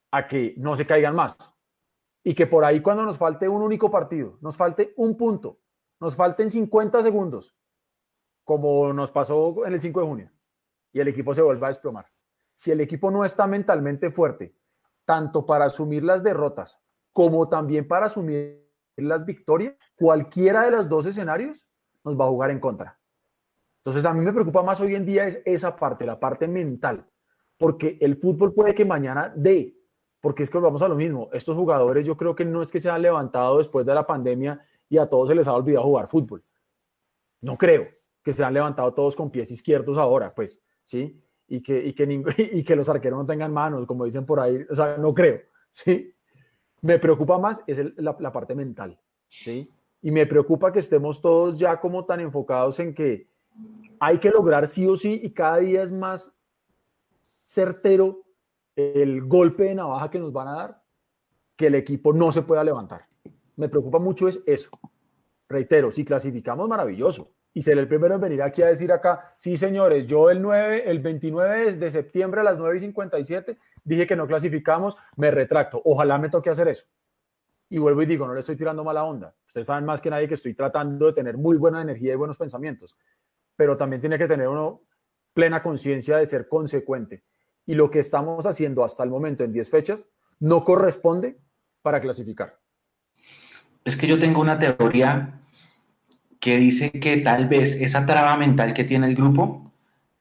a 0.09 0.27
que 0.27 0.55
no 0.57 0.75
se 0.75 0.87
caigan 0.87 1.13
más. 1.13 1.37
Y 2.23 2.33
que 2.33 2.47
por 2.47 2.65
ahí 2.65 2.81
cuando 2.81 3.03
nos 3.03 3.19
falte 3.19 3.47
un 3.47 3.61
único 3.61 3.91
partido, 3.91 4.39
nos 4.41 4.57
falte 4.57 4.95
un 4.97 5.15
punto, 5.17 5.59
nos 5.99 6.15
falten 6.15 6.49
50 6.49 7.03
segundos, 7.03 7.55
como 8.43 8.91
nos 8.91 9.11
pasó 9.11 9.67
en 9.67 9.73
el 9.73 9.79
5 9.79 9.99
de 9.99 10.07
junio, 10.07 10.31
y 10.91 10.99
el 10.99 11.09
equipo 11.09 11.35
se 11.35 11.43
vuelva 11.43 11.67
a 11.67 11.69
desplomar. 11.69 12.07
Si 12.55 12.71
el 12.71 12.81
equipo 12.81 13.11
no 13.11 13.23
está 13.23 13.45
mentalmente 13.45 14.09
fuerte, 14.09 14.55
tanto 15.07 15.45
para 15.45 15.65
asumir 15.65 16.03
las 16.03 16.21
derrotas 16.21 16.81
como 17.13 17.47
también 17.47 17.87
para 17.87 18.07
asumir 18.07 18.63
las 18.97 19.25
victorias, 19.25 19.73
cualquiera 19.95 20.65
de 20.65 20.71
los 20.71 20.89
dos 20.89 21.05
escenarios 21.07 21.65
nos 22.03 22.19
va 22.19 22.25
a 22.25 22.27
jugar 22.27 22.51
en 22.51 22.59
contra. 22.59 22.99
Entonces 23.77 24.05
a 24.05 24.13
mí 24.13 24.23
me 24.23 24.33
preocupa 24.33 24.61
más 24.61 24.81
hoy 24.81 24.95
en 24.95 25.05
día 25.05 25.25
es 25.25 25.41
esa 25.45 25.75
parte, 25.75 26.05
la 26.05 26.19
parte 26.19 26.47
mental, 26.47 27.07
porque 27.57 27.97
el 28.01 28.17
fútbol 28.17 28.53
puede 28.53 28.75
que 28.75 28.85
mañana 28.85 29.33
dé, 29.35 29.75
porque 30.19 30.43
es 30.43 30.49
que 30.49 30.57
vamos 30.57 30.81
a 30.81 30.87
lo 30.87 30.95
mismo, 30.95 31.29
estos 31.31 31.55
jugadores 31.55 32.05
yo 32.05 32.17
creo 32.17 32.35
que 32.35 32.45
no 32.45 32.61
es 32.61 32.69
que 32.69 32.79
se 32.79 32.89
han 32.89 33.01
levantado 33.01 33.57
después 33.59 33.85
de 33.85 33.95
la 33.95 34.05
pandemia 34.05 34.61
y 34.89 34.97
a 34.97 35.09
todos 35.09 35.29
se 35.29 35.35
les 35.35 35.47
ha 35.47 35.53
olvidado 35.53 35.85
jugar 35.85 36.07
fútbol. 36.07 36.43
No 37.41 37.57
creo 37.57 37.87
que 38.21 38.33
se 38.33 38.43
han 38.43 38.53
levantado 38.53 38.93
todos 38.93 39.15
con 39.15 39.31
pies 39.31 39.49
izquierdos 39.51 39.97
ahora, 39.97 40.29
pues, 40.35 40.61
¿sí? 40.83 41.23
Y 41.47 41.61
que, 41.61 41.85
y 42.53 42.63
que, 42.63 42.75
los 42.75 42.89
arqueros 42.89 43.19
no 43.19 43.25
tengan 43.25 43.53
manos, 43.53 43.85
como 43.85 44.05
dicen 44.05 44.25
por 44.25 44.39
ahí, 44.39 44.65
o 44.69 44.75
sea, 44.75 44.97
no 44.97 45.13
creo, 45.13 45.41
¿sí? 45.69 46.13
Me 46.81 46.99
preocupa 46.99 47.37
más 47.37 47.63
es 47.67 47.79
el- 47.79 47.93
la, 47.97 48.15
la 48.19 48.31
parte 48.31 48.53
mental, 48.53 48.99
¿sí? 49.29 49.69
Y 50.01 50.11
me 50.11 50.25
preocupa 50.25 50.71
que 50.71 50.79
estemos 50.79 51.21
todos 51.21 51.57
ya 51.57 51.79
como 51.79 52.05
tan 52.05 52.19
enfocados 52.19 52.79
en 52.79 52.93
que 52.93 53.27
hay 53.99 54.19
que 54.19 54.29
lograr 54.29 54.67
sí 54.67 54.85
o 54.87 54.95
sí 54.95 55.19
y 55.23 55.31
cada 55.31 55.57
día 55.57 55.81
es 55.81 55.91
más 55.91 56.37
certero 57.45 58.23
el 58.75 59.23
golpe 59.23 59.63
de 59.63 59.75
navaja 59.75 60.11
que 60.11 60.19
nos 60.19 60.31
van 60.31 60.47
a 60.49 60.53
dar 60.53 60.83
que 61.55 61.67
el 61.67 61.75
equipo 61.75 62.13
no 62.13 62.31
se 62.31 62.43
pueda 62.43 62.63
levantar. 62.63 63.07
Me 63.55 63.67
preocupa 63.67 63.97
mucho 63.97 64.27
es 64.27 64.43
eso. 64.45 64.69
Reitero, 65.49 65.89
si 65.89 66.05
clasificamos, 66.05 66.69
maravilloso. 66.69 67.31
Y 67.57 67.63
seré 67.63 67.81
el 67.81 67.87
primero 67.87 68.13
en 68.13 68.21
venir 68.21 68.43
aquí 68.43 68.61
a 68.61 68.67
decir 68.67 68.91
acá, 68.91 69.31
sí 69.39 69.57
señores, 69.57 70.05
yo 70.05 70.29
el 70.29 70.43
9, 70.43 70.91
el 70.91 70.99
29 70.99 71.73
de 71.73 71.89
septiembre 71.89 72.41
a 72.41 72.43
las 72.43 72.59
9 72.59 72.77
y 72.77 72.79
57 72.81 73.57
dije 73.83 74.05
que 74.05 74.15
no 74.15 74.27
clasificamos, 74.27 74.95
me 75.15 75.31
retracto. 75.31 75.81
Ojalá 75.83 76.19
me 76.19 76.29
toque 76.29 76.51
hacer 76.51 76.67
eso. 76.67 76.85
Y 77.67 77.79
vuelvo 77.79 78.03
y 78.03 78.05
digo, 78.05 78.27
no 78.27 78.35
le 78.35 78.41
estoy 78.41 78.57
tirando 78.57 78.83
mala 78.83 79.05
onda. 79.05 79.33
Ustedes 79.47 79.65
saben 79.65 79.85
más 79.85 80.01
que 80.01 80.11
nadie 80.11 80.27
que 80.27 80.35
estoy 80.35 80.53
tratando 80.53 81.07
de 81.07 81.13
tener 81.13 81.35
muy 81.35 81.57
buena 81.57 81.81
energía 81.81 82.13
y 82.13 82.15
buenos 82.15 82.37
pensamientos, 82.37 82.95
pero 83.55 83.75
también 83.75 84.01
tiene 84.01 84.19
que 84.19 84.27
tener 84.27 84.47
uno 84.47 84.83
plena 85.33 85.63
conciencia 85.63 86.17
de 86.17 86.27
ser 86.27 86.47
consecuente. 86.47 87.23
Y 87.65 87.73
lo 87.73 87.89
que 87.89 87.97
estamos 87.97 88.45
haciendo 88.45 88.83
hasta 88.83 89.03
el 89.03 89.09
momento 89.09 89.43
en 89.43 89.51
10 89.51 89.67
fechas 89.71 90.07
no 90.39 90.63
corresponde 90.63 91.39
para 91.81 91.99
clasificar. 92.01 92.59
Es 93.83 93.97
que 93.97 94.05
yo 94.05 94.19
tengo 94.19 94.41
una 94.41 94.59
teoría 94.59 95.41
que 96.39 96.57
dice 96.57 96.91
que 96.91 97.17
tal 97.17 97.47
vez 97.47 97.81
esa 97.81 98.05
traba 98.05 98.37
mental 98.37 98.73
que 98.73 98.83
tiene 98.83 99.07
el 99.07 99.15
grupo 99.15 99.71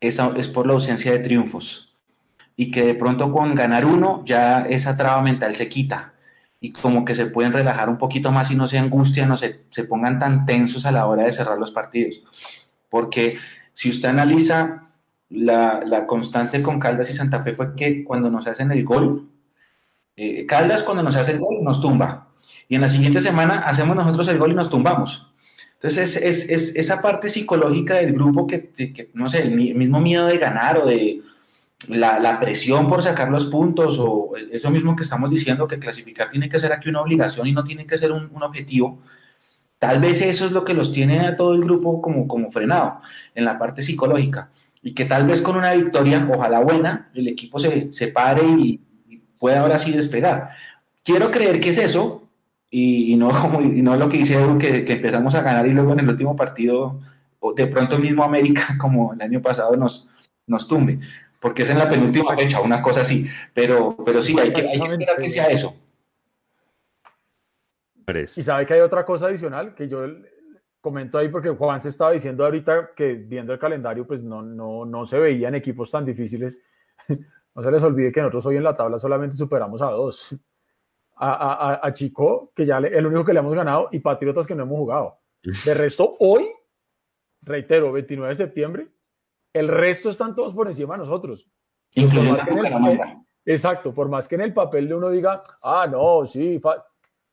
es, 0.00 0.18
es 0.36 0.48
por 0.48 0.66
la 0.66 0.74
ausencia 0.74 1.12
de 1.12 1.18
triunfos 1.18 1.94
y 2.56 2.70
que 2.70 2.84
de 2.86 2.94
pronto 2.94 3.32
con 3.32 3.54
ganar 3.54 3.84
uno 3.84 4.22
ya 4.24 4.62
esa 4.62 4.96
traba 4.96 5.20
mental 5.22 5.54
se 5.54 5.68
quita 5.68 6.14
y 6.60 6.72
como 6.72 7.04
que 7.04 7.14
se 7.14 7.26
pueden 7.26 7.52
relajar 7.52 7.88
un 7.88 7.98
poquito 7.98 8.32
más 8.32 8.50
y 8.50 8.56
no 8.56 8.66
se 8.66 8.78
angustian, 8.78 9.28
no 9.28 9.36
se, 9.36 9.64
se 9.70 9.84
pongan 9.84 10.18
tan 10.18 10.46
tensos 10.46 10.86
a 10.86 10.92
la 10.92 11.06
hora 11.06 11.24
de 11.24 11.32
cerrar 11.32 11.58
los 11.58 11.70
partidos. 11.70 12.22
Porque 12.88 13.36
si 13.74 13.90
usted 13.90 14.08
analiza 14.08 14.88
la, 15.28 15.82
la 15.84 16.06
constante 16.06 16.62
con 16.62 16.80
Caldas 16.80 17.10
y 17.10 17.12
Santa 17.12 17.42
Fe 17.42 17.52
fue 17.52 17.74
que 17.74 18.04
cuando 18.04 18.30
nos 18.30 18.46
hacen 18.46 18.70
el 18.70 18.84
gol, 18.84 19.28
eh, 20.16 20.46
Caldas 20.46 20.82
cuando 20.82 21.02
nos 21.02 21.14
hace 21.14 21.32
el 21.32 21.40
gol 21.40 21.62
nos 21.62 21.80
tumba. 21.80 22.28
Y 22.68 22.74
en 22.74 22.80
la 22.80 22.88
siguiente 22.88 23.20
semana 23.20 23.60
hacemos 23.60 23.94
nosotros 23.94 24.26
el 24.28 24.38
gol 24.38 24.52
y 24.52 24.54
nos 24.54 24.70
tumbamos. 24.70 25.30
Entonces 25.76 26.16
es, 26.16 26.48
es, 26.48 26.74
esa 26.76 27.02
parte 27.02 27.28
psicológica 27.28 27.96
del 27.96 28.12
grupo 28.12 28.46
que, 28.46 29.10
no 29.14 29.28
sé, 29.28 29.42
el 29.42 29.54
mismo 29.54 30.00
miedo 30.00 30.26
de 30.26 30.38
ganar 30.38 30.78
o 30.78 30.86
de, 30.86 31.22
la, 31.88 32.40
presión 32.40 32.88
por 32.88 33.02
sacar 33.02 33.30
los 33.30 33.46
puntos 33.46 33.98
o 33.98 34.32
eso 34.50 34.70
mismo 34.70 34.96
que 34.96 35.02
estamos 35.02 35.30
diciendo, 35.30 35.68
que 35.68 35.78
clasificar 35.78 36.30
tiene 36.30 36.48
que 36.48 36.58
ser 36.58 36.72
aquí 36.72 36.88
una 36.88 37.02
obligación 37.02 37.46
y 37.46 37.52
no 37.52 37.64
tiene 37.64 37.86
que 37.86 37.98
ser 37.98 38.12
un, 38.12 38.30
objetivo, 38.42 38.98
tal 39.78 40.00
vez 40.00 40.22
eso 40.22 40.46
es 40.46 40.52
lo 40.52 40.64
que 40.64 40.74
los 40.74 40.92
tiene 40.92 41.26
a 41.26 41.36
todo 41.36 41.54
el 41.54 41.60
grupo 41.60 42.00
como, 42.00 42.26
como 42.26 42.50
frenado 42.50 43.00
en 43.34 43.44
la 43.44 43.58
parte 43.58 43.82
psicológica 43.82 44.50
y 44.82 44.92
que 44.94 45.04
tal 45.04 45.26
vez 45.26 45.42
con 45.42 45.56
una 45.56 45.72
victoria, 45.72 46.26
ojalá 46.32 46.60
buena, 46.60 47.10
el 47.14 47.28
equipo 47.28 47.58
se, 47.58 47.92
se 47.92 48.08
pare 48.08 48.42
y, 48.44 48.80
pueda 49.38 49.60
ahora 49.60 49.78
sí 49.78 49.92
despegar. 49.92 50.52
Quiero 51.04 51.30
creer 51.30 51.60
que 51.60 51.68
es 51.68 51.76
eso 51.76 52.25
y, 52.78 53.14
y 53.14 53.16
no, 53.16 53.28
como, 53.40 53.62
y 53.62 53.82
no 53.82 53.96
lo 53.96 54.08
que 54.08 54.18
dice 54.18 54.34
Edu, 54.34 54.58
que, 54.58 54.84
que 54.84 54.94
empezamos 54.94 55.34
a 55.34 55.42
ganar 55.42 55.66
y 55.66 55.72
luego 55.72 55.92
en 55.92 56.00
el 56.00 56.08
último 56.08 56.36
partido, 56.36 57.00
de 57.54 57.66
pronto 57.68 57.98
mismo 57.98 58.24
América, 58.24 58.76
como 58.80 59.14
el 59.14 59.22
año 59.22 59.40
pasado, 59.40 59.76
nos, 59.76 60.08
nos 60.46 60.68
tumbe 60.68 60.98
porque 61.40 61.62
es 61.62 61.70
en 61.70 61.78
la 61.78 61.88
penúltima 61.88 62.34
fecha, 62.36 62.60
una 62.60 62.82
cosa 62.82 63.02
así. 63.02 63.28
Pero, 63.54 63.96
pero 64.04 64.20
sí, 64.20 64.36
hay 64.36 64.52
que, 64.52 64.62
hay 64.62 64.80
que 64.80 64.88
esperar 64.88 65.16
que 65.16 65.30
sea 65.30 65.46
eso. 65.46 65.76
Y 68.36 68.42
sabe 68.42 68.66
que 68.66 68.74
hay 68.74 68.80
otra 68.80 69.04
cosa 69.04 69.26
adicional 69.26 69.74
que 69.74 69.88
yo 69.88 70.04
comento 70.80 71.18
ahí 71.18 71.28
porque 71.28 71.50
Juan 71.50 71.80
se 71.80 71.88
estaba 71.88 72.12
diciendo 72.12 72.44
ahorita 72.44 72.90
que 72.96 73.14
viendo 73.14 73.52
el 73.52 73.58
calendario 73.58 74.06
pues 74.06 74.22
no, 74.22 74.42
no, 74.42 74.84
no 74.84 75.04
se 75.04 75.18
veían 75.18 75.54
equipos 75.54 75.90
tan 75.90 76.04
difíciles. 76.04 76.58
No 77.56 77.62
se 77.62 77.70
les 77.70 77.82
olvide 77.82 78.12
que 78.12 78.20
nosotros 78.20 78.44
hoy 78.44 78.56
en 78.58 78.64
la 78.64 78.74
tabla 78.74 78.98
solamente 78.98 79.34
superamos 79.34 79.80
a 79.80 79.86
dos. 79.86 80.36
A, 81.18 81.30
a, 81.30 81.86
a 81.86 81.94
Chico, 81.94 82.52
que 82.54 82.66
ya 82.66 82.78
le, 82.78 82.88
el 82.88 83.06
único 83.06 83.24
que 83.24 83.32
le 83.32 83.38
hemos 83.38 83.54
ganado, 83.54 83.88
y 83.90 84.00
Patriotas 84.00 84.46
que 84.46 84.54
no 84.54 84.64
hemos 84.64 84.76
jugado. 84.76 85.18
De 85.64 85.74
resto, 85.74 86.14
hoy, 86.18 86.46
reitero, 87.40 87.92
29 87.92 88.30
de 88.30 88.36
septiembre, 88.36 88.88
el 89.52 89.68
resto 89.68 90.10
están 90.10 90.34
todos 90.34 90.54
por 90.54 90.68
encima 90.68 90.94
de 90.94 90.98
nosotros. 90.98 91.48
Incluyendo 91.94 92.36
exacto, 93.46 93.94
por 93.94 94.08
más 94.08 94.28
que 94.28 94.34
en 94.34 94.42
el 94.42 94.52
papel 94.52 94.88
de 94.88 94.94
uno 94.94 95.08
diga, 95.08 95.42
ah, 95.62 95.86
no, 95.90 96.26
sí, 96.26 96.60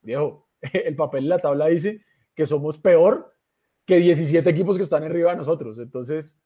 viejo, 0.01 0.47
el 0.61 0.95
papel 0.95 1.23
de 1.23 1.29
la 1.29 1.39
tabla 1.39 1.67
dice 1.67 2.01
que 2.33 2.47
somos 2.47 2.77
peor 2.77 3.33
que 3.85 3.97
17 3.97 4.49
equipos 4.49 4.77
que 4.77 4.83
están 4.83 5.03
arriba 5.03 5.31
de 5.31 5.37
nosotros. 5.37 5.77
Entonces, 5.77 6.39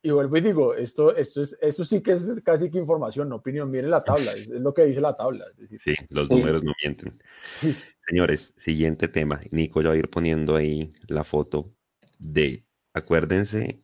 y 0.00 0.10
vuelvo 0.10 0.36
y 0.36 0.40
digo, 0.40 0.74
esto, 0.74 1.14
esto, 1.16 1.42
es, 1.42 1.56
esto 1.60 1.84
sí 1.84 2.00
que 2.02 2.12
es 2.12 2.30
casi 2.44 2.70
que 2.70 2.78
información, 2.78 3.28
no 3.28 3.36
opinión. 3.36 3.70
Miren 3.70 3.90
la 3.90 4.04
tabla, 4.04 4.32
es, 4.32 4.48
es 4.48 4.60
lo 4.60 4.72
que 4.72 4.84
dice 4.84 5.00
la 5.00 5.16
tabla. 5.16 5.44
Es 5.50 5.56
decir, 5.56 5.80
sí, 5.84 5.94
los 6.10 6.30
números 6.30 6.60
sí. 6.60 6.66
no 6.66 6.72
mienten. 6.82 7.22
Sí. 7.36 7.76
Señores, 8.08 8.54
siguiente 8.58 9.08
tema. 9.08 9.40
Nico 9.50 9.82
ya 9.82 9.88
va 9.88 9.94
a 9.94 9.98
ir 9.98 10.08
poniendo 10.08 10.56
ahí 10.56 10.92
la 11.08 11.24
foto 11.24 11.74
de, 12.18 12.64
acuérdense, 12.94 13.82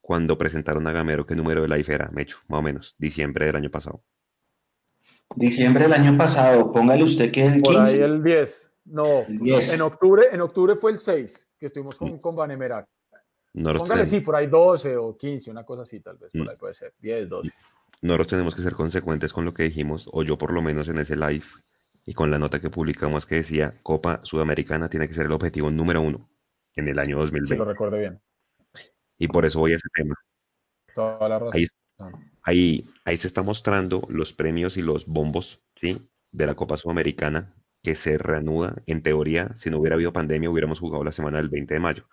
cuando 0.00 0.36
presentaron 0.38 0.86
a 0.86 0.92
Gamero, 0.92 1.24
¿qué 1.26 1.36
número 1.36 1.62
de 1.62 1.68
la 1.68 1.78
IFE 1.78 1.94
era, 1.94 2.10
Mecho? 2.10 2.38
Más 2.48 2.58
o 2.58 2.62
menos, 2.62 2.96
diciembre 2.98 3.46
del 3.46 3.56
año 3.56 3.70
pasado. 3.70 4.02
Diciembre 5.36 5.84
del 5.84 5.92
año 5.92 6.16
pasado, 6.16 6.72
póngale 6.72 7.04
usted 7.04 7.30
que 7.30 7.46
el 7.46 7.62
15. 7.62 7.62
Por 7.62 7.76
ahí 7.76 8.00
el 8.00 8.22
10. 8.22 8.72
No, 8.86 9.20
el 9.20 9.38
10. 9.38 9.74
En, 9.74 9.82
octubre, 9.82 10.24
en 10.32 10.40
octubre 10.40 10.74
fue 10.74 10.90
el 10.90 10.98
6, 10.98 11.48
que 11.58 11.66
estuvimos 11.66 11.96
con, 11.96 12.18
con 12.18 12.34
Banemerac. 12.34 12.88
Nosotros 13.52 13.88
Póngale 13.88 14.04
tenemos... 14.04 14.08
sí, 14.10 14.20
por 14.20 14.36
ahí 14.36 14.46
12 14.46 14.96
o 14.96 15.16
15, 15.16 15.50
una 15.50 15.64
cosa 15.64 15.82
así 15.82 16.00
tal 16.00 16.18
vez, 16.18 16.32
por 16.32 16.48
ahí 16.48 16.56
puede 16.56 16.74
ser, 16.74 16.94
10, 17.00 17.28
12. 17.28 17.50
Nosotros 18.02 18.28
tenemos 18.28 18.54
que 18.54 18.62
ser 18.62 18.74
consecuentes 18.74 19.32
con 19.32 19.44
lo 19.44 19.52
que 19.52 19.64
dijimos, 19.64 20.08
o 20.12 20.22
yo 20.22 20.38
por 20.38 20.52
lo 20.52 20.62
menos 20.62 20.88
en 20.88 20.98
ese 20.98 21.16
live, 21.16 21.44
y 22.06 22.14
con 22.14 22.30
la 22.30 22.38
nota 22.38 22.60
que 22.60 22.70
publicamos 22.70 23.26
que 23.26 23.36
decía, 23.36 23.74
Copa 23.82 24.20
Sudamericana 24.22 24.88
tiene 24.88 25.06
que 25.06 25.14
ser 25.14 25.26
el 25.26 25.32
objetivo 25.32 25.70
número 25.70 26.00
uno 26.00 26.30
en 26.74 26.88
el 26.88 26.98
año 26.98 27.18
2020. 27.18 27.54
Si 27.54 27.58
lo 27.58 27.64
recuerde 27.64 27.98
bien. 27.98 28.20
Y 29.18 29.28
por 29.28 29.44
eso 29.44 29.58
voy 29.58 29.72
a 29.72 29.76
ese 29.76 29.88
tema. 29.94 30.14
Toda 30.94 31.28
la 31.28 31.38
razón. 31.38 31.54
Ahí, 31.54 31.64
ahí, 32.42 32.84
ahí, 33.04 33.16
se 33.16 33.26
está 33.26 33.42
mostrando 33.42 34.02
los 34.08 34.32
premios 34.32 34.76
y 34.76 34.82
los 34.82 35.06
bombos 35.06 35.62
¿sí? 35.76 36.10
de 36.32 36.46
la 36.46 36.54
Copa 36.54 36.78
Sudamericana 36.78 37.54
que 37.82 37.94
se 37.94 38.16
reanuda. 38.16 38.76
En 38.86 39.02
teoría, 39.02 39.54
si 39.56 39.70
no 39.70 39.78
hubiera 39.78 39.94
habido 39.94 40.12
pandemia, 40.12 40.50
hubiéramos 40.50 40.80
jugado 40.80 41.04
la 41.04 41.12
semana 41.12 41.38
del 41.38 41.48
20 41.48 41.74
de 41.74 41.80
mayo. 41.80 42.08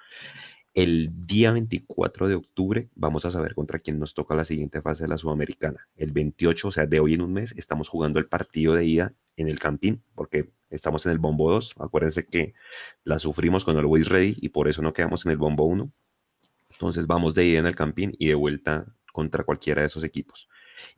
El 0.77 1.09
día 1.25 1.51
24 1.53 2.27
de 2.27 2.35
octubre 2.35 2.87
vamos 2.93 3.25
a 3.25 3.31
saber 3.31 3.55
contra 3.55 3.79
quién 3.79 3.97
nos 3.97 4.13
toca 4.13 4.35
la 4.35 4.45
siguiente 4.45 4.79
fase 4.79 5.05
de 5.05 5.09
la 5.09 5.17
Sudamericana. 5.17 5.87
El 5.95 6.11
28, 6.11 6.67
o 6.67 6.71
sea, 6.71 6.85
de 6.85 6.99
hoy 6.99 7.15
en 7.15 7.23
un 7.23 7.33
mes, 7.33 7.55
estamos 7.57 7.89
jugando 7.89 8.19
el 8.19 8.27
partido 8.27 8.75
de 8.75 8.85
ida 8.85 9.13
en 9.37 9.47
el 9.47 9.59
Campín, 9.59 10.03
porque 10.13 10.51
estamos 10.69 11.03
en 11.07 11.13
el 11.13 11.17
Bombo 11.17 11.51
2. 11.51 11.73
Acuérdense 11.79 12.27
que 12.27 12.53
la 13.03 13.17
sufrimos 13.17 13.65
con 13.65 13.73
el 13.73 13.79
Always 13.79 14.07
Ready 14.07 14.37
y 14.39 14.49
por 14.49 14.67
eso 14.67 14.83
no 14.83 14.93
quedamos 14.93 15.25
en 15.25 15.31
el 15.31 15.39
Bombo 15.39 15.65
1. 15.65 15.91
Entonces 16.69 17.07
vamos 17.07 17.33
de 17.33 17.47
ida 17.47 17.57
en 17.57 17.65
el 17.65 17.75
Campín 17.75 18.15
y 18.19 18.27
de 18.27 18.35
vuelta 18.35 18.85
contra 19.11 19.43
cualquiera 19.43 19.81
de 19.81 19.87
esos 19.87 20.03
equipos. 20.03 20.47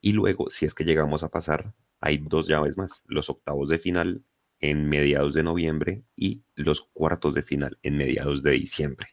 Y 0.02 0.12
luego, 0.12 0.50
si 0.50 0.66
es 0.66 0.74
que 0.74 0.84
llegamos 0.84 1.24
a 1.24 1.30
pasar, 1.30 1.74
hay 2.02 2.18
dos 2.18 2.50
llaves 2.50 2.76
más, 2.78 3.02
los 3.08 3.30
octavos 3.30 3.70
de 3.70 3.80
final 3.80 4.26
en 4.60 4.90
mediados 4.90 5.34
de 5.36 5.44
noviembre 5.44 6.04
y 6.18 6.44
los 6.56 6.82
cuartos 6.82 7.34
de 7.34 7.44
final 7.44 7.78
en 7.82 7.96
mediados 7.96 8.44
de 8.44 8.52
diciembre. 8.52 9.08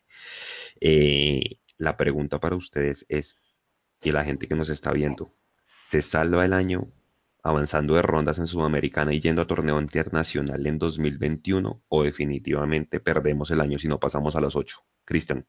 Eh, 0.81 1.59
la 1.79 1.97
pregunta 1.97 2.41
para 2.41 2.57
ustedes 2.57 3.07
es, 3.09 3.57
y 4.03 4.13
la 4.13 4.25
gente 4.25 4.49
que 4.49 4.55
nos 4.55 4.71
está 4.71 4.93
viendo, 4.93 5.35
¿se 5.65 6.03
salva 6.03 6.45
el 6.45 6.53
año 6.53 6.93
avanzando 7.43 7.95
de 7.95 8.03
rondas 8.03 8.39
en 8.39 8.47
Sudamericana 8.47 9.15
y 9.15 9.21
yendo 9.21 9.43
a 9.43 9.47
torneo 9.47 9.81
internacional 9.81 10.67
en 10.67 10.79
2021 10.79 11.83
o 11.89 12.03
definitivamente 12.03 12.99
perdemos 12.99 13.51
el 13.51 13.61
año 13.61 13.79
si 13.79 13.89
no 13.89 14.01
pasamos 14.01 14.35
a 14.37 14.41
los 14.41 14.57
ocho? 14.57 14.81
Cristian. 15.05 15.47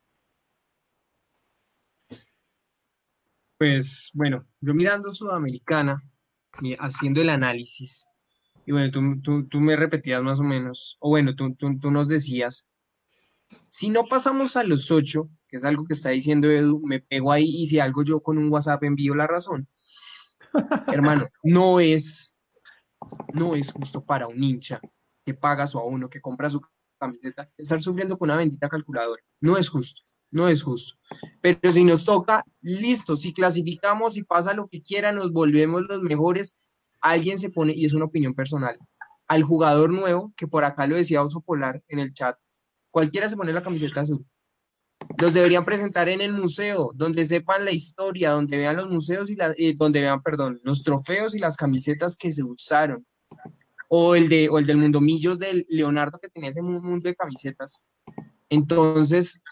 Pues 3.57 4.11
bueno, 4.13 4.45
yo 4.61 4.73
mirando 4.75 5.13
Sudamericana, 5.13 6.03
haciendo 6.77 7.21
el 7.21 7.29
análisis, 7.29 8.07
y 8.67 8.71
bueno, 8.71 8.91
tú, 8.91 9.21
tú, 9.21 9.47
tú 9.47 9.59
me 9.59 9.75
repetías 9.75 10.21
más 10.21 10.39
o 10.39 10.43
menos, 10.43 10.97
o 10.99 11.09
bueno, 11.09 11.35
tú, 11.35 11.55
tú, 11.55 11.89
nos 11.89 12.07
decías, 12.07 12.67
si 13.69 13.89
no 13.89 14.05
pasamos 14.05 14.55
a 14.55 14.63
los 14.63 14.91
ocho, 14.91 15.29
que 15.47 15.57
es 15.57 15.65
algo 15.65 15.85
que 15.85 15.93
está 15.93 16.09
diciendo 16.09 16.49
Edu, 16.49 16.81
me 16.85 16.99
pego 16.99 17.31
ahí 17.31 17.45
y 17.45 17.67
si 17.67 17.79
algo 17.79 18.03
yo 18.03 18.21
con 18.21 18.37
un 18.37 18.51
WhatsApp 18.51 18.83
envío 18.83 19.15
la 19.15 19.27
razón. 19.27 19.67
Hermano, 20.87 21.27
no 21.43 21.79
es, 21.79 22.37
no 23.33 23.55
es 23.55 23.71
justo 23.71 24.03
para 24.03 24.27
un 24.27 24.41
hincha 24.43 24.81
que 25.25 25.33
paga 25.33 25.67
su 25.67 25.79
a 25.79 25.85
uno, 25.85 26.09
que 26.09 26.21
compra 26.21 26.49
su 26.49 26.61
camiseta, 26.99 27.49
estar 27.57 27.81
sufriendo 27.81 28.17
con 28.17 28.29
una 28.29 28.37
bendita 28.37 28.69
calculadora. 28.69 29.21
No 29.39 29.57
es 29.57 29.69
justo 29.69 30.01
no 30.31 30.47
es 30.47 30.63
justo. 30.63 30.97
Pero 31.41 31.71
si 31.71 31.83
nos 31.83 32.05
toca, 32.05 32.43
listo, 32.61 33.17
si 33.17 33.33
clasificamos 33.33 34.17
y 34.17 34.23
pasa 34.23 34.53
lo 34.53 34.67
que 34.67 34.81
quiera, 34.81 35.11
nos 35.11 35.31
volvemos 35.31 35.83
los 35.83 36.01
mejores, 36.01 36.57
alguien 37.01 37.39
se 37.39 37.49
pone, 37.49 37.73
y 37.73 37.85
es 37.85 37.93
una 37.93 38.05
opinión 38.05 38.33
personal, 38.33 38.77
al 39.27 39.43
jugador 39.43 39.91
nuevo, 39.91 40.33
que 40.35 40.47
por 40.47 40.63
acá 40.63 40.87
lo 40.87 40.95
decía 40.95 41.23
Oso 41.23 41.41
Polar 41.41 41.83
en 41.87 41.99
el 41.99 42.13
chat, 42.13 42.37
cualquiera 42.97 43.29
se 43.29 43.37
pone 43.37 43.53
la 43.53 43.61
camiseta 43.61 44.01
azul. 44.01 44.25
Los 45.19 45.31
deberían 45.31 45.63
presentar 45.63 46.09
en 46.09 46.19
el 46.19 46.33
museo, 46.33 46.89
donde 46.95 47.27
sepan 47.27 47.63
la 47.63 47.71
historia, 47.71 48.31
donde 48.31 48.57
vean 48.57 48.75
los 48.75 48.89
museos 48.89 49.29
y 49.29 49.37
eh, 49.39 49.75
donde 49.77 50.01
vean, 50.01 50.23
perdón, 50.23 50.59
los 50.63 50.81
trofeos 50.81 51.35
y 51.35 51.39
las 51.39 51.55
camisetas 51.55 52.17
que 52.17 52.31
se 52.31 52.41
usaron. 52.41 53.05
O 53.87 54.15
el, 54.15 54.27
de, 54.29 54.49
o 54.49 54.57
el 54.57 54.65
del 54.65 54.77
Mundo 54.77 54.99
Millos 54.99 55.37
del 55.37 55.63
Leonardo 55.69 56.17
que 56.19 56.27
tenía 56.27 56.49
ese 56.49 56.63
mundo 56.63 57.07
de 57.07 57.15
camisetas. 57.15 57.83
Entonces, 58.49 59.43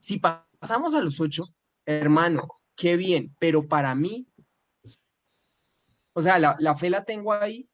si 0.00 0.18
pasamos 0.18 0.94
a 0.94 1.02
los 1.02 1.20
ocho, 1.20 1.42
hermano, 1.84 2.48
qué 2.74 2.96
bien, 2.96 3.36
pero 3.38 3.68
para 3.68 3.94
mí, 3.94 4.26
o 6.14 6.22
sea, 6.22 6.38
la, 6.38 6.56
la, 6.58 6.74
fe 6.74 6.88
la 6.88 7.04
tengo 7.04 7.34
ahí, 7.34 7.68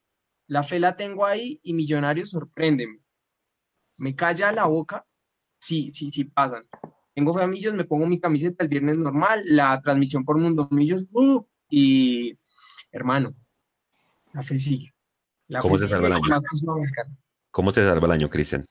la 0.48 0.64
fe 0.64 0.80
la 0.80 0.96
tengo 0.96 1.24
ahí 1.24 1.60
y 1.62 1.72
Millonarios 1.72 2.30
sorpréndeme. 2.30 2.98
Me 3.98 4.14
calla 4.16 4.52
la 4.52 4.64
boca 4.66 5.04
si, 5.60 5.92
sí, 5.92 6.10
sí, 6.10 6.24
pasan. 6.24 6.62
Tengo 7.14 7.34
fe 7.34 7.42
a 7.42 7.46
Millos, 7.46 7.74
me 7.74 7.84
pongo 7.84 8.06
mi 8.06 8.20
camiseta 8.20 8.62
el 8.62 8.68
viernes 8.68 8.96
normal, 8.96 9.42
la 9.44 9.80
transmisión 9.82 10.24
por 10.24 10.38
Mundo 10.38 10.68
Millos, 10.70 11.04
uh, 11.12 11.44
y 11.68 12.38
hermano, 12.92 13.34
la 14.32 14.42
fe 14.42 14.58
sigue. 14.58 14.94
La 15.48 15.60
¿Cómo, 15.60 15.74
fe 15.74 15.80
se 15.80 15.86
sigue, 15.86 15.96
salva 15.96 16.06
el 16.06 16.12
año? 16.14 16.22
¿Cómo 17.50 17.72
se 17.72 17.84
salva 17.84 18.06
el 18.06 18.12
año, 18.12 18.30
Cristian? 18.30 18.64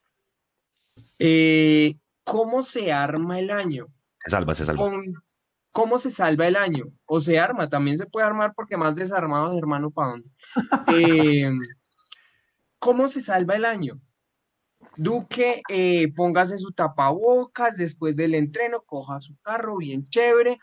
Eh, 1.19 1.97
¿cómo 2.23 2.63
se 2.63 2.91
arma 2.93 3.39
el 3.39 3.51
año? 3.51 3.88
Se 4.23 4.32
salva, 4.32 4.53
se 4.53 4.65
salva. 4.65 4.89
¿Cómo 5.71 5.99
se 5.99 6.09
salva 6.09 6.47
el 6.47 6.55
año? 6.55 6.86
O 7.05 7.19
se 7.19 7.38
arma, 7.38 7.69
también 7.69 7.97
se 7.97 8.05
puede 8.05 8.25
armar 8.25 8.53
porque 8.55 8.78
más 8.78 8.95
desarmados, 8.95 9.57
hermano, 9.57 9.91
¿para 9.91 10.11
dónde? 10.11 10.30
Eh, 11.43 11.51
¿cómo 12.80 13.07
se 13.07 13.21
salva 13.21 13.55
el 13.55 13.65
año? 13.65 13.99
Duque, 14.98 15.62
eh, 15.70 16.12
póngase 16.16 16.58
su 16.58 16.72
tapabocas 16.72 17.78
después 17.78 18.16
del 18.16 18.36
entreno, 18.36 18.82
coja 18.86 19.22
su 19.22 19.36
carro 19.43 19.78
bien 19.78 20.08
chévere, 20.10 20.58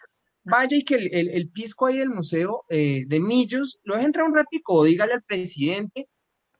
vaya 0.45 0.77
y 0.77 0.85
que 0.85 0.97
el, 0.97 1.09
el- 1.15 1.31
el 1.31 1.51
pisco 1.51 1.87
ahí 1.87 1.99
del 1.99 2.11
museo 2.11 2.65
eh, 2.69 3.05
de 3.07 3.21
Millos 3.21 3.81
lo 3.85 3.95
deje 3.95 4.07
entrar 4.07 4.27
un 4.27 4.35
ratico, 4.35 4.75
o 4.75 4.85
dígale 4.85 5.13
al 5.15 5.23
presidente, 5.23 6.09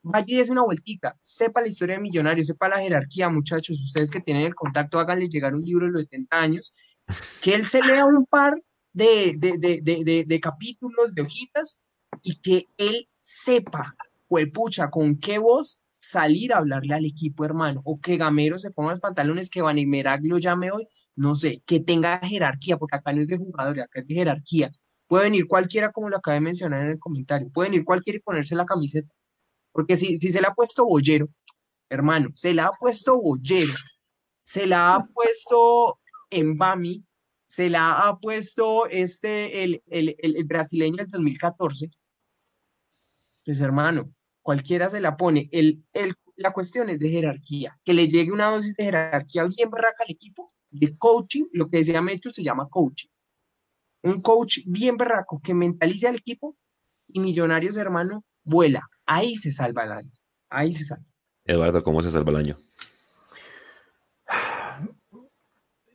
vaya 0.03 0.25
y 0.27 0.35
dése 0.37 0.51
una 0.51 0.63
vueltica, 0.63 1.17
sepa 1.21 1.61
la 1.61 1.67
historia 1.67 1.95
de 1.97 2.01
Millonarios, 2.01 2.47
sepa 2.47 2.69
la 2.69 2.79
jerarquía, 2.79 3.29
muchachos, 3.29 3.81
ustedes 3.81 4.11
que 4.11 4.21
tienen 4.21 4.43
el 4.45 4.55
contacto, 4.55 4.99
háganle 4.99 5.27
llegar 5.29 5.55
un 5.55 5.63
libro 5.63 5.85
de 5.87 5.91
los 5.93 6.03
70 6.03 6.39
años, 6.39 6.73
que 7.41 7.55
él 7.55 7.65
se 7.67 7.81
lea 7.83 8.05
un 8.05 8.25
par 8.25 8.55
de, 8.93 9.35
de, 9.37 9.57
de, 9.57 10.25
de, 10.25 10.39
capítulos, 10.39 11.13
de 11.13 11.21
hojitas, 11.23 11.81
y 12.21 12.39
que 12.41 12.67
él 12.77 13.09
sepa, 13.21 13.95
pucha, 14.53 14.89
con 14.89 15.17
qué 15.19 15.37
voz 15.39 15.81
salir 16.09 16.53
a 16.53 16.57
hablarle 16.57 16.93
al 16.93 17.05
equipo, 17.05 17.45
hermano, 17.45 17.81
o 17.85 17.99
que 17.99 18.17
Gamero 18.17 18.57
se 18.59 18.71
ponga 18.71 18.91
los 18.91 18.99
pantalones, 18.99 19.49
que 19.49 19.61
Van 19.61 19.77
lo 20.23 20.37
llame 20.37 20.71
hoy, 20.71 20.87
no 21.15 21.35
sé, 21.35 21.63
que 21.65 21.79
tenga 21.79 22.19
jerarquía, 22.19 22.77
porque 22.77 22.97
acá 22.97 23.13
no 23.13 23.21
es 23.21 23.27
de 23.27 23.37
jugadores, 23.37 23.83
acá 23.83 24.01
es 24.01 24.07
de 24.07 24.15
jerarquía. 24.15 24.71
Puede 25.07 25.25
venir 25.25 25.47
cualquiera, 25.47 25.91
como 25.91 26.09
lo 26.09 26.17
acabé 26.17 26.35
de 26.35 26.41
mencionar 26.41 26.81
en 26.83 26.91
el 26.91 26.99
comentario, 26.99 27.49
puede 27.49 27.69
venir 27.69 27.85
cualquiera 27.85 28.17
y 28.17 28.21
ponerse 28.21 28.55
la 28.55 28.65
camiseta, 28.65 29.13
porque 29.71 29.95
si, 29.95 30.17
si 30.17 30.31
se 30.31 30.41
le 30.41 30.47
ha 30.47 30.53
puesto 30.53 30.85
bollero, 30.85 31.29
hermano, 31.89 32.29
se 32.35 32.53
le 32.53 32.61
ha 32.61 32.71
puesto 32.79 33.19
bollero, 33.19 33.73
se 34.43 34.67
la 34.67 34.95
ha 34.95 35.05
puesto 35.05 35.99
en 36.29 36.57
Bami, 36.57 37.03
se 37.45 37.69
la 37.69 38.07
ha 38.07 38.17
puesto 38.17 38.87
este, 38.87 39.63
el, 39.63 39.83
el, 39.87 40.15
el, 40.19 40.37
el 40.37 40.43
brasileño 40.45 40.97
del 40.97 41.07
2014. 41.07 41.89
Pues 43.45 43.61
hermano, 43.61 44.09
cualquiera 44.45 44.91
se 44.91 45.01
la 45.01 45.17
pone. 45.17 45.49
El, 45.51 45.83
el, 45.91 46.13
la 46.35 46.53
cuestión 46.53 46.87
es 46.91 46.99
de 46.99 47.09
jerarquía, 47.09 47.79
que 47.83 47.95
le 47.95 48.07
llegue 48.07 48.31
una 48.31 48.51
dosis 48.51 48.75
de 48.75 48.83
jerarquía 48.83 49.45
bien 49.45 49.71
berraca 49.71 50.03
al 50.05 50.11
equipo, 50.11 50.53
de 50.69 50.95
coaching, 50.97 51.45
lo 51.51 51.67
que 51.67 51.77
decía 51.77 51.99
Mecho 51.99 52.29
se 52.29 52.43
llama 52.43 52.67
coaching. 52.69 53.09
Un 54.03 54.21
coach 54.21 54.59
bien 54.67 54.97
berraco 54.97 55.41
que 55.43 55.55
mentalice 55.55 56.07
al 56.07 56.17
equipo 56.17 56.55
y 57.07 57.21
Millonarios, 57.21 57.75
hermano, 57.75 58.23
vuela. 58.43 58.83
Ahí 59.07 59.35
se 59.35 59.51
salva 59.51 59.85
el 59.85 59.93
año. 59.93 60.11
Ahí 60.49 60.71
se 60.73 60.85
salva. 60.85 61.05
Eduardo, 61.45 61.83
¿cómo 61.83 62.03
se 62.03 62.11
salva 62.11 62.29
el 62.29 62.37
año? 62.37 62.57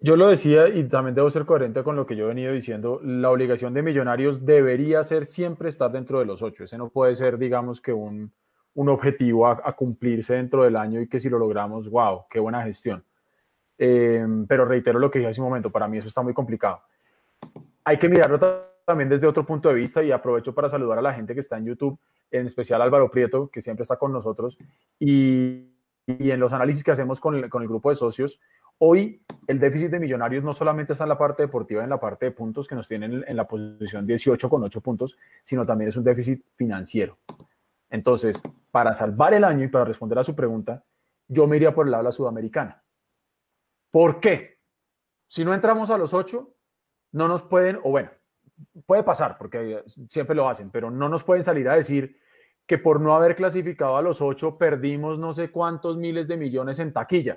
Yo 0.03 0.17
lo 0.17 0.29
decía 0.29 0.69
y 0.69 0.85
también 0.85 1.15
debo 1.15 1.29
ser 1.31 1.45
coherente 1.45 1.83
con 1.83 1.95
lo 1.95 2.07
que 2.07 2.17
yo 2.17 2.25
he 2.25 2.29
venido 2.29 2.53
diciendo. 2.53 3.01
La 3.05 3.31
obligación 3.31 3.75
de 3.75 3.83
Millonarios 3.83 4.47
debería 4.47 5.05
ser 5.05 5.27
siempre 5.27 5.69
estar 5.69 5.93
dentro 5.93 6.19
de 6.21 6.25
los 6.25 6.41
ocho. 6.43 6.65
Ese 6.65 6.79
no 6.79 6.89
puede 6.89 7.15
ser, 7.15 7.37
digamos, 7.37 7.83
que 7.83 7.93
un, 7.93 8.33
un 8.75 8.89
objetivo 8.89 9.47
a, 9.47 9.61
a 9.63 9.73
cumplirse 9.75 10.35
dentro 10.35 10.65
del 10.65 10.77
año 10.77 11.03
y 11.03 11.07
que 11.07 11.21
si 11.21 11.29
lo 11.29 11.39
logramos, 11.39 11.91
wow, 11.91 12.25
qué 12.31 12.41
buena 12.41 12.63
gestión. 12.63 13.05
Eh, 13.77 14.27
pero 14.49 14.65
reitero 14.65 14.99
lo 14.99 15.11
que 15.11 15.19
dije 15.19 15.31
hace 15.31 15.41
un 15.43 15.49
momento, 15.49 15.71
para 15.71 15.87
mí 15.87 15.99
eso 15.99 16.09
está 16.09 16.23
muy 16.23 16.33
complicado. 16.33 16.81
Hay 17.85 17.99
que 17.99 18.09
mirarlo 18.09 18.39
ta- 18.39 18.69
también 18.87 19.11
desde 19.11 19.27
otro 19.27 19.45
punto 19.45 19.69
de 19.69 19.75
vista 19.75 20.03
y 20.03 20.13
aprovecho 20.13 20.55
para 20.55 20.71
saludar 20.71 20.99
a 20.99 21.03
la 21.03 21.13
gente 21.13 21.35
que 21.35 21.41
está 21.41 21.59
en 21.59 21.67
YouTube, 21.67 21.99
en 22.31 22.47
especial 22.47 22.81
Álvaro 22.81 23.11
Prieto, 23.11 23.49
que 23.49 23.61
siempre 23.61 23.83
está 23.83 23.97
con 23.97 24.13
nosotros, 24.13 24.57
y, 24.99 25.67
y 26.07 26.31
en 26.31 26.41
los 26.41 26.53
análisis 26.53 26.83
que 26.83 26.91
hacemos 26.91 27.21
con 27.21 27.37
el, 27.37 27.49
con 27.51 27.63
el 27.63 27.69
grupo 27.69 27.91
de 27.91 27.97
socios. 27.97 28.41
Hoy 28.83 29.23
el 29.47 29.59
déficit 29.59 29.91
de 29.91 30.01
Millonarios 30.01 30.43
no 30.43 30.55
solamente 30.55 30.95
está 30.95 31.05
en 31.05 31.11
la 31.11 31.19
parte 31.19 31.43
deportiva, 31.43 31.85
en 31.85 31.91
la 31.91 32.01
parte 32.01 32.27
de 32.27 32.31
puntos 32.31 32.67
que 32.67 32.75
nos 32.75 32.89
tienen 32.89 33.23
en 33.27 33.37
la 33.37 33.47
posición 33.47 34.07
18 34.07 34.49
con 34.49 34.63
8 34.63 34.81
puntos, 34.81 35.19
sino 35.43 35.67
también 35.67 35.91
es 35.91 35.99
un 35.99 36.05
déficit 36.05 36.43
financiero. 36.57 37.19
Entonces, 37.91 38.43
para 38.71 38.95
salvar 38.95 39.35
el 39.35 39.45
año 39.45 39.65
y 39.65 39.69
para 39.69 39.85
responder 39.85 40.19
a 40.19 40.25
su 40.25 40.35
pregunta, 40.35 40.83
yo 41.29 41.47
me 41.47 41.57
iría 41.57 41.75
por 41.75 41.87
el 41.87 41.93
lado 41.93 42.05
la 42.05 42.13
sudamericana. 42.13 42.83
¿Por 43.91 44.19
qué? 44.19 44.57
Si 45.29 45.45
no 45.45 45.53
entramos 45.53 45.91
a 45.91 45.99
los 45.99 46.15
8, 46.15 46.51
no 47.13 47.29
nos 47.29 47.43
pueden, 47.43 47.77
o 47.83 47.91
bueno, 47.91 48.11
puede 48.87 49.03
pasar, 49.03 49.37
porque 49.37 49.85
siempre 50.09 50.35
lo 50.35 50.49
hacen, 50.49 50.71
pero 50.71 50.91
no 50.91 51.11
nos 51.11 51.23
pueden 51.23 51.45
salir 51.45 51.69
a 51.69 51.77
decir 51.77 52.17
que 52.67 52.79
por 52.79 52.99
no 52.99 53.15
haber 53.15 53.35
clasificado 53.35 53.99
a 53.99 54.03
los 54.03 54.23
8 54.23 54.57
perdimos 54.57 55.19
no 55.19 55.35
sé 55.35 55.51
cuántos 55.51 55.99
miles 55.99 56.27
de 56.29 56.39
millones 56.39 56.79
en 56.79 56.95
taquilla 56.95 57.37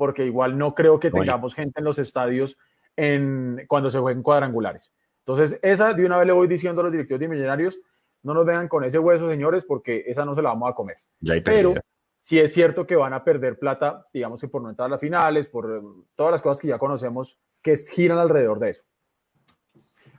porque 0.00 0.24
igual 0.24 0.56
no 0.56 0.74
creo 0.74 0.98
que 0.98 1.08
Oye. 1.08 1.20
tengamos 1.20 1.54
gente 1.54 1.78
en 1.78 1.84
los 1.84 1.98
estadios 1.98 2.56
en, 2.96 3.66
cuando 3.68 3.90
se 3.90 3.98
jueguen 3.98 4.22
cuadrangulares. 4.22 4.90
Entonces, 5.18 5.58
esa 5.60 5.92
de 5.92 6.06
una 6.06 6.16
vez 6.16 6.26
le 6.26 6.32
voy 6.32 6.48
diciendo 6.48 6.80
a 6.80 6.84
los 6.84 6.90
directivos 6.90 7.20
de 7.20 7.28
Millonarios, 7.28 7.78
no 8.22 8.32
nos 8.32 8.46
vengan 8.46 8.66
con 8.66 8.82
ese 8.82 8.98
hueso, 8.98 9.28
señores, 9.28 9.66
porque 9.66 10.04
esa 10.06 10.24
no 10.24 10.34
se 10.34 10.40
la 10.40 10.48
vamos 10.48 10.70
a 10.70 10.74
comer. 10.74 10.96
Pero 11.20 11.42
pérdida. 11.42 11.82
sí 12.16 12.38
es 12.38 12.50
cierto 12.50 12.86
que 12.86 12.96
van 12.96 13.12
a 13.12 13.22
perder 13.22 13.58
plata, 13.58 14.06
digamos 14.10 14.40
que 14.40 14.48
por 14.48 14.62
no 14.62 14.70
entrar 14.70 14.86
a 14.86 14.92
las 14.92 15.00
finales, 15.00 15.48
por 15.48 15.70
eh, 15.70 15.82
todas 16.14 16.32
las 16.32 16.40
cosas 16.40 16.62
que 16.62 16.68
ya 16.68 16.78
conocemos 16.78 17.38
que 17.60 17.76
giran 17.76 18.16
alrededor 18.16 18.58
de 18.58 18.70
eso. 18.70 18.82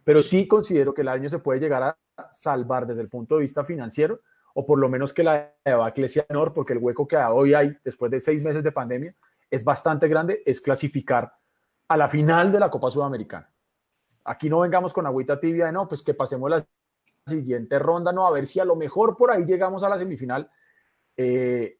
Pero 0.03 0.21
sí 0.21 0.47
considero 0.47 0.93
que 0.93 1.01
el 1.01 1.07
año 1.07 1.27
se 1.27 1.39
puede 1.39 1.59
llegar 1.59 1.81
a 1.81 1.97
salvar 2.33 2.85
desde 2.85 3.01
el 3.01 3.09
punto 3.09 3.33
de 3.33 3.41
vista 3.41 3.65
financiero, 3.65 4.19
o 4.53 4.63
por 4.63 4.77
lo 4.77 4.89
menos 4.89 5.11
que 5.11 5.23
la 5.23 5.55
debacle 5.65 6.07
sea 6.07 6.27
menor, 6.29 6.53
porque 6.53 6.73
el 6.73 6.79
hueco 6.79 7.07
que 7.07 7.17
hoy 7.17 7.55
hay 7.55 7.75
después 7.83 8.11
de 8.11 8.19
seis 8.19 8.43
meses 8.43 8.63
de 8.63 8.71
pandemia 8.71 9.15
es 9.51 9.63
bastante 9.63 10.07
grande, 10.07 10.41
es 10.45 10.61
clasificar 10.61 11.31
a 11.89 11.97
la 11.97 12.07
final 12.07 12.51
de 12.51 12.59
la 12.59 12.71
Copa 12.71 12.89
Sudamericana. 12.89 13.51
Aquí 14.23 14.49
no 14.49 14.61
vengamos 14.61 14.93
con 14.93 15.05
agüita 15.05 15.39
tibia 15.39 15.65
de 15.65 15.73
no, 15.73 15.87
pues 15.87 16.01
que 16.01 16.13
pasemos 16.13 16.49
la 16.49 16.65
siguiente 17.27 17.77
ronda, 17.77 18.11
no, 18.11 18.25
a 18.25 18.31
ver 18.31 18.45
si 18.45 18.59
a 18.59 18.65
lo 18.65 18.75
mejor 18.75 19.17
por 19.17 19.29
ahí 19.29 19.43
llegamos 19.45 19.83
a 19.83 19.89
la 19.89 19.97
semifinal. 19.97 20.49
Eh, 21.17 21.79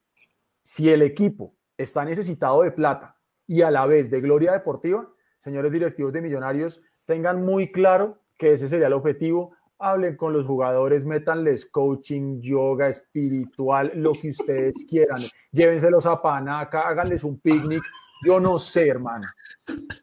si 0.62 0.90
el 0.90 1.02
equipo 1.02 1.56
está 1.78 2.04
necesitado 2.04 2.62
de 2.62 2.72
plata 2.72 3.18
y 3.48 3.62
a 3.62 3.72
la 3.72 3.86
vez 3.86 4.12
de 4.12 4.22
gloria 4.22 4.52
deportiva, 4.52 5.10
señores 5.40 5.72
directivos 5.72 6.14
de 6.14 6.22
Millonarios, 6.22 6.82
tengan 7.06 7.44
muy 7.44 7.72
claro 7.72 8.20
que 8.38 8.54
ese 8.54 8.68
sería 8.68 8.88
el 8.88 8.94
objetivo. 8.94 9.56
Hablen 9.82 10.16
con 10.16 10.34
los 10.34 10.46
jugadores, 10.46 11.06
métanles 11.06 11.66
coaching, 11.66 12.40
yoga, 12.40 12.88
espiritual, 12.88 13.92
lo 13.96 14.12
que 14.12 14.30
ustedes 14.30 14.86
quieran. 14.90 15.22
Llévenselos 15.52 16.06
a 16.06 16.22
Panaca, 16.22 16.82
háganles 16.82 17.24
un 17.24 17.40
picnic. 17.40 17.82
Yo 18.24 18.40
no 18.40 18.60
sé, 18.60 18.88
hermano, 18.88 19.28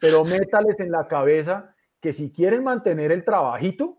pero 0.01 0.25
métales 0.25 0.81
en 0.81 0.91
la 0.91 1.07
cabeza 1.07 1.73
que 2.01 2.13
si 2.13 2.33
quieren 2.33 2.65
mantener 2.65 3.13
el 3.13 3.25
trabajito, 3.25 3.99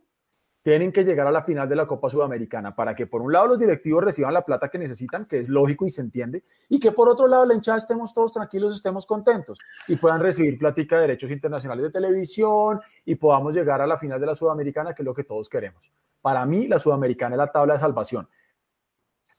tienen 0.70 0.91
que 0.91 1.03
llegar 1.03 1.26
a 1.26 1.32
la 1.32 1.41
final 1.41 1.67
de 1.67 1.76
la 1.76 1.88
Copa 1.88 2.09
Sudamericana 2.11 2.72
para 2.72 2.95
que 2.95 3.07
por 3.07 3.22
un 3.24 3.34
lado 3.34 3.47
los 3.47 3.59
directivos 3.59 4.03
reciban 4.03 4.34
la 4.34 4.43
plata 4.43 4.70
que 4.70 4.78
necesitan, 4.78 5.26
que 5.26 5.39
es 5.39 5.49
lógico 5.49 5.86
y 5.86 5.89
se 5.89 6.01
entiende, 6.01 6.43
y 6.70 6.80
que 6.80 6.91
por 6.91 7.09
otro 7.09 7.28
lado 7.28 7.43
la 7.45 7.55
hinchada 7.55 7.78
estemos 7.80 8.13
todos 8.13 8.34
tranquilos, 8.34 8.76
estemos 8.76 9.07
contentos 9.07 9.57
y 9.88 9.95
puedan 9.95 10.20
recibir 10.22 10.59
plática 10.59 10.97
de 10.97 11.01
derechos 11.01 11.32
internacionales 11.32 11.86
de 11.86 11.89
televisión 11.91 12.80
y 13.03 13.15
podamos 13.15 13.55
llegar 13.55 13.82
a 13.82 13.88
la 13.88 13.97
final 13.97 14.20
de 14.20 14.28
la 14.28 14.36
Sudamericana, 14.36 14.93
que 14.93 15.01
es 15.01 15.05
lo 15.05 15.13
que 15.15 15.24
todos 15.24 15.49
queremos. 15.49 15.91
Para 16.22 16.45
mí, 16.45 16.67
la 16.67 16.78
Sudamericana 16.78 17.34
es 17.36 17.39
la 17.39 17.51
tabla 17.51 17.74
de 17.74 17.80
salvación. 17.80 18.28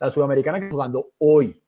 La 0.00 0.10
Sudamericana 0.10 0.58
que 0.58 0.68
jugando 0.70 1.10
hoy. 1.18 1.62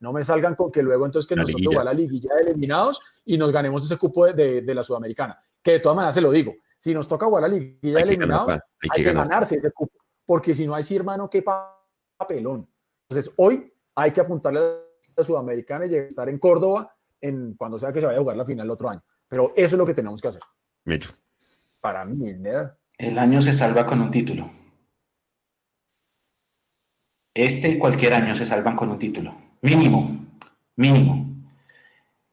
No 0.00 0.12
me 0.12 0.24
salgan 0.24 0.54
con 0.56 0.70
que 0.72 0.82
luego 0.82 1.06
entonces 1.06 1.26
que 1.28 1.36
La 1.36 1.42
nosotros 1.42 1.76
a 1.76 1.84
la 1.84 1.92
liguilla 1.92 2.34
de 2.34 2.42
eliminados 2.42 3.00
y 3.24 3.38
nos 3.38 3.52
ganemos 3.52 3.84
ese 3.84 3.96
cupo 3.96 4.26
de, 4.26 4.32
de- 4.34 4.62
de 4.62 4.74
la 4.74 4.82
Sudamericana. 4.82 5.38
Que 5.62 5.72
de 5.72 5.80
todas 5.80 5.96
maneras 5.96 6.14
se 6.14 6.20
lo 6.20 6.30
digo, 6.30 6.54
si 6.80 6.94
nos 6.94 7.06
toca 7.06 7.26
jugar 7.26 7.42
la 7.42 7.48
liguilla 7.48 7.78
de 7.82 7.98
Hay 7.98 8.04
que 8.04 8.10
eliminados, 8.10 8.46
ganar, 8.48 8.64
hay 8.82 8.88
hay 8.90 8.96
que 8.96 9.02
que 9.02 9.08
ganar. 9.12 9.28
ganarse 9.28 9.56
ese 9.58 9.70
cupo, 9.70 9.92
porque 10.26 10.54
si 10.54 10.66
no 10.66 10.74
hay 10.74 10.82
sí, 10.82 10.96
hermano, 10.96 11.28
qué 11.30 11.42
pa- 11.42 11.78
papelón. 12.16 12.66
Entonces, 13.08 13.32
hoy 13.36 13.72
hay 13.94 14.10
que 14.12 14.20
apuntarle 14.20 14.60
a 14.60 14.76
la 15.16 15.22
Sudamericana 15.24 15.84
y 15.86 15.90
llegar 15.90 16.04
a 16.06 16.08
estar 16.08 16.28
en 16.28 16.38
Córdoba 16.38 16.92
en, 17.20 17.54
cuando 17.54 17.78
sea 17.78 17.92
que 17.92 18.00
se 18.00 18.06
vaya 18.06 18.18
a 18.18 18.22
jugar 18.22 18.36
la 18.36 18.44
final 18.46 18.64
el 18.66 18.70
otro 18.70 18.88
año. 18.88 19.02
Pero 19.28 19.52
eso 19.54 19.76
es 19.76 19.78
lo 19.78 19.84
que 19.86 19.94
tenemos 19.94 20.20
que 20.22 20.28
hacer. 20.28 20.42
Para 21.80 22.04
mí, 22.06 22.32
¿verdad? 22.34 22.76
El 22.96 23.18
año 23.18 23.40
se 23.42 23.52
salva 23.52 23.86
con 23.86 24.00
un 24.00 24.10
título. 24.10 24.50
Este 27.34 27.68
y 27.68 27.78
cualquier 27.78 28.14
año 28.14 28.34
se 28.34 28.46
salvan 28.46 28.74
con 28.76 28.88
un 28.90 28.98
título. 28.98 29.34
Mínimo, 29.62 30.26
mínimo. 30.76 31.29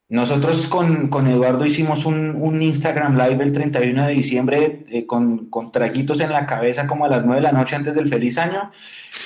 Nosotros 0.09 0.67
con, 0.67 1.09
con 1.09 1.27
Eduardo 1.27 1.65
hicimos 1.65 2.05
un, 2.05 2.37
un 2.39 2.61
Instagram 2.61 3.17
Live 3.17 3.43
el 3.43 3.51
31 3.51 4.07
de 4.07 4.13
diciembre 4.13 4.85
eh, 4.89 5.05
con, 5.05 5.49
con 5.49 5.69
traguitos 5.69 6.21
en 6.21 6.31
la 6.31 6.45
cabeza 6.45 6.87
como 6.87 7.03
a 7.03 7.09
las 7.09 7.25
9 7.25 7.41
de 7.41 7.47
la 7.47 7.51
noche 7.51 7.75
antes 7.75 7.93
del 7.95 8.07
feliz 8.07 8.37
año 8.37 8.71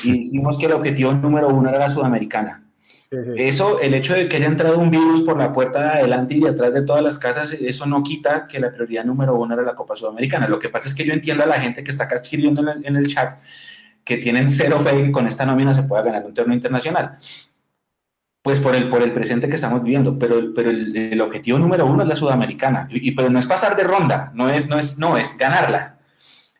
y 0.03 0.11
dijimos 0.11 0.57
que 0.57 0.65
el 0.65 0.71
objetivo 0.71 1.13
número 1.13 1.49
uno 1.49 1.69
era 1.69 1.77
la 1.77 1.89
sudamericana. 1.89 2.63
Sí, 3.11 3.17
sí. 3.23 3.31
Eso, 3.37 3.79
el 3.79 3.93
hecho 3.93 4.15
de 4.15 4.27
que 4.27 4.37
haya 4.37 4.47
entrado 4.47 4.79
un 4.79 4.89
virus 4.89 5.21
por 5.21 5.37
la 5.37 5.53
puerta 5.53 5.81
de 5.81 5.89
adelante 5.99 6.33
y 6.33 6.39
de 6.39 6.49
atrás 6.49 6.73
de 6.73 6.81
todas 6.81 7.03
las 7.03 7.19
casas, 7.19 7.53
eso 7.53 7.85
no 7.85 8.01
quita 8.01 8.47
que 8.47 8.59
la 8.59 8.73
prioridad 8.73 9.05
número 9.05 9.35
uno 9.35 9.53
era 9.53 9.63
la 9.63 9.75
Copa 9.75 9.95
Sudamericana. 9.95 10.47
Lo 10.47 10.57
que 10.57 10.69
pasa 10.69 10.87
es 10.87 10.95
que 10.95 11.05
yo 11.05 11.13
entiendo 11.13 11.43
a 11.43 11.47
la 11.47 11.59
gente 11.59 11.83
que 11.83 11.91
está 11.91 12.05
acá 12.05 12.15
escribiendo 12.15 12.61
en 12.61 12.69
el, 12.69 12.85
en 12.87 12.95
el 12.95 13.07
chat 13.07 13.39
que 14.03 14.17
tienen 14.17 14.49
cero 14.49 14.79
fe 14.79 14.95
de 14.95 15.03
que 15.03 15.11
con 15.11 15.27
esta 15.27 15.45
nómina 15.45 15.75
se 15.75 15.83
pueda 15.83 16.01
ganar 16.01 16.25
un 16.25 16.33
torneo 16.33 16.55
internacional. 16.55 17.19
Pues 18.41 18.59
por 18.59 18.75
el, 18.75 18.89
por 18.89 19.03
el 19.03 19.11
presente 19.11 19.47
que 19.47 19.55
estamos 19.55 19.83
viviendo, 19.83 20.17
pero, 20.17 20.53
pero 20.53 20.71
el, 20.71 21.21
objetivo 21.21 21.59
número 21.59 21.85
uno 21.85 22.01
es 22.01 22.09
la 22.09 22.15
sudamericana, 22.15 22.87
y, 22.89 23.11
pero 23.11 23.29
no 23.29 23.39
es 23.39 23.45
pasar 23.45 23.75
de 23.75 23.83
ronda, 23.83 24.31
no 24.33 24.49
es, 24.49 24.67
no 24.67 24.79
es, 24.79 24.97
no, 24.97 25.17
es 25.17 25.37
ganarla, 25.37 25.99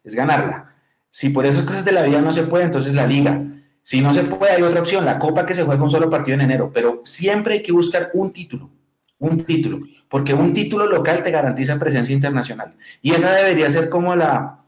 es 0.03 0.13
ganarla. 0.15 0.73
Si 1.09 1.29
por 1.29 1.45
esas 1.45 1.63
cosas 1.63 1.83
de 1.83 1.91
la 1.91 2.03
vida 2.03 2.21
no 2.21 2.31
se 2.31 2.43
puede, 2.43 2.65
entonces 2.65 2.93
la 2.93 3.07
liga. 3.07 3.41
Si 3.83 3.99
no 3.99 4.13
se 4.13 4.23
puede, 4.23 4.53
hay 4.53 4.61
otra 4.61 4.79
opción, 4.79 5.05
la 5.05 5.17
copa 5.17 5.45
que 5.45 5.55
se 5.55 5.63
juega 5.63 5.83
un 5.83 5.89
solo 5.89 6.09
partido 6.09 6.35
en 6.35 6.41
enero, 6.41 6.71
pero 6.71 7.01
siempre 7.03 7.55
hay 7.55 7.63
que 7.63 7.71
buscar 7.71 8.11
un 8.13 8.31
título, 8.31 8.69
un 9.17 9.43
título, 9.43 9.79
porque 10.07 10.35
un 10.35 10.53
título 10.53 10.85
local 10.85 11.23
te 11.23 11.31
garantiza 11.31 11.79
presencia 11.79 12.13
internacional. 12.13 12.75
Y 13.01 13.13
esa 13.13 13.33
debería 13.33 13.69
ser 13.71 13.89
como 13.89 14.15
la 14.15 14.59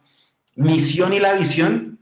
misión 0.55 1.14
y 1.14 1.20
la 1.20 1.34
visión 1.34 1.93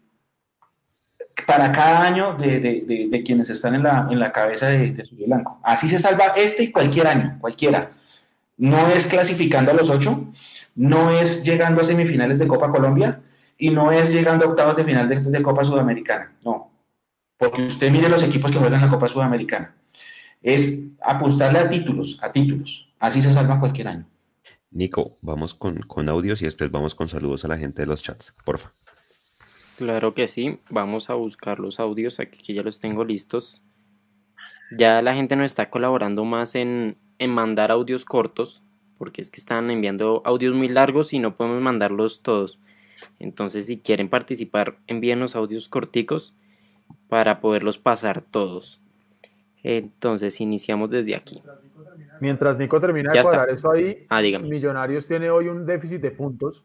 para 1.45 1.71
cada 1.71 2.03
año 2.03 2.35
de, 2.35 3.23
quienes 3.25 3.49
están 3.49 3.75
en 3.75 3.83
la, 3.83 4.07
en 4.09 4.19
la 4.19 4.31
cabeza 4.31 4.67
de, 4.67 4.91
de 4.91 5.25
Blanco. 5.25 5.59
Así 5.63 5.89
se 5.89 5.99
salva 5.99 6.33
este 6.35 6.63
y 6.63 6.71
cualquier 6.71 7.07
año, 7.07 7.37
cualquiera. 7.39 7.91
No 8.57 8.87
es 8.89 9.07
clasificando 9.07 9.71
a 9.71 9.73
los 9.73 9.89
ocho, 9.89 10.31
no 10.75 11.09
es 11.11 11.43
llegando 11.43 11.81
a 11.81 11.85
semifinales 11.85 12.39
de 12.39 12.47
Copa 12.47 12.69
Colombia 12.69 13.19
y 13.57 13.69
no 13.69 13.91
es 13.91 14.11
llegando 14.11 14.45
a 14.45 14.49
octavos 14.49 14.75
de 14.75 14.83
final 14.83 15.07
de, 15.07 15.41
Copa 15.43 15.63
Sudamericana. 15.63 16.33
No. 16.43 16.71
Porque 17.37 17.63
usted 17.63 17.91
mire 17.91 18.09
los 18.09 18.23
equipos 18.23 18.51
que 18.51 18.57
juegan 18.57 18.81
la 18.81 18.89
Copa 18.89 19.07
Sudamericana. 19.07 19.75
Es 20.41 20.87
apostarle 21.01 21.59
a 21.59 21.69
títulos, 21.69 22.17
a 22.21 22.31
títulos. 22.31 22.91
Así 22.99 23.21
se 23.21 23.33
salva 23.33 23.59
cualquier 23.59 23.87
año. 23.87 24.05
Nico, 24.71 25.17
vamos 25.21 25.53
con, 25.53 25.81
con 25.81 26.07
audios 26.09 26.41
y 26.41 26.45
después 26.45 26.71
vamos 26.71 26.95
con 26.95 27.09
saludos 27.09 27.43
a 27.45 27.49
la 27.49 27.57
gente 27.57 27.81
de 27.81 27.87
los 27.87 28.01
chats, 28.01 28.33
porfa. 28.45 28.73
Claro 29.81 30.13
que 30.13 30.27
sí, 30.27 30.59
vamos 30.69 31.09
a 31.09 31.15
buscar 31.15 31.59
los 31.59 31.79
audios, 31.79 32.19
aquí 32.19 32.39
que 32.45 32.53
ya 32.53 32.61
los 32.61 32.79
tengo 32.79 33.03
listos. 33.03 33.63
Ya 34.77 35.01
la 35.01 35.15
gente 35.15 35.35
nos 35.35 35.45
está 35.45 35.71
colaborando 35.71 36.23
más 36.23 36.53
en, 36.53 36.97
mandar 37.27 37.71
audios 37.71 38.05
cortos, 38.05 38.61
porque 38.99 39.21
es 39.21 39.31
que 39.31 39.39
están 39.39 39.71
enviando 39.71 40.21
audios 40.23 40.53
muy 40.53 40.67
largos 40.67 41.13
y 41.13 41.19
no 41.19 41.33
podemos 41.33 41.63
mandarlos 41.63 42.21
todos. 42.21 42.59
Entonces, 43.17 43.65
si 43.65 43.79
quieren 43.79 44.07
participar, 44.07 44.77
envíen 44.85 45.19
los 45.19 45.35
audios 45.35 45.67
corticos 45.67 46.35
para 47.09 47.41
poderlos 47.41 47.79
pasar 47.79 48.21
todos. 48.21 48.83
Entonces, 49.63 50.41
iniciamos 50.41 50.91
desde 50.91 51.15
aquí. 51.15 51.41
Mientras 52.19 52.59
Nico 52.59 52.79
termina 52.79 53.11
de 53.11 53.23
cuadrar 53.23 53.49
eso 53.49 53.71
ahí, 53.71 54.05
ah, 54.09 54.21
Millonarios 54.21 55.07
tiene 55.07 55.31
hoy 55.31 55.47
un 55.47 55.65
déficit 55.65 56.01
de 56.01 56.11
puntos. 56.11 56.63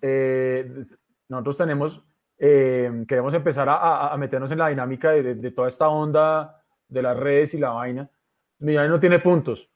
Eh, 0.00 0.84
nosotros 1.28 1.56
tenemos 1.56 2.04
eh, 2.44 3.04
queremos 3.06 3.32
empezar 3.34 3.68
a, 3.70 4.16
meternos 4.18 4.50
en 4.50 4.58
la 4.58 4.66
dinámica 4.66 5.12
de, 5.12 5.50
toda 5.52 5.68
esta 5.68 5.88
onda 5.88 6.60
de 6.88 7.00
las 7.00 7.16
redes 7.16 7.54
y 7.54 7.58
la 7.58 7.70
vaina. 7.70 8.10
Millonarios 8.58 8.96
no 8.96 8.98
tiene 8.98 9.20
puntos, 9.20 9.70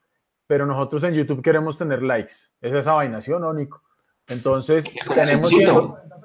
pero 0.48 0.66
nosotros 0.66 1.04
en 1.04 1.14
YouTube 1.14 1.42
queremos 1.42 1.78
tener 1.78 2.02
likes. 2.02 2.34
Es 2.60 2.74
esa 2.74 2.94
vaina, 2.94 3.20
¿sí 3.20 3.30
o 3.30 3.38
no, 3.38 3.52
Nico? 3.52 3.82
Entonces, 4.26 4.84
tenemos, 5.14 5.52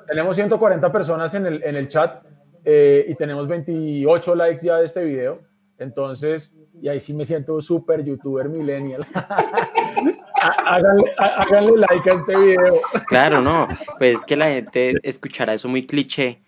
tenemos 0.08 0.36
140 0.36 0.92
personas 0.92 1.32
en 1.36 1.46
el, 1.46 1.64
en 1.64 1.76
el 1.76 1.88
chat 1.88 2.24
eh, 2.66 3.06
y 3.08 3.14
tenemos 3.14 3.48
28 3.48 4.34
likes 4.34 4.66
ya 4.66 4.78
de 4.78 4.86
este 4.86 5.04
video. 5.06 5.42
Entonces, 5.82 6.54
y 6.80 6.90
ahí 6.90 7.00
sí 7.00 7.12
me 7.12 7.26
siento 7.26 7.60
súper 7.60 8.04
youtuber 8.04 8.48
millennial. 8.48 9.04
háganle, 10.68 11.78
like 11.78 12.08
a 12.08 12.14
este 12.14 12.40
video. 12.40 12.82
Claro, 13.08 13.42
no, 13.42 13.68
pues 13.98 14.20
es 14.20 14.26
que 14.26 14.36
la 14.36 14.50
gente 14.50 14.94
escuchará 15.02 15.56
eso 15.56 15.68
muy 15.68 15.88
cliché, 15.88 16.44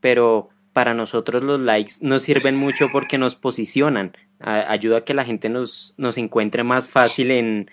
pero 0.00 0.48
para 0.72 0.94
nosotros 0.94 1.44
los 1.44 1.60
likes 1.60 1.92
nos 2.00 2.22
sirven 2.22 2.56
mucho 2.56 2.88
porque 2.90 3.18
nos 3.18 3.36
posicionan, 3.36 4.16
ayuda 4.40 4.98
a 4.98 5.04
que 5.04 5.14
la 5.14 5.24
gente 5.24 5.48
nos, 5.48 5.94
nos 5.96 6.18
encuentre 6.18 6.64
más 6.64 6.88
fácil 6.88 7.30
en 7.30 7.70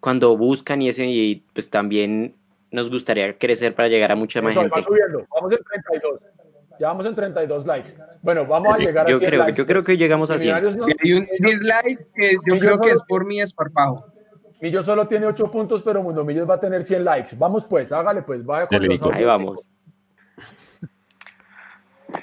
cuando 0.00 0.36
buscan 0.36 0.82
y 0.82 0.88
eso, 0.88 1.04
y 1.04 1.44
pues 1.52 1.70
también 1.70 2.34
nos 2.72 2.90
gustaría 2.90 3.38
crecer 3.38 3.76
para 3.76 3.86
llegar 3.86 4.10
a 4.10 4.16
mucha 4.16 4.42
más 4.42 4.54
gente. 4.54 4.70
Va 4.74 4.82
subiendo, 4.82 5.24
vamos 5.32 5.52
en 5.52 5.58
32. 5.62 6.20
Ya 6.80 6.86
vamos 6.86 7.04
en 7.04 7.14
32 7.14 7.66
likes. 7.66 7.94
Bueno, 8.22 8.46
vamos 8.46 8.74
a 8.74 8.78
llegar 8.78 9.06
yo 9.06 9.16
a 9.16 9.18
100 9.18 9.30
creo, 9.30 9.44
likes. 9.44 9.58
Yo 9.58 9.66
creo 9.66 9.84
que 9.84 9.98
llegamos 9.98 10.30
a 10.30 10.38
100. 10.38 10.80
si 10.80 10.92
hay 10.98 11.12
un 11.12 11.28
dislike, 11.38 12.08
que 12.14 12.36
yo 12.48 12.58
creo 12.58 12.80
que 12.80 12.90
es 12.90 13.04
por 13.04 13.26
mi 13.26 13.38
esparpajo. 13.38 14.06
Millo 14.62 14.82
solo 14.82 15.06
tiene 15.06 15.26
8 15.26 15.50
puntos, 15.50 15.82
pero 15.82 16.02
Mundo 16.02 16.24
Millos 16.24 16.48
va 16.48 16.54
a 16.54 16.60
tener 16.60 16.82
100 16.86 17.04
likes. 17.04 17.36
Vamos 17.36 17.66
pues, 17.66 17.92
hágale 17.92 18.22
pues, 18.22 18.46
vaya 18.46 18.66
con 18.66 18.82
los 18.82 19.12
Ahí 19.12 19.24
vamos. 19.24 19.68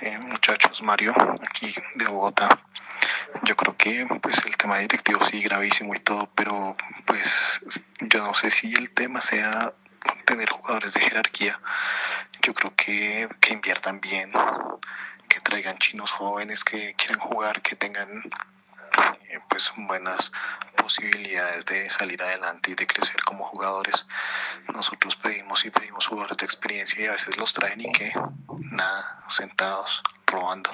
Eh, 0.01 0.18
muchachos, 0.18 0.82
Mario, 0.82 1.14
aquí 1.43 1.72
de 1.95 2.05
Bogotá. 2.05 2.49
Yo 3.43 3.55
creo 3.55 3.76
que 3.78 4.08
pues 4.20 4.43
el 4.47 4.58
tema 4.58 4.80
directivo 4.80 5.24
sí 5.24 5.39
gravísimo 5.43 5.93
y 5.93 5.99
todo, 5.99 6.30
pero 6.34 6.76
pues 7.05 7.62
yo 8.10 8.26
no 8.26 8.34
sé 8.34 8.49
si 8.49 8.74
el 8.74 8.89
tema 8.89 9.22
sea 9.22 9.74
tener 10.26 10.49
jugadores 10.49 10.93
de 10.95 11.01
jerarquía. 11.01 11.60
Yo 12.47 12.53
creo 12.53 12.71
que, 12.77 13.27
que 13.41 13.53
inviertan 13.53 13.99
bien, 13.99 14.31
que 15.27 15.41
traigan 15.41 15.77
chinos 15.79 16.13
jóvenes 16.13 16.63
que 16.63 16.93
quieran 16.93 17.19
jugar, 17.19 17.61
que 17.61 17.75
tengan 17.75 18.07
eh, 19.27 19.39
pues 19.49 19.73
buenas 19.75 20.31
posibilidades 20.77 21.65
de 21.65 21.89
salir 21.89 22.23
adelante 22.23 22.71
y 22.71 22.75
de 22.75 22.87
crecer 22.87 23.21
como 23.25 23.43
jugadores. 23.43 24.07
Nosotros 24.73 25.17
pedimos 25.17 25.65
y 25.65 25.71
pedimos 25.71 26.07
jugadores 26.07 26.37
de 26.37 26.45
experiencia 26.45 27.03
y 27.03 27.07
a 27.07 27.11
veces 27.11 27.37
los 27.37 27.51
traen 27.51 27.81
y 27.81 27.91
que 27.91 28.13
nada, 28.71 29.25
sentados, 29.27 30.01
robando. 30.25 30.69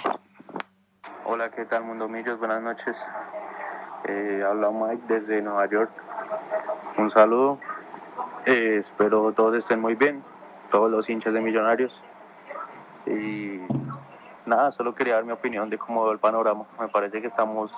Hola, 1.25 1.49
¿qué 1.49 1.65
tal 1.65 1.85
Mundo 1.85 2.07
Millos? 2.07 2.37
Buenas 2.37 2.61
noches. 2.61 2.95
Eh, 4.07 4.43
habla 4.47 4.69
Mike 4.69 5.05
desde 5.07 5.41
Nueva 5.41 5.67
York. 5.67 5.91
Un 6.99 7.09
saludo. 7.09 7.59
Eh, 8.45 8.77
espero 8.79 9.31
todos 9.33 9.55
estén 9.55 9.79
muy 9.79 9.95
bien, 9.95 10.23
todos 10.73 10.89
los 10.89 11.07
hinchas 11.07 11.35
de 11.35 11.39
Millonarios. 11.39 11.93
Y 13.05 13.61
nada, 14.43 14.71
solo 14.71 14.95
quería 14.95 15.13
dar 15.13 15.23
mi 15.23 15.31
opinión 15.31 15.69
de 15.69 15.77
cómo 15.77 16.01
veo 16.01 16.13
el 16.13 16.17
panorama. 16.17 16.65
Me 16.79 16.87
parece 16.87 17.21
que 17.21 17.27
estamos 17.27 17.71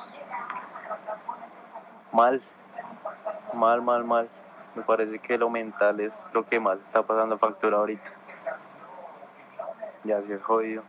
mal, 2.13 2.41
mal, 3.53 3.81
mal, 3.81 4.05
mal. 4.05 4.29
Me 4.75 4.81
parece 4.83 5.19
que 5.19 5.37
lo 5.37 5.49
mental 5.49 5.99
es 5.99 6.13
lo 6.31 6.45
que 6.45 6.57
más 6.57 6.79
está 6.79 7.03
pasando 7.03 7.37
factura 7.37 7.75
ahorita. 7.75 8.09
Ya 10.05 10.21
sí 10.21 10.31
es 10.31 10.41
jodido. 10.43 10.81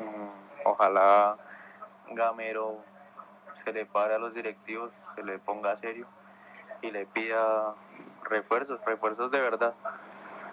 Mm, 0.00 0.64
ojalá 0.64 1.36
Gamero 2.12 2.78
se 3.62 3.74
le 3.74 3.84
pare 3.84 4.14
a 4.14 4.18
los 4.18 4.32
directivos, 4.32 4.90
se 5.14 5.22
le 5.22 5.38
ponga 5.38 5.76
serio 5.76 6.06
y 6.80 6.90
le 6.90 7.04
pida 7.04 7.74
refuerzos, 8.22 8.82
refuerzos 8.86 9.30
de 9.30 9.40
verdad. 9.42 9.74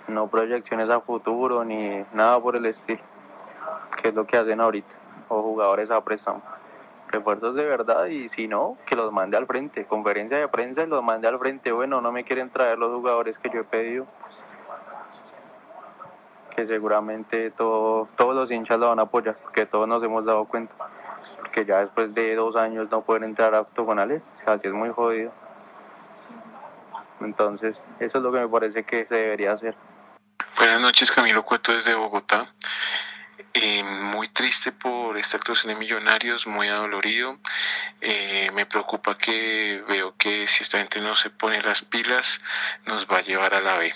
No 0.08 0.28
proyecciones 0.28 0.90
a 0.90 1.00
futuro 1.02 1.64
ni 1.64 2.04
nada 2.14 2.40
por 2.40 2.56
el 2.56 2.66
estilo, 2.66 3.02
que 4.02 4.10
es 4.10 4.14
lo 4.14 4.26
que 4.26 4.38
hacen 4.38 4.60
ahorita, 4.60 4.94
o 5.30 5.42
jugadores 5.42 5.92
a 5.92 6.02
préstamo 6.02 6.42
refuerzos 7.12 7.54
de 7.56 7.66
verdad 7.66 8.06
y 8.06 8.30
si 8.30 8.48
no, 8.48 8.78
que 8.86 8.96
los 8.96 9.12
mande 9.12 9.38
al 9.38 9.46
frente, 9.46 9.86
conferencia 9.86 10.38
de 10.38 10.48
prensa 10.48 10.84
y 10.84 10.88
los 10.88 11.04
mande 11.04 11.28
al 11.28 11.38
frente. 11.38 11.72
Bueno, 11.72 12.02
no 12.02 12.12
me 12.12 12.24
quieren 12.24 12.50
traer 12.50 12.80
los 12.80 12.92
jugadores 12.92 13.38
que 13.38 13.50
yo 13.50 13.62
he 13.62 13.64
pedido, 13.64 14.08
que 16.56 16.66
seguramente 16.66 17.52
todo, 17.52 18.08
todos 18.16 18.36
los 18.36 18.52
hinchas 18.52 18.80
lo 18.80 18.90
van 18.90 19.00
a 19.00 19.04
apoyar, 19.04 19.36
porque 19.36 19.66
todos 19.66 19.88
nos 19.88 20.02
hemos 20.04 20.26
dado 20.26 20.46
cuenta, 20.46 20.74
que 21.52 21.66
ya 21.66 21.80
después 21.80 22.14
de 22.14 22.36
dos 22.36 22.56
años 22.56 22.90
no 22.90 23.02
pueden 23.02 23.24
entrar 23.24 23.54
a 23.54 23.62
octogonales, 23.62 24.42
así 24.46 24.68
es 24.68 24.74
muy 24.74 24.90
jodido. 24.90 25.32
Entonces, 27.20 27.84
eso 28.00 28.18
es 28.18 28.24
lo 28.24 28.32
que 28.32 28.40
me 28.40 28.48
parece 28.48 28.84
que 28.84 29.06
se 29.06 29.16
debería 29.16 29.52
hacer. 29.52 29.76
Buenas 30.58 30.82
noches, 30.82 31.12
Camilo 31.12 31.44
Cueto 31.44 31.74
desde 31.74 31.96
Bogotá. 31.96 32.54
Eh, 33.54 33.84
muy 33.84 34.28
triste 34.28 34.72
por 34.72 35.18
esta 35.18 35.38
actuación 35.38 35.74
de 35.74 35.80
Millonarios, 35.80 36.46
muy 36.46 36.68
adolorido. 36.68 37.40
Eh, 38.02 38.52
me 38.54 38.66
preocupa 38.66 39.18
que 39.18 39.84
veo 39.88 40.16
que 40.18 40.48
si 40.48 40.64
esta 40.64 40.78
gente 40.78 41.02
no 41.02 41.16
se 41.16 41.30
pone 41.30 41.62
las 41.62 41.82
pilas, 41.82 42.42
nos 42.86 43.08
va 43.08 43.18
a 43.18 43.22
llevar 43.22 43.54
a 43.54 43.62
la 43.62 43.78
B. 43.78 43.94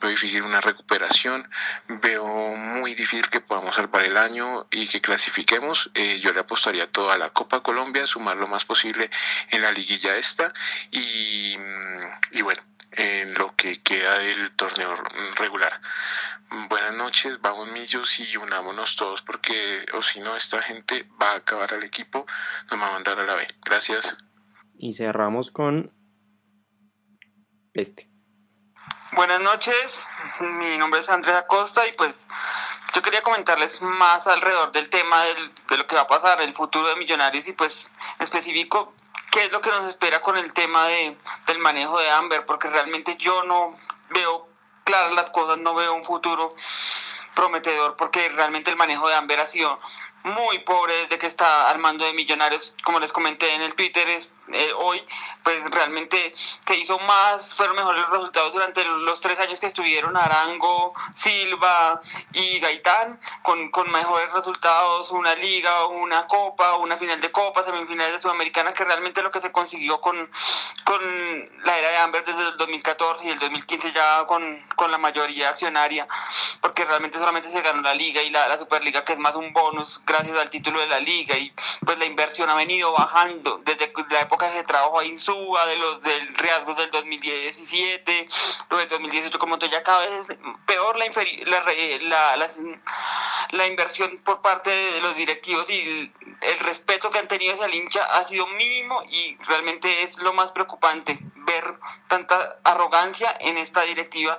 Veo 0.00 0.10
difícil 0.10 0.42
una 0.42 0.60
recuperación, 0.60 1.48
veo 1.88 2.26
muy 2.26 2.94
difícil 2.94 3.28
que 3.28 3.40
podamos 3.40 3.76
salvar 3.76 4.04
el 4.04 4.16
año 4.16 4.66
y 4.70 4.86
que 4.88 5.00
clasifiquemos. 5.00 5.90
Eh, 5.94 6.18
yo 6.20 6.32
le 6.32 6.40
apostaría 6.40 6.90
todo 6.90 7.10
a 7.10 7.18
la 7.18 7.30
Copa 7.30 7.62
Colombia, 7.62 8.06
sumar 8.06 8.36
lo 8.36 8.46
más 8.46 8.64
posible 8.64 9.10
en 9.50 9.62
la 9.62 9.72
liguilla 9.72 10.16
esta 10.16 10.52
y, 10.90 11.56
y 12.30 12.42
bueno 12.42 12.62
en 12.96 13.34
lo 13.34 13.54
que 13.54 13.82
queda 13.82 14.18
del 14.18 14.54
torneo 14.56 14.94
regular. 15.36 15.80
Buenas 16.68 16.94
noches, 16.94 17.40
vamos 17.40 17.68
millos 17.68 18.18
y 18.20 18.36
unámonos 18.36 18.96
todos 18.96 19.22
porque 19.22 19.84
o 19.94 20.02
si 20.02 20.20
no 20.20 20.34
esta 20.36 20.62
gente 20.62 21.06
va 21.20 21.32
a 21.32 21.36
acabar 21.36 21.74
al 21.74 21.84
equipo, 21.84 22.26
nos 22.70 22.80
va 22.80 22.88
a 22.88 22.92
mandar 22.92 23.20
a 23.20 23.24
la 23.24 23.34
B. 23.34 23.46
Gracias. 23.64 24.16
Y 24.78 24.94
cerramos 24.94 25.50
con 25.50 25.92
este. 27.74 28.08
Buenas 29.12 29.40
noches, 29.40 30.06
mi 30.40 30.76
nombre 30.78 31.00
es 31.00 31.08
Andrea 31.08 31.38
Acosta 31.38 31.86
y 31.86 31.92
pues 31.92 32.26
yo 32.94 33.02
quería 33.02 33.22
comentarles 33.22 33.80
más 33.82 34.26
alrededor 34.26 34.72
del 34.72 34.88
tema 34.88 35.22
del, 35.24 35.52
de 35.68 35.78
lo 35.78 35.86
que 35.86 35.96
va 35.96 36.02
a 36.02 36.06
pasar, 36.06 36.40
el 36.40 36.54
futuro 36.54 36.88
de 36.88 36.96
Millonarios 36.96 37.46
y 37.46 37.52
pues 37.52 37.92
específico 38.18 38.94
qué 39.36 39.44
es 39.44 39.52
lo 39.52 39.60
que 39.60 39.68
nos 39.68 39.86
espera 39.86 40.22
con 40.22 40.38
el 40.38 40.54
tema 40.54 40.86
de, 40.86 41.14
del 41.46 41.58
manejo 41.58 42.00
de 42.00 42.08
Amber, 42.08 42.46
porque 42.46 42.70
realmente 42.70 43.18
yo 43.18 43.44
no 43.44 43.78
veo 44.08 44.48
claras 44.82 45.12
las 45.12 45.28
cosas, 45.28 45.58
no 45.58 45.74
veo 45.74 45.92
un 45.92 46.04
futuro 46.04 46.56
prometedor 47.34 47.96
porque 47.96 48.30
realmente 48.30 48.70
el 48.70 48.78
manejo 48.78 49.06
de 49.10 49.14
Amber 49.14 49.38
ha 49.38 49.44
sido 49.44 49.76
muy 50.26 50.58
pobre 50.60 50.92
desde 50.92 51.18
que 51.18 51.26
está 51.26 51.70
al 51.70 51.78
mando 51.78 52.04
de 52.04 52.12
Millonarios, 52.12 52.74
como 52.84 52.98
les 52.98 53.12
comenté 53.12 53.54
en 53.54 53.62
el 53.62 53.74
Twitter 53.74 54.08
es, 54.08 54.36
eh, 54.52 54.72
hoy, 54.76 55.00
pues 55.44 55.70
realmente 55.70 56.34
se 56.66 56.76
hizo 56.76 56.98
más, 56.98 57.54
fueron 57.54 57.76
mejores 57.76 58.02
los 58.02 58.10
resultados 58.10 58.52
durante 58.52 58.84
los 58.84 59.20
tres 59.20 59.38
años 59.38 59.60
que 59.60 59.66
estuvieron 59.66 60.16
Arango, 60.16 60.94
Silva 61.14 62.02
y 62.32 62.58
Gaitán, 62.58 63.20
con, 63.42 63.70
con 63.70 63.90
mejores 63.92 64.32
resultados, 64.32 65.12
una 65.12 65.36
liga, 65.36 65.86
una 65.86 66.26
copa, 66.26 66.76
una 66.76 66.96
final 66.96 67.20
de 67.20 67.30
copa, 67.30 67.62
semifinales 67.62 68.14
de 68.14 68.22
Sudamericana, 68.22 68.72
que 68.72 68.84
realmente 68.84 69.22
lo 69.22 69.30
que 69.30 69.40
se 69.40 69.52
consiguió 69.52 70.00
con, 70.00 70.28
con 70.82 71.00
la 71.62 71.78
era 71.78 71.90
de 71.90 71.96
Amber 71.98 72.24
desde 72.24 72.48
el 72.48 72.56
2014 72.56 73.26
y 73.26 73.30
el 73.30 73.38
2015 73.38 73.92
ya 73.92 74.26
con, 74.26 74.60
con 74.74 74.90
la 74.90 74.98
mayoría 74.98 75.50
accionaria, 75.50 76.08
porque 76.60 76.84
realmente 76.84 77.18
solamente 77.18 77.48
se 77.48 77.62
ganó 77.62 77.82
la 77.82 77.94
liga 77.94 78.22
y 78.22 78.30
la, 78.30 78.48
la 78.48 78.58
Superliga, 78.58 79.04
que 79.04 79.12
es 79.12 79.20
más 79.20 79.36
un 79.36 79.52
bonus 79.52 80.00
gracias 80.16 80.38
al 80.38 80.50
título 80.50 80.80
de 80.80 80.86
la 80.86 80.98
liga 80.98 81.36
y 81.36 81.52
pues 81.84 81.98
la 81.98 82.06
inversión 82.06 82.48
ha 82.48 82.54
venido 82.54 82.92
bajando 82.92 83.60
desde 83.64 83.92
la 84.10 84.20
época 84.20 84.46
que 84.46 84.58
se 84.58 84.64
trabajó 84.64 85.00
ahí 85.00 85.10
en 85.10 85.18
Suba, 85.18 85.66
de 85.66 85.76
los 85.76 86.00
del 86.00 86.34
riesgos 86.36 86.76
del 86.76 86.90
2017, 86.90 88.28
lo 88.70 88.78
del 88.78 88.88
2018 88.88 89.38
como 89.38 89.58
todo 89.58 89.70
ya 89.70 89.82
cada 89.82 90.00
vez 90.00 90.30
es 90.30 90.36
peor 90.64 90.96
la, 90.96 91.06
la, 91.46 92.36
la, 92.36 92.48
la, 93.50 93.66
inversión 93.66 94.18
por 94.24 94.40
parte 94.40 94.70
de 94.70 95.00
los 95.02 95.16
directivos 95.16 95.68
y 95.68 96.10
el, 96.40 96.58
respeto 96.60 97.10
que 97.10 97.18
han 97.18 97.28
tenido 97.28 97.52
hacia 97.52 97.66
el 97.66 97.74
hincha 97.74 98.04
ha 98.04 98.24
sido 98.24 98.46
mínimo 98.46 99.02
y 99.10 99.36
realmente 99.46 100.02
es 100.02 100.16
lo 100.18 100.32
más 100.32 100.52
preocupante 100.52 101.18
ver 101.34 101.78
tanta 102.08 102.58
arrogancia 102.64 103.36
en 103.40 103.58
esta 103.58 103.82
directiva 103.82 104.38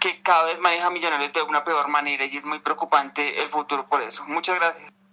que 0.00 0.20
cada 0.22 0.44
vez 0.44 0.58
maneja 0.58 0.90
Millonarios 0.90 1.32
de 1.32 1.42
una 1.42 1.64
peor 1.64 1.88
manera 1.88 2.24
y 2.24 2.36
es 2.36 2.44
muy 2.44 2.58
preocupante 2.58 3.42
el 3.42 3.48
futuro 3.48 3.86
por 3.88 4.02
eso. 4.02 4.24
Muchas 4.26 4.56
gracias. 4.56 5.03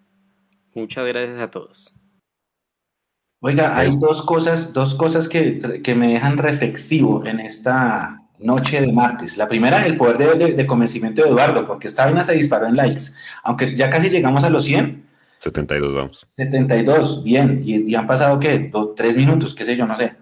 Muchas 0.73 1.05
gracias 1.05 1.39
a 1.39 1.51
todos. 1.51 1.95
Oiga, 3.43 3.75
hay 3.75 3.97
dos 3.97 4.21
cosas, 4.21 4.71
dos 4.71 4.93
cosas 4.93 5.27
que, 5.27 5.81
que, 5.83 5.95
me 5.95 6.13
dejan 6.13 6.37
reflexivo 6.37 7.25
en 7.25 7.39
esta 7.39 8.21
noche 8.37 8.81
de 8.81 8.91
martes. 8.93 9.35
La 9.35 9.47
primera, 9.47 9.83
el 9.85 9.97
poder 9.97 10.37
de, 10.37 10.53
de, 10.53 10.67
convencimiento 10.67 11.23
de 11.23 11.29
Eduardo, 11.29 11.65
porque 11.65 11.87
esta 11.87 12.05
vaina 12.05 12.23
se 12.23 12.33
disparó 12.33 12.67
en 12.67 12.75
likes. 12.75 13.01
Aunque 13.43 13.75
ya 13.75 13.89
casi 13.89 14.09
llegamos 14.09 14.43
a 14.43 14.49
los 14.51 14.65
100. 14.65 15.07
72, 15.39 15.93
vamos. 15.95 16.27
72, 16.37 17.23
bien. 17.23 17.63
Y, 17.65 17.95
han 17.95 18.05
pasado, 18.05 18.39
¿qué? 18.39 18.69
Dos, 18.71 18.93
tres 18.95 19.15
minutos, 19.17 19.55
qué 19.55 19.65
sé 19.65 19.75
yo, 19.75 19.87
no 19.87 19.97
sé. 19.97 20.13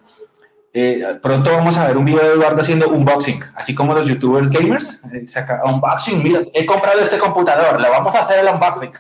Eh, 0.72 1.04
pronto 1.22 1.52
vamos 1.52 1.78
a 1.78 1.88
ver 1.88 1.98
un 1.98 2.06
video 2.06 2.22
de 2.22 2.34
Eduardo 2.36 2.62
haciendo 2.62 2.90
unboxing, 2.90 3.42
así 3.56 3.76
como 3.76 3.94
los 3.94 4.08
youtubers 4.08 4.50
gamers. 4.50 5.04
Eh, 5.12 5.28
saca, 5.28 5.62
unboxing, 5.66 6.24
mira, 6.24 6.42
he 6.54 6.66
comprado 6.66 7.02
este 7.02 7.18
computador, 7.18 7.82
le 7.82 7.90
vamos 7.90 8.16
a 8.16 8.22
hacer 8.22 8.40
el 8.46 8.54
unboxing. 8.54 8.92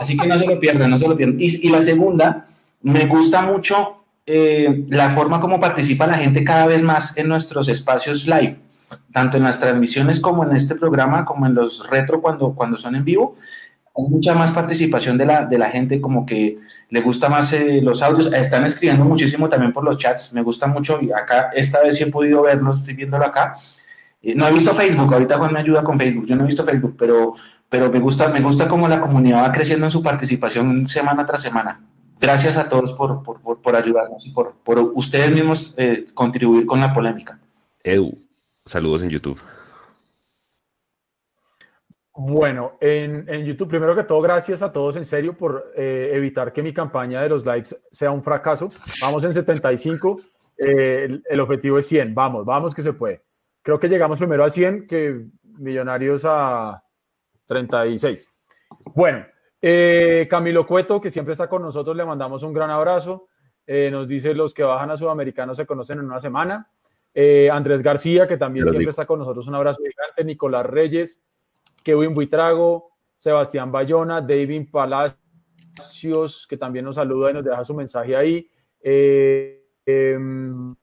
Así 0.00 0.16
que 0.16 0.26
no 0.26 0.38
se 0.38 0.46
lo 0.46 0.58
pierdan, 0.58 0.90
no 0.90 0.98
se 0.98 1.08
lo 1.08 1.16
pierdan. 1.16 1.36
Y, 1.38 1.68
la 1.68 1.82
segunda, 1.82 2.46
me 2.82 3.06
gusta 3.06 3.42
mucho 3.42 4.04
eh, 4.26 4.84
la 4.88 5.10
forma 5.10 5.40
como 5.40 5.60
participa 5.60 6.06
la 6.06 6.18
gente 6.18 6.44
cada 6.44 6.66
vez 6.66 6.82
más 6.82 7.16
en 7.16 7.28
nuestros 7.28 7.68
espacios 7.68 8.26
live, 8.26 8.56
tanto 9.12 9.36
en 9.36 9.42
las 9.42 9.58
transmisiones 9.58 10.20
como 10.20 10.44
en 10.44 10.54
este 10.54 10.74
programa, 10.74 11.24
como 11.24 11.46
en 11.46 11.54
los 11.54 11.88
retro 11.88 12.20
cuando, 12.20 12.54
cuando 12.54 12.78
son 12.78 12.94
en 12.94 13.04
vivo. 13.04 13.36
Hay 13.96 14.04
mucha 14.04 14.34
más 14.34 14.52
participación 14.52 15.18
de 15.18 15.26
la, 15.26 15.44
de 15.44 15.58
la 15.58 15.70
gente, 15.70 16.00
como 16.00 16.24
que 16.24 16.58
le 16.90 17.00
gusta 17.00 17.28
más 17.28 17.52
eh, 17.52 17.80
los 17.82 18.02
audios. 18.02 18.32
Están 18.32 18.64
escribiendo 18.64 19.04
muchísimo 19.04 19.48
también 19.48 19.72
por 19.72 19.82
los 19.82 19.98
chats, 19.98 20.32
me 20.32 20.42
gusta 20.42 20.66
mucho. 20.68 21.00
Y 21.02 21.10
acá, 21.10 21.50
esta 21.54 21.82
vez 21.82 21.96
sí 21.96 22.04
he 22.04 22.06
podido 22.06 22.42
verlo, 22.42 22.74
estoy 22.74 22.94
viéndolo 22.94 23.24
acá. 23.24 23.56
Eh, 24.22 24.34
no 24.34 24.46
he 24.46 24.52
visto 24.52 24.74
Facebook, 24.74 25.12
ahorita 25.12 25.38
Juan 25.38 25.52
me 25.52 25.60
ayuda 25.60 25.82
con 25.82 25.98
Facebook, 25.98 26.26
yo 26.26 26.36
no 26.36 26.44
he 26.44 26.46
visto 26.46 26.64
Facebook, 26.64 26.96
pero 26.98 27.34
pero 27.68 27.90
me 27.90 28.00
gusta, 28.00 28.28
me 28.28 28.40
gusta 28.40 28.66
cómo 28.66 28.88
la 28.88 29.00
comunidad 29.00 29.42
va 29.42 29.52
creciendo 29.52 29.86
en 29.86 29.90
su 29.90 30.02
participación 30.02 30.88
semana 30.88 31.26
tras 31.26 31.42
semana. 31.42 31.80
Gracias 32.20 32.56
a 32.56 32.68
todos 32.68 32.92
por, 32.94 33.22
por, 33.22 33.60
por, 33.60 33.76
ayudarnos 33.76 34.26
y 34.26 34.30
por, 34.30 34.54
por 34.64 34.78
ustedes 34.94 35.30
mismos 35.30 35.74
eh, 35.76 36.06
contribuir 36.14 36.66
con 36.66 36.80
la 36.80 36.92
polémica. 36.92 37.38
Edu, 37.82 38.18
saludos 38.64 39.02
en 39.02 39.10
YouTube. 39.10 39.40
Bueno, 42.14 42.72
en, 42.80 43.28
en, 43.28 43.44
YouTube, 43.44 43.68
primero 43.68 43.94
que 43.94 44.02
todo, 44.02 44.20
gracias 44.20 44.62
a 44.62 44.72
todos 44.72 44.96
en 44.96 45.04
serio 45.04 45.36
por 45.36 45.72
eh, 45.76 46.10
evitar 46.14 46.52
que 46.52 46.64
mi 46.64 46.74
campaña 46.74 47.22
de 47.22 47.28
los 47.28 47.44
likes 47.44 47.76
sea 47.92 48.10
un 48.10 48.24
fracaso. 48.24 48.70
Vamos 49.00 49.22
en 49.22 49.32
75, 49.32 50.20
eh, 50.58 51.04
el, 51.04 51.22
el, 51.30 51.40
objetivo 51.40 51.78
es 51.78 51.86
100. 51.86 52.14
Vamos, 52.16 52.44
vamos 52.44 52.74
que 52.74 52.82
se 52.82 52.92
puede. 52.92 53.22
Creo 53.62 53.78
que 53.78 53.88
llegamos 53.88 54.18
primero 54.18 54.44
a 54.44 54.50
100 54.50 54.88
que 54.88 55.26
Millonarios 55.58 56.24
a, 56.24 56.82
36. 57.48 58.28
Bueno, 58.94 59.26
eh, 59.60 60.28
Camilo 60.30 60.66
Cueto, 60.66 61.00
que 61.00 61.10
siempre 61.10 61.32
está 61.32 61.48
con 61.48 61.62
nosotros, 61.62 61.96
le 61.96 62.04
mandamos 62.04 62.42
un 62.42 62.52
gran 62.52 62.70
abrazo. 62.70 63.28
Eh, 63.66 63.90
nos 63.90 64.06
dice 64.06 64.34
los 64.34 64.54
que 64.54 64.62
bajan 64.62 64.90
a 64.90 64.96
Sudamericano 64.96 65.54
se 65.54 65.66
conocen 65.66 65.98
en 65.98 66.04
una 66.04 66.20
semana. 66.20 66.70
Eh, 67.12 67.50
Andrés 67.50 67.82
García, 67.82 68.28
que 68.28 68.36
también 68.36 68.68
siempre 68.68 68.90
está 68.90 69.04
con 69.06 69.18
nosotros, 69.18 69.48
un 69.48 69.54
abrazo 69.54 69.80
gigante. 69.80 70.24
Nicolás 70.24 70.66
Reyes, 70.66 71.20
Kevin 71.82 72.14
Buitrago, 72.14 72.92
Sebastián 73.16 73.72
Bayona, 73.72 74.20
David 74.20 74.68
Palacios, 74.70 76.46
que 76.48 76.56
también 76.56 76.84
nos 76.84 76.94
saluda 76.94 77.30
y 77.30 77.34
nos 77.34 77.44
deja 77.44 77.64
su 77.64 77.74
mensaje 77.74 78.14
ahí. 78.14 78.48
Em, 78.80 80.76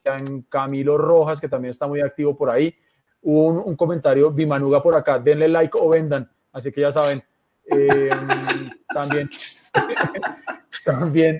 Camilo 0.49 0.97
Rojas, 0.97 1.39
que 1.39 1.47
también 1.47 1.71
está 1.71 1.87
muy 1.87 2.01
activo 2.01 2.35
por 2.35 2.49
ahí. 2.49 2.75
Un, 3.21 3.57
un 3.57 3.75
comentario, 3.75 4.31
Bimanuga 4.31 4.83
por 4.83 4.95
acá, 4.95 5.19
denle 5.19 5.47
like 5.47 5.77
o 5.79 5.89
vendan 5.89 6.29
así 6.55 6.71
que 6.71 6.81
ya 6.81 6.91
saben. 6.91 7.21
Eh, 7.65 8.09
también, 8.93 9.29
también, 10.85 11.39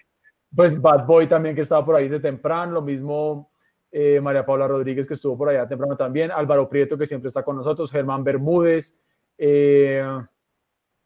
pues 0.53 0.79
Bad 0.79 1.05
Boy 1.05 1.27
también 1.27 1.55
que 1.55 1.61
estaba 1.61 1.85
por 1.85 1.95
ahí 1.95 2.09
de 2.09 2.19
temprano, 2.19 2.73
lo 2.73 2.81
mismo 2.81 3.51
eh, 3.91 4.19
María 4.19 4.45
Paula 4.45 4.67
Rodríguez 4.67 5.07
que 5.07 5.13
estuvo 5.13 5.37
por 5.37 5.49
allá 5.49 5.67
temprano 5.67 5.95
también, 5.95 6.31
Álvaro 6.31 6.67
Prieto 6.67 6.97
que 6.97 7.07
siempre 7.07 7.29
está 7.29 7.43
con 7.43 7.55
nosotros, 7.55 7.91
Germán 7.91 8.23
Bermúdez, 8.23 8.93
eh, 9.37 10.03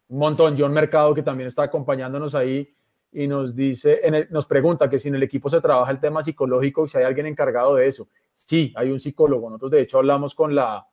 un 0.08 0.18
montón, 0.18 0.56
John 0.58 0.74
Mercado 0.74 1.14
que 1.14 1.24
también 1.24 1.48
está 1.48 1.64
acompañándonos 1.64 2.34
ahí 2.34 2.74
y 3.12 3.28
nos 3.28 3.56
dice, 3.56 4.02
nos 4.30 4.46
pregunta 4.46 4.90
que 4.90 5.00
si 5.00 5.10
en 5.10 5.16
el 5.16 5.24
equipo 5.24 5.50
se 5.50 5.62
trabaja 5.62 5.92
el 5.92 6.00
tema 6.00 6.24
psicológico 6.24 6.86
y 6.86 6.90
si 6.90 6.98
hay 6.98 7.04
alguien 7.04 7.26
encargado 7.26 7.76
de 7.76 7.88
eso. 7.88 8.08
Sí, 8.32 8.72
hay 8.76 8.92
un 8.92 9.00
psicólogo. 9.00 9.50
Nosotros 9.50 9.72
de 9.72 9.82
hecho 9.82 9.98
hablamos 9.98 10.36
con 10.36 10.54
la, 10.54 10.88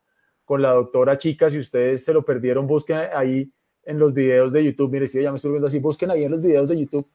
con 0.46 0.62
la 0.62 0.70
doctora 0.70 1.18
Chica. 1.18 1.50
Si 1.50 1.58
ustedes 1.58 2.02
se 2.02 2.14
lo 2.14 2.24
perdieron, 2.24 2.66
busquen 2.66 3.00
ahí 3.14 3.52
en 3.82 3.98
los 3.98 4.14
videos 4.14 4.52
de 4.52 4.64
YouTube. 4.64 4.90
Mire, 4.90 5.08
si 5.08 5.20
ya 5.20 5.30
me 5.30 5.36
estoy 5.36 5.50
viendo 5.50 5.66
así, 5.66 5.78
busquen 5.78 6.10
ahí 6.10 6.24
en 6.24 6.30
los 6.30 6.40
videos 6.40 6.68
de 6.68 6.78
YouTube, 6.78 7.06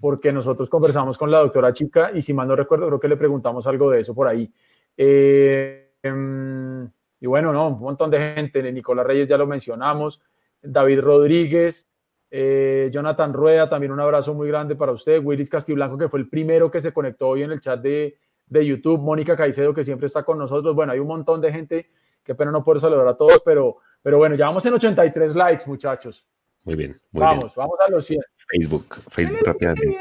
porque 0.00 0.32
nosotros 0.32 0.70
conversamos 0.70 1.18
con 1.18 1.30
la 1.30 1.40
doctora 1.40 1.72
Chica 1.74 2.12
y 2.14 2.22
si 2.22 2.32
mal 2.32 2.48
no 2.48 2.56
recuerdo, 2.56 2.86
creo 2.86 3.00
que 3.00 3.08
le 3.08 3.16
preguntamos 3.16 3.66
algo 3.66 3.90
de 3.90 4.00
eso 4.00 4.14
por 4.14 4.28
ahí. 4.28 4.50
Eh, 4.96 5.90
em, 6.02 6.88
y 7.20 7.26
bueno, 7.26 7.52
no, 7.52 7.68
un 7.68 7.80
montón 7.80 8.10
de 8.10 8.34
gente. 8.34 8.72
Nicolás 8.72 9.06
Reyes 9.06 9.28
ya 9.28 9.36
lo 9.36 9.46
mencionamos. 9.46 10.20
David 10.62 11.00
Rodríguez, 11.00 11.88
eh, 12.30 12.88
Jonathan 12.92 13.32
Rueda, 13.32 13.68
también 13.68 13.92
un 13.92 14.00
abrazo 14.00 14.32
muy 14.32 14.48
grande 14.48 14.76
para 14.76 14.92
usted. 14.92 15.20
Willis 15.22 15.50
Castiblanco, 15.50 15.98
que 15.98 16.08
fue 16.08 16.20
el 16.20 16.28
primero 16.28 16.70
que 16.70 16.80
se 16.80 16.92
conectó 16.92 17.28
hoy 17.28 17.42
en 17.42 17.50
el 17.50 17.60
chat 17.60 17.80
de, 17.80 18.16
de 18.46 18.64
YouTube. 18.64 19.00
Mónica 19.00 19.36
Caicedo, 19.36 19.74
que 19.74 19.84
siempre 19.84 20.06
está 20.06 20.22
con 20.22 20.38
nosotros. 20.38 20.74
Bueno, 20.74 20.92
hay 20.92 21.00
un 21.00 21.08
montón 21.08 21.40
de 21.40 21.52
gente 21.52 21.86
Qué 22.26 22.34
pena 22.34 22.50
no 22.50 22.64
poder 22.64 22.80
saludar 22.80 23.06
a 23.06 23.16
todos, 23.16 23.40
pero, 23.44 23.76
pero 24.02 24.18
bueno, 24.18 24.34
ya 24.34 24.46
vamos 24.46 24.66
en 24.66 24.74
83 24.74 25.36
likes, 25.36 25.64
muchachos. 25.66 26.26
Muy 26.64 26.74
bien. 26.74 27.00
vamos, 27.12 27.54
vamos 27.54 27.78
a 27.86 27.88
los 27.88 28.04
100. 28.04 28.20
Facebook, 28.48 28.96
Facebook 29.10 29.46
rápidamente. 29.46 30.00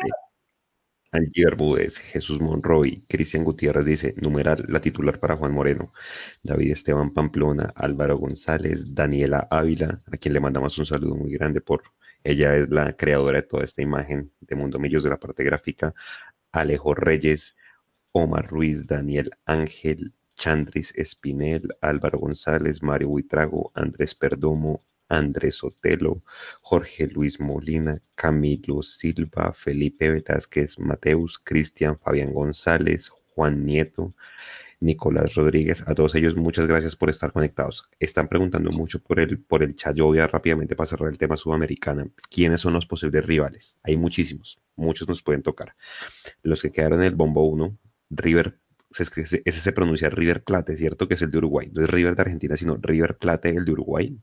Angie 1.12 1.46
Bermúdez, 1.46 1.98
Jesús 1.98 2.42
Monroy, 2.42 3.06
Cristian 3.08 3.44
Gutiérrez 3.44 3.86
dice, 3.86 4.16
numeral 4.18 4.66
la 4.68 4.82
titular 4.82 5.20
para 5.20 5.36
Juan 5.36 5.54
Moreno, 5.54 5.94
David 6.44 6.72
Esteban 6.72 7.14
Pamplona, 7.14 7.72
Álvaro 7.76 8.18
González, 8.18 8.94
Daniela 8.94 9.48
Ávila, 9.50 10.02
a 10.12 10.18
quien 10.18 10.34
le 10.34 10.40
mandamos 10.40 10.78
un 10.78 10.86
saludo 10.86 11.16
muy 11.16 11.32
grande 11.32 11.62
por, 11.62 11.84
ella 12.24 12.58
es 12.58 12.70
la 12.70 12.94
creadora 12.98 13.38
de 13.42 13.48
toda 13.48 13.64
esta 13.64 13.82
imagen 13.82 14.32
de 14.42 14.56
Mundo 14.56 14.80
Millos 14.80 15.04
de 15.04 15.12
la 15.12 15.18
parte 15.18 15.44
gráfica, 15.44 15.94
Alejo 16.52 16.96
Reyes, 16.96 17.56
Omar 18.12 18.48
Ruiz, 18.48 18.88
Daniel 18.88 19.32
Ángel, 19.46 20.14
Chandris 20.36 20.94
Espinel, 20.96 21.70
Álvaro 21.82 22.20
González, 22.20 22.82
Mario 22.84 23.10
Buitrago, 23.10 23.72
Andrés 23.74 24.16
Perdomo, 24.16 24.80
Andrés 25.10 25.64
Otelo, 25.64 26.24
Jorge 26.62 27.08
Luis 27.08 27.40
Molina, 27.40 27.96
Camilo 28.16 28.82
Silva, 28.84 29.54
Felipe 29.54 30.10
Velázquez, 30.10 30.80
Mateus, 30.80 31.40
Cristian, 31.44 31.98
Fabián 31.98 32.34
González, 32.34 33.10
Juan 33.10 33.66
Nieto, 33.66 34.12
Nicolás 34.80 35.36
Rodríguez, 35.36 35.84
a 35.88 35.96
todos 35.96 36.16
ellos 36.16 36.36
muchas 36.36 36.68
gracias 36.68 36.96
por 36.96 37.10
estar 37.10 37.32
conectados. 37.32 37.90
Están 38.00 38.28
preguntando 38.28 38.72
mucho 38.72 39.02
por 39.02 39.20
el, 39.20 39.40
por 39.40 39.64
el 39.64 39.76
chat. 39.76 39.96
Yo 39.96 40.06
voy 40.06 40.20
a 40.20 40.28
rápidamente 40.28 40.76
para 40.76 40.88
cerrar 40.88 41.10
el 41.10 41.18
tema 41.18 41.38
sudamericana. 41.38 42.08
¿Quiénes 42.30 42.62
son 42.62 42.74
los 42.74 42.86
posibles 42.86 43.26
rivales? 43.26 43.78
Hay 43.84 43.96
muchísimos, 43.96 44.60
muchos 44.76 45.08
nos 45.08 45.24
pueden 45.24 45.44
tocar. 45.44 45.76
Los 46.44 46.62
que 46.62 46.72
quedaron 46.72 47.00
en 47.00 47.08
el 47.08 47.16
bombo 47.16 47.48
1, 47.48 47.78
River, 48.10 48.60
ese 49.00 49.52
se 49.52 49.72
pronuncia 49.72 50.10
River 50.10 50.44
Plate, 50.44 50.78
¿cierto? 50.78 51.08
Que 51.08 51.16
es 51.16 51.22
el 51.22 51.32
de 51.32 51.38
Uruguay. 51.40 51.70
No 51.74 51.84
es 51.84 51.90
River 51.90 52.16
de 52.16 52.22
Argentina, 52.22 52.58
sino 52.58 52.78
River 52.82 53.18
Plate, 53.18 53.50
el 53.50 53.66
de 53.66 53.72
Uruguay. 53.72 54.18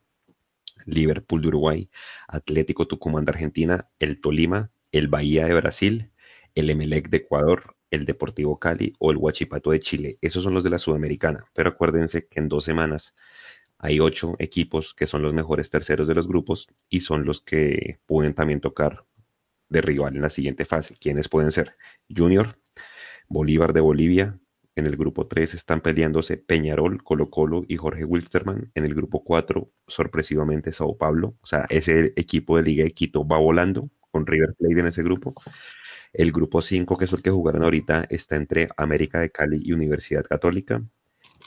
Liverpool 0.87 1.43
de 1.43 1.49
Uruguay, 1.49 1.91
Atlético 2.29 2.87
Tucumán 2.87 3.25
de 3.25 3.31
Argentina, 3.31 3.89
el 3.99 4.21
Tolima, 4.21 4.71
el 4.91 5.09
Bahía 5.09 5.47
de 5.47 5.55
Brasil, 5.55 6.11
el 6.55 6.71
Emelec 6.71 7.09
de 7.09 7.19
Ecuador, 7.19 7.77
el 7.91 8.07
Deportivo 8.07 8.59
Cali 8.59 8.95
o 8.99 9.11
el 9.11 9.17
Huachipato 9.17 9.71
de 9.71 9.81
Chile. 9.81 10.19
Esos 10.21 10.43
son 10.43 10.55
los 10.55 10.65
de 10.65 10.71
la 10.71 10.79
Sudamericana. 10.79 11.45
Pero 11.55 11.71
acuérdense 11.71 12.27
que 12.27 12.41
en 12.41 12.49
dos 12.49 12.65
semanas 12.65 13.15
hay 13.79 14.01
ocho 14.01 14.35
equipos 14.39 14.95
que 14.95 15.07
son 15.07 15.23
los 15.23 15.35
mejores 15.35 15.71
terceros 15.71 16.09
de 16.09 16.15
los 16.15 16.27
grupos 16.27 16.69
y 16.89 17.01
son 17.01 17.25
los 17.25 17.41
que 17.41 17.99
pueden 18.07 18.35
también 18.35 18.61
tocar 18.61 19.05
de 19.69 19.81
rival 19.81 20.17
en 20.17 20.23
la 20.23 20.31
siguiente 20.31 20.65
fase. 20.65 20.97
¿Quiénes 20.99 21.29
pueden 21.29 21.53
ser? 21.53 21.77
Junior, 22.15 22.59
Bolívar 23.29 23.73
de 23.73 23.81
Bolivia. 23.81 24.39
En 24.75 24.87
el 24.87 24.97
grupo 24.97 25.27
3 25.27 25.55
están 25.55 25.81
peleándose 25.83 26.39
Peñarol, 26.39 27.03
Colo 27.03 27.29
Colo 27.29 27.65
y 27.69 27.77
Jorge 27.77 28.05
Wilstermann. 28.05 28.71
En 28.75 28.85
el 28.85 28.95
grupo 28.95 29.23
4, 29.23 29.71
sorpresivamente, 29.87 30.73
Sao 30.73 30.97
Paulo. 30.97 31.37
O 31.43 31.47
sea, 31.47 31.67
ese 31.69 32.15
equipo 32.17 32.57
de 32.57 32.63
Liga 32.63 32.85
de 32.85 32.93
Quito 32.93 33.27
va 33.27 33.39
volando 33.39 33.91
con 34.11 34.27
River 34.27 34.55
Plate 34.59 34.81
en 34.81 34.87
ese 34.87 35.03
grupo. 35.03 35.35
El 36.13 36.33
grupo 36.33 36.63
5, 36.63 36.97
que 36.97 37.05
es 37.05 37.13
el 37.13 37.23
que 37.23 37.31
jugaron 37.31 37.65
ahorita, 37.65 38.07
está 38.09 38.37
entre 38.37 38.69
América 38.77 39.21
de 39.21 39.31
Cali 39.31 39.61
y 39.63 39.73
Universidad 39.73 40.25
Católica. 40.25 40.83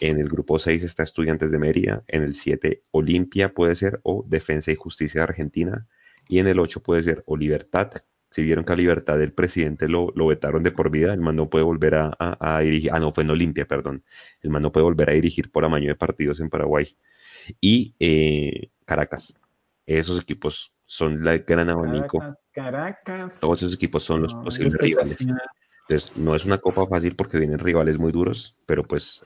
En 0.02 0.20
el 0.20 0.30
grupo 0.30 0.60
6 0.60 0.84
está 0.84 1.04
Estudiantes 1.04 1.52
de 1.52 1.58
Mérida. 1.58 2.04
En 2.08 2.22
el 2.22 2.36
7, 2.36 2.82
Olimpia 2.92 3.54
puede 3.54 3.76
ser, 3.76 4.00
o 4.04 4.24
Defensa 4.28 4.72
y 4.72 4.76
Justicia 4.76 5.22
de 5.22 5.26
Argentina. 5.26 5.88
Y 6.28 6.40
en 6.40 6.48
el 6.48 6.60
8 6.60 6.84
puede 6.84 7.04
ser 7.04 7.24
o 7.26 7.38
Libertad. 7.38 7.92
Si 8.36 8.44
vieron 8.44 8.66
que 8.66 8.74
a 8.74 8.76
Libertad 8.76 9.22
el 9.22 9.32
presidente 9.32 9.88
lo, 9.88 10.12
lo 10.14 10.28
vetaron 10.28 10.62
de 10.62 10.72
por 10.72 10.90
vida, 10.90 11.14
el 11.14 11.22
man 11.22 11.38
no 11.38 11.50
puede 11.50 11.64
volver 11.64 11.96
a, 11.96 12.60
dirigir. 12.60 12.92
Ah, 12.94 13.00
no, 13.00 13.14
fue 13.14 13.24
en 13.24 13.30
Olimpia, 13.30 13.66
perdón. 13.66 14.04
El 14.42 14.50
man 14.50 14.62
no 14.62 14.74
puede 14.74 14.84
volver 14.84 15.10
a 15.10 15.14
dirigir 15.14 15.50
por 15.50 15.64
amaño 15.64 15.88
de 15.88 15.96
partidos 15.96 16.42
en 16.42 16.50
Paraguay. 16.50 16.98
Y 17.62 17.96
eh, 17.98 18.72
Caracas. 18.84 19.40
Esos 19.86 20.22
equipos 20.22 20.74
son 20.86 21.24
la 21.24 21.38
gran 21.38 21.70
abanico. 21.70 22.22
Caracas, 22.52 23.40
Todos 23.40 23.62
esos 23.62 23.76
equipos 23.76 24.04
son 24.04 24.24
los 24.24 24.34
posibles 24.34 24.78
rivales. 24.80 25.16
Entonces, 25.88 26.18
no 26.18 26.36
es 26.36 26.44
una 26.44 26.58
copa 26.58 26.86
fácil 26.88 27.16
porque 27.16 27.38
vienen 27.38 27.60
rivales 27.60 27.98
muy 27.98 28.12
duros, 28.12 28.58
pero 28.66 28.84
pues 28.84 29.24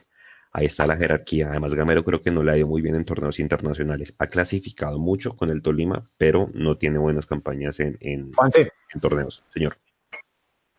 ahí 0.51 0.65
está 0.65 0.87
la 0.87 0.97
jerarquía. 0.97 1.49
Además, 1.49 1.75
Gamero 1.75 2.03
creo 2.03 2.21
que 2.21 2.31
no 2.31 2.43
le 2.43 2.51
ha 2.51 2.57
ido 2.57 2.67
muy 2.67 2.81
bien 2.81 2.95
en 2.95 3.05
torneos 3.05 3.39
internacionales. 3.39 4.15
Ha 4.17 4.27
clasificado 4.27 4.99
mucho 4.99 5.35
con 5.35 5.49
el 5.49 5.61
Tolima, 5.61 6.09
pero 6.17 6.49
no 6.53 6.77
tiene 6.77 6.97
buenas 6.97 7.25
campañas 7.25 7.79
en, 7.79 7.97
en, 7.99 8.31
en 8.93 9.01
torneos. 9.01 9.43
Señor. 9.53 9.77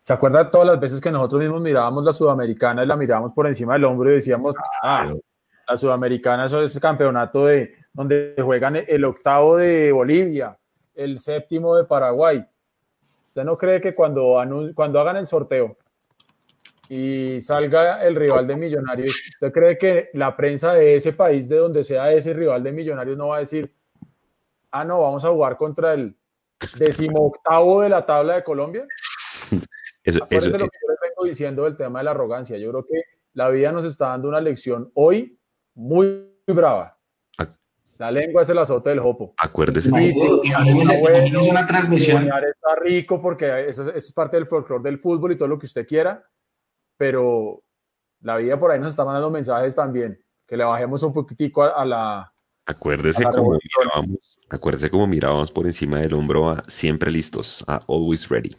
¿Se 0.03 0.13
acuerda 0.13 0.49
todas 0.49 0.67
las 0.67 0.79
veces 0.79 0.99
que 0.99 1.11
nosotros 1.11 1.41
mismos 1.41 1.61
mirábamos 1.61 2.03
la 2.03 2.11
Sudamericana 2.11 2.83
y 2.83 2.87
la 2.87 2.95
mirábamos 2.95 3.33
por 3.33 3.47
encima 3.47 3.73
del 3.73 3.85
hombro 3.85 4.11
y 4.11 4.15
decíamos, 4.15 4.55
ah, 4.81 5.13
la 5.67 5.77
Sudamericana 5.77 6.45
eso 6.45 6.61
es 6.61 6.79
campeonato 6.79 7.45
de 7.45 7.75
donde 7.93 8.35
juegan 8.37 8.77
el 8.87 9.05
octavo 9.05 9.57
de 9.57 9.91
Bolivia, 9.91 10.57
el 10.95 11.19
séptimo 11.19 11.75
de 11.75 11.85
Paraguay. 11.85 12.43
¿Usted 13.27 13.43
no 13.43 13.57
cree 13.57 13.79
que 13.79 13.93
cuando, 13.93 14.43
cuando 14.73 14.99
hagan 14.99 15.17
el 15.17 15.27
sorteo 15.27 15.77
y 16.93 17.39
salga 17.39 18.05
el 18.05 18.17
rival 18.17 18.45
de 18.45 18.57
Millonarios, 18.57 19.15
¿usted 19.29 19.53
cree 19.53 19.77
que 19.77 20.09
la 20.11 20.35
prensa 20.35 20.73
de 20.73 20.95
ese 20.95 21.13
país, 21.13 21.47
de 21.47 21.55
donde 21.55 21.85
sea 21.85 22.11
ese 22.11 22.33
rival 22.33 22.61
de 22.63 22.73
Millonarios, 22.73 23.17
no 23.17 23.29
va 23.29 23.37
a 23.37 23.39
decir, 23.39 23.73
ah, 24.71 24.83
no, 24.83 24.99
vamos 24.99 25.23
a 25.23 25.29
jugar 25.29 25.55
contra 25.55 25.93
el 25.93 26.13
decimoctavo 26.77 27.79
de 27.79 27.87
la 27.87 28.05
tabla 28.05 28.35
de 28.35 28.43
Colombia? 28.43 28.85
Eso, 30.03 30.27
es 30.29 30.45
lo 30.47 30.49
que 30.49 30.57
yo 30.57 30.89
les 30.89 30.99
vengo 31.01 31.23
diciendo 31.23 31.63
del 31.63 31.77
tema 31.77 31.99
de 31.99 32.03
la 32.05 32.11
arrogancia. 32.11 32.57
Yo 32.57 32.71
creo 32.71 32.85
que 32.85 33.03
la 33.35 33.47
vida 33.47 33.71
nos 33.71 33.85
está 33.85 34.07
dando 34.07 34.27
una 34.27 34.41
lección 34.41 34.91
hoy 34.93 35.39
muy 35.75 36.27
brava. 36.45 36.97
La 37.99 38.11
lengua 38.11 38.41
es 38.41 38.49
el 38.49 38.57
azote 38.57 38.89
del 38.89 38.99
jopo. 38.99 39.33
Acuérdese. 39.37 39.91
Sí, 39.91 40.13
es 40.43 41.47
una 41.47 41.65
transmisión. 41.65 42.25
Está 42.25 42.75
rico 42.81 43.21
porque 43.21 43.69
eso, 43.69 43.89
es 43.93 44.11
parte 44.11 44.35
del 44.35 44.47
folclore 44.47 44.83
del 44.83 44.97
fútbol 44.97 45.31
y 45.31 45.37
todo 45.37 45.47
lo 45.47 45.57
que 45.57 45.67
usted 45.67 45.87
quiera, 45.87 46.21
pero 47.01 47.63
la 48.21 48.37
vida 48.37 48.59
por 48.59 48.69
ahí 48.69 48.79
nos 48.79 48.91
está 48.91 49.03
mandando 49.03 49.31
mensajes 49.31 49.73
también, 49.73 50.23
que 50.45 50.55
le 50.55 50.63
bajemos 50.63 51.01
un 51.01 51.11
poquitico 51.11 51.63
a, 51.63 51.83
la... 51.83 52.31
Acuérdese 52.67 53.23
cómo 53.23 53.57
mirábamos, 53.57 54.39
acuérdese 54.51 54.91
cómo 54.91 55.07
mirábamos 55.07 55.51
por 55.51 55.65
encima 55.65 55.97
del 55.97 56.13
hombro 56.13 56.51
a 56.51 56.63
siempre 56.67 57.09
listos, 57.09 57.65
a 57.67 57.81
always 57.87 58.29
ready. 58.29 58.55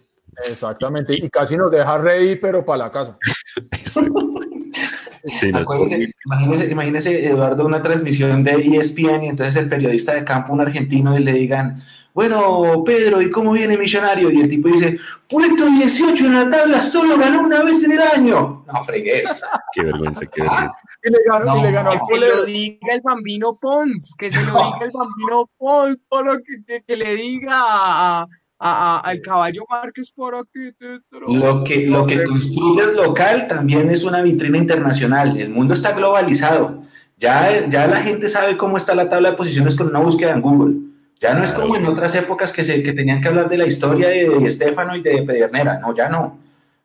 Exactamente, 0.50 1.14
y 1.14 1.30
casi 1.30 1.56
nos 1.56 1.70
deja 1.70 1.98
ready, 1.98 2.34
pero 2.34 2.64
para 2.64 2.78
la 2.78 2.90
casa. 2.90 3.16
imagínese, 6.68 7.24
Eduardo, 7.24 7.64
una 7.64 7.80
transmisión 7.80 8.42
de 8.42 8.54
ESPN 8.54 9.22
y 9.22 9.28
entonces 9.28 9.54
el 9.54 9.68
periodista 9.68 10.14
de 10.14 10.24
campo, 10.24 10.52
un 10.52 10.62
argentino, 10.62 11.16
y 11.16 11.22
le 11.22 11.34
digan, 11.34 11.80
bueno, 12.14 12.82
Pedro, 12.84 13.22
¿y 13.22 13.30
cómo 13.30 13.52
viene 13.52 13.78
Millonario? 13.78 14.30
Y 14.30 14.40
el 14.40 14.48
tipo 14.48 14.68
dice, 14.68 14.98
puesto 15.28 15.66
18 15.66 16.26
en 16.26 16.34
la 16.34 16.50
tabla, 16.50 16.82
solo 16.82 17.16
ganó 17.16 17.40
una 17.40 17.62
vez 17.62 17.82
en 17.84 17.92
el 17.92 18.02
año. 18.02 18.64
No, 18.66 18.84
fregues. 18.84 19.42
Qué 19.74 19.82
vergüenza, 19.82 20.20
qué 20.26 20.42
vergüenza. 20.42 20.76
Y 21.04 21.10
le 21.10 21.18
ganó, 21.26 21.58
y 21.58 21.62
le 21.62 21.72
ganó 21.72 21.90
que 21.90 21.98
se 21.98 22.18
lo 22.18 22.44
diga 22.44 22.94
el 22.94 23.00
bambino 23.00 23.58
Pons, 23.60 24.14
que 24.18 24.30
se 24.30 24.42
lo 24.42 24.52
diga 24.52 24.78
el 24.82 24.90
bambino 24.92 25.50
Pons, 25.56 25.96
por 26.08 26.26
lo 26.26 26.38
que, 26.38 26.82
que 26.86 26.96
le 26.96 27.16
diga 27.16 27.56
a, 27.56 29.00
al 29.00 29.20
caballo 29.22 29.64
Márquez 29.68 30.12
por 30.12 30.34
aquí. 30.34 30.70
Lo 31.10 31.64
que, 31.64 31.86
lo 31.86 32.06
que 32.06 32.24
construyes 32.24 32.92
local 32.94 33.48
también 33.48 33.90
es 33.90 34.04
una 34.04 34.20
vitrina 34.20 34.58
internacional. 34.58 35.36
El 35.40 35.48
mundo 35.48 35.72
está 35.72 35.92
globalizado. 35.92 36.82
Ya, 37.16 37.66
ya 37.68 37.86
la 37.86 38.02
gente 38.02 38.28
sabe 38.28 38.56
cómo 38.56 38.76
está 38.76 38.94
la 38.94 39.08
tabla 39.08 39.30
de 39.30 39.36
posiciones 39.36 39.74
con 39.74 39.88
una 39.88 40.00
búsqueda 40.00 40.32
en 40.32 40.42
Google. 40.42 40.91
Ya 41.22 41.34
no 41.34 41.44
es 41.44 41.52
como 41.52 41.76
en 41.76 41.86
otras 41.86 42.12
épocas 42.16 42.52
que, 42.52 42.64
se, 42.64 42.82
que 42.82 42.92
tenían 42.92 43.20
que 43.20 43.28
hablar 43.28 43.48
de 43.48 43.56
la 43.56 43.66
historia 43.66 44.08
de, 44.08 44.44
Estefano 44.44 44.96
y 44.96 45.02
de 45.02 45.22
Pedernera. 45.22 45.78
No, 45.78 45.94
ya 45.94 46.08
no. 46.08 46.40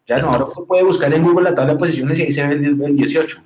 Ya 0.05 0.19
no. 0.19 0.29
Ahora 0.29 0.45
usted 0.45 0.61
puede 0.67 0.83
buscar 0.83 1.11
en 1.11 1.23
Google 1.23 1.49
la 1.49 1.55
tabla 1.55 1.73
de 1.73 1.79
posiciones 1.79 2.19
y 2.19 2.21
ahí 2.21 2.31
se 2.31 2.47
ve 2.47 2.53
el, 2.53 2.95
18. 2.95 3.43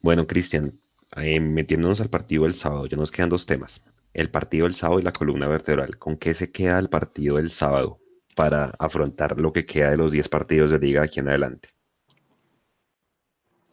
Bueno, 0.00 0.24
Cristian, 0.28 0.78
eh, 1.16 1.40
metiéndonos 1.40 2.00
al 2.00 2.10
partido 2.10 2.44
del 2.44 2.54
sábado, 2.54 2.86
ya 2.86 2.96
nos 2.96 3.10
quedan 3.10 3.28
dos 3.28 3.44
temas 3.44 3.82
el 4.14 4.30
partido 4.30 4.66
del 4.66 4.74
sábado 4.74 5.00
y 5.00 5.02
la 5.02 5.12
columna 5.12 5.48
vertebral. 5.48 5.98
¿Con 5.98 6.16
qué 6.16 6.32
se 6.32 6.52
queda 6.52 6.78
el 6.78 6.88
partido 6.88 7.36
del 7.36 7.50
sábado 7.50 7.98
para 8.36 8.74
afrontar 8.78 9.38
lo 9.38 9.52
que 9.52 9.66
queda 9.66 9.90
de 9.90 9.96
los 9.96 10.12
10 10.12 10.28
partidos 10.28 10.70
de 10.70 10.78
liga 10.78 11.02
aquí 11.02 11.20
en 11.20 11.28
adelante? 11.28 11.70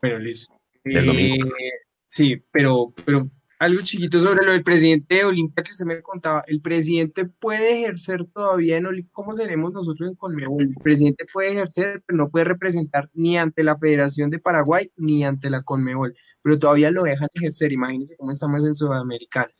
Bueno, 0.01 0.17
listo. 0.19 0.59
Eh, 0.85 1.37
sí, 2.09 2.41
pero, 2.51 2.93
pero 3.05 3.29
algo 3.59 3.81
chiquito 3.81 4.19
sobre 4.19 4.45
lo 4.45 4.53
del 4.53 4.63
presidente 4.63 5.15
de 5.15 5.25
Olimpia 5.25 5.63
que 5.63 5.73
se 5.73 5.85
me 5.85 6.01
contaba. 6.01 6.43
El 6.47 6.61
presidente 6.61 7.25
puede 7.25 7.81
ejercer 7.81 8.25
todavía 8.33 8.77
en 8.77 8.87
Olimpia, 8.87 9.11
¿cómo 9.13 9.35
tenemos 9.35 9.73
nosotros 9.73 10.09
en 10.09 10.15
Conmebol? 10.15 10.63
El 10.63 10.75
presidente 10.81 11.25
puede 11.31 11.51
ejercer, 11.51 12.01
pero 12.05 12.17
no 12.17 12.29
puede 12.29 12.45
representar 12.45 13.09
ni 13.13 13.37
ante 13.37 13.63
la 13.63 13.77
Federación 13.77 14.29
de 14.29 14.39
Paraguay 14.39 14.91
ni 14.97 15.23
ante 15.25 15.49
la 15.49 15.63
Conmebol, 15.63 16.15
pero 16.41 16.57
todavía 16.59 16.91
lo 16.91 17.03
dejan 17.03 17.29
ejercer. 17.33 17.71
Imagínense 17.73 18.15
cómo 18.17 18.31
estamos 18.31 18.63
en 18.65 18.73
Sudamericana 18.73 19.51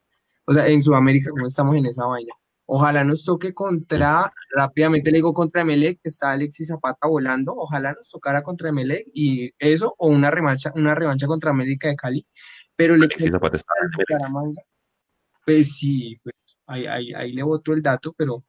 o 0.50 0.54
sea, 0.54 0.68
en 0.68 0.82
Sudamérica, 0.82 1.30
como 1.32 1.46
estamos 1.46 1.76
en 1.76 1.86
esa 1.86 2.06
vaina. 2.08 2.34
Ojalá 2.66 3.04
nos 3.04 3.24
toque 3.24 3.54
contra, 3.54 4.32
rápidamente 4.56 5.12
le 5.12 5.20
digo 5.20 5.34
contra 5.34 5.62
Emelec, 5.62 6.02
que 6.02 6.10
está 6.10 6.32
Alexis 6.32 6.68
Zapata 6.70 7.08
volando, 7.08 7.54
ojalá 7.56 7.94
nos 7.94 8.10
tocara 8.10 8.42
contra 8.42 8.70
Emelec 8.70 9.06
y 9.14 9.52
eso, 9.60 9.94
o 10.00 10.08
una 10.08 10.32
revancha, 10.32 10.72
una 10.76 10.96
revancha 10.96 11.28
contra 11.28 11.52
América 11.52 11.88
de 11.88 11.96
Cali, 11.96 12.28
pero 12.80 12.96
le 12.96 13.10
pues 15.46 15.76
sí, 15.76 16.18
pues 16.24 16.34
ahí, 16.66 16.86
ahí, 16.86 17.14
ahí 17.14 17.34
le 17.34 17.44
voto 17.44 17.74
el 17.74 17.82
dato, 17.82 18.14
pero 18.18 18.46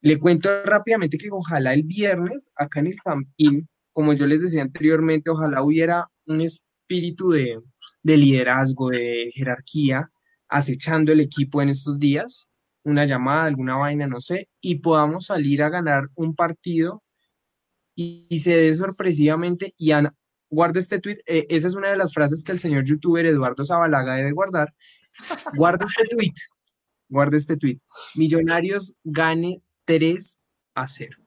le 0.00 0.18
cuento 0.18 0.64
rápidamente 0.64 1.16
que 1.16 1.28
ojalá 1.30 1.74
el 1.74 1.84
viernes, 1.84 2.50
acá 2.56 2.80
en 2.80 2.88
el 2.88 3.00
Campín, 3.00 3.68
como 3.92 4.14
yo 4.14 4.26
les 4.26 4.42
decía 4.42 4.62
anteriormente, 4.62 5.30
ojalá 5.30 5.62
hubiera 5.62 6.08
un 6.26 6.40
espíritu 6.40 7.30
de, 7.30 7.60
de 8.02 8.16
liderazgo, 8.16 8.88
de 8.88 9.30
jerarquía, 9.32 10.10
acechando 10.48 11.12
el 11.12 11.20
equipo 11.20 11.62
en 11.62 11.68
estos 11.68 12.00
días, 12.00 12.50
una 12.82 13.06
llamada, 13.06 13.44
alguna 13.44 13.76
vaina, 13.76 14.08
no 14.08 14.20
sé, 14.20 14.48
y 14.60 14.80
podamos 14.80 15.26
salir 15.26 15.62
a 15.62 15.68
ganar 15.68 16.08
un 16.16 16.34
partido 16.34 17.00
y, 17.94 18.40
se 18.40 18.56
dé 18.56 18.74
sorpresivamente 18.74 19.72
y 19.76 19.92
Ana, 19.92 20.16
guarda 20.50 20.80
este 20.80 21.00
tweet, 21.00 21.18
eh, 21.26 21.46
esa 21.48 21.68
es 21.68 21.74
una 21.74 21.90
de 21.90 21.96
las 21.96 22.12
frases 22.12 22.42
que 22.42 22.52
el 22.52 22.58
señor 22.58 22.84
youtuber 22.84 23.26
Eduardo 23.26 23.64
Zabalaga 23.64 24.16
debe 24.16 24.32
guardar, 24.32 24.74
guarda 25.54 25.86
este 25.86 26.04
tweet, 26.14 26.34
guarda 27.08 27.36
este 27.36 27.56
tweet, 27.56 27.78
Millonarios 28.14 28.96
gane 29.04 29.62
3 29.84 30.38
a 30.74 30.88
0. 30.88 31.18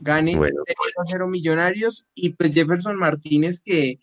Gane 0.00 0.32
3 0.32 0.54
a 0.98 1.04
0 1.04 1.28
Millonarios 1.28 2.08
y 2.14 2.30
pues 2.30 2.54
Jefferson 2.54 2.96
Martínez 2.96 3.60
que 3.60 4.00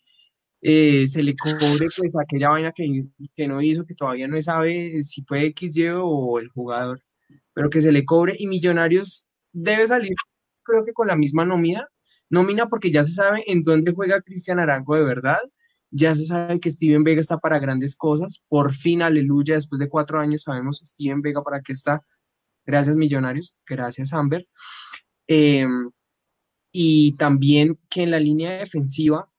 eh, 0.61 1.07
se 1.07 1.23
le 1.23 1.35
cobre 1.35 1.87
pues 1.95 2.13
aquella 2.17 2.49
vaina 2.49 2.71
que, 2.71 3.05
que 3.35 3.47
no 3.47 3.61
hizo, 3.61 3.85
que 3.85 3.95
todavía 3.95 4.27
no 4.27 4.41
sabe 4.41 5.03
si 5.03 5.23
fue 5.23 5.53
XY 5.55 5.89
o 6.01 6.39
el 6.39 6.49
jugador, 6.49 7.01
pero 7.53 7.69
que 7.69 7.81
se 7.81 7.91
le 7.91 8.05
cobre. 8.05 8.35
Y 8.37 8.47
Millonarios 8.47 9.27
debe 9.51 9.87
salir, 9.87 10.13
creo 10.63 10.83
que 10.83 10.93
con 10.93 11.07
la 11.07 11.15
misma 11.15 11.45
nómina, 11.45 11.87
nómina 12.29 12.67
porque 12.69 12.91
ya 12.91 13.03
se 13.03 13.11
sabe 13.11 13.43
en 13.47 13.63
dónde 13.63 13.93
juega 13.93 14.21
Cristian 14.21 14.59
Arango 14.59 14.95
de 14.95 15.03
verdad, 15.03 15.39
ya 15.91 16.15
se 16.15 16.25
sabe 16.25 16.59
que 16.59 16.69
Steven 16.71 17.03
Vega 17.03 17.21
está 17.21 17.39
para 17.39 17.59
grandes 17.59 17.95
cosas, 17.95 18.43
por 18.47 18.73
fin, 18.73 19.01
aleluya, 19.01 19.55
después 19.55 19.79
de 19.79 19.89
cuatro 19.89 20.19
años 20.19 20.43
sabemos 20.43 20.81
Steven 20.83 21.21
Vega 21.21 21.41
para 21.43 21.61
qué 21.61 21.73
está, 21.73 22.03
gracias 22.65 22.95
Millonarios, 22.95 23.57
gracias 23.65 24.13
Amber. 24.13 24.47
Em, 25.27 25.91
y 26.71 27.13
también 27.17 27.79
que 27.89 28.03
en 28.03 28.11
la 28.11 28.19
línea 28.19 28.59
defensiva 28.59 29.29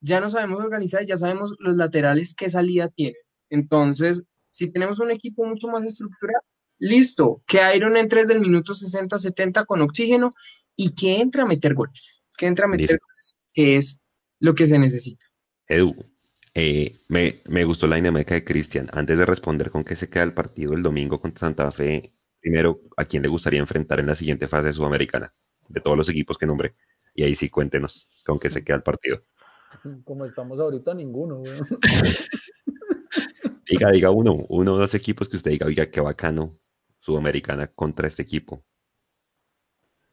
ya 0.00 0.20
no 0.20 0.28
sabemos 0.30 0.60
organizar, 0.64 1.06
ya 1.06 1.16
sabemos 1.16 1.54
los 1.60 1.76
laterales 1.76 2.34
qué 2.34 2.50
salida 2.50 2.88
tienen. 2.88 3.16
Entonces, 3.50 4.24
si 4.50 4.70
tenemos 4.70 4.98
un 5.00 5.10
equipo 5.10 5.44
mucho 5.46 5.68
más 5.68 5.84
estructurado, 5.84 6.42
listo, 6.82 7.42
que 7.46 7.60
Iron 7.76 7.96
entre 7.96 8.22
desde 8.22 8.34
el 8.34 8.40
minuto 8.40 8.74
60, 8.74 9.16
70 9.16 9.64
con 9.66 9.82
oxígeno 9.82 10.32
y 10.74 10.94
que 10.94 11.20
entre 11.20 11.42
a 11.42 11.46
meter 11.46 11.74
goles, 11.74 12.24
que 12.36 12.46
entre 12.46 12.64
a 12.64 12.68
meter 12.68 12.98
goles, 12.98 13.36
que 13.52 13.76
es 13.76 14.00
lo 14.40 14.54
que 14.54 14.66
se 14.66 14.80
necesita. 14.80 15.26
Edu, 15.68 15.94
eh, 16.54 16.98
me, 17.08 17.40
me, 17.46 17.64
gustó 17.64 17.86
la 17.86 17.96
dinámica 17.96 18.34
de 18.34 18.44
Cristian. 18.44 18.88
Antes 18.92 19.16
de 19.16 19.24
responder 19.24 19.70
con 19.70 19.84
qué 19.84 19.94
se 19.94 20.08
queda 20.08 20.24
el 20.24 20.34
partido 20.34 20.74
el 20.74 20.82
domingo 20.82 21.20
contra 21.20 21.46
Santa 21.46 21.70
Fe, 21.70 22.12
primero, 22.40 22.80
¿a 22.96 23.04
quién 23.04 23.22
le 23.22 23.28
gustaría 23.28 23.60
enfrentar 23.60 24.00
en 24.00 24.08
la 24.08 24.16
siguiente 24.16 24.48
fase 24.48 24.72
sudamericana? 24.72 25.32
De 25.68 25.80
todos 25.80 25.96
los 25.96 26.08
equipos 26.08 26.36
que 26.36 26.46
nombré. 26.46 26.74
Y 27.14 27.22
ahí 27.22 27.36
sí 27.36 27.48
cuéntenos 27.48 28.08
con 28.26 28.40
qué 28.40 28.50
se 28.50 28.64
queda 28.64 28.76
el 28.76 28.82
partido. 28.82 29.22
Como 30.02 30.24
estamos 30.24 30.58
ahorita, 30.58 30.94
ninguno. 30.94 31.44
diga, 33.68 33.90
diga 33.92 34.10
uno, 34.10 34.44
uno 34.48 34.74
o 34.74 34.78
dos 34.78 34.94
equipos 34.94 35.28
que 35.28 35.36
usted 35.36 35.52
diga, 35.52 35.66
oiga, 35.66 35.90
qué 35.90 36.00
bacano, 36.00 36.58
Sudamericana 37.02 37.66
contra 37.66 38.06
este 38.06 38.22
equipo. 38.22 38.62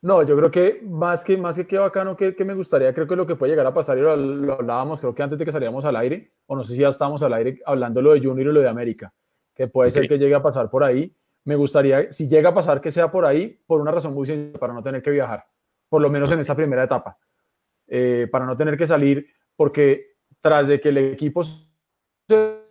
No, 0.01 0.23
yo 0.23 0.35
creo 0.35 0.49
que 0.49 0.81
más 0.83 1.23
que, 1.23 1.37
más 1.37 1.55
que 1.55 1.67
qué 1.67 1.77
bacano 1.77 2.17
que, 2.17 2.33
me 2.43 2.55
gustaría, 2.55 2.93
creo 2.95 3.05
que 3.05 3.15
lo 3.15 3.27
que 3.27 3.35
puede 3.35 3.51
llegar 3.51 3.67
a 3.67 3.73
pasar, 3.73 3.97
y 3.97 4.01
lo, 4.01 4.11
hablábamos, 4.53 4.99
creo 4.99 5.13
que 5.13 5.21
antes 5.21 5.37
de 5.37 5.45
que 5.45 5.51
saliéramos 5.51 5.85
al 5.85 5.95
aire, 5.97 6.31
o 6.47 6.55
no 6.55 6.63
sé 6.63 6.73
si 6.73 6.79
ya 6.79 6.87
estábamos 6.87 7.21
al 7.21 7.33
aire 7.33 7.59
hablando 7.63 8.01
lo 8.01 8.13
de 8.13 8.21
Junior 8.21 8.47
y 8.47 8.53
lo 8.53 8.61
de 8.61 8.69
América, 8.69 9.13
que 9.53 9.67
puede 9.67 9.91
ser 9.91 10.07
que 10.07 10.17
llegue 10.17 10.33
a 10.33 10.41
pasar 10.41 10.71
por 10.71 10.83
ahí. 10.83 11.15
Me 11.43 11.55
gustaría, 11.55 12.11
si 12.11 12.27
llega 12.27 12.49
a 12.49 12.53
pasar, 12.55 12.81
que 12.81 12.89
sea 12.89 13.11
por 13.11 13.25
ahí, 13.25 13.61
por 13.67 13.81
una 13.81 13.91
razón 13.91 14.15
muy 14.15 14.25
sencilla, 14.25 14.57
para 14.57 14.73
no 14.73 14.81
tener 14.81 15.03
que 15.03 15.11
viajar, 15.11 15.45
por 15.89 16.01
lo 16.01 16.09
menos 16.09 16.31
en 16.31 16.39
esta 16.39 16.55
primera 16.55 16.85
etapa, 16.85 17.19
eh, 17.87 18.27
para 18.31 18.45
no 18.45 18.57
tener 18.57 18.77
que 18.77 18.87
salir 18.87 19.27
porque 19.55 20.15
tras 20.41 20.67
de 20.67 20.81
que 20.81 20.89
el 20.89 20.97
equipo 20.97 21.43
se 21.43 22.63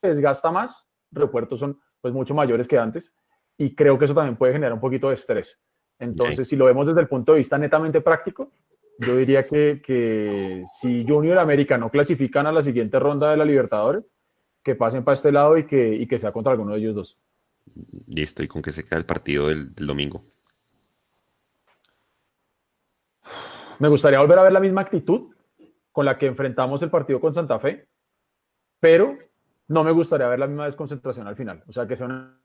desgasta 0.00 0.50
más, 0.50 0.90
repuertos 1.10 1.60
son 1.60 1.78
pues 2.00 2.14
mucho 2.14 2.34
mayores 2.34 2.66
que 2.66 2.78
antes 2.78 3.12
y 3.56 3.74
creo 3.74 3.98
que 3.98 4.06
eso 4.06 4.14
también 4.14 4.36
puede 4.36 4.52
generar 4.52 4.72
un 4.72 4.80
poquito 4.80 5.08
de 5.08 5.14
estrés. 5.14 5.58
Entonces, 5.98 6.48
si 6.48 6.56
lo 6.56 6.64
vemos 6.64 6.86
desde 6.86 7.02
el 7.02 7.08
punto 7.08 7.32
de 7.32 7.38
vista 7.38 7.58
netamente 7.58 8.00
práctico, 8.00 8.52
yo 8.98 9.16
diría 9.16 9.46
que, 9.46 9.82
que 9.84 10.62
si 10.78 11.04
Junior 11.06 11.38
América 11.38 11.76
no 11.76 11.90
clasifican 11.90 12.46
a 12.46 12.52
la 12.52 12.62
siguiente 12.62 12.98
ronda 12.98 13.30
de 13.30 13.36
la 13.36 13.44
Libertadores, 13.44 14.04
que 14.62 14.74
pasen 14.74 15.04
para 15.04 15.14
este 15.14 15.32
lado 15.32 15.56
y 15.58 15.66
que, 15.66 15.94
y 15.94 16.06
que 16.06 16.18
sea 16.18 16.32
contra 16.32 16.52
alguno 16.52 16.72
de 16.72 16.78
ellos 16.80 16.94
dos. 16.94 17.18
Listo, 18.06 18.42
y 18.42 18.48
con 18.48 18.62
que 18.62 18.72
se 18.72 18.84
queda 18.84 18.98
el 18.98 19.04
partido 19.04 19.48
del 19.48 19.74
domingo. 19.74 20.24
Me 23.78 23.88
gustaría 23.88 24.20
volver 24.20 24.38
a 24.38 24.42
ver 24.42 24.52
la 24.52 24.60
misma 24.60 24.82
actitud 24.82 25.34
con 25.92 26.04
la 26.04 26.18
que 26.18 26.26
enfrentamos 26.26 26.82
el 26.82 26.90
partido 26.90 27.20
con 27.20 27.32
Santa 27.32 27.58
Fe, 27.58 27.86
pero 28.78 29.18
no 29.70 29.84
me 29.84 29.92
gustaría 29.92 30.26
ver 30.26 30.40
la 30.40 30.48
misma 30.48 30.64
desconcentración 30.64 31.28
al 31.28 31.36
final. 31.36 31.62
O 31.68 31.72
sea, 31.72 31.86
que 31.86 31.96
sea 31.96 32.06
una 32.06 32.36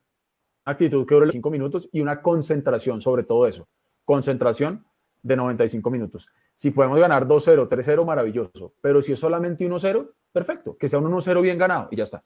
actitud 0.63 1.07
que 1.07 1.15
dure 1.15 1.31
cinco 1.31 1.49
minutos 1.49 1.89
y 1.91 1.99
una 1.99 2.21
concentración 2.21 3.01
sobre 3.01 3.23
todo 3.23 3.47
eso. 3.47 3.67
Concentración 4.05 4.85
de 5.23 5.35
95 5.35 5.89
minutos. 5.89 6.27
Si 6.53 6.69
podemos 6.69 6.99
ganar 6.99 7.27
2-0, 7.27 7.67
3-0, 7.67 8.05
maravilloso. 8.05 8.73
Pero 8.79 9.01
si 9.01 9.13
es 9.13 9.19
solamente 9.19 9.67
1-0, 9.67 10.07
perfecto. 10.31 10.77
Que 10.77 10.87
sea 10.87 10.99
un 10.99 11.11
1-0 11.11 11.41
bien 11.41 11.57
ganado 11.57 11.87
y 11.89 11.95
ya 11.95 12.03
está. 12.03 12.21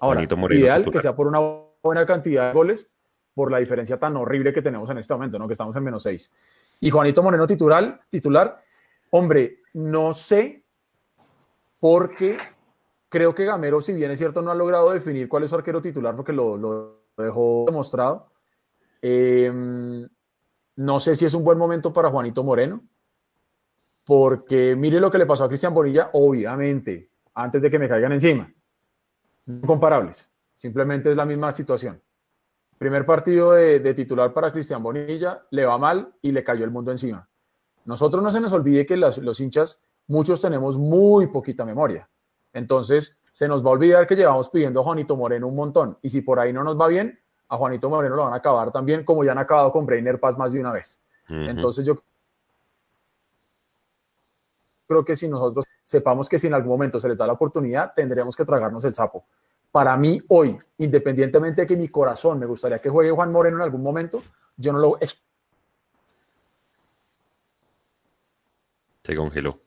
Ahora, 0.00 0.22
ideal 0.22 0.90
que 0.90 1.00
sea 1.00 1.14
por 1.14 1.26
una 1.26 1.40
buena 1.82 2.06
cantidad 2.06 2.48
de 2.48 2.54
goles, 2.54 2.88
por 3.34 3.52
la 3.52 3.58
diferencia 3.58 3.98
tan 3.98 4.16
horrible 4.16 4.54
que 4.54 4.62
tenemos 4.62 4.88
en 4.88 4.96
este 4.96 5.12
momento, 5.12 5.38
¿no? 5.38 5.46
que 5.46 5.52
estamos 5.52 5.76
en 5.76 5.84
menos 5.84 6.02
6. 6.04 6.32
Y 6.80 6.88
Juanito 6.88 7.22
Moreno 7.22 7.46
titular, 7.46 8.00
titular, 8.08 8.62
hombre, 9.10 9.58
no 9.74 10.14
sé 10.14 10.64
porque 11.78 12.38
creo 13.08 13.34
que 13.34 13.44
Gamero, 13.44 13.80
si 13.80 13.92
bien 13.92 14.10
es 14.10 14.18
cierto, 14.18 14.42
no 14.42 14.50
ha 14.50 14.54
logrado 14.54 14.90
definir 14.90 15.28
cuál 15.28 15.44
es 15.44 15.50
su 15.50 15.56
arquero 15.56 15.80
titular 15.80 16.14
porque 16.14 16.32
lo, 16.32 17.02
dejó 17.16 17.64
demostrado. 17.66 18.30
Em, 19.02 20.08
no 20.76 21.00
sé 21.00 21.16
si 21.16 21.24
es 21.24 21.34
un 21.34 21.44
buen 21.44 21.58
momento 21.58 21.92
para 21.92 22.10
Juanito 22.10 22.44
Moreno, 22.44 22.82
porque 24.04 24.74
mire 24.76 25.00
lo 25.00 25.10
que 25.10 25.18
le 25.18 25.26
pasó 25.26 25.44
a 25.44 25.48
Cristian 25.48 25.74
Bonilla, 25.74 26.10
obviamente, 26.12 27.10
antes 27.34 27.60
de 27.60 27.70
que 27.70 27.78
me 27.78 27.88
caigan 27.88 28.12
encima. 28.12 28.52
No 29.46 29.66
comparables, 29.66 30.30
simplemente 30.54 31.10
es 31.10 31.16
la 31.16 31.24
misma 31.24 31.52
situación. 31.52 32.00
Primer 32.78 33.04
partido 33.04 33.52
de, 33.52 33.94
titular 33.94 34.32
para 34.32 34.52
Cristian 34.52 34.82
Bonilla, 34.82 35.42
le 35.50 35.66
va 35.66 35.78
mal 35.78 36.14
y 36.22 36.30
le 36.30 36.44
cayó 36.44 36.64
el 36.64 36.70
mundo 36.70 36.92
encima. 36.92 37.28
Nosotros 37.84 38.22
no 38.22 38.30
se 38.30 38.40
nos 38.40 38.52
olvide 38.52 38.86
que 38.86 38.96
los 38.96 39.40
hinchas, 39.40 39.80
muchos 40.06 40.40
tenemos 40.40 40.78
muy 40.78 41.26
poquita 41.26 41.64
memoria. 41.64 42.08
Entonces, 42.52 43.18
se 43.32 43.48
nos 43.48 43.64
va 43.64 43.70
a 43.70 43.72
olvidar 43.72 44.06
que 44.06 44.16
llevamos 44.16 44.48
pidiendo 44.48 44.80
a 44.80 44.84
Juanito 44.84 45.16
Moreno 45.16 45.46
un 45.46 45.56
montón. 45.56 45.98
Y 46.02 46.08
si 46.08 46.22
por 46.22 46.40
ahí 46.40 46.52
no 46.52 46.64
nos 46.64 46.78
va 46.78 46.88
bien, 46.88 47.18
a 47.48 47.56
Juanito 47.56 47.88
Moreno 47.88 48.16
lo 48.16 48.24
van 48.24 48.32
a 48.34 48.36
acabar 48.36 48.72
también, 48.72 49.04
como 49.04 49.24
ya 49.24 49.32
han 49.32 49.38
acabado 49.38 49.70
con 49.70 49.86
Brainer 49.86 50.18
Paz 50.18 50.36
más 50.36 50.52
de 50.52 50.60
una 50.60 50.72
vez. 50.72 51.00
Entonces, 51.28 51.84
yo 51.84 52.02
creo 54.86 55.04
que 55.04 55.14
si 55.14 55.28
nosotros 55.28 55.66
sepamos 55.84 56.28
que 56.28 56.38
si 56.38 56.46
en 56.46 56.54
algún 56.54 56.70
momento 56.70 56.98
se 56.98 57.08
les 57.08 57.18
da 57.18 57.26
la 57.26 57.34
oportunidad, 57.34 57.92
tendríamos 57.94 58.34
que 58.34 58.44
tragarnos 58.44 58.84
el 58.84 58.94
sapo 58.94 59.24
para 59.70 59.96
mí 59.96 60.20
hoy, 60.28 60.58
independientemente 60.78 61.62
de 61.62 61.66
que 61.66 61.76
mi 61.76 61.88
corazón 61.88 62.38
me 62.38 62.46
gustaría 62.46 62.78
que 62.78 62.88
juegue 62.88 63.10
Juan 63.10 63.32
Moreno 63.32 63.56
en 63.58 63.62
algún 63.62 63.82
momento, 63.82 64.22
yo 64.56 64.72
no 64.72 64.78
lo... 64.78 64.98
Se 69.02 69.16
congeló. 69.16 69.60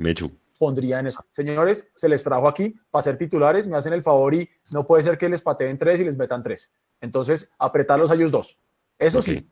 Mechu. 0.00 0.32
Pondría 0.58 0.98
en 0.98 1.06
eso. 1.06 1.24
Señores, 1.32 1.88
se 1.94 2.08
les 2.08 2.24
trajo 2.24 2.48
aquí 2.48 2.74
para 2.90 3.02
ser 3.02 3.16
titulares, 3.16 3.68
me 3.68 3.76
hacen 3.76 3.92
el 3.92 4.02
favor 4.02 4.34
y 4.34 4.48
no 4.72 4.86
puede 4.86 5.02
ser 5.02 5.16
que 5.16 5.28
les 5.28 5.42
pateen 5.42 5.78
tres 5.78 6.00
y 6.00 6.04
les 6.04 6.16
metan 6.16 6.42
tres. 6.42 6.72
Entonces, 7.00 7.48
apretarlos 7.58 8.10
a 8.10 8.14
ellos 8.14 8.30
dos. 8.30 8.58
Eso 8.98 9.22
sí. 9.22 9.46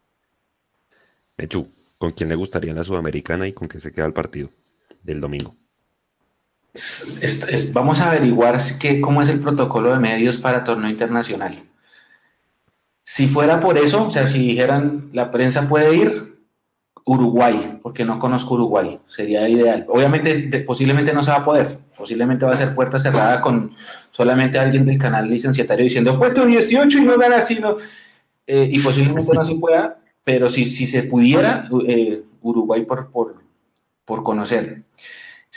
Mechu, 1.36 1.68
¿con 1.96 2.12
quién 2.12 2.28
le 2.28 2.34
gustaría 2.34 2.74
la 2.74 2.84
Sudamericana 2.84 3.46
y 3.46 3.52
con 3.52 3.68
qué 3.68 3.78
se 3.78 3.92
queda 3.92 4.06
el 4.06 4.12
partido 4.12 4.50
del 5.02 5.20
domingo? 5.20 5.54
vamos 7.72 8.00
a 8.00 8.10
averiguar 8.10 8.60
qué, 8.78 9.00
cómo 9.00 9.20
es 9.20 9.28
el 9.28 9.40
protocolo 9.40 9.90
de 9.90 9.98
medios 9.98 10.36
para 10.36 10.62
torneo 10.62 10.90
internacional. 10.90 11.60
Si 13.02 13.26
fuera 13.26 13.58
por 13.58 13.78
eso, 13.78 14.06
o 14.06 14.10
sea, 14.10 14.26
si 14.26 14.38
dijeran 14.38 15.10
la 15.12 15.30
prensa 15.30 15.68
puede 15.68 15.96
ir, 15.96 16.37
Uruguay, 17.08 17.78
porque 17.82 18.04
no 18.04 18.18
conozco 18.18 18.54
Uruguay, 18.54 19.00
sería 19.06 19.48
ideal. 19.48 19.86
Obviamente, 19.88 20.60
posiblemente 20.60 21.14
no 21.14 21.22
se 21.22 21.30
va 21.30 21.38
a 21.38 21.44
poder, 21.44 21.78
posiblemente 21.96 22.44
va 22.44 22.52
a 22.52 22.56
ser 22.56 22.74
puerta 22.74 22.98
cerrada 22.98 23.40
con 23.40 23.72
solamente 24.10 24.58
alguien 24.58 24.84
del 24.84 24.98
canal 24.98 25.26
licenciatario 25.28 25.84
diciendo 25.84 26.18
puesto 26.18 26.44
18 26.44 26.98
y 26.98 27.04
no 27.04 27.16
gana. 27.16 27.38
Eh, 28.46 28.68
y 28.72 28.78
posiblemente 28.80 29.32
no 29.32 29.44
se 29.44 29.54
pueda, 29.54 29.98
pero 30.22 30.50
si, 30.50 30.66
si 30.66 30.86
se 30.86 31.04
pudiera, 31.04 31.66
eh, 31.86 32.22
Uruguay 32.42 32.84
por, 32.84 33.10
por, 33.10 33.36
por 34.04 34.22
conocer. 34.22 34.82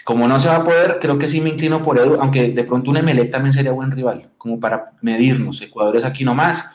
Como 0.06 0.30
no 0.30 0.40
se 0.40 0.48
va 0.48 0.58
a 0.58 0.64
poder, 0.64 1.00
creo 1.02 1.18
que 1.18 1.28
sí 1.28 1.42
me 1.42 1.50
inclino 1.50 1.84
por 1.84 1.98
Edu, 1.98 2.16
aunque 2.22 2.52
de 2.52 2.64
pronto 2.64 2.92
un 2.92 2.98
Emelec 2.98 3.30
también 3.30 3.54
sería 3.54 3.74
buen 3.74 3.92
rival, 3.92 4.30
como 4.38 4.58
para 4.58 4.94
medirnos. 5.02 5.62
Ecuador 5.62 5.98
es 5.98 6.06
aquí 6.06 6.24
nomás, 6.24 6.72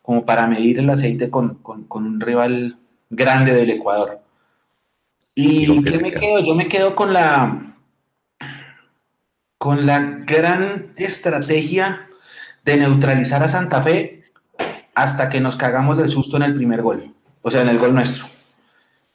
como 0.00 0.24
para 0.24 0.46
medir 0.46 0.78
el 0.78 0.88
aceite 0.88 1.28
con, 1.28 1.58
un 1.90 2.20
rival 2.20 2.78
grande 3.10 3.52
del 3.52 3.70
Ecuador. 3.70 4.20
¿Y 5.34 5.82
qué 5.84 5.98
me 5.98 6.12
quedo? 6.12 6.40
Yo 6.40 6.54
me 6.54 6.68
quedo 6.68 6.94
con 6.94 7.12
la 7.12 7.62
con 9.58 9.86
la 9.86 10.00
gran 10.00 10.92
estrategia 10.96 12.08
de 12.64 12.76
neutralizar 12.76 13.42
a 13.42 13.48
Santa 13.48 13.82
Fe 13.82 14.24
hasta 14.94 15.28
que 15.28 15.40
nos 15.40 15.56
cagamos 15.56 15.96
del 15.96 16.08
susto 16.08 16.36
en 16.36 16.42
el 16.42 16.54
primer 16.54 16.82
gol, 16.82 17.14
o 17.42 17.50
sea, 17.50 17.62
en 17.62 17.68
el 17.68 17.78
gol 17.78 17.94
nuestro. 17.94 18.26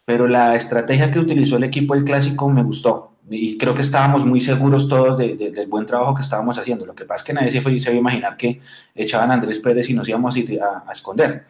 Pero 0.05 0.27
la 0.27 0.55
estrategia 0.55 1.11
que 1.11 1.19
utilizó 1.19 1.57
el 1.57 1.63
equipo 1.63 1.93
del 1.93 2.03
clásico 2.03 2.49
me 2.49 2.63
gustó 2.63 3.11
y 3.30 3.57
creo 3.57 3.73
que 3.73 3.81
estábamos 3.81 4.26
muy 4.26 4.41
seguros 4.41 4.88
todos 4.88 5.18
del 5.18 5.68
buen 5.68 5.85
trabajo 5.85 6.15
que 6.15 6.22
estábamos 6.22 6.57
haciendo. 6.57 6.85
Lo 6.85 6.95
que 6.95 7.05
pasa 7.05 7.18
es 7.18 7.23
que 7.23 7.34
nadie 7.34 7.51
se, 7.51 7.61
fue, 7.61 7.80
se 7.80 7.89
iba 7.91 7.97
a 7.97 7.99
imaginar 7.99 8.38
que 8.38 8.59
echaban 8.95 9.31
a 9.31 9.35
Andrés 9.35 9.59
Pérez 9.59 9.89
y 9.89 9.93
nos 9.93 10.09
íbamos 10.09 10.35
a, 10.35 10.84
a, 10.88 10.91
esconder. 10.91 11.45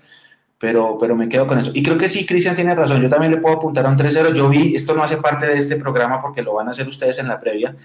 Pero, 0.61 0.95
pero 0.99 1.15
me 1.15 1.27
quedo 1.27 1.47
con 1.47 1.57
eso. 1.57 1.71
Y 1.73 1.81
creo 1.81 1.97
que 1.97 2.07
sí, 2.07 2.23
Cristian 2.23 2.55
tiene 2.55 2.75
razón, 2.75 3.01
yo 3.01 3.09
también 3.09 3.31
le 3.31 3.39
puedo 3.39 3.55
apuntar 3.55 3.83
a 3.83 3.89
un 3.89 3.97
3-0. 3.97 4.31
Yo 4.35 4.47
vi, 4.47 4.75
esto 4.75 4.93
no 4.93 5.03
hace 5.03 5.17
parte 5.17 5.47
de 5.47 5.57
este 5.57 5.75
programa 5.75 6.21
porque 6.21 6.43
lo 6.43 6.53
van 6.53 6.67
a 6.67 6.71
hacer 6.71 6.87
ustedes 6.87 7.17
en 7.17 7.27
la 7.27 7.39
previa, 7.39 7.75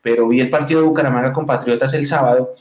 pero 0.00 0.26
vi 0.26 0.40
el 0.40 0.48
partido 0.48 0.80
de 0.80 0.86
Bucaramanga 0.86 1.30
con 1.30 1.44
Patriotas 1.44 1.92
el 1.92 2.06
sábado 2.06 2.54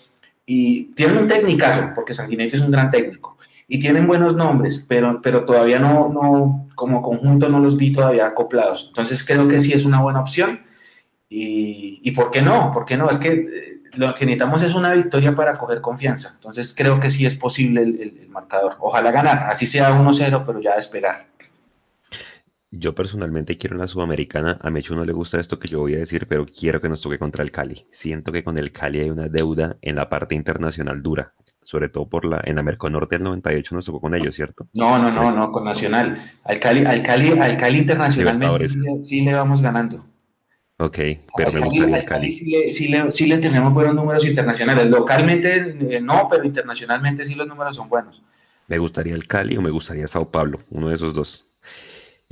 y 0.46 0.88
tienen 0.94 1.20
un 1.20 1.28
técnicazo, 1.30 1.92
porque 1.96 2.14
Sanguinetti 2.14 2.58
es 2.58 2.62
un 2.62 2.72
gran 2.72 2.92
técnico, 2.92 3.38
y 3.66 3.80
tienen 3.80 4.08
buenos 4.08 4.36
nombres, 4.36 4.86
pero, 4.86 5.22
pero 5.24 5.46
todavía 5.46 5.80
no, 5.80 6.10
no, 6.10 6.68
como 6.76 7.02
conjunto 7.02 7.48
no 7.48 7.60
los 7.60 7.78
vi 7.78 7.94
todavía 7.94 8.28
acoplados. 8.28 8.88
Entonces 8.90 9.26
creo 9.26 9.48
que 9.48 9.62
sí 9.62 9.72
es 9.72 9.86
una 9.86 10.02
buena 10.02 10.20
opción. 10.20 10.60
Y, 11.30 12.02
y 12.04 12.12
¿por 12.12 12.30
qué 12.30 12.42
no? 12.42 12.74
¿Por 12.74 12.84
qué 12.84 12.98
no? 12.98 13.10
Es 13.10 13.18
que 13.18 13.32
eh, 13.32 13.71
lo 13.94 14.14
que 14.16 14.26
necesitamos 14.26 14.64
es 14.64 14.74
una 14.76 14.94
victoria 14.94 15.36
para 15.36 15.54
coger 15.58 15.82
confianza. 15.82 16.32
Entonces 16.36 16.74
creo 16.76 17.00
que 17.00 17.12
sí 17.12 17.26
es 17.26 17.36
posible 17.38 17.82
el, 17.84 18.02
el- 18.02 18.18
el 18.20 18.30
marcador. 18.30 18.76
Ojalá 18.80 19.12
ganar, 19.12 19.44
así 19.50 19.66
sea 19.66 19.92
1-0, 19.92 20.44
pero 20.46 20.60
ya 20.62 20.72
esperar. 20.76 21.28
Yo 22.74 22.96
personalmente 22.96 23.58
quiero 23.58 23.76
una 23.76 23.88
Sudamericana. 23.88 24.58
A 24.62 24.70
Mecho 24.70 24.96
no 24.96 25.04
le 25.04 25.12
gusta 25.12 25.40
esto 25.40 25.60
que 25.60 25.68
yo 25.68 25.80
voy 25.80 25.96
a 25.96 26.00
decir, 26.00 26.26
pero 26.28 26.46
quiero 26.46 26.80
que 26.80 26.88
nos 26.88 27.02
toque 27.02 27.20
contra 27.20 27.44
el 27.44 27.52
Cali. 27.52 27.86
Siento 27.92 28.32
que 28.32 28.44
con 28.46 28.58
el 28.58 28.72
Cali 28.72 29.02
hay 29.02 29.10
una 29.10 29.28
deuda 29.28 29.78
en 29.82 29.96
la 29.98 30.08
parte 30.08 30.36
internacional 30.36 31.04
dura, 31.04 31.34
sobre 31.64 31.90
todo 31.90 32.08
por 32.08 32.24
la 32.24 32.42
en 32.46 32.56
la 32.56 32.64
Merconorte 32.64 33.16
del 33.16 33.24
98 33.24 33.76
nos 33.76 33.86
tocó 33.86 34.00
con 34.00 34.16
ellos, 34.16 34.36
¿cierto? 34.36 34.68
No, 34.74 34.98
no, 34.98 35.12
no, 35.12 35.32
no, 35.34 35.52
con 35.52 35.66
Nacional. 35.66 36.18
Al 36.46 36.60
Cali, 36.62 36.86
al 36.86 37.04
Cali, 37.04 37.32
al 37.32 37.58
Cali 37.58 37.78
internacionalmente 37.80 39.04
sí 39.04 39.22
le 39.22 39.34
vamos 39.34 39.62
ganando. 39.62 40.06
Ok, 40.84 40.98
pero 41.38 41.52
me 41.52 41.60
gustaría 41.62 41.96
Cali 42.04 42.06
Cali. 42.06 42.32
sí 42.32 42.50
le, 42.50 42.72
sí 42.72 42.88
le- 42.88 43.12
sí 43.12 43.28
le 43.28 43.38
tenemos 43.38 43.72
buenos 43.74 43.94
números 43.94 44.26
internacionales. 44.26 44.86
Localmente 44.88 45.76
eh, 45.96 46.02
no, 46.02 46.28
pero 46.30 46.44
internacionalmente 46.44 47.26
sí 47.26 47.36
los 47.36 47.48
números 47.48 47.76
son 47.76 47.88
buenos. 47.88 48.24
Me 48.68 48.78
gustaría 48.80 49.14
el 49.14 49.28
Cali 49.28 49.58
o 49.58 49.62
me 49.62 49.70
gustaría 49.70 50.08
Sao 50.08 50.32
Paulo, 50.32 50.62
uno 50.72 50.90
de 50.90 50.96
esos 50.96 51.14
dos. 51.14 51.46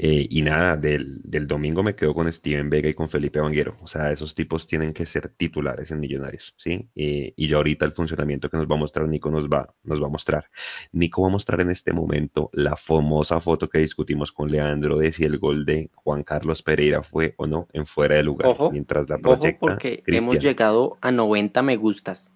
Eh, 0.01 0.27
y 0.29 0.41
nada, 0.43 0.77
del, 0.77 1.19
del 1.23 1.45
domingo 1.45 1.83
me 1.83 1.93
quedo 1.93 2.13
con 2.13 2.31
Steven 2.31 2.69
Vega 2.69 2.87
y 2.87 2.93
con 2.93 3.09
Felipe 3.09 3.41
Vanguero. 3.41 3.75
O 3.81 3.87
sea, 3.87 4.13
esos 4.13 4.33
tipos 4.33 4.65
tienen 4.65 4.93
que 4.93 5.05
ser 5.05 5.27
titulares 5.27 5.91
en 5.91 5.99
Millonarios, 5.99 6.53
¿sí? 6.55 6.87
Eh, 6.95 7.33
y 7.35 7.47
ya 7.49 7.57
ahorita 7.57 7.83
el 7.83 7.91
funcionamiento 7.91 8.49
que 8.49 8.55
nos 8.55 8.65
va 8.65 8.75
a 8.75 8.79
mostrar 8.79 9.09
Nico 9.09 9.29
nos 9.29 9.49
va, 9.49 9.75
nos 9.83 10.01
va 10.01 10.05
a 10.05 10.09
mostrar. 10.09 10.45
Nico 10.93 11.23
va 11.23 11.27
a 11.27 11.31
mostrar 11.31 11.59
en 11.59 11.69
este 11.69 11.91
momento 11.91 12.49
la 12.53 12.77
famosa 12.77 13.41
foto 13.41 13.67
que 13.67 13.79
discutimos 13.79 14.31
con 14.31 14.49
Leandro 14.49 14.99
de 14.99 15.11
si 15.11 15.25
el 15.25 15.37
gol 15.37 15.65
de 15.65 15.89
Juan 15.95 16.23
Carlos 16.23 16.63
Pereira 16.63 17.03
fue 17.03 17.33
o 17.35 17.45
no 17.45 17.67
en 17.73 17.85
fuera 17.85 18.15
de 18.15 18.23
lugar. 18.23 18.47
Ojo, 18.47 18.71
mientras 18.71 19.09
la 19.09 19.15
Ojo 19.15 19.21
proyecta 19.21 19.59
porque 19.59 20.01
Cristian. 20.01 20.23
hemos 20.23 20.39
llegado 20.39 20.97
a 21.01 21.11
90 21.11 21.61
me 21.61 21.75
gustas. 21.75 22.33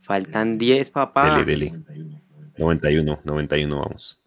Faltan 0.00 0.56
10, 0.56 0.88
papá. 0.88 1.44
Dele, 1.44 1.44
dele. 1.44 2.12
91, 2.56 3.20
91 3.22 3.76
vamos. 3.78 4.21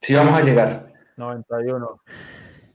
Sí 0.00 0.14
vamos 0.14 0.34
a 0.38 0.42
llegar. 0.42 0.92
91. 1.16 2.00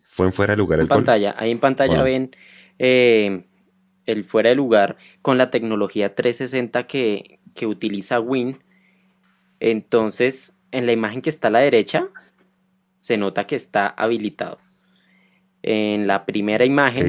¿Fue 0.04 0.28
en 0.28 0.34
fuera 0.34 0.54
de 0.54 0.58
lugar 0.58 0.80
el 0.80 0.84
En 0.86 0.88
gol? 0.90 0.98
pantalla, 0.98 1.36
ahí 1.38 1.52
en 1.52 1.60
pantalla 1.60 2.02
Bueno. 2.02 2.04
ven 2.06 2.36
eh, 2.80 3.46
el 4.06 4.24
fuera 4.24 4.50
de 4.50 4.56
lugar 4.56 4.98
con 5.22 5.38
la 5.38 5.50
tecnología 5.50 6.14
360 6.16 6.88
que, 6.88 7.40
que 7.54 7.66
utiliza 7.68 8.20
Win. 8.20 8.60
Entonces, 9.60 10.56
en 10.72 10.86
la 10.86 10.92
imagen 10.92 11.22
que 11.22 11.30
está 11.30 11.48
a 11.48 11.52
la 11.52 11.60
derecha, 11.60 12.08
se 13.00 13.18
nota 13.18 13.48
que 13.48 13.56
está 13.56 13.88
habilitado. 13.88 14.60
En 15.64 16.06
la 16.06 16.26
primera 16.26 16.64
¿Qué 16.64 16.68
imagen 16.72 17.08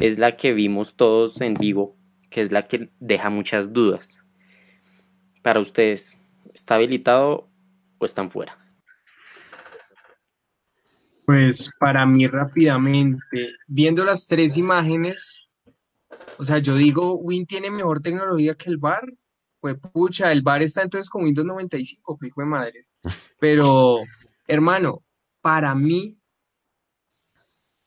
es 0.00 0.18
la 0.18 0.36
que 0.36 0.54
vimos 0.54 0.94
todos 0.94 1.40
en 1.42 1.54
vivo, 1.54 1.94
que 2.30 2.40
es 2.40 2.50
la 2.52 2.66
que 2.66 2.90
deja 3.00 3.28
muchas 3.28 3.72
dudas. 3.72 4.18
Para 5.42 5.60
ustedes, 5.60 6.18
¿está 6.54 6.76
habilitado 6.76 7.48
o 7.98 8.04
están 8.06 8.30
fuera? 8.30 8.57
Pues 11.28 11.70
para 11.78 12.06
mí 12.06 12.26
rápidamente, 12.26 13.52
viendo 13.66 14.02
las 14.02 14.26
tres 14.26 14.56
imágenes, 14.56 15.46
o 16.38 16.42
sea, 16.42 16.56
yo 16.56 16.74
digo, 16.74 17.16
Win 17.16 17.44
tiene 17.44 17.70
mejor 17.70 18.00
tecnología 18.00 18.54
que 18.54 18.70
el 18.70 18.78
VAR. 18.78 19.12
Pues 19.60 19.76
pucha, 19.92 20.32
el 20.32 20.40
VAR 20.40 20.62
está 20.62 20.80
entonces 20.80 21.10
con 21.10 21.24
Windows 21.24 21.46
95, 21.46 22.16
que 22.18 22.28
hijo 22.28 22.40
de 22.40 22.46
madres. 22.46 22.94
Pero, 23.38 23.98
hermano, 24.46 25.04
para 25.42 25.74
mí, 25.74 26.18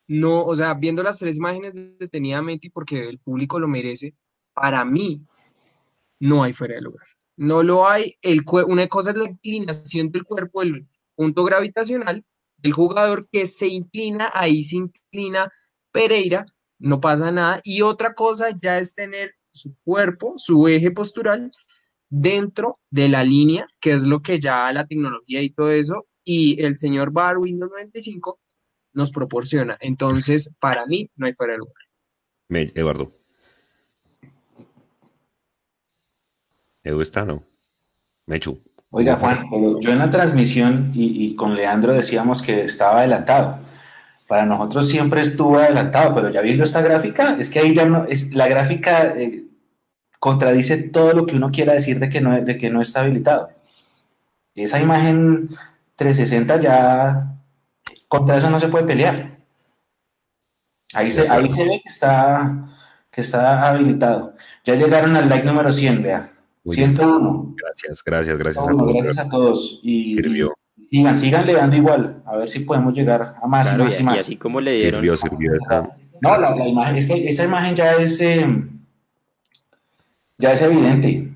no, 0.06 0.46
o 0.46 0.56
sea, 0.56 0.76
viendo 0.76 1.02
las 1.02 1.18
tres 1.18 1.38
imágenes 1.38 1.74
detenidamente 1.74 2.68
y 2.68 2.70
porque 2.70 3.10
el 3.10 3.18
público 3.18 3.60
lo 3.60 3.68
merece, 3.68 4.14
para 4.54 4.86
mí 4.86 5.26
no 6.20 6.44
hay 6.44 6.54
fuera 6.54 6.76
de 6.76 6.82
lugar. 6.82 7.08
No 7.38 7.64
lo 7.64 7.90
hay. 7.90 8.20
El, 8.22 8.44
una 8.68 8.86
cosa 8.86 9.10
es 9.10 9.18
la 9.18 9.26
inclinación 9.28 10.12
del 10.12 10.26
cuerpo, 10.26 10.62
el 10.62 10.88
punto 11.16 11.44
gravitacional, 11.44 12.24
el 12.64 12.72
jugador 12.72 13.28
que 13.32 13.46
se 13.46 13.68
inclina, 13.68 14.30
ahí 14.34 14.64
se 14.64 14.78
inclina 14.78 15.52
Pereira, 15.92 16.46
no 16.80 17.00
pasa 17.00 17.32
nada. 17.32 17.62
Y 17.64 17.82
otra 17.82 18.14
cosa 18.14 18.50
ya 18.62 18.78
es 18.78 18.96
tener 18.96 19.36
su 19.52 19.76
cuerpo, 19.84 20.34
su 20.38 20.68
eje 20.68 20.92
postural 20.92 21.52
dentro 22.10 22.76
de 22.90 23.10
la 23.10 23.24
línea, 23.24 23.68
que 23.80 23.92
es 23.92 24.04
lo 24.04 24.22
que 24.22 24.40
ya 24.40 24.72
la 24.72 24.86
tecnología 24.86 25.42
y 25.42 25.50
todo 25.50 25.72
eso, 25.72 26.08
y 26.24 26.62
el 26.64 26.78
señor 26.78 27.12
Bar 27.12 27.38
Windows 27.38 27.72
95 27.72 28.40
nos 28.94 29.12
proporciona. 29.12 29.78
Entonces, 29.80 30.54
para 30.60 30.86
mí, 30.86 31.10
no 31.16 31.26
hay 31.26 31.34
fuera 31.34 31.54
de 31.54 31.60
lugar. 31.60 31.76
Eduardo. 32.76 33.12
Edu 36.84 37.02
está, 37.02 37.24
¿no? 37.26 37.46
Mechu. 38.26 38.62
Oiga, 38.94 39.16
Juan, 39.16 39.46
yo 39.80 39.90
en 39.92 40.00
la 40.00 40.12
transmisión 40.12 40.92
y, 40.94 41.26
y 41.26 41.36
con 41.36 41.56
Leandro 41.56 41.94
decíamos 41.94 42.42
que 42.42 42.66
estaba 42.66 43.00
adelantado. 43.00 43.60
Para 44.28 44.46
nosotros 44.46 44.90
siempre 44.90 45.22
estuvo 45.22 45.58
adelantado, 45.58 46.14
pero 46.14 46.30
ya 46.30 46.42
viendo 46.42 46.66
esta 46.66 46.82
gráfica, 46.82 47.38
es 47.40 47.50
que 47.50 47.60
ahí 47.60 47.74
ya 47.74 47.86
no, 47.86 48.06
es, 48.06 48.34
la 48.34 48.48
gráfica 48.50 49.14
eh, 49.18 49.46
contradice 50.20 50.90
todo 50.90 51.14
lo 51.14 51.26
que 51.26 51.36
uno 51.36 51.52
quiera 51.52 51.74
decir 51.74 52.00
de 52.00 52.10
que 52.10 52.20
no, 52.20 52.42
de 52.42 52.58
que 52.58 52.70
no 52.70 52.82
está 52.82 53.00
habilitado. 53.02 53.50
Esa 54.56 54.80
imagen 54.82 55.50
360 55.96 56.60
ya, 56.60 57.34
contra 58.10 58.38
eso 58.38 58.50
no 58.50 58.60
se 58.60 58.68
puede 58.68 58.86
pelear. 58.86 59.38
Ahí 60.94 61.12
se, 61.12 61.30
ahí 61.30 61.50
se 61.50 61.64
ve 61.64 61.82
que 61.82 61.90
está, 61.90 62.68
que 63.10 63.22
está 63.22 63.70
habilitado. 63.70 64.36
Ya 64.66 64.76
llegaron 64.76 65.16
al 65.16 65.30
like 65.30 65.46
número 65.46 65.72
100, 65.72 66.04
vea. 66.04 66.32
Muy 66.64 66.76
bien. 66.76 66.96
101. 66.96 67.56
Gracias, 67.58 68.04
gracias, 68.04 68.38
gracias 68.38 68.68
a 68.68 68.72
todos. 68.72 68.94
gracias 68.94 69.18
a 69.26 69.30
todos. 69.30 69.80
Y, 69.84 70.16
Sirvió. 70.16 70.54
y 70.78 70.98
sigan, 70.98 71.18
sigan 71.18 71.46
le 71.48 71.54
dando 71.54 71.76
igual, 71.76 72.22
a 72.26 72.36
ver 72.38 72.50
si 72.50 72.60
podemos 72.60 72.94
llegar 72.94 73.36
a 73.42 73.48
más 73.48 73.68
Claro, 73.68 73.84
y 73.84 73.86
más 73.86 73.94
y, 73.94 73.98
y 73.98 74.02
y 74.02 74.04
más. 74.06 74.20
así 74.20 74.38
como 74.38 74.62
le 74.62 74.72
dieron, 74.74 75.02
Sirvió, 75.02 75.18
sirvió. 75.18 75.52
esa- 75.56 75.90
No, 76.22 76.38
la, 76.40 76.56
la 76.56 76.68
imagen, 76.68 76.98
esa, 76.98 77.16
esa 77.16 77.44
imagen 77.46 77.76
ya 77.76 77.94
es, 77.94 78.22
eh, 78.22 78.46
ya 80.38 80.54
es 80.54 80.62
evidente. 80.62 81.28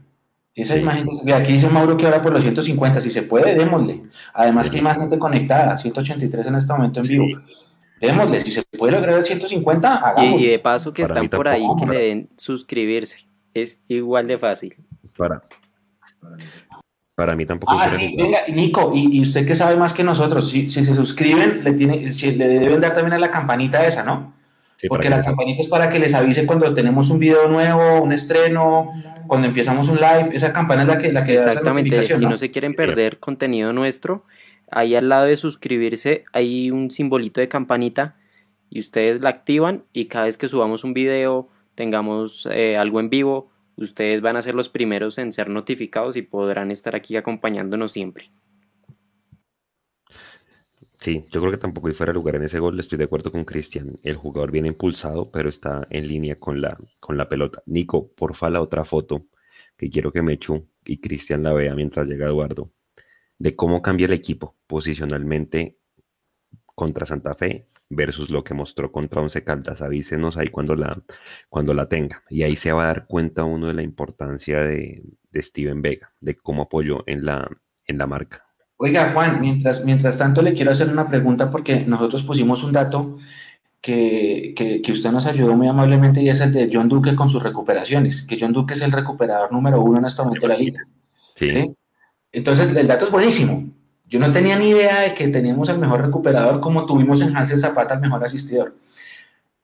Esa 0.54 0.76
Sí. 0.76 0.80
imagen, 0.80 1.08
vea, 1.24 1.38
aquí 1.38 1.54
dice 1.54 1.68
Mauro 1.70 1.98
que 1.98 2.06
ahora 2.06 2.22
por 2.22 2.32
los 2.32 2.42
150, 2.42 3.02
si 3.02 3.10
se 3.10 3.24
puede, 3.24 3.56
démosle. 3.56 4.04
Además 4.34 4.70
que 4.70 4.78
hay 4.78 4.82
más 4.84 4.98
gente 4.98 5.20
conectada, 5.20 5.76
183 5.76 6.48
en 6.48 6.56
este 6.56 6.72
momento 6.72 7.02
en 7.02 7.08
vivo. 7.08 7.26
Démosle, 8.00 8.42
si 8.42 8.52
se 8.52 8.64
puede 8.78 8.94
lograr 8.94 9.16
el 9.18 9.24
150, 9.26 9.88
y, 9.88 10.08
hagámoslo. 10.08 10.40
y 10.40 10.48
de 10.48 10.60
paso 10.60 10.94
que 10.94 11.02
Para 11.04 11.16
están 11.22 11.30
por 11.38 11.48
ahí, 11.48 11.66
que 11.80 11.86
le 11.88 11.98
den 12.00 12.30
suscribirse. 12.38 13.28
Es 13.54 13.84
igual 13.88 14.28
de 14.28 14.38
fácil. 14.38 14.76
Para, 15.18 15.42
para 17.16 17.36
mí 17.36 17.46
tampoco 17.46 17.74
Ah, 17.78 17.88
sí, 17.88 18.16
venga, 18.18 18.40
Nico, 18.50 18.92
y, 18.94 19.18
y 19.18 19.22
usted 19.22 19.46
que 19.46 19.56
sabe 19.56 19.78
más 19.78 19.94
que 19.94 20.04
nosotros, 20.04 20.50
si, 20.50 20.70
si 20.70 20.84
se 20.84 20.96
suscriben, 20.96 21.64
le, 21.64 21.74
tiene, 21.74 22.12
si, 22.12 22.34
le 22.34 22.48
deben 22.48 22.82
dar 22.82 22.94
también 22.94 23.14
a 23.14 23.20
la 23.20 23.32
campanita 23.32 23.86
esa, 23.86 24.04
¿no? 24.04 24.34
Sí, 24.78 24.90
Porque 24.90 25.04
que 25.04 25.10
la 25.10 25.24
campanita 25.24 25.62
es 25.62 25.70
para 25.70 25.90
que 25.90 26.00
les 26.00 26.14
avise 26.14 26.46
cuando 26.46 26.74
tenemos 26.74 27.10
un 27.10 27.20
video 27.20 27.48
nuevo, 27.48 28.02
un 28.02 28.12
estreno, 28.12 28.92
cuando 29.28 29.48
empezamos 29.48 29.88
un 29.88 29.96
live, 29.96 30.32
esa 30.34 30.52
campana 30.52 30.82
es 30.82 30.88
la 30.90 30.98
que, 30.98 31.14
la 31.14 31.24
que 31.24 31.36
da 31.36 31.40
esa 31.40 31.50
Exactamente, 31.52 31.92
notificación, 31.92 32.20
si 32.20 32.26
¿no? 32.26 32.32
no 32.32 32.38
se 32.38 32.52
quieren 32.52 32.76
perder 32.76 33.20
contenido 33.20 33.72
nuestro, 33.72 34.26
ahí 34.70 34.96
al 34.96 35.08
lado 35.08 35.26
de 35.26 35.38
suscribirse 35.38 36.26
hay 36.34 36.72
un 36.72 36.92
simbolito 36.92 37.40
de 37.40 37.48
campanita 37.48 38.18
y 38.70 38.80
ustedes 38.80 39.22
la 39.22 39.30
activan 39.30 39.84
y 39.94 40.06
cada 40.06 40.26
vez 40.26 40.38
que 40.38 40.50
subamos 40.50 40.84
un 40.84 40.94
video, 40.94 41.48
tengamos 41.76 42.46
eh, 42.52 42.76
algo 42.76 43.00
en 43.00 43.10
vivo, 43.10 43.50
ustedes 43.78 44.22
van 44.22 44.38
a 44.38 44.42
ser 44.42 44.56
los 44.56 44.70
primeros 44.70 45.18
en 45.18 45.32
ser 45.32 45.50
notificados 45.50 46.16
y 46.16 46.22
podrán 46.22 46.72
estar 46.72 46.96
aquí 46.96 47.16
acompañándonos 47.16 47.92
siempre. 47.92 48.32
Sí, 51.00 51.26
yo 51.32 51.40
creo 51.40 51.52
que 51.52 51.58
tampoco 51.58 51.88
hay 51.88 51.94
fuera 51.94 52.12
de 52.12 52.16
lugar 52.16 52.36
en 52.36 52.44
ese 52.44 52.60
gol. 52.60 52.80
Estoy 52.80 52.98
de 52.98 53.04
acuerdo 53.04 53.32
con 53.32 53.46
Cristian. 53.46 53.96
El 54.02 54.16
jugador 54.16 54.52
viene 54.52 54.70
impulsado, 54.70 55.30
pero 55.30 55.50
está 55.50 55.86
en 55.90 56.08
línea 56.08 56.40
con 56.40 56.62
la, 56.62 56.78
con 57.00 57.18
la 57.18 57.30
pelota. 57.30 57.62
Nico, 57.68 58.12
porfa, 58.14 58.50
la 58.50 58.62
otra 58.62 58.86
foto 58.86 59.28
que 59.78 59.90
quiero 59.90 60.12
que 60.12 60.22
Mechu 60.22 60.68
y 60.86 61.00
Cristian 61.00 61.44
la 61.44 61.54
vea 61.54 61.76
mientras 61.76 62.08
llega 62.08 62.28
Eduardo, 62.28 62.72
de 63.38 63.56
cómo 63.56 63.82
cambia 63.82 64.06
el 64.06 64.14
equipo 64.14 64.56
posicionalmente 64.68 65.78
contra 66.66 67.06
Santa 67.06 67.36
Fe 67.36 67.68
versus 67.90 68.30
lo 68.30 68.44
que 68.44 68.54
mostró 68.54 68.92
contra 68.92 69.22
Once 69.22 69.44
Caldas. 69.44 69.82
Avísenos 69.82 70.38
ahí 70.38 70.48
cuando 70.50 70.76
la, 70.76 71.02
cuando 71.50 71.74
la 71.74 71.88
tenga. 71.88 72.24
Y 72.30 72.44
ahí 72.44 72.56
se 72.56 72.72
va 72.72 72.84
a 72.84 72.88
dar 72.88 73.06
cuenta 73.08 73.44
uno 73.44 73.68
de 73.68 73.74
la 73.74 73.84
importancia 73.84 74.60
de, 74.60 75.04
de 75.32 75.42
Steven 75.42 75.82
Vega, 75.82 76.12
de 76.20 76.36
cómo 76.36 76.64
apoyó 76.64 77.04
en 77.08 77.26
la, 77.26 77.50
en 77.86 77.98
la 77.98 78.08
marca. 78.08 78.46
Oiga, 78.78 79.12
Juan, 79.14 79.40
mientras, 79.40 79.86
mientras 79.86 80.18
tanto 80.18 80.42
le 80.42 80.54
quiero 80.54 80.72
hacer 80.72 80.90
una 80.90 81.08
pregunta 81.08 81.50
porque 81.50 81.86
nosotros 81.86 82.24
pusimos 82.24 82.64
un 82.64 82.74
dato 82.74 83.18
que, 83.80 84.54
que, 84.56 84.82
que 84.82 84.92
usted 84.92 85.12
nos 85.12 85.26
ayudó 85.28 85.56
muy 85.56 85.68
amablemente 85.68 86.22
y 86.22 86.30
es 86.30 86.42
el 86.42 86.52
de 86.52 86.70
John 86.72 86.90
Duque 86.90 87.16
con 87.16 87.30
sus 87.30 87.42
recuperaciones, 87.42 88.26
que 88.26 88.38
John 88.40 88.52
Duque 88.52 88.74
es 88.74 88.82
el 88.82 88.92
recuperador 88.92 89.52
número 89.52 89.82
uno 89.82 90.00
en 90.00 90.06
este 90.06 90.24
momento 90.24 90.48
de 90.48 90.54
la 90.54 90.60
liga. 90.60 90.84
Sí. 91.36 91.50
¿sí? 91.50 91.76
Entonces, 92.32 92.76
el 92.76 92.88
dato 92.88 93.06
es 93.06 93.12
buenísimo. 93.12 93.64
Yo 94.08 94.20
no 94.20 94.32
tenía 94.32 94.56
ni 94.58 94.70
idea 94.70 95.02
de 95.02 95.14
que 95.14 95.28
teníamos 95.28 95.70
el 95.70 95.80
mejor 95.80 96.02
recuperador 96.02 96.60
como 96.60 96.86
tuvimos 96.86 97.22
en 97.22 97.36
Hansel 97.36 97.60
Zapata 97.60 97.96
el 97.96 98.02
mejor 98.02 98.24
asistidor. 98.24 98.76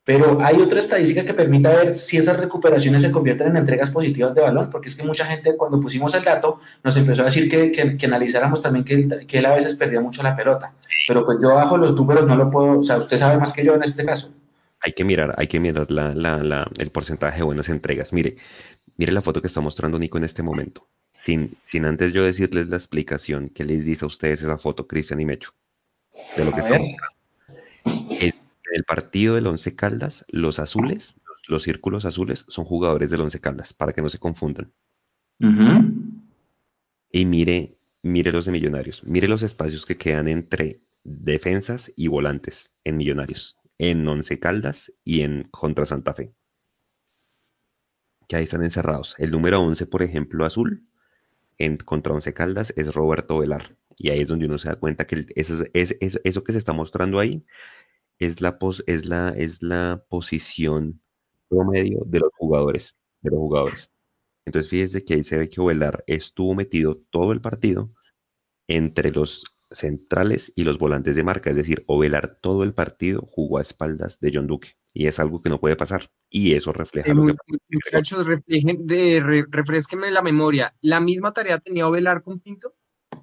Pero 0.03 0.39
hay 0.41 0.55
otra 0.55 0.79
estadística 0.79 1.23
que 1.23 1.33
permite 1.33 1.67
ver 1.69 1.93
si 1.93 2.17
esas 2.17 2.37
recuperaciones 2.37 3.03
se 3.03 3.11
convierten 3.11 3.49
en 3.49 3.57
entregas 3.57 3.91
positivas 3.91 4.33
de 4.33 4.41
balón, 4.41 4.69
porque 4.71 4.89
es 4.89 4.95
que 4.95 5.03
mucha 5.03 5.25
gente 5.25 5.55
cuando 5.55 5.79
pusimos 5.79 6.13
el 6.15 6.23
dato 6.23 6.59
nos 6.83 6.97
empezó 6.97 7.21
a 7.21 7.25
decir 7.25 7.47
que, 7.47 7.71
que, 7.71 7.97
que 7.97 8.05
analizáramos 8.07 8.61
también 8.63 8.83
que 8.83 8.95
él, 8.95 9.27
que 9.27 9.37
él, 9.37 9.45
a 9.45 9.55
veces 9.55 9.75
perdía 9.75 10.01
mucho 10.01 10.23
la 10.23 10.35
pelota. 10.35 10.73
Pero 11.07 11.23
pues 11.23 11.37
yo 11.41 11.53
bajo 11.53 11.77
los 11.77 11.95
números 11.95 12.25
no 12.25 12.35
lo 12.35 12.49
puedo, 12.49 12.79
o 12.79 12.83
sea, 12.83 12.97
usted 12.97 13.19
sabe 13.19 13.37
más 13.37 13.53
que 13.53 13.63
yo 13.63 13.75
en 13.75 13.83
este 13.83 14.03
caso. 14.03 14.33
Hay 14.79 14.93
que 14.93 15.03
mirar, 15.03 15.35
hay 15.37 15.45
que 15.45 15.59
mirar 15.59 15.91
la, 15.91 16.13
la, 16.15 16.37
la, 16.37 16.67
el 16.79 16.89
porcentaje 16.89 17.37
de 17.37 17.43
buenas 17.43 17.69
entregas. 17.69 18.11
Mire, 18.11 18.37
mire 18.97 19.13
la 19.13 19.21
foto 19.21 19.39
que 19.39 19.47
está 19.47 19.61
mostrando 19.61 19.99
Nico 19.99 20.17
en 20.17 20.23
este 20.23 20.41
momento. 20.41 20.87
Sin, 21.23 21.55
sin 21.67 21.85
antes 21.85 22.13
yo 22.13 22.23
decirles 22.23 22.69
la 22.69 22.77
explicación 22.77 23.49
que 23.49 23.63
les 23.63 23.85
dice 23.85 24.05
a 24.05 24.07
ustedes 24.07 24.41
esa 24.41 24.57
foto, 24.57 24.87
Cristian 24.87 25.19
y 25.19 25.25
Mecho, 25.25 25.51
de 26.35 26.45
lo 26.45 26.51
que 26.51 26.61
está 26.61 26.77
En 27.85 28.33
el 28.73 28.83
partido 28.85 29.35
del 29.35 29.45
Once 29.45 29.75
Caldas, 29.75 30.25
los 30.29 30.57
azules, 30.57 31.13
los, 31.23 31.49
los, 31.49 31.63
círculos 31.63 32.05
azules, 32.05 32.45
son 32.47 32.65
jugadores 32.65 33.11
del 33.11 33.21
Once 33.21 33.39
Caldas, 33.39 33.71
para 33.71 33.93
que 33.93 34.01
no 34.01 34.09
se 34.09 34.17
confundan. 34.17 34.71
Uh 35.41 35.45
-huh. 35.45 36.21
Y 37.11 37.25
mire, 37.25 37.77
mire 38.01 38.31
los 38.31 38.45
de 38.45 38.53
Millonarios, 38.53 39.03
mire 39.03 39.27
los 39.27 39.43
espacios 39.43 39.85
que 39.85 39.97
quedan 39.97 40.27
entre 40.27 40.81
defensas 41.03 41.91
y 41.95 42.07
volantes 42.07 42.73
en 42.83 42.97
Millonarios, 42.97 43.57
en 43.77 44.07
Once 44.07 44.39
Caldas 44.39 44.91
y 45.03 45.21
en 45.21 45.43
contra 45.51 45.85
Santa 45.85 46.15
Fe. 46.15 46.33
Que 48.27 48.37
ahí 48.37 48.45
están 48.45 48.63
encerrados. 48.63 49.13
El 49.19 49.29
número 49.29 49.61
11, 49.61 49.85
por 49.85 50.01
ejemplo, 50.01 50.45
azul, 50.45 50.87
en 51.65 51.77
contra 51.77 52.13
Once 52.13 52.33
Caldas 52.33 52.73
es 52.75 52.93
Roberto 52.93 53.37
Velar. 53.39 53.77
Y 53.97 54.11
ahí 54.11 54.21
es 54.21 54.27
donde 54.27 54.45
uno 54.45 54.57
se 54.57 54.69
da 54.69 54.75
cuenta 54.77 55.05
que 55.05 55.27
eso, 55.35 55.63
es, 55.73 55.95
es, 55.99 56.19
eso 56.23 56.43
que 56.43 56.53
se 56.53 56.57
está 56.57 56.73
mostrando 56.73 57.19
ahí 57.19 57.45
es 58.19 58.41
la, 58.41 58.57
pos, 58.59 58.83
es 58.87 59.05
la, 59.05 59.29
es 59.29 59.61
la 59.61 60.03
posición 60.09 61.01
promedio 61.49 62.03
de 62.05 62.19
los 62.19 62.31
jugadores. 62.37 62.97
De 63.21 63.31
los 63.31 63.39
jugadores. 63.39 63.91
Entonces 64.45 64.69
fíjese 64.69 65.03
que 65.03 65.13
ahí 65.15 65.23
se 65.23 65.37
ve 65.37 65.49
que 65.49 65.61
Velar 65.61 66.03
estuvo 66.07 66.55
metido 66.55 66.99
todo 67.11 67.31
el 67.31 67.41
partido 67.41 67.93
entre 68.67 69.11
los 69.11 69.43
centrales 69.71 70.51
y 70.55 70.63
los 70.63 70.77
volantes 70.77 71.15
de 71.15 71.23
marca. 71.23 71.49
Es 71.49 71.55
decir, 71.55 71.83
Ovelar 71.87 72.39
todo 72.41 72.63
el 72.63 72.73
partido 72.73 73.21
jugó 73.21 73.57
a 73.57 73.61
espaldas 73.61 74.19
de 74.19 74.31
John 74.33 74.47
Duque. 74.47 74.75
Y 74.93 75.07
es 75.07 75.19
algo 75.19 75.41
que 75.41 75.49
no 75.49 75.59
puede 75.59 75.75
pasar. 75.75 76.09
Y 76.29 76.53
eso 76.53 76.71
refleja 76.73 77.11
Eh, 77.11 77.15
lo 77.15 77.23
muy- 77.23 77.33
que 77.33 77.57
muchachos, 77.69 78.27
reflejen- 78.27 78.85
de- 78.85 79.21
re- 79.21 79.45
refresquenme 79.49 80.11
la 80.11 80.21
memoria. 80.21 80.75
¿La 80.81 80.99
misma 80.99 81.31
tarea 81.31 81.57
tenía 81.59 81.87
Ovelar 81.87 82.23
con 82.23 82.39
Pinto? 82.39 82.75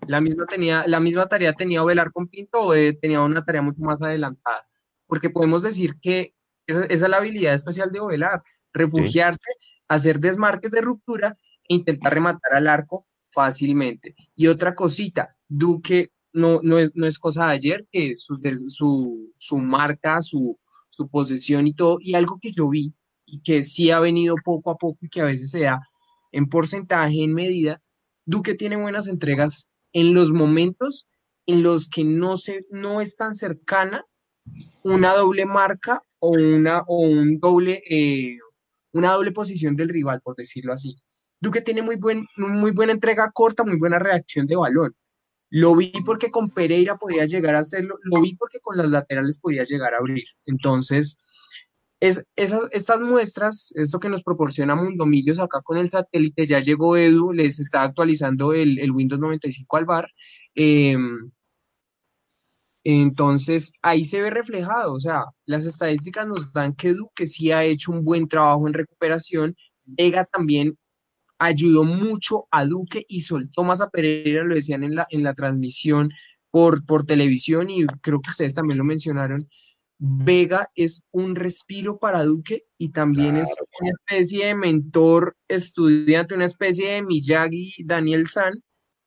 ¿La 0.06 0.20
misma, 0.20 0.46
tenía, 0.46 0.84
¿La 0.86 1.00
misma 1.00 1.26
tarea 1.28 1.52
tenía 1.52 1.82
Ovelar 1.82 2.12
con 2.12 2.28
Pinto 2.28 2.60
o 2.60 2.74
eh, 2.74 2.94
tenía 2.94 3.20
una 3.20 3.44
tarea 3.44 3.60
mucho 3.62 3.82
más 3.82 4.00
adelantada? 4.00 4.66
Porque 5.06 5.28
podemos 5.30 5.62
decir 5.62 5.96
que 6.00 6.34
esa, 6.66 6.84
esa 6.86 7.04
es 7.06 7.10
la 7.10 7.16
habilidad 7.18 7.54
especial 7.54 7.90
de 7.92 8.00
Ovelar, 8.00 8.42
refugiarse, 8.72 9.40
hacer 9.88 10.20
desmarques 10.20 10.70
de 10.70 10.80
ruptura 10.82 11.36
e 11.68 11.74
intentar 11.74 12.12
rematar 12.14 12.54
al 12.54 12.68
arco 12.68 13.06
fácilmente. 13.30 14.14
Y 14.34 14.46
otra 14.46 14.74
cosita, 14.74 15.36
Duque 15.48 16.10
no, 16.32 16.60
no, 16.62 16.78
es, 16.78 16.94
no 16.94 17.06
es 17.06 17.18
cosa 17.18 17.46
de 17.46 17.52
ayer, 17.52 17.86
que 17.90 18.14
su, 18.16 18.36
su, 18.68 19.32
su 19.34 19.58
marca, 19.58 20.20
su, 20.20 20.58
su 20.98 21.08
posesión 21.08 21.68
y 21.68 21.74
todo, 21.74 21.98
y 22.00 22.14
algo 22.14 22.38
que 22.40 22.50
yo 22.50 22.68
vi 22.68 22.92
y 23.24 23.40
que 23.40 23.62
sí 23.62 23.92
ha 23.92 24.00
venido 24.00 24.34
poco 24.44 24.72
a 24.72 24.76
poco 24.76 24.98
y 25.02 25.08
que 25.08 25.20
a 25.20 25.26
veces 25.26 25.52
se 25.52 25.60
da 25.60 25.80
en 26.32 26.48
porcentaje, 26.48 27.22
en 27.22 27.34
medida, 27.34 27.80
Duque 28.26 28.54
tiene 28.54 28.76
buenas 28.76 29.06
entregas 29.06 29.70
en 29.92 30.12
los 30.12 30.32
momentos 30.32 31.08
en 31.46 31.62
los 31.62 31.88
que 31.88 32.04
no, 32.04 32.36
se, 32.36 32.66
no 32.70 33.00
es 33.00 33.16
tan 33.16 33.34
cercana 33.34 34.04
una 34.82 35.14
doble 35.14 35.46
marca 35.46 36.02
o, 36.18 36.30
una, 36.30 36.80
o 36.88 36.98
un 36.98 37.38
doble, 37.38 37.80
eh, 37.88 38.36
una 38.92 39.12
doble 39.12 39.30
posición 39.30 39.76
del 39.76 39.88
rival, 39.88 40.20
por 40.20 40.34
decirlo 40.34 40.72
así. 40.72 40.96
Duque 41.40 41.60
tiene 41.60 41.80
muy, 41.80 41.96
buen, 41.96 42.26
muy 42.36 42.72
buena 42.72 42.92
entrega 42.92 43.30
corta, 43.32 43.64
muy 43.64 43.78
buena 43.78 44.00
reacción 44.00 44.46
de 44.48 44.56
balón. 44.56 44.96
Lo 45.50 45.74
vi 45.74 45.92
porque 46.04 46.30
con 46.30 46.50
Pereira 46.50 46.96
podía 46.96 47.24
llegar 47.26 47.54
a 47.54 47.60
hacerlo, 47.60 47.98
lo 48.02 48.20
vi 48.20 48.34
porque 48.36 48.60
con 48.60 48.76
las 48.76 48.88
laterales 48.88 49.38
podía 49.38 49.64
llegar 49.64 49.94
a 49.94 49.98
abrir. 49.98 50.24
Entonces, 50.46 51.18
es, 52.00 52.24
esas, 52.36 52.62
estas 52.72 53.00
muestras, 53.00 53.72
esto 53.76 53.98
que 53.98 54.08
nos 54.08 54.22
proporciona 54.22 54.74
Mundomillos 54.74 55.38
acá 55.38 55.60
con 55.62 55.78
el 55.78 55.90
satélite, 55.90 56.46
ya 56.46 56.60
llegó 56.60 56.96
Edu, 56.96 57.32
les 57.32 57.58
está 57.60 57.82
actualizando 57.82 58.52
el, 58.52 58.78
el 58.78 58.92
Windows 58.92 59.20
95 59.20 59.76
al 59.76 59.84
bar. 59.84 60.08
Eh, 60.54 60.96
entonces, 62.84 63.72
ahí 63.82 64.04
se 64.04 64.22
ve 64.22 64.30
reflejado, 64.30 64.94
o 64.94 65.00
sea, 65.00 65.24
las 65.44 65.66
estadísticas 65.66 66.26
nos 66.26 66.52
dan 66.52 66.74
que 66.74 66.94
Duque 66.94 67.26
sí 67.26 67.52
ha 67.52 67.64
hecho 67.64 67.92
un 67.92 68.04
buen 68.04 68.28
trabajo 68.28 68.66
en 68.66 68.74
recuperación. 68.74 69.56
Vega 69.84 70.24
también 70.24 70.78
ayudó 71.38 71.84
mucho 71.84 72.46
a 72.50 72.64
Duque 72.64 73.04
y 73.08 73.20
soltó 73.22 73.64
más 73.64 73.80
a 73.80 73.90
Pereira, 73.90 74.44
lo 74.44 74.54
decían 74.54 74.84
en 74.84 74.94
la, 74.94 75.06
en 75.10 75.22
la 75.22 75.34
transmisión 75.34 76.10
por, 76.50 76.84
por 76.84 77.04
televisión 77.04 77.70
y 77.70 77.86
creo 78.00 78.20
que 78.20 78.30
ustedes 78.30 78.54
también 78.54 78.78
lo 78.78 78.84
mencionaron. 78.84 79.48
Vega 80.00 80.70
es 80.74 81.04
un 81.10 81.34
respiro 81.34 81.98
para 81.98 82.24
Duque 82.24 82.64
y 82.78 82.90
también 82.90 83.30
claro. 83.30 83.42
es 83.42 83.56
una 83.80 83.90
especie 83.90 84.46
de 84.46 84.54
mentor 84.54 85.36
estudiante, 85.48 86.34
una 86.34 86.44
especie 86.44 86.92
de 86.92 87.02
Miyagi 87.02 87.74
Daniel 87.84 88.28
San, 88.28 88.52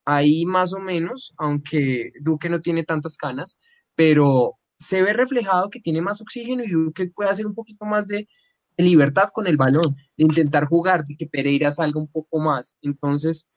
ahí 0.06 0.46
más 0.46 0.74
o 0.74 0.80
menos, 0.80 1.34
aunque 1.38 2.12
Duque 2.22 2.50
no 2.50 2.62
tiene 2.62 2.84
tantas 2.84 3.16
canas, 3.16 3.58
pero 3.96 4.58
se 4.80 5.02
ve 5.02 5.14
reflejado 5.14 5.70
que 5.70 5.80
tiene 5.80 6.02
más 6.02 6.22
oxígeno 6.22 6.64
y 6.64 6.72
Duque 6.72 7.10
puede 7.14 7.30
hacer 7.30 7.46
un 7.46 7.56
poquito 7.56 7.86
más 7.86 8.08
de, 8.08 8.28
de 8.78 8.84
libertad 8.84 9.30
con 9.34 9.48
el 9.48 9.58
balón, 9.58 9.96
de 10.18 10.24
intentar 10.24 10.66
jugar, 10.66 11.04
de 11.06 11.16
que 11.16 11.28
Pereira 11.28 11.72
salga 11.72 12.00
un 12.00 12.08
poco 12.08 12.40
más. 12.40 12.76
Entonces, 12.82 13.50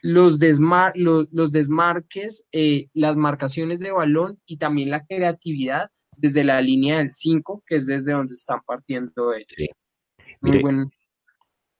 los, 0.00 0.38
desmar 0.38 0.92
los, 0.94 1.28
los 1.32 1.52
desmarques, 1.52 2.46
eh, 2.52 2.88
las 2.94 3.16
marcaciones 3.16 3.80
de 3.80 3.92
balón 3.92 4.38
y 4.46 4.58
también 4.58 4.90
la 4.90 5.04
creatividad 5.04 5.90
desde 6.16 6.44
la 6.44 6.60
línea 6.60 6.98
del 6.98 7.12
5, 7.12 7.62
que 7.66 7.76
es 7.76 7.86
desde 7.86 8.12
donde 8.12 8.34
están 8.34 8.60
partiendo 8.66 9.32
ellos. 9.32 9.54
Sí. 9.56 9.68
Mire, 10.40 10.60
buen. 10.60 10.90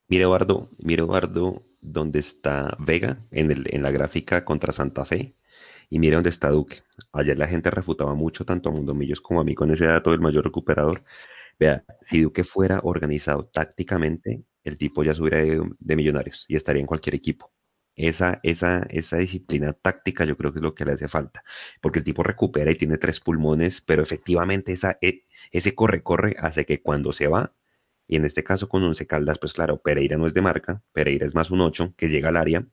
mire, 0.08 0.24
Eduardo, 0.24 0.70
mire, 0.78 1.02
Eduardo, 1.02 1.62
dónde 1.80 2.18
está 2.18 2.76
Vega 2.78 3.24
en, 3.30 3.50
el, 3.50 3.66
en 3.70 3.82
la 3.82 3.90
gráfica 3.90 4.44
contra 4.44 4.72
Santa 4.72 5.04
Fe 5.04 5.36
y 5.90 5.98
mire 5.98 6.16
dónde 6.16 6.30
está 6.30 6.50
Duque. 6.50 6.82
Ayer 7.12 7.38
la 7.38 7.46
gente 7.46 7.70
refutaba 7.70 8.14
mucho 8.14 8.44
tanto 8.44 8.68
a 8.68 8.72
Mundo 8.72 8.94
Millos 8.94 9.20
como 9.20 9.40
a 9.40 9.44
mí 9.44 9.54
con 9.54 9.70
ese 9.70 9.86
dato 9.86 10.10
del 10.10 10.20
mayor 10.20 10.44
recuperador. 10.44 11.02
Vea, 11.58 11.84
si 12.02 12.20
Duque 12.22 12.44
fuera 12.44 12.80
organizado 12.82 13.46
tácticamente, 13.46 14.42
el 14.64 14.76
tipo 14.76 15.02
ya 15.02 15.14
subiera 15.14 15.38
de, 15.38 15.62
de 15.78 15.96
millonarios 15.96 16.44
y 16.48 16.56
estaría 16.56 16.80
en 16.80 16.86
cualquier 16.86 17.14
equipo. 17.14 17.52
Esa, 17.96 18.38
esa, 18.44 18.82
esa 18.90 19.16
disciplina 19.16 19.72
táctica 19.72 20.24
yo 20.24 20.36
creo 20.36 20.52
que 20.52 20.58
es 20.58 20.62
lo 20.62 20.74
que 20.74 20.84
le 20.84 20.92
hace 20.92 21.08
falta, 21.08 21.42
porque 21.80 21.98
el 21.98 22.04
tipo 22.04 22.22
recupera 22.22 22.70
y 22.70 22.76
tiene 22.78 22.96
tres 22.98 23.18
pulmones, 23.20 23.80
pero 23.80 24.02
efectivamente 24.04 24.70
esa, 24.72 24.98
e, 25.00 25.24
ese 25.50 25.74
corre-corre 25.74 26.36
hace 26.38 26.64
que 26.64 26.80
cuando 26.80 27.12
se 27.12 27.26
va, 27.26 27.54
y 28.08 28.16
en 28.16 28.24
este 28.24 28.42
caso 28.42 28.68
con 28.68 28.82
Once 28.82 29.06
Caldas, 29.06 29.38
pues 29.38 29.52
claro, 29.52 29.80
Pereira 29.80 30.16
no 30.16 30.26
es 30.26 30.34
de 30.34 30.40
marca, 30.40 30.82
Pereira 30.92 31.26
es 31.26 31.34
más 31.34 31.50
un 31.50 31.60
8 31.60 31.94
que 31.96 32.08
llega 32.08 32.30
al 32.30 32.36
área, 32.36 32.66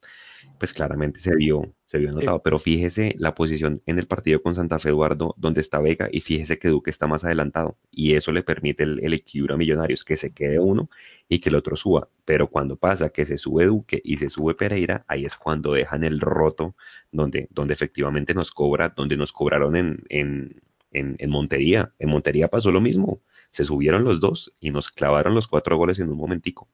pues 0.57 0.73
claramente 0.73 1.19
se 1.19 1.35
vio, 1.35 1.73
se 1.85 1.97
vio 1.97 2.09
anotado, 2.09 2.37
sí. 2.37 2.41
pero 2.43 2.59
fíjese 2.59 3.15
la 3.17 3.35
posición 3.35 3.81
en 3.85 3.99
el 3.99 4.07
partido 4.07 4.41
con 4.41 4.55
Santa 4.55 4.79
Fe 4.79 4.89
Eduardo, 4.89 5.35
donde 5.37 5.61
está 5.61 5.79
Vega, 5.79 6.07
y 6.11 6.21
fíjese 6.21 6.57
que 6.57 6.69
Duque 6.69 6.89
está 6.89 7.07
más 7.07 7.25
adelantado, 7.25 7.77
y 7.91 8.13
eso 8.15 8.31
le 8.31 8.43
permite 8.43 8.83
el, 8.83 9.03
el 9.03 9.13
equilibrio 9.13 9.55
a 9.55 9.57
Millonarios, 9.57 10.05
que 10.05 10.15
se 10.17 10.33
quede 10.33 10.59
uno 10.59 10.89
y 11.27 11.39
que 11.39 11.49
el 11.49 11.55
otro 11.55 11.75
suba, 11.75 12.07
pero 12.23 12.49
cuando 12.49 12.77
pasa 12.77 13.09
que 13.09 13.25
se 13.25 13.37
sube 13.37 13.65
Duque 13.65 14.01
y 14.03 14.17
se 14.17 14.29
sube 14.29 14.55
Pereira, 14.55 15.03
ahí 15.07 15.25
es 15.25 15.35
cuando 15.35 15.73
dejan 15.73 16.03
el 16.03 16.21
roto, 16.21 16.75
donde, 17.11 17.47
donde 17.51 17.73
efectivamente 17.73 18.33
nos 18.33 18.51
cobra, 18.51 18.93
donde 18.95 19.17
nos 19.17 19.33
cobraron 19.33 19.75
en, 19.75 20.03
en, 20.09 20.61
en, 20.91 21.15
en 21.19 21.29
Montería, 21.29 21.93
en 21.99 22.09
Montería 22.09 22.47
pasó 22.47 22.71
lo 22.71 22.79
mismo, 22.79 23.21
se 23.55 23.63
subieron 23.63 24.03
los 24.03 24.19
dos 24.19 24.53
y 24.59 24.69
nos 24.69 24.89
clavaron 24.89 25.33
los 25.33 25.47
cuatro 25.47 25.77
goles 25.77 25.99
en 25.99 26.09
un 26.09 26.17
momentico. 26.17 26.67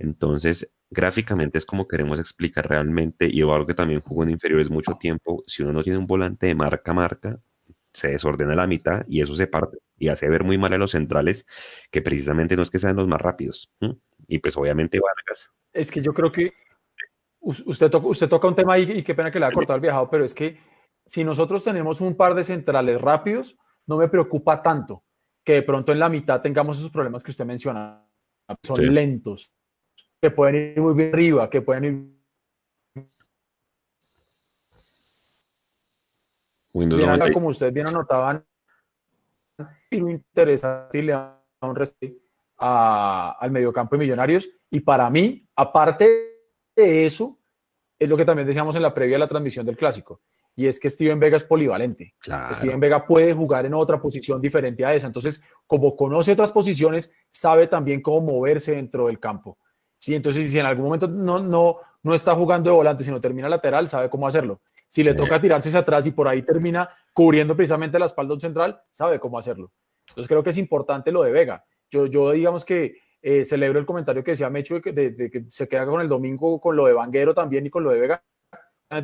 Entonces, 0.00 0.68
gráficamente 0.90 1.58
es 1.58 1.64
como 1.64 1.86
queremos 1.86 2.18
explicar 2.18 2.68
realmente, 2.68 3.28
y 3.30 3.40
Eduardo 3.40 3.66
que 3.66 3.74
también 3.74 4.00
jugó 4.00 4.24
en 4.24 4.30
inferiores 4.30 4.68
mucho 4.68 4.94
tiempo, 4.94 5.44
si 5.46 5.62
uno 5.62 5.72
no 5.72 5.84
tiene 5.84 5.96
un 5.96 6.08
volante 6.08 6.48
de 6.48 6.56
marca 6.56 6.90
a 6.90 6.94
marca, 6.94 7.38
se 7.92 8.08
desordena 8.08 8.56
la 8.56 8.66
mitad 8.66 9.04
y 9.06 9.20
eso 9.22 9.36
se 9.36 9.46
parte 9.46 9.78
y 9.96 10.08
hace 10.08 10.28
ver 10.28 10.42
muy 10.42 10.58
mal 10.58 10.72
a 10.72 10.78
los 10.78 10.90
centrales, 10.90 11.46
que 11.92 12.02
precisamente 12.02 12.56
no 12.56 12.64
es 12.64 12.70
que 12.70 12.80
sean 12.80 12.96
los 12.96 13.06
más 13.06 13.20
rápidos. 13.20 13.70
Y 14.26 14.38
pues 14.38 14.56
obviamente 14.56 14.98
Vargas. 14.98 15.52
Es 15.72 15.92
que 15.92 16.02
yo 16.02 16.12
creo 16.12 16.32
que 16.32 16.52
usted 17.40 17.90
toca, 17.90 18.08
usted 18.08 18.28
toca 18.28 18.48
un 18.48 18.56
tema 18.56 18.74
ahí 18.74 18.90
y 18.90 19.04
qué 19.04 19.14
pena 19.14 19.30
que 19.30 19.38
le 19.38 19.46
haya 19.46 19.54
cortado 19.54 19.76
el 19.76 19.82
viajado, 19.82 20.10
pero 20.10 20.24
es 20.24 20.34
que 20.34 20.58
si 21.06 21.22
nosotros 21.22 21.62
tenemos 21.62 22.00
un 22.00 22.16
par 22.16 22.34
de 22.34 22.42
centrales 22.42 23.00
rápidos, 23.00 23.56
no 23.86 23.96
me 23.96 24.08
preocupa 24.08 24.60
tanto 24.62 25.04
que 25.48 25.54
de 25.54 25.62
pronto 25.62 25.92
en 25.92 25.98
la 25.98 26.10
mitad 26.10 26.42
tengamos 26.42 26.76
esos 26.76 26.90
problemas 26.90 27.24
que 27.24 27.30
usted 27.30 27.46
menciona. 27.46 28.04
Son 28.62 28.76
Sí. 28.76 28.82
lentos, 28.82 29.50
que 30.20 30.30
pueden 30.30 30.56
ir 30.74 30.78
muy 30.82 30.92
bien 30.92 31.08
arriba, 31.08 31.48
que 31.48 31.62
pueden 31.62 31.84
ir 31.86 33.04
Windows 36.74 36.98
bien 37.00 37.08
acá, 37.08 37.18
90. 37.20 37.32
como 37.32 37.48
ustedes 37.48 37.72
bien 37.72 37.86
anotaban, 37.86 38.44
y 39.90 39.96
lo 39.96 40.10
interesante 40.10 40.98
y 40.98 41.02
le 41.02 41.12
da 41.12 41.42
un 41.62 41.74
respeto 41.74 42.20
al 42.58 43.50
mediocampo 43.50 43.96
de 43.96 44.00
Millonarios. 44.00 44.46
Y 44.70 44.80
para 44.80 45.08
mí, 45.08 45.48
aparte 45.56 46.04
de 46.76 47.06
eso, 47.06 47.38
es 47.98 48.06
lo 48.06 48.18
que 48.18 48.26
también 48.26 48.46
decíamos 48.46 48.76
en 48.76 48.82
la 48.82 48.92
previa 48.92 49.14
de 49.14 49.20
la 49.20 49.28
transmisión 49.28 49.64
del 49.64 49.78
clásico, 49.78 50.20
y 50.58 50.66
es 50.66 50.80
que 50.80 50.90
Steven 50.90 51.20
Vega 51.20 51.36
es 51.36 51.44
polivalente. 51.44 52.14
Claro. 52.18 52.52
Steven 52.52 52.80
Vega 52.80 53.06
puede 53.06 53.32
jugar 53.32 53.64
en 53.64 53.74
otra 53.74 54.00
posición 54.02 54.40
diferente 54.40 54.84
a 54.84 54.92
esa. 54.92 55.06
Entonces, 55.06 55.40
como 55.68 55.94
conoce 55.94 56.32
otras 56.32 56.50
posiciones, 56.50 57.12
sabe 57.30 57.68
también 57.68 58.02
cómo 58.02 58.20
moverse 58.20 58.72
dentro 58.74 59.06
del 59.06 59.20
campo. 59.20 59.56
Sí, 60.00 60.16
entonces, 60.16 60.50
si 60.50 60.58
en 60.58 60.66
algún 60.66 60.86
momento 60.86 61.06
no, 61.06 61.38
no, 61.38 61.76
no 62.02 62.12
está 62.12 62.34
jugando 62.34 62.70
de 62.70 62.74
volante, 62.76 63.04
sino 63.04 63.20
termina 63.20 63.48
lateral, 63.48 63.88
sabe 63.88 64.10
cómo 64.10 64.26
hacerlo. 64.26 64.60
Si 64.88 65.04
le 65.04 65.12
Sí. 65.12 65.16
toca 65.18 65.40
tirarse 65.40 65.68
hacia 65.68 65.80
atrás 65.80 66.04
y 66.08 66.10
por 66.10 66.26
ahí 66.26 66.42
termina 66.42 66.90
cubriendo 67.12 67.54
precisamente 67.54 67.96
la 67.96 68.06
espalda 68.06 68.30
de 68.30 68.34
un 68.34 68.40
central, 68.40 68.80
sabe 68.90 69.20
cómo 69.20 69.38
hacerlo. 69.38 69.70
Entonces, 70.08 70.26
creo 70.26 70.42
que 70.42 70.50
es 70.50 70.58
importante 70.58 71.12
lo 71.12 71.22
de 71.22 71.30
Vega. 71.30 71.64
Yo, 71.88 72.06
yo 72.06 72.32
digamos 72.32 72.64
que 72.64 72.96
eh, 73.22 73.44
celebro 73.44 73.78
el 73.78 73.86
comentario 73.86 74.24
que 74.24 74.32
decía 74.32 74.48
Mecho 74.50 74.80
de 74.80 74.92
de- 74.92 75.10
de 75.10 75.30
que 75.30 75.44
se 75.50 75.68
queda 75.68 75.86
con 75.86 76.00
el 76.00 76.08
domingo 76.08 76.60
con 76.60 76.74
lo 76.76 76.86
de 76.86 76.92
Vanguero 76.94 77.32
también 77.34 77.64
y 77.66 77.70
con 77.70 77.84
lo 77.84 77.90
de 77.90 78.00
Vega. 78.00 78.22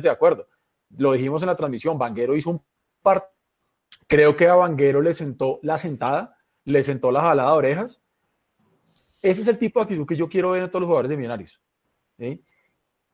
De 0.01 0.09
acuerdo. 0.09 0.47
Lo 0.97 1.13
dijimos 1.13 1.41
en 1.43 1.47
la 1.47 1.55
transmisión. 1.55 1.97
Vanguero 1.97 2.35
hizo 2.35 2.49
un 2.51 2.61
par. 3.01 3.31
Creo 4.07 4.35
que 4.35 4.47
a 4.47 4.55
Vanguero 4.55 5.01
le 5.01 5.13
sentó 5.13 5.59
la 5.63 5.77
sentada, 5.77 6.37
le 6.63 6.83
sentó 6.83 7.11
la 7.11 7.21
jalada 7.21 7.51
de 7.51 7.57
orejas. 7.57 8.01
Ese 9.21 9.41
es 9.41 9.47
el 9.47 9.57
tipo 9.57 9.79
de 9.79 9.83
actitud 9.83 10.05
que 10.05 10.15
yo 10.15 10.29
quiero 10.29 10.51
ver 10.51 10.63
en 10.63 10.69
todos 10.69 10.81
los 10.81 10.87
jugadores 10.87 11.09
de 11.09 11.17
Millonarios. 11.17 11.59
¿sí? 12.17 12.43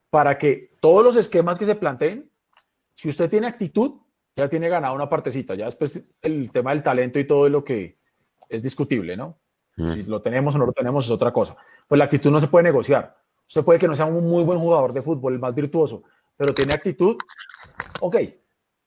Para 0.10 0.38
que 0.38 0.72
todos 0.82 1.04
los 1.04 1.16
esquemas 1.16 1.58
que 1.58 1.66
se 1.66 1.76
planteen, 1.76 2.30
si 2.96 3.10
usted 3.10 3.30
tiene 3.30 3.48
actitud, 3.48 4.02
ya 4.36 4.50
tiene 4.50 4.70
ganado 4.70 4.96
una 4.96 5.10
partecita. 5.10 5.56
Ya 5.56 5.66
después 5.66 6.04
el 6.22 6.52
tema 6.52 6.72
del 6.72 6.84
talento 6.84 7.20
y 7.20 7.26
todo 7.26 7.46
es 7.46 7.52
lo 7.52 7.64
que 7.64 7.96
es 8.50 8.62
discutible, 8.62 9.16
¿no? 9.16 9.38
Si 9.78 10.04
lo 10.04 10.22
tenemos 10.22 10.54
o 10.54 10.58
no 10.58 10.66
lo 10.66 10.74
tenemos 10.74 11.06
es 11.06 11.12
otra 11.12 11.32
cosa. 11.32 11.56
Pues 11.88 11.98
la 11.98 12.06
actitud 12.06 12.30
no 12.30 12.40
se 12.40 12.48
puede 12.48 12.64
negociar. 12.64 13.18
Usted 13.48 13.64
puede 13.64 13.80
que 13.80 13.88
no 13.88 13.96
sea 13.96 14.06
un 14.06 14.28
muy 14.28 14.44
buen 14.44 14.60
jugador 14.60 14.94
de 14.94 15.02
fútbol, 15.02 15.34
el 15.34 15.40
más 15.40 15.56
virtuoso, 15.56 16.04
pero 16.42 16.56
tiene 16.56 16.74
actitud, 16.74 17.18
ok. 18.00 18.16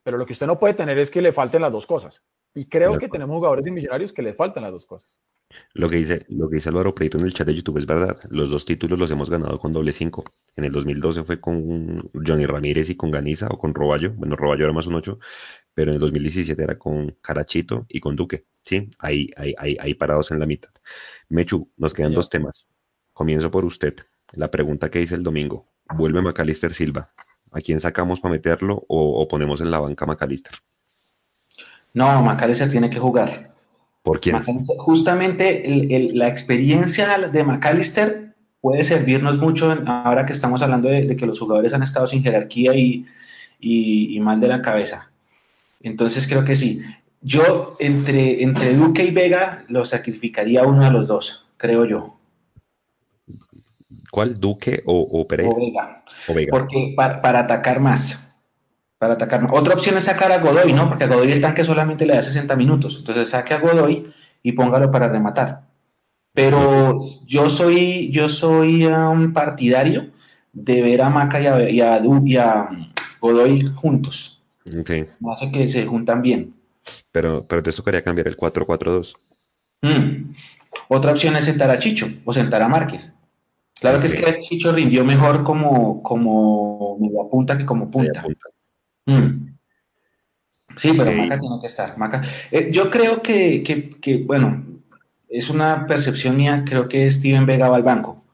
Pero 0.02 0.18
lo 0.18 0.26
que 0.26 0.32
usted 0.32 0.48
no 0.48 0.58
puede 0.58 0.74
tener 0.74 0.98
es 0.98 1.08
que 1.08 1.22
le 1.22 1.32
falten 1.32 1.62
las 1.62 1.70
dos 1.70 1.86
cosas. 1.86 2.20
Y 2.52 2.66
creo 2.66 2.98
que 2.98 3.08
tenemos 3.08 3.36
jugadores 3.36 3.64
de 3.64 3.70
millonarios 3.70 4.12
que 4.12 4.22
les 4.22 4.36
faltan 4.36 4.64
las 4.64 4.72
dos 4.72 4.86
cosas. 4.86 5.20
Lo 5.72 5.88
que 5.88 5.98
dice, 5.98 6.26
lo 6.30 6.48
que 6.48 6.56
dice 6.56 6.70
Álvaro 6.70 6.96
Prieto 6.96 7.16
en 7.16 7.26
el 7.26 7.32
chat 7.32 7.46
de 7.46 7.54
YouTube 7.54 7.78
es 7.78 7.86
verdad. 7.86 8.18
Los 8.28 8.50
dos 8.50 8.64
títulos 8.64 8.98
los 8.98 9.08
hemos 9.12 9.30
ganado 9.30 9.60
con 9.60 9.72
doble 9.72 9.92
cinco. 9.92 10.24
En 10.56 10.64
el 10.64 10.72
2012 10.72 11.22
fue 11.22 11.40
con 11.40 12.10
Johnny 12.26 12.44
Ramírez 12.44 12.90
y 12.90 12.96
con 12.96 13.12
Ganiza 13.12 13.46
o 13.46 13.56
con 13.56 13.72
Roballo. 13.72 14.12
Bueno, 14.14 14.34
Roballo 14.34 14.64
era 14.64 14.72
más 14.72 14.88
un 14.88 14.96
8, 14.96 15.16
pero 15.74 15.92
en 15.92 15.94
el 15.94 16.00
2017 16.00 16.60
era 16.60 16.76
con 16.76 17.16
Carachito 17.22 17.86
y 17.88 18.00
con 18.00 18.16
Duque. 18.16 18.46
Sí, 18.64 18.90
ahí, 18.98 19.30
ahí, 19.36 19.54
ahí, 19.58 19.76
ahí 19.78 19.94
parados 19.94 20.32
en 20.32 20.40
la 20.40 20.46
mitad. 20.46 20.70
Mechu, 21.28 21.70
nos 21.76 21.94
quedan 21.94 22.14
dos 22.14 22.28
temas. 22.28 22.66
Comienzo 23.12 23.48
por 23.48 23.64
usted. 23.64 23.94
La 24.32 24.50
pregunta 24.50 24.90
que 24.90 25.00
hice 25.00 25.14
el 25.14 25.22
domingo. 25.22 25.68
¿Vuelve 25.96 26.20
Macalister 26.20 26.74
Silva? 26.74 27.14
¿A 27.54 27.60
quién 27.60 27.78
sacamos 27.80 28.20
para 28.20 28.32
meterlo 28.32 28.84
o, 28.88 29.20
o 29.22 29.28
ponemos 29.28 29.60
en 29.60 29.70
la 29.70 29.78
banca 29.78 30.04
Macalister? 30.06 30.54
No, 31.92 32.20
McAllister 32.22 32.68
tiene 32.68 32.90
que 32.90 32.98
jugar. 32.98 33.52
¿Por 34.02 34.20
quién? 34.20 34.36
Justamente 34.78 35.66
el- 35.66 35.90
el- 35.92 36.18
la 36.18 36.28
experiencia 36.28 37.16
de 37.18 37.44
McAllister 37.44 38.34
puede 38.60 38.82
servirnos 38.82 39.38
mucho 39.38 39.70
en- 39.72 39.86
ahora 39.86 40.26
que 40.26 40.32
estamos 40.32 40.60
hablando 40.62 40.88
de, 40.88 41.06
de 41.06 41.16
que 41.16 41.26
los 41.26 41.38
jugadores 41.38 41.72
han 41.72 41.82
estado 41.84 42.06
sin 42.08 42.22
jerarquía 42.22 42.74
y, 42.74 43.06
y- 43.60 44.16
y 44.16 44.20
mal 44.20 44.40
de 44.40 44.48
la 44.48 44.60
cabeza. 44.60 45.10
Entonces 45.80 46.26
creo 46.26 46.44
que 46.44 46.56
sí. 46.56 46.80
Yo 47.22 47.76
entre, 47.78 48.42
entre 48.42 48.74
Duque 48.74 49.04
y 49.04 49.10
Vega 49.12 49.64
lo 49.68 49.84
sacrificaría 49.84 50.64
uno 50.64 50.84
de 50.84 50.90
los 50.90 51.06
dos, 51.06 51.46
creo 51.56 51.84
yo. 51.84 52.16
¿Cuál? 54.14 54.34
¿Duque 54.34 54.80
o, 54.86 55.00
o 55.00 55.26
Pereira? 55.26 55.50
O 55.50 55.56
Vega. 55.56 56.04
O 56.28 56.34
Vega. 56.34 56.50
Porque 56.52 56.94
para, 56.96 57.20
para 57.20 57.40
atacar 57.40 57.80
más. 57.80 58.32
Para 58.96 59.14
atacar 59.14 59.42
más. 59.42 59.50
Otra 59.52 59.74
opción 59.74 59.96
es 59.98 60.04
sacar 60.04 60.30
a 60.30 60.38
Godoy, 60.38 60.72
¿no? 60.72 60.88
Porque 60.88 61.02
a 61.02 61.06
Godoy 61.08 61.32
el 61.32 61.40
tanque 61.40 61.64
solamente 61.64 62.06
le 62.06 62.14
da 62.14 62.22
60 62.22 62.54
minutos. 62.54 62.98
Entonces 63.00 63.30
saque 63.30 63.54
a 63.54 63.58
Godoy 63.58 64.06
y 64.40 64.52
póngalo 64.52 64.88
para 64.92 65.08
rematar. 65.08 65.62
Pero 66.32 67.00
yo 67.26 67.50
soy, 67.50 68.12
yo 68.12 68.28
soy 68.28 68.86
un 68.86 69.32
partidario 69.32 70.12
de 70.52 70.80
ver 70.80 71.02
a 71.02 71.10
Maca 71.10 71.40
y 71.40 71.46
a, 71.46 71.68
y 71.68 71.80
a 71.80 72.00
y 72.24 72.36
a 72.36 72.68
Godoy 73.20 73.62
juntos. 73.74 74.40
Ok. 74.64 74.90
Me 75.18 75.32
hace 75.32 75.50
que 75.50 75.66
se 75.66 75.86
juntan 75.86 76.22
bien. 76.22 76.54
Pero, 77.10 77.44
pero 77.48 77.64
te 77.64 77.72
tocaría 77.72 78.04
cambiar 78.04 78.28
el 78.28 78.36
4-4-2. 78.36 79.16
Mm. 79.82 80.34
Otra 80.86 81.10
opción 81.10 81.34
es 81.34 81.46
sentar 81.46 81.68
a 81.68 81.80
Chicho 81.80 82.06
o 82.24 82.32
sentar 82.32 82.62
a 82.62 82.68
Márquez. 82.68 83.12
Claro 83.80 84.00
que 84.00 84.06
es 84.06 84.14
que 84.14 84.40
Chicho 84.40 84.72
rindió 84.72 85.04
mejor 85.04 85.42
como, 85.44 86.02
como 86.02 86.96
media 87.00 87.22
punta 87.30 87.58
que 87.58 87.66
como 87.66 87.90
punta. 87.90 88.24
Mm. 89.06 89.48
Sí, 90.76 90.92
pero. 90.96 91.12
Maca 91.12 91.38
tiene 91.38 91.60
que 91.60 91.66
estar. 91.66 91.96
Maca. 91.98 92.22
Eh, 92.50 92.70
yo 92.72 92.90
creo 92.90 93.20
que, 93.22 93.62
que- 93.62 93.90
que, 94.00 94.18
bueno, 94.18 94.64
es 95.28 95.50
una 95.50 95.86
percepción 95.86 96.36
mía, 96.36 96.64
creo 96.66 96.88
que 96.88 97.10
Steven 97.10 97.46
Vega 97.46 97.68
va 97.68 97.76
al 97.76 97.82
banco. 97.82 98.24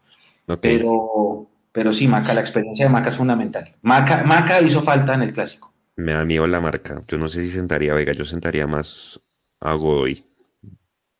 Pero, 0.61 1.49
pero 1.73 1.93
sí, 1.93 2.07
Maca, 2.09 2.35
la 2.35 2.41
experiencia 2.41 2.87
de 2.87 2.93
Maca 2.93 3.09
es 3.11 3.17
fundamental. 3.17 3.75
Maca, 3.83 4.23
Maca 4.25 4.61
hizo 4.61 4.81
falta 4.83 5.15
en 5.15 5.23
el 5.23 5.33
clásico. 5.33 5.73
Me 5.97 6.13
da 6.13 6.25
miedo 6.25 6.47
la 6.47 6.61
marca. 6.61 7.03
Yo 7.09 7.19
no 7.19 7.29
sé 7.29 7.43
si 7.43 7.51
sentaría 7.51 7.93
a 7.93 7.95
Vega, 7.95 8.13
yo 8.13 8.25
sentaría 8.25 8.67
más 8.67 9.21
a 9.61 9.75
Godoy. 9.75 10.25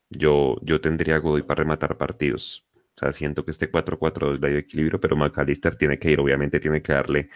Yo, 0.09 0.55
yo 0.63 0.81
tendría 0.81 1.15
a 1.15 1.19
Godoy 1.19 1.43
para 1.43 1.59
rematar 1.59 1.97
partidos. 1.97 2.65
Sea, 3.01 3.11
siento 3.13 3.43
que 3.43 3.51
este 3.51 3.71
4-4-2 3.71 4.39
da 4.39 4.49
equilibrio, 4.49 4.99
pero 4.99 5.15
McAllister 5.15 5.75
tiene 5.75 5.97
que 5.97 6.11
ir, 6.11 6.19
obviamente 6.19 6.59
tiene 6.59 6.81
que 6.81 6.93
darle 6.93 7.29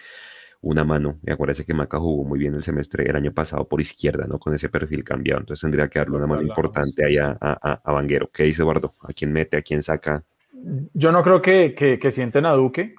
una 0.60 0.84
mano. 0.84 1.18
Y 1.26 1.30
acuérdese 1.32 1.64
que 1.64 1.74
Maca 1.74 1.98
jugó 1.98 2.24
muy 2.24 2.38
bien 2.38 2.54
el 2.54 2.62
semestre 2.62 3.04
el 3.08 3.16
año 3.16 3.32
pasado 3.32 3.66
por 3.68 3.80
izquierda, 3.80 4.26
¿no? 4.28 4.38
Con 4.38 4.54
ese 4.54 4.68
perfil 4.68 5.02
cambiado. 5.04 5.40
Entonces 5.40 5.62
tendría 5.62 5.88
que 5.88 5.98
darle 5.98 6.16
una 6.16 6.26
mano 6.26 6.42
importante 6.42 7.04
ahí 7.04 7.16
a, 7.18 7.36
a, 7.40 7.58
a- 7.72 7.80
a 7.84 7.92
Vanguero. 7.92 8.30
¿Qué 8.32 8.44
dice 8.44 8.62
Eduardo? 8.62 8.94
¿A 9.02 9.12
quién 9.12 9.32
mete? 9.32 9.56
¿A 9.56 9.62
quién 9.62 9.82
saca? 9.82 10.22
Yo 10.94 11.10
no 11.12 11.22
creo 11.22 11.42
que, 11.42 11.74
que, 11.74 11.98
que 11.98 12.10
sienten 12.10 12.46
a 12.46 12.52
Duque. 12.54 12.94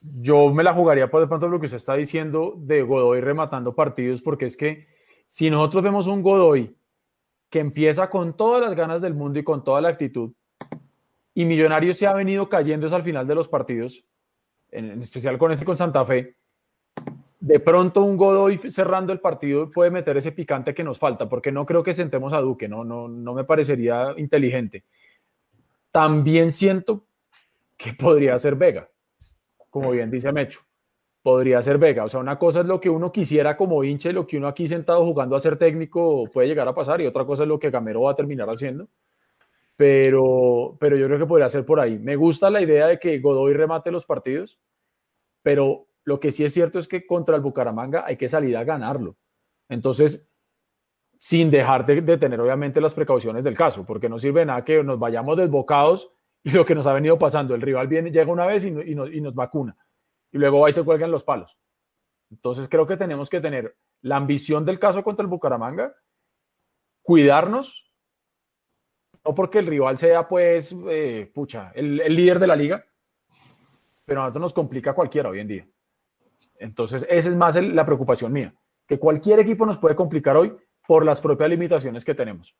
Yo 0.00 0.52
me 0.52 0.62
la 0.62 0.74
jugaría 0.74 1.10
por 1.10 1.20
de 1.20 1.28
pronto 1.28 1.48
lo 1.48 1.58
que 1.60 1.66
usted 1.66 1.76
está 1.76 1.94
diciendo 1.94 2.54
de 2.58 2.82
Godoy 2.82 3.20
rematando 3.20 3.74
partidos, 3.74 4.20
porque 4.20 4.46
es 4.46 4.56
que 4.56 4.86
si 5.26 5.48
nosotros 5.50 5.82
vemos 5.82 6.06
un 6.06 6.22
Godoy 6.22 6.76
que 7.48 7.60
empieza 7.60 8.10
con 8.10 8.36
todas 8.36 8.60
las 8.60 8.74
ganas 8.76 9.00
del 9.00 9.14
mundo 9.14 9.38
y 9.38 9.44
con 9.44 9.62
toda 9.64 9.80
la 9.80 9.88
actitud, 9.90 10.32
y 11.34 11.44
Millonarios 11.44 11.98
se 11.98 12.06
ha 12.06 12.14
venido 12.14 12.48
cayendo 12.48 12.86
es 12.86 12.92
al 12.92 13.02
final 13.02 13.26
de 13.26 13.34
los 13.34 13.48
partidos, 13.48 14.04
en, 14.70 14.90
en 14.90 15.02
especial 15.02 15.36
con 15.38 15.52
este 15.52 15.64
con 15.64 15.76
Santa 15.76 16.04
Fe, 16.04 16.36
de 17.44 17.60
pronto 17.60 18.02
un 18.02 18.16
Godoy 18.16 18.56
cerrando 18.70 19.12
el 19.12 19.20
partido 19.20 19.70
puede 19.70 19.90
meter 19.90 20.16
ese 20.16 20.32
picante 20.32 20.72
que 20.72 20.82
nos 20.82 20.98
falta, 20.98 21.28
porque 21.28 21.52
no 21.52 21.66
creo 21.66 21.82
que 21.82 21.92
sentemos 21.92 22.32
a 22.32 22.40
Duque, 22.40 22.68
no, 22.68 22.84
no, 22.84 23.06
no 23.06 23.34
me 23.34 23.44
parecería 23.44 24.14
inteligente. 24.16 24.84
También 25.90 26.52
siento 26.52 27.04
que 27.76 27.92
podría 27.92 28.38
ser 28.38 28.56
Vega, 28.56 28.88
como 29.68 29.90
bien 29.90 30.10
dice 30.10 30.32
Mecho. 30.32 30.60
Podría 31.22 31.62
ser 31.62 31.76
Vega. 31.76 32.04
O 32.04 32.08
sea, 32.08 32.20
una 32.20 32.38
cosa 32.38 32.60
es 32.60 32.66
lo 32.66 32.80
que 32.80 32.88
uno 32.88 33.12
quisiera 33.12 33.58
como 33.58 33.84
hincha 33.84 34.08
y 34.08 34.14
lo 34.14 34.26
que 34.26 34.38
uno 34.38 34.48
aquí 34.48 34.66
sentado 34.66 35.04
jugando 35.04 35.36
a 35.36 35.40
ser 35.40 35.58
técnico 35.58 36.24
puede 36.32 36.48
llegar 36.48 36.66
a 36.66 36.74
pasar, 36.74 37.02
y 37.02 37.06
otra 37.06 37.26
cosa 37.26 37.42
es 37.42 37.48
lo 37.48 37.58
que 37.58 37.70
Gamero 37.70 38.02
va 38.02 38.12
a 38.12 38.16
terminar 38.16 38.48
haciendo. 38.48 38.88
Pero, 39.76 40.76
pero 40.78 40.96
yo 40.96 41.06
creo 41.06 41.18
que 41.18 41.26
podría 41.26 41.48
ser 41.48 41.66
por 41.66 41.80
ahí. 41.80 41.98
Me 41.98 42.16
gusta 42.16 42.50
la 42.50 42.60
idea 42.60 42.86
de 42.86 42.98
que 42.98 43.18
Godoy 43.18 43.54
remate 43.54 43.90
los 43.90 44.04
partidos, 44.04 44.60
pero 45.42 45.88
lo 46.04 46.20
que 46.20 46.30
sí 46.30 46.44
es 46.44 46.52
cierto 46.52 46.78
es 46.78 46.86
que 46.86 47.06
contra 47.06 47.36
el 47.36 47.42
Bucaramanga 47.42 48.04
hay 48.06 48.16
que 48.16 48.28
salir 48.28 48.56
a 48.56 48.64
ganarlo. 48.64 49.16
Entonces, 49.68 50.28
sin 51.18 51.50
dejar 51.50 51.86
de, 51.86 52.18
tener 52.18 52.40
obviamente 52.40 52.80
las 52.80 52.94
precauciones 52.94 53.44
del 53.44 53.56
caso, 53.56 53.84
porque 53.86 54.08
no 54.08 54.18
sirve 54.18 54.44
nada 54.44 54.64
que 54.64 54.84
nos 54.84 54.98
vayamos 54.98 55.36
desbocados 55.38 56.12
y 56.44 56.50
lo 56.50 56.64
que 56.64 56.74
nos 56.74 56.86
ha 56.86 56.92
venido 56.92 57.18
pasando, 57.18 57.54
el 57.54 57.62
rival 57.62 57.88
viene, 57.88 58.10
llega 58.10 58.30
una 58.30 58.46
vez 58.46 58.64
y, 58.66 58.70
no- 58.70 59.06
y 59.06 59.20
nos, 59.20 59.34
vacuna, 59.34 59.76
y 60.30 60.38
luego 60.38 60.68
y 60.68 60.72
se 60.72 60.84
cuelgan 60.84 61.10
los 61.10 61.24
palos. 61.24 61.58
Entonces 62.30 62.68
creo 62.68 62.86
que 62.86 62.96
tenemos 62.96 63.30
que 63.30 63.40
tener 63.40 63.76
la 64.02 64.16
ambición 64.16 64.64
del 64.66 64.78
caso 64.78 65.02
contra 65.02 65.22
el 65.22 65.30
Bucaramanga, 65.30 65.94
cuidarnos, 67.02 67.83
no 69.24 69.34
porque 69.34 69.58
el 69.58 69.66
rival 69.66 69.96
sea 69.98 70.28
pues, 70.28 70.74
eh, 70.88 71.30
pucha, 71.32 71.72
el, 71.74 72.00
el 72.00 72.14
líder 72.14 72.38
de 72.38 72.46
la 72.46 72.56
liga, 72.56 72.84
pero 74.04 74.20
a 74.20 74.24
nosotros 74.24 74.42
nos 74.42 74.52
complica 74.52 74.92
cualquiera 74.92 75.30
hoy 75.30 75.40
en 75.40 75.48
día. 75.48 75.66
Entonces 76.58 77.06
esa 77.08 77.28
es 77.28 77.34
más 77.36 77.56
el- 77.56 77.74
la 77.74 77.84
preocupación 77.86 78.32
mía. 78.32 78.52
que 78.86 78.98
cualquier 78.98 79.38
equipo 79.38 79.64
nos 79.64 79.78
puede 79.78 79.94
complicar 79.94 80.36
hoy 80.36 80.52
por 80.86 81.06
las 81.06 81.18
propias 81.18 81.48
limitaciones 81.48 82.04
que 82.04 82.14
tenemos. 82.14 82.54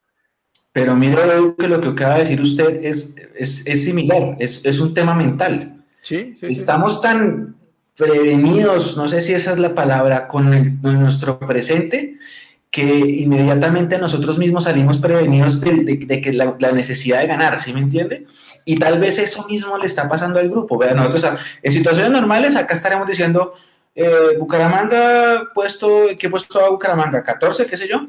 Pero 0.73 0.97
mire 0.97 1.19
que 1.59 1.69
lo 1.69 1.83
que 1.83 1.89
acaba 1.89 2.15
de 2.15 2.21
decir 2.21 2.41
usted 2.41 2.83
es, 2.83 3.15
es, 3.35 3.67
es 3.67 3.85
similar, 3.85 4.35
es, 4.39 4.65
es, 4.65 4.81
un 4.81 4.95
tema 4.95 5.15
mental. 5.15 5.85
Sí, 6.01 6.35
sí 6.35 6.47
Estamos 6.47 7.03
tan 7.03 7.57
prevenidos, 7.95 8.97
no 8.97 9.07
sé 9.07 9.21
si 9.21 9.35
esa 9.35 9.53
es 9.53 9.59
la 9.59 9.75
palabra, 9.75 10.27
con, 10.27 10.55
el, 10.55 10.81
con 10.81 10.99
nuestro 10.99 11.39
presente, 11.39 12.17
que 12.75 12.83
inmediatamente 12.83 13.99
nosotros 13.99 14.37
mismos 14.37 14.65
salimos 14.65 14.99
prevenidos 14.99 15.61
de, 15.61 15.97
de, 15.97 16.21
que 16.21 16.33
la, 16.33 16.57
la, 16.59 16.73
necesidad 16.73 17.21
de 17.21 17.29
ganar, 17.29 17.57
¿sí 17.57 17.73
me 17.73 17.79
entiende? 17.79 18.27
Y 18.65 18.75
tal 18.75 18.99
vez 18.99 19.17
eso 19.21 19.47
mismo 19.47 19.79
le 19.79 19.87
está 19.87 20.09
pasando 20.09 20.41
al 20.41 20.51
grupo. 20.51 20.77
Vean, 20.77 20.97
nosotros 20.97 21.25
en 21.63 21.73
situaciones 21.73 22.11
normales 22.11 22.57
acá 22.57 22.75
estaremos 22.75 23.07
diciendo, 23.07 23.55
eh, 23.95 24.37
Bucaramanga 24.41 25.53
puesto, 25.55 25.89
¿qué 26.19 26.29
puesto 26.29 26.65
a 26.65 26.69
Bucaramanga? 26.69 27.23
14, 27.23 27.67
qué 27.67 27.77
sé 27.77 27.87
yo. 27.87 28.09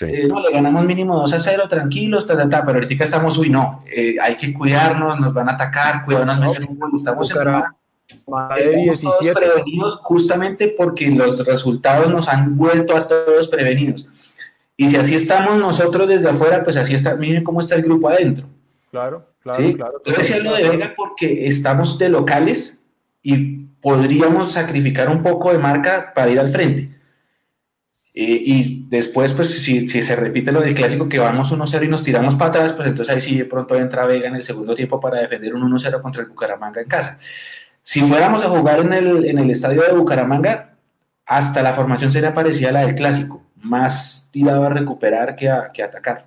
Eh, 0.00 0.26
no, 0.26 0.40
le 0.40 0.50
ganamos 0.50 0.82
mínimo 0.86 1.14
2 1.16 1.34
a 1.34 1.38
0, 1.38 1.68
tranquilos, 1.68 2.26
ta, 2.26 2.38
ta, 2.38 2.48
ta, 2.48 2.64
pero 2.64 2.78
ahorita 2.78 3.04
estamos, 3.04 3.36
uy, 3.36 3.50
no, 3.50 3.84
eh, 3.84 4.16
hay 4.18 4.38
que 4.38 4.54
cuidarnos, 4.54 5.20
nos 5.20 5.34
van 5.34 5.50
a 5.50 5.52
atacar, 5.52 6.06
cuidarnos, 6.06 6.38
no, 6.38 6.52
estamos 6.96 7.30
en 7.32 7.48
una, 7.48 7.76
Estamos 8.08 9.00
todos 9.00 9.28
prevenidos 9.34 9.96
justamente 10.02 10.74
porque 10.76 11.08
los 11.08 11.44
resultados 11.44 12.10
nos 12.10 12.28
han 12.28 12.56
vuelto 12.56 12.96
a 12.96 13.06
todos 13.06 13.48
prevenidos. 13.48 14.08
Y 14.76 14.90
si 14.90 14.96
así 14.96 15.14
estamos 15.14 15.58
nosotros 15.58 16.08
desde 16.08 16.28
afuera, 16.28 16.62
pues 16.62 16.76
así 16.76 16.94
está, 16.94 17.16
miren 17.16 17.42
cómo 17.42 17.60
está 17.60 17.74
el 17.74 17.82
grupo 17.82 18.08
adentro. 18.08 18.46
Claro, 18.90 19.26
claro, 19.40 19.58
¿Sí? 19.58 19.74
claro. 19.74 20.02
Yo 20.04 20.14
decía 20.14 20.38
lo 20.38 20.54
de 20.54 20.68
Vega 20.68 20.94
porque 20.96 21.46
estamos 21.46 21.98
de 21.98 22.10
locales 22.10 22.86
y 23.22 23.66
podríamos 23.80 24.52
sacrificar 24.52 25.08
un 25.08 25.22
poco 25.22 25.52
de 25.52 25.58
marca 25.58 26.12
para 26.14 26.30
ir 26.30 26.38
al 26.38 26.50
frente. 26.50 26.90
Eh, 28.12 28.42
y 28.44 28.86
después, 28.88 29.32
pues 29.34 29.50
si, 29.50 29.86
si, 29.88 30.02
se 30.02 30.16
repite 30.16 30.52
lo 30.52 30.60
del 30.60 30.74
clásico 30.74 31.08
que 31.08 31.18
vamos 31.18 31.52
1-0 31.52 31.84
y 31.84 31.88
nos 31.88 32.02
tiramos 32.02 32.34
para 32.34 32.50
atrás, 32.50 32.72
pues 32.72 32.88
entonces 32.88 33.14
ahí 33.14 33.20
sí 33.20 33.36
de 33.36 33.44
pronto 33.44 33.76
entra 33.76 34.06
Vega 34.06 34.28
en 34.28 34.36
el 34.36 34.42
segundo 34.42 34.74
tiempo 34.74 35.00
para 35.00 35.20
defender 35.20 35.54
un 35.54 35.70
1-0 35.70 36.00
contra 36.00 36.22
el 36.22 36.28
Bucaramanga 36.28 36.80
en 36.80 36.88
casa. 36.88 37.18
Si 37.88 38.00
fuéramos 38.00 38.44
a 38.44 38.48
jugar 38.48 38.80
en 38.80 38.92
el, 38.92 39.24
en 39.26 39.38
el 39.38 39.48
estadio 39.48 39.80
de 39.82 39.92
Bucaramanga, 39.92 40.74
hasta 41.24 41.62
la 41.62 41.72
formación 41.72 42.10
sería 42.10 42.34
parecida 42.34 42.70
a 42.70 42.72
la 42.72 42.80
del 42.84 42.96
clásico, 42.96 43.44
más 43.62 44.28
tirado 44.32 44.64
a 44.64 44.70
recuperar 44.70 45.36
que 45.36 45.48
a, 45.48 45.70
que 45.72 45.84
a 45.84 45.86
atacar. 45.86 46.26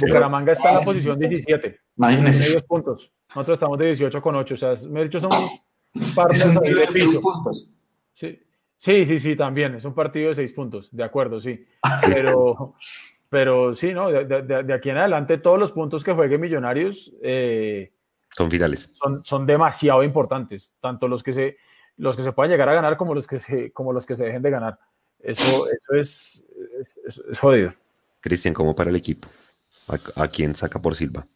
Bucaramanga 0.00 0.52
está 0.52 0.70
en 0.70 0.76
la 0.76 0.80
posición 0.82 1.18
17. 1.18 1.78
Imagínense. 1.98 2.38
Tiene 2.38 2.52
10 2.52 2.62
puntos. 2.62 3.12
Nosotros 3.28 3.56
estamos 3.56 3.78
de 3.78 3.86
18 3.88 4.22
con 4.22 4.36
8. 4.36 4.54
O 4.54 4.56
sea, 4.56 4.74
me 4.88 5.00
he 5.00 5.04
dicho, 5.04 5.20
somos 5.20 5.50
Es 5.94 6.14
partes 6.14 6.46
un 6.46 6.64
ahí 6.64 6.72
de 6.72 6.86
piso. 6.86 7.20
puntos. 7.20 7.68
Sí. 8.14 8.40
sí, 8.78 9.04
sí, 9.04 9.18
sí, 9.18 9.36
también. 9.36 9.74
Es 9.74 9.84
un 9.84 9.92
partido 9.94 10.30
de 10.30 10.36
6 10.36 10.52
puntos. 10.54 10.88
De 10.90 11.04
acuerdo, 11.04 11.40
sí. 11.42 11.62
Pero, 12.06 12.74
pero 13.28 13.74
sí, 13.74 13.92
¿no? 13.92 14.10
De, 14.10 14.24
de- 14.24 14.62
de 14.62 14.72
aquí 14.72 14.88
en 14.88 14.96
adelante, 14.96 15.36
todos 15.36 15.58
los 15.58 15.72
puntos 15.72 16.02
que 16.02 16.14
juegue 16.14 16.38
Millonarios 16.38 17.12
eh, 17.22 17.92
Son 18.36 18.50
finales. 18.50 18.90
son, 18.92 19.24
son 19.24 19.46
demasiado 19.46 20.02
importantes. 20.04 20.72
Tanto 20.80 21.08
los 21.08 21.22
que 21.22 21.32
se 21.32 21.56
los 21.96 22.16
que 22.16 22.22
se 22.22 22.32
puedan 22.32 22.50
llegar 22.50 22.68
a 22.68 22.74
ganar 22.74 22.96
como 22.96 23.14
los 23.14 23.26
que 23.26 23.38
se, 23.38 23.72
como 23.72 23.92
los 23.92 24.06
que 24.06 24.16
se 24.16 24.24
dejen 24.24 24.40
de 24.42 24.50
ganar. 24.50 24.78
Eso, 25.18 25.66
eso 25.68 25.94
es, 25.94 26.42
es, 26.80 26.96
es- 27.06 27.22
es 27.30 27.38
jodido. 27.38 27.72
Cristian, 28.20 28.54
¿cómo 28.54 28.74
para 28.74 28.88
el 28.90 28.96
equipo? 28.96 29.28
¿A, 29.88 30.22
a 30.22 30.28
quién 30.28 30.54
saca 30.54 30.80
por 30.80 30.94
Silva? 30.94 31.26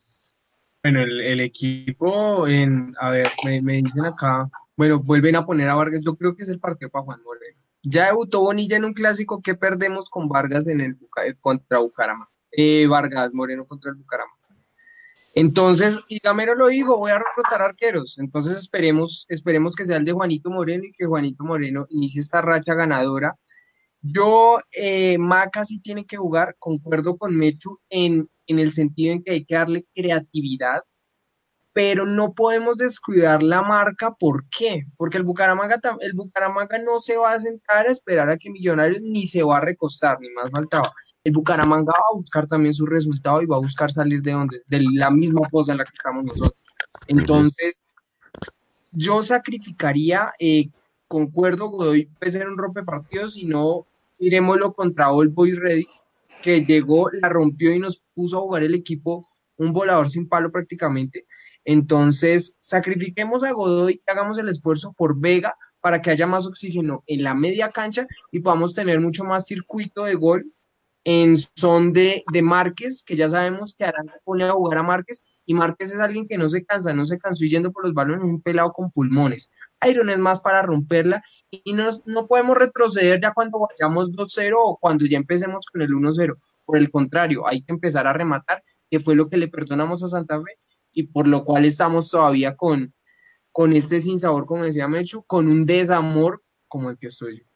Bueno, 0.82 1.02
el, 1.02 1.20
el 1.20 1.40
equipo, 1.40 2.46
en, 2.46 2.94
a 3.00 3.10
ver, 3.10 3.28
me, 3.44 3.60
me 3.62 3.74
dicen 3.78 4.04
acá, 4.04 4.48
bueno, 4.76 5.00
vuelven 5.00 5.36
a 5.36 5.44
poner 5.44 5.68
a 5.68 5.74
Vargas, 5.74 6.00
yo 6.02 6.14
creo 6.14 6.34
que 6.36 6.42
es 6.44 6.48
el 6.48 6.60
partido 6.60 6.90
para 6.90 7.04
Juan 7.04 7.22
Moreno. 7.22 7.58
Ya 7.82 8.06
debutó 8.06 8.40
Bonilla 8.40 8.76
en 8.76 8.84
un 8.84 8.92
clásico, 8.94 9.40
¿qué 9.42 9.54
perdemos 9.54 10.08
con 10.08 10.28
Vargas 10.28 10.66
en 10.68 10.80
el 10.80 10.94
Buca- 10.94 11.34
contra 11.40 11.78
Bucaramanga? 11.78 12.30
Eh, 12.52 12.86
Vargas 12.86 13.34
Moreno 13.34 13.66
contra 13.66 13.90
el 13.90 13.96
Bucaramanga. 13.96 14.43
Entonces, 15.35 15.98
y 16.09 16.20
Gamero 16.20 16.55
lo 16.55 16.69
dijo, 16.69 16.97
voy 16.98 17.11
a 17.11 17.19
rotar 17.36 17.61
arqueros. 17.61 18.19
Entonces 18.19 18.56
esperemos, 18.59 19.27
esperemos 19.28 19.74
que 19.74 19.85
sea 19.85 19.97
el 19.97 20.05
de 20.05 20.12
Juanito 20.12 20.51
Moreno 20.51 20.85
y 20.85 20.93
que 20.93 21.06
Juanito 21.06 21.44
Moreno 21.44 21.86
inicie 21.90 22.23
esta 22.23 22.40
racha 22.40 22.74
ganadora. 22.74 23.36
Yo, 24.01 24.61
eh, 24.73 25.19
Maca 25.19 25.65
sí 25.65 25.81
tiene 25.81 26.05
que 26.06 26.16
jugar, 26.16 26.56
concuerdo 26.59 27.16
con 27.16 27.36
Mechu 27.36 27.81
en, 27.89 28.28
en 28.47 28.59
el 28.59 28.73
sentido 28.73 29.15
en 29.15 29.24
que 29.24 29.32
hay 29.32 29.44
que 29.44 29.55
darle 29.56 29.86
creatividad, 29.94 30.82
pero 31.73 32.06
no 32.06 32.35
podemos 32.35 32.77
descuidar 32.77 33.43
la 33.43 33.62
marca. 33.62 34.15
¿Por 34.15 34.48
qué? 34.51 34.85
Porque 34.97 35.19
el 35.19 35.24
Bucaramanga, 35.24 35.81
el 36.01 36.12
Bucaramanga 36.15 36.78
no 36.78 37.02
se 37.02 37.16
va 37.16 37.32
a 37.32 37.40
sentar 37.40 37.86
a 37.89 37.90
esperar 37.90 38.28
a 38.31 38.36
que 38.36 38.51
Millonarios 38.51 39.02
ni 39.02 39.27
se 39.27 39.43
va 39.43 39.59
a 39.59 39.62
recostar, 39.62 40.20
ni 40.20 40.31
más 40.31 40.51
faltaba. 40.52 40.93
El 41.24 41.32
Bucaramanga 41.32 41.92
va 41.92 42.05
a 42.12 42.16
buscar 42.16 42.46
también 42.46 42.74
su 42.74 42.86
resultado 42.86 43.42
y 43.42 43.46
va 43.46 43.56
a 43.56 43.60
buscar 43.60 43.90
salir 43.90 44.22
de 44.22 44.32
donde, 44.32 44.62
de 44.66 44.84
la 44.92 45.10
misma 45.10 45.48
fosa 45.48 45.72
en 45.72 45.78
la 45.78 45.84
que 45.84 45.94
estamos 45.94 46.24
nosotros. 46.24 46.62
Entonces, 47.06 47.80
yo 48.92 49.22
sacrificaría, 49.22 50.32
eh, 50.38 50.68
concuerdo, 51.09 51.68
Godoy 51.68 52.06
puede 52.06 52.32
ser 52.32 52.46
un 52.46 52.59
rompepartidos, 52.59 53.34
si 53.34 53.46
no, 53.46 53.86
miremoslo 54.18 54.72
contra 54.74 55.10
All 55.10 55.28
Boys 55.28 55.59
Ready, 55.59 55.86
que 56.42 56.62
llegó, 56.62 57.10
la 57.10 57.30
rompió 57.30 57.72
y 57.72 57.78
nos 57.78 58.02
puso 58.14 58.38
a 58.38 58.42
jugar 58.42 58.62
el 58.62 58.74
equipo 58.74 59.26
un 59.56 59.72
volador 59.72 60.10
sin 60.10 60.28
palo 60.28 60.51
prácticamente. 60.51 61.26
Entonces, 61.64 62.56
sacrifiquemos 62.59 63.44
a 63.44 63.52
Godoy 63.52 63.94
y 63.94 64.10
hagamos 64.10 64.38
el 64.38 64.48
esfuerzo 64.48 64.92
por 64.92 65.18
Vega 65.18 65.56
para 65.80 66.02
que 66.02 66.10
haya 66.10 66.26
más 66.26 66.46
oxígeno 66.46 67.02
en 67.06 67.22
la 67.22 67.34
media 67.34 67.70
cancha 67.70 68.06
y 68.30 68.40
podamos 68.40 68.74
tener 68.74 69.01
mucho 69.01 69.24
más 69.24 69.46
circuito 69.46 70.05
de 70.05 70.14
gol 70.14 70.52
en 71.05 71.36
son 71.36 71.93
de, 71.93 72.24
de 72.32 72.43
Márquez, 72.43 73.02
que 73.02 73.14
ya 73.14 73.28
sabemos 73.28 73.74
que 73.76 73.85
Arana 73.85 74.14
pone 74.24 74.44
a 74.44 74.52
jugar 74.52 74.78
a 74.78 74.82
Márquez, 74.82 75.22
y 75.44 75.52
Márquez 75.52 75.93
es 75.93 76.01
alguien 76.01 76.26
que 76.26 76.39
no 76.39 76.48
se 76.48 76.64
cansa, 76.64 76.94
no 76.94 77.05
se 77.05 77.18
cansó 77.18 77.44
yendo 77.44 77.70
por 77.72 77.85
los 77.85 77.93
balones, 77.93 78.24
un 78.24 78.40
pelado 78.40 78.72
con 78.72 78.90
pulmones. 78.90 79.51
Iron 79.86 80.09
es 80.09 80.18
más 80.18 80.40
para 80.40 80.62
romperla, 80.62 81.22
y 81.51 81.74
no, 81.74 81.90
no 82.06 82.26
podemos 82.26 82.56
retroceder 82.56 83.20
ya 83.20 83.32
cuando 83.32 83.59
vayamos 83.60 84.10
2-0 84.12 84.55
o 84.56 84.78
cuando 84.78 85.05
ya 85.05 85.18
empecemos 85.18 85.66
con 85.66 85.82
el 85.82 85.90
1-0. 85.90 86.36
Por 86.64 86.78
el 86.78 86.90
contrario, 86.90 87.47
hay 87.47 87.62
que 87.62 87.74
empezar 87.74 88.06
a 88.06 88.14
rematar, 88.14 88.64
que 88.90 88.98
fue 88.98 89.14
lo 89.14 89.28
que 89.28 89.36
le 89.36 89.48
perdonamos 89.48 90.02
a 90.02 90.09
Santa 90.09 90.40
Fe, 90.40 90.59
y 90.93 91.05
por 91.05 91.28
lo 91.28 91.44
cual 91.44 91.66
estamos 91.66 92.10
todavía 92.10 92.56
con, 92.56 92.94
con 93.52 93.74
este 93.74 94.01
sinsabor, 94.01 94.47
como 94.47 94.64
decía 94.64 94.89
Mechu, 94.89 95.22
con 95.24 95.48
un 95.48 95.66
desamor 95.66 96.43
como 96.66 96.89
el 96.89 96.98
que 96.98 97.09
estoy 97.09 97.40
yo. 97.40 97.53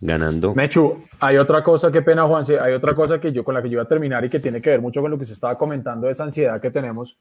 Ganando. 0.00 0.54
Mechu, 0.54 1.04
hay 1.20 1.36
otra 1.36 1.62
cosa, 1.62 1.90
qué 1.90 2.02
pena, 2.02 2.24
Juanse, 2.24 2.58
hay 2.58 2.74
otra 2.74 2.94
cosa 2.94 3.20
que 3.20 3.32
yo 3.32 3.44
con 3.44 3.54
la 3.54 3.62
que 3.62 3.68
yo 3.68 3.74
iba 3.74 3.82
a 3.82 3.88
terminar 3.88 4.24
y 4.24 4.28
que 4.28 4.40
tiene 4.40 4.60
que 4.60 4.70
ver 4.70 4.80
mucho 4.80 5.00
con 5.00 5.10
lo 5.10 5.18
que 5.18 5.24
se 5.24 5.32
estaba 5.32 5.56
comentando 5.56 6.08
esa 6.08 6.24
ansiedad 6.24 6.60
que 6.60 6.70
tenemos. 6.70 7.18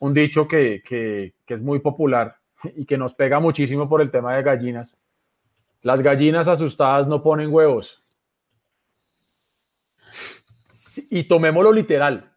Un 0.00 0.14
dicho 0.14 0.48
que, 0.48 0.82
que, 0.82 1.34
que 1.44 1.54
es 1.54 1.60
muy 1.60 1.80
popular 1.80 2.36
y 2.74 2.84
que 2.84 2.96
nos 2.96 3.14
pega 3.14 3.38
muchísimo 3.38 3.88
por 3.88 4.00
el 4.00 4.10
tema 4.10 4.34
de 4.34 4.42
gallinas. 4.42 4.96
Las 5.82 6.02
gallinas 6.02 6.48
asustadas 6.48 7.06
no 7.06 7.22
ponen 7.22 7.52
huevos. 7.52 8.02
Y 11.10 11.24
tomémoslo 11.24 11.72
literal. 11.72 12.32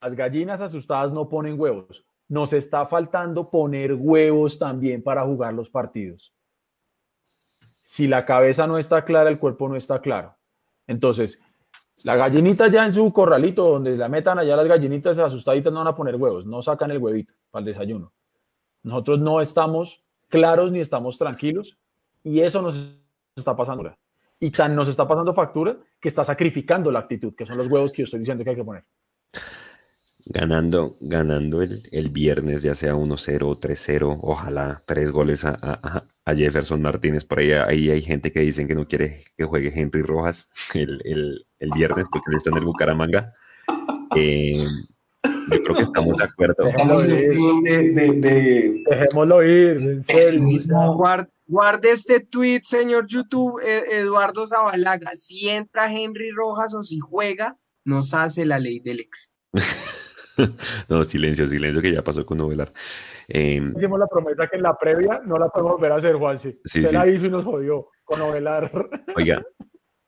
Las 0.00 0.14
gallinas 0.14 0.60
asustadas 0.60 1.12
no 1.12 1.28
ponen 1.28 1.58
huevos. 1.58 2.04
Nos 2.28 2.52
está 2.52 2.84
faltando 2.84 3.50
poner 3.50 3.94
huevos 3.94 4.58
también 4.58 5.02
para 5.02 5.24
jugar 5.24 5.54
los 5.54 5.70
partidos 5.70 6.32
si 7.90 8.06
la 8.06 8.26
cabeza 8.26 8.66
no 8.66 8.76
está 8.76 9.02
clara, 9.06 9.30
el 9.30 9.38
cuerpo 9.38 9.66
no 9.66 9.74
está 9.74 9.98
claro. 10.02 10.36
Entonces, 10.86 11.38
la 12.04 12.16
gallinita 12.16 12.68
ya 12.68 12.84
en 12.84 12.92
su 12.92 13.10
corralito, 13.14 13.64
donde 13.66 13.96
la 13.96 14.10
metan 14.10 14.38
allá 14.38 14.56
las 14.56 14.68
gallinitas 14.68 15.18
asustaditas 15.18 15.72
no 15.72 15.78
van 15.78 15.88
a 15.88 15.96
poner 15.96 16.16
huevos, 16.16 16.44
no 16.44 16.60
sacan 16.60 16.90
el 16.90 16.98
huevito 16.98 17.32
para 17.50 17.60
el 17.60 17.64
desayuno. 17.72 18.12
Nosotros 18.82 19.20
no 19.20 19.40
estamos 19.40 20.02
claros 20.28 20.70
ni 20.70 20.80
estamos 20.80 21.16
tranquilos 21.16 21.78
y 22.22 22.40
eso 22.42 22.60
nos 22.60 22.76
está 23.34 23.56
pasando. 23.56 23.84
ahora. 23.84 23.98
Y 24.38 24.50
tan 24.50 24.76
nos 24.76 24.86
está 24.88 25.08
pasando 25.08 25.32
factura 25.32 25.78
que 25.98 26.10
está 26.10 26.24
sacrificando 26.24 26.90
la 26.90 26.98
actitud, 26.98 27.34
que 27.34 27.46
son 27.46 27.56
los 27.56 27.68
huevos 27.68 27.90
que 27.90 28.02
yo 28.02 28.04
estoy 28.04 28.20
diciendo 28.20 28.44
que 28.44 28.50
hay 28.50 28.56
que 28.56 28.64
poner. 28.64 28.84
Ganando, 30.26 30.96
ganando 31.00 31.62
el, 31.62 31.82
el 31.90 32.10
viernes, 32.10 32.62
ya 32.62 32.74
sea 32.74 32.94
1-0 32.94 33.42
o 33.44 33.58
3-0, 33.58 34.18
ojalá 34.20 34.82
tres 34.84 35.10
goles 35.10 35.44
a, 35.46 35.56
a- 35.62 36.04
a 36.28 36.34
Jefferson 36.34 36.82
Martínez. 36.82 37.24
Por 37.24 37.38
ahí, 37.38 37.52
ahí 37.52 37.90
hay 37.90 38.02
gente 38.02 38.30
que 38.32 38.40
dicen 38.40 38.68
que 38.68 38.74
no 38.74 38.86
quiere 38.86 39.24
que 39.36 39.44
juegue 39.44 39.72
Henry 39.74 40.02
Rojas 40.02 40.48
el, 40.74 41.00
el- 41.04 41.46
el 41.58 41.70
viernes 41.74 42.06
porque 42.10 42.30
él 42.30 42.36
está 42.38 42.50
en 42.50 42.58
el 42.58 42.64
Bucaramanga. 42.64 43.32
Eh, 44.14 44.62
yo 45.50 45.62
creo 45.64 45.76
que 45.76 45.82
estamos 45.82 46.16
de 46.16 46.24
acuerdo. 46.24 46.64
De, 47.02 47.92
de, 47.92 48.12
de- 48.20 48.82
Dejémoslo 48.88 49.42
ir. 49.42 50.02
Guard- 50.96 51.28
guarde 51.46 51.90
este 51.92 52.20
tweet, 52.20 52.60
señor 52.62 53.06
YouTube, 53.08 53.60
eh, 53.66 53.82
Eduardo 54.00 54.46
Zabalaga. 54.46 55.10
Si 55.14 55.48
entra 55.48 55.90
Henry 55.92 56.30
Rojas 56.30 56.74
o 56.74 56.84
si 56.84 56.98
juega, 57.00 57.56
nos 57.84 58.14
hace 58.14 58.44
la 58.46 58.58
ley 58.58 58.80
del 58.80 59.00
ex. 59.00 59.32
No, 60.88 61.02
silencio, 61.02 61.48
silencio, 61.48 61.82
que 61.82 61.92
ya 61.92 62.04
pasó 62.04 62.24
con 62.24 62.38
Novelar. 62.38 62.72
Eh, 63.28 63.60
Hicimos 63.76 63.98
la 63.98 64.06
promesa 64.06 64.46
que 64.46 64.56
en 64.56 64.62
la 64.62 64.76
previa 64.76 65.20
no 65.24 65.36
la 65.38 65.48
podemos 65.48 65.72
volver 65.74 65.92
a 65.92 65.96
hacer, 65.96 66.14
Juanse. 66.16 66.52
Sí, 66.64 66.78
Usted 66.80 66.88
sí. 66.88 66.94
la 66.94 67.06
hizo 67.06 67.26
y 67.26 67.30
nos 67.30 67.44
jodió 67.44 67.88
con 68.04 68.20
Ovelar. 68.22 68.70
Oiga, 69.16 69.42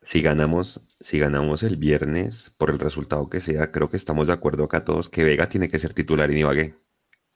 si 0.02 0.22
ganamos, 0.22 0.80
si 1.00 1.18
ganamos 1.18 1.62
el 1.62 1.76
viernes, 1.76 2.52
por 2.56 2.70
el 2.70 2.78
resultado 2.78 3.28
que 3.28 3.40
sea, 3.40 3.70
creo 3.70 3.90
que 3.90 3.98
estamos 3.98 4.26
de 4.28 4.32
acuerdo 4.32 4.64
acá 4.64 4.84
todos 4.84 5.08
que 5.10 5.22
Vega 5.24 5.48
tiene 5.48 5.68
que 5.68 5.78
ser 5.78 5.92
titular 5.92 6.30
en 6.30 6.38
Ibagué. 6.38 6.74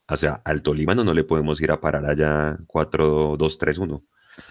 O 0.09 0.17
sea, 0.17 0.41
al 0.45 0.63
Tolima 0.63 0.95
no, 0.95 1.05
no 1.05 1.15
le 1.15 1.25
podemos 1.25 1.61
ir 1.61 1.71
a 1.71 1.81
parar 1.81 2.05
allá 2.07 2.57
4-2-3-1. 2.67 4.03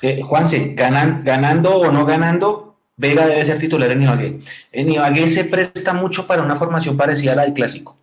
Eh, 0.01 0.22
Juanse, 0.22 0.73
ganan- 0.76 1.23
ganando 1.23 1.77
o 1.77 1.91
no 1.91 2.05
ganando, 2.05 2.80
Vega 2.95 3.26
debe 3.27 3.43
ser 3.43 3.57
titular 3.60 3.89
en 3.91 4.03
Ibagué. 4.03 4.39
En 4.72 4.91
Ibagué 4.91 5.27
se 5.27 5.45
presta 5.45 5.93
mucho 5.93 6.26
para 6.27 6.43
una 6.43 6.55
formación 6.55 6.95
parecida 6.95 7.34
a 7.34 7.35
la 7.38 7.43
del 7.43 7.53
clásico. 7.53 7.97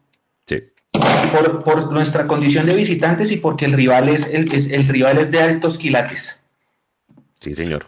Sí. 0.47 0.63
Por, 1.33 1.63
por 1.65 1.93
nuestra 1.93 2.27
condición 2.27 2.67
de 2.67 2.75
visitantes 2.75 3.31
y 3.31 3.37
porque 3.37 3.65
el 3.65 3.73
rival 3.73 4.09
es, 4.09 4.33
el, 4.33 4.53
es- 4.53 4.71
el 4.73 4.87
rival 4.89 5.19
es 5.19 5.31
de 5.31 5.41
altos 5.41 5.79
quilates. 5.79 6.45
Sí, 7.41 7.55
señor. 7.55 7.87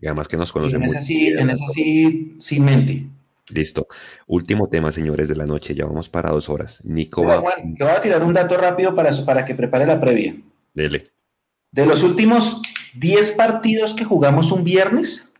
Y 0.00 0.06
además 0.06 0.28
que 0.28 0.36
nos 0.36 0.50
Y 0.50 0.52
conocen 0.52 0.82
en 0.82 0.88
esa 0.90 1.00
sí, 1.00 1.28
en 1.28 1.50
esa 1.50 1.66
sí, 1.68 2.36
sin 2.40 2.64
mente. 2.64 3.06
Listo. 3.48 3.86
Último 4.26 4.68
tema, 4.68 4.90
señores, 4.90 5.28
de 5.28 5.36
la 5.36 5.46
noche. 5.46 5.74
Ya 5.74 5.86
vamos 5.86 6.08
para 6.08 6.30
dos 6.30 6.48
horas. 6.48 6.80
Nico 6.84 7.24
va. 7.24 7.38
Juan, 7.40 7.74
voy 7.78 7.88
a 7.88 8.00
tirar 8.00 8.22
un 8.24 8.32
dato 8.34 8.56
rápido 8.56 8.94
para, 8.94 9.10
para 9.24 9.44
que 9.44 9.54
prepare 9.54 9.86
la 9.86 10.00
previa. 10.00 10.34
Dele. 10.74 11.04
De 11.70 11.86
los 11.86 12.02
últimos 12.02 12.62
10 12.94 13.32
partidos 13.32 13.94
que 13.94 14.04
jugamos 14.04 14.50
un 14.52 14.64
viernes, 14.64 15.30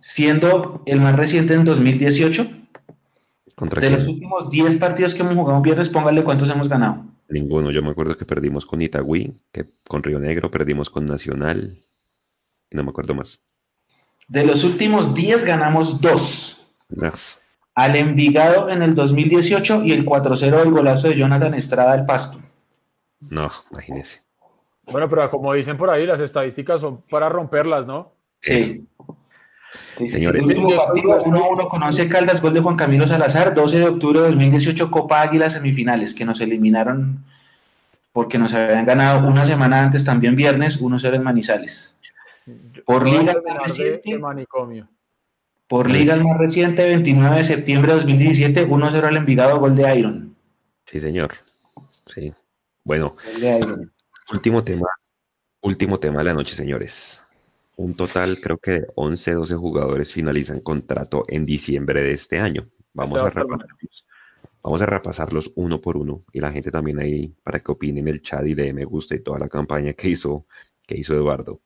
siendo 0.00 0.82
el 0.86 1.00
más 1.00 1.16
reciente 1.16 1.54
en 1.54 1.64
2018, 1.64 2.50
¿Contra 3.60 3.78
de 3.78 3.88
quién? 3.88 3.98
los 3.98 4.08
últimos 4.08 4.48
10 4.48 4.78
partidos 4.78 5.14
que 5.14 5.20
hemos 5.20 5.34
jugado 5.34 5.58
un 5.58 5.62
viernes, 5.62 5.90
póngale 5.90 6.24
cuántos 6.24 6.48
hemos 6.48 6.66
ganado. 6.66 7.04
Ninguno. 7.28 7.70
Yo 7.70 7.82
me 7.82 7.90
acuerdo 7.90 8.16
que 8.16 8.24
perdimos 8.24 8.64
con 8.64 8.80
Itagüí, 8.80 9.38
que 9.52 9.66
con 9.86 10.02
Río 10.02 10.18
Negro 10.18 10.50
perdimos 10.50 10.88
con 10.88 11.04
Nacional. 11.04 11.76
Y 12.70 12.76
no 12.76 12.82
me 12.82 12.88
acuerdo 12.88 13.12
más. 13.12 13.38
De 14.28 14.46
los 14.46 14.64
últimos 14.64 15.14
10 15.14 15.44
ganamos 15.44 16.00
2. 16.00 16.72
No. 16.88 17.12
Al 17.74 17.96
Envigado 17.96 18.70
en 18.70 18.80
el 18.80 18.94
2018 18.94 19.84
y 19.84 19.92
el 19.92 20.06
4-0 20.06 20.58
del 20.58 20.70
golazo 20.70 21.08
de 21.08 21.16
Jonathan 21.18 21.52
Estrada 21.52 21.94
del 21.94 22.06
Pasto. 22.06 22.38
No, 23.20 23.50
imagínese. 23.72 24.22
Bueno, 24.90 25.06
pero 25.10 25.30
como 25.30 25.52
dicen 25.52 25.76
por 25.76 25.90
ahí, 25.90 26.06
las 26.06 26.20
estadísticas 26.20 26.80
son 26.80 27.02
para 27.10 27.28
romperlas, 27.28 27.86
¿no? 27.86 28.14
Sí. 28.40 28.88
Sí, 29.96 30.08
sí, 30.08 30.08
sí. 30.08 30.14
Señores. 30.16 30.42
El 30.42 30.48
último 30.48 30.76
partido 30.76 31.24
1-1 31.24 31.68
con 31.68 31.82
11 31.82 32.08
Caldas, 32.08 32.42
gol 32.42 32.54
de 32.54 32.60
Juan 32.60 32.76
Camilo 32.76 33.06
Salazar, 33.06 33.54
12 33.54 33.78
de 33.78 33.86
octubre 33.86 34.20
de 34.20 34.26
2018, 34.28 34.90
Copa 34.90 35.22
Águila 35.22 35.50
semifinales, 35.50 36.14
que 36.14 36.24
nos 36.24 36.40
eliminaron 36.40 37.24
porque 38.12 38.38
nos 38.38 38.52
habían 38.54 38.84
ganado 38.86 39.26
una 39.26 39.46
semana 39.46 39.82
antes, 39.82 40.04
también 40.04 40.34
viernes, 40.34 40.80
1-0 40.80 41.14
en 41.14 41.22
Manizales. 41.22 41.96
Por 42.84 43.08
liga, 43.08 43.34
más 43.46 43.68
reciente, 43.68 44.18
manicomio. 44.18 44.88
por 45.68 45.88
liga 45.88 46.14
el 46.14 46.24
más 46.24 46.36
reciente, 46.36 46.84
29 46.84 47.36
de 47.36 47.44
septiembre 47.44 47.92
de 47.92 47.98
2017, 48.00 48.68
1-0 48.68 49.04
al 49.04 49.16
Envigado, 49.16 49.60
gol 49.60 49.76
de 49.76 49.96
Iron. 49.96 50.36
Sí, 50.86 50.98
señor. 50.98 51.34
Sí. 52.12 52.32
Bueno, 52.82 53.14
Gol 53.24 53.40
de 53.40 53.58
Iron. 53.58 53.92
último 54.32 54.64
tema. 54.64 54.88
Último 55.60 56.00
tema 56.00 56.18
de 56.18 56.24
la 56.24 56.34
noche, 56.34 56.56
señores. 56.56 57.20
Un 57.80 57.94
total, 57.96 58.38
creo 58.42 58.58
que 58.58 58.72
de 58.72 58.86
11, 58.94 59.32
12 59.32 59.54
jugadores 59.54 60.12
finalizan 60.12 60.60
contrato 60.60 61.24
en 61.28 61.46
diciembre 61.46 62.02
de 62.02 62.12
este 62.12 62.38
año. 62.38 62.68
Vamos 62.92 63.12
Este 63.16 63.20
va 63.22 63.26
a 63.28 63.30
repasarlos. 63.30 64.06
Vamos 64.62 64.82
a 64.82 64.86
repasarlos 64.86 65.52
uno 65.54 65.80
por 65.80 65.96
uno 65.96 66.22
y 66.30 66.40
la 66.40 66.52
gente 66.52 66.70
también 66.70 66.98
ahí 66.98 67.34
para 67.42 67.58
que 67.60 67.72
opinen 67.72 68.06
el 68.06 68.20
chat 68.20 68.44
y 68.44 68.52
de 68.54 68.74
me 68.74 68.84
gusta 68.84 69.14
y 69.14 69.20
toda 69.20 69.38
la 69.38 69.48
campaña 69.48 69.94
que 69.94 70.10
hizo, 70.10 70.46
que 70.86 70.98
hizo 70.98 71.14
Eduardo. 71.14 71.62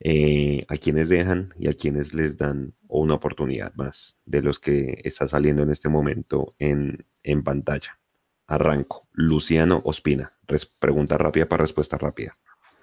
Eh, 0.00 0.64
a 0.66 0.76
quienes 0.78 1.10
dejan 1.10 1.52
y 1.58 1.68
a 1.68 1.74
quienes 1.74 2.14
les 2.14 2.38
dan 2.38 2.72
una 2.86 3.14
oportunidad 3.14 3.74
más 3.74 4.16
de 4.24 4.40
los 4.40 4.58
que 4.58 4.98
está 5.04 5.28
saliendo 5.28 5.62
en 5.62 5.70
este 5.70 5.90
momento 5.90 6.54
en, 6.58 7.04
en 7.22 7.42
pantalla. 7.44 7.98
Arranco. 8.46 9.06
Luciano 9.12 9.82
Ospina. 9.84 10.32
Res- 10.46 10.64
pregunta 10.64 11.18
rápida 11.18 11.46
para 11.46 11.64
respuesta 11.64 11.98
rápida. 11.98 12.38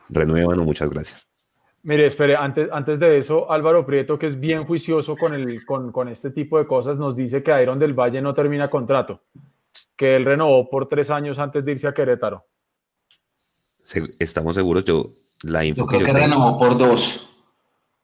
Renuevan 0.10 0.60
o 0.60 0.64
muchas 0.64 0.92
gracias. 0.92 1.28
Mire, 1.88 2.08
espere, 2.08 2.36
antes, 2.36 2.68
antes 2.72 2.98
de 3.00 3.18
eso, 3.18 3.52
Álvaro 3.52 3.86
Prieto, 3.86 4.18
que 4.18 4.26
es 4.28 4.40
bien 4.40 4.66
juicioso 4.66 5.16
con, 5.16 5.34
el, 5.36 5.64
con, 5.66 5.92
con 5.92 6.08
este 6.10 6.32
tipo 6.32 6.58
de 6.58 6.66
cosas, 6.66 6.98
nos 6.98 7.16
dice 7.16 7.44
que 7.44 7.62
Iron 7.62 7.78
del 7.78 7.94
Valle 7.94 8.22
no 8.22 8.34
termina 8.34 8.70
contrato, 8.72 9.22
que 9.96 10.16
él 10.16 10.26
renovó 10.26 10.68
por 10.68 10.88
tres 10.88 11.12
años 11.12 11.38
antes 11.38 11.64
de 11.64 11.72
irse 11.74 11.88
a 11.88 11.94
Querétaro. 11.94 12.44
Se- 13.84 14.16
estamos 14.18 14.56
seguros, 14.56 14.84
yo 14.84 15.12
la 15.44 15.64
info 15.64 15.82
Yo 15.82 15.86
creo 15.86 16.00
que 16.00 16.06
tengo- 16.08 16.18
renovó 16.20 16.58
por 16.58 16.76
dos. 16.78 17.30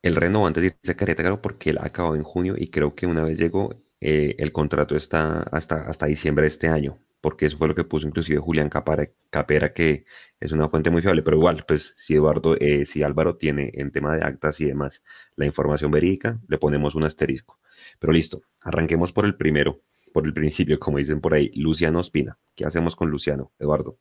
El 0.04 0.16
renovó 0.16 0.46
antes 0.46 0.62
de 0.62 0.68
irse 0.68 0.92
a 0.92 0.96
Querétaro 0.98 1.42
porque 1.42 1.72
él 1.72 1.80
acabó 1.82 2.16
en 2.16 2.24
junio 2.24 2.54
y 2.58 2.68
creo 2.70 2.94
que 2.94 3.08
una 3.08 3.24
vez 3.24 3.40
llegó, 3.40 3.74
eh, 4.00 4.36
el 4.38 4.52
contrato 4.52 4.96
está 4.96 5.42
hasta, 5.52 5.88
hasta 5.88 6.06
diciembre 6.06 6.44
de 6.44 6.48
este 6.50 6.68
año, 6.68 7.00
porque 7.22 7.46
eso 7.46 7.58
fue 7.58 7.68
lo 7.68 7.76
que 7.76 7.84
puso 7.84 8.08
inclusive 8.08 8.40
Julián 8.40 8.70
Capara- 8.70 9.10
Capera, 9.30 9.74
que 9.74 10.06
es 10.40 10.52
una 10.52 10.70
fuente 10.70 10.90
muy 10.90 11.02
fiable, 11.02 11.22
pero 11.22 11.38
igual, 11.38 11.64
pues 11.68 11.94
si 11.96 12.16
Eduardo, 12.16 12.56
eh, 12.60 12.86
si 12.86 13.04
Álvaro 13.04 13.38
tiene 13.38 13.72
en 13.76 13.92
tema 13.92 14.16
de 14.16 14.24
actas 14.26 14.60
y 14.60 14.66
demás 14.66 15.04
la 15.36 15.46
información 15.46 15.92
verídica, 15.92 16.40
le 16.48 16.58
ponemos 16.58 16.96
un 16.96 17.04
asterisco. 17.04 17.60
Pero 18.00 18.12
listo, 18.14 18.42
arranquemos 18.62 19.14
por 19.14 19.26
el 19.26 19.36
primero, 19.36 19.82
por 20.14 20.26
el 20.26 20.34
principio, 20.34 20.80
como 20.80 20.98
dicen 20.98 21.22
por 21.22 21.34
ahí, 21.34 21.52
Luciano 21.56 22.00
Ospina. 22.00 22.38
¿Qué 22.56 22.66
hacemos 22.66 22.96
con 22.96 23.10
Luciano, 23.10 23.52
Eduardo? 23.60 23.98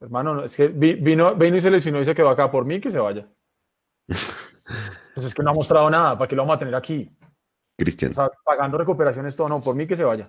Hermano, 0.00 0.34
no, 0.34 0.44
es 0.44 0.56
que 0.56 0.68
vi- 0.68 0.94
vino, 0.94 1.34
vino 1.34 1.56
y 1.58 1.60
se 1.60 1.70
lesionó 1.70 2.00
y 2.00 2.04
se 2.06 2.14
quedó 2.14 2.30
acá 2.30 2.50
por 2.50 2.64
mí, 2.64 2.80
que 2.80 2.90
se 2.90 2.98
vaya. 2.98 3.28
Pues 5.14 5.26
es 5.26 5.34
que 5.34 5.42
no 5.42 5.50
ha 5.50 5.54
mostrado 5.54 5.90
nada, 5.90 6.16
¿para 6.16 6.28
qué 6.28 6.36
lo 6.36 6.42
vamos 6.42 6.56
a 6.56 6.58
tener 6.60 6.74
aquí? 6.74 7.10
Cristian, 7.76 8.12
O 8.12 8.14
sea, 8.14 8.30
pagando 8.44 8.78
recuperaciones, 8.78 9.34
todo, 9.36 9.48
no, 9.48 9.60
por 9.60 9.74
mí 9.74 9.86
que 9.86 9.96
se 9.96 10.04
vaya. 10.04 10.24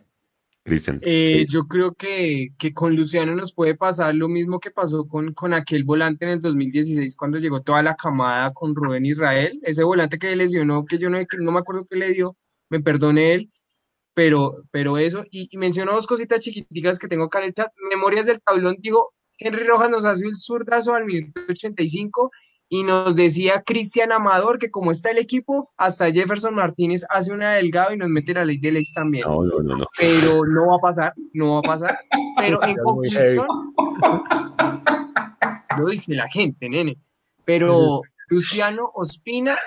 Cristian. 0.63 0.99
Eh, 1.03 1.45
yo 1.49 1.67
creo 1.67 1.93
que, 1.93 2.49
que 2.57 2.73
con 2.73 2.95
Luciano 2.95 3.35
nos 3.35 3.53
puede 3.53 3.75
pasar 3.75 4.13
lo 4.13 4.27
mismo 4.27 4.59
que 4.59 4.69
pasó 4.69 5.07
con, 5.07 5.33
con 5.33 5.53
aquel 5.53 5.83
volante 5.83 6.25
en 6.25 6.31
el 6.31 6.41
2016 6.41 7.15
cuando 7.15 7.39
llegó 7.39 7.61
toda 7.61 7.81
la 7.81 7.95
camada 7.95 8.53
con 8.53 8.75
Rubén 8.75 9.05
Israel. 9.05 9.59
Ese 9.63 9.83
volante 9.83 10.19
que 10.19 10.35
lesionó, 10.35 10.85
que 10.85 10.99
yo 10.99 11.09
no, 11.09 11.17
que 11.25 11.37
no 11.37 11.51
me 11.51 11.59
acuerdo 11.59 11.87
qué 11.89 11.95
le 11.95 12.13
dio, 12.13 12.37
me 12.69 12.79
perdone 12.79 13.33
él, 13.33 13.51
pero, 14.13 14.63
pero 14.71 14.97
eso. 14.97 15.25
Y, 15.31 15.47
y 15.51 15.57
menciono 15.57 15.93
dos 15.93 16.05
cositas 16.05 16.39
chiquiticas 16.39 16.99
que 16.99 17.07
tengo 17.07 17.25
acá 17.25 17.39
en 17.39 17.45
el 17.45 17.53
chat. 17.53 17.71
Memorias 17.89 18.27
del 18.27 18.41
tablón, 18.41 18.77
digo, 18.79 19.13
Henry 19.39 19.63
Rojas 19.63 19.89
nos 19.89 20.05
hace 20.05 20.27
un 20.27 20.37
zurdazo 20.37 20.93
al 20.93 21.05
minuto 21.05 21.41
85 21.49 22.31
y 22.73 22.83
nos 22.83 23.17
decía 23.17 23.63
Cristian 23.65 24.13
Amador 24.13 24.57
que 24.57 24.71
como 24.71 24.91
está 24.91 25.11
el 25.11 25.17
equipo, 25.17 25.69
hasta 25.75 26.09
Jefferson 26.09 26.55
Martínez 26.55 27.05
hace 27.09 27.33
una 27.33 27.51
delgado 27.51 27.93
y 27.93 27.97
nos 27.97 28.07
mete 28.07 28.33
la 28.33 28.45
ley 28.45 28.59
del 28.59 28.77
ex 28.77 28.93
también 28.93 29.25
No, 29.27 29.43
no, 29.43 29.61
no, 29.61 29.75
no. 29.75 29.85
pero 29.99 30.45
no 30.45 30.67
va 30.67 30.77
a 30.77 30.79
pasar, 30.79 31.13
no 31.33 31.55
va 31.55 31.59
a 31.59 31.63
pasar. 31.63 31.99
Pero 32.37 32.63
en 32.63 32.77
conclusión, 32.77 33.45
lo 35.77 35.85
dice 35.85 36.15
la 36.15 36.29
gente, 36.29 36.69
nene. 36.69 36.97
Pero 37.43 38.03
Luciano 38.29 38.89
Ospina, 38.95 39.57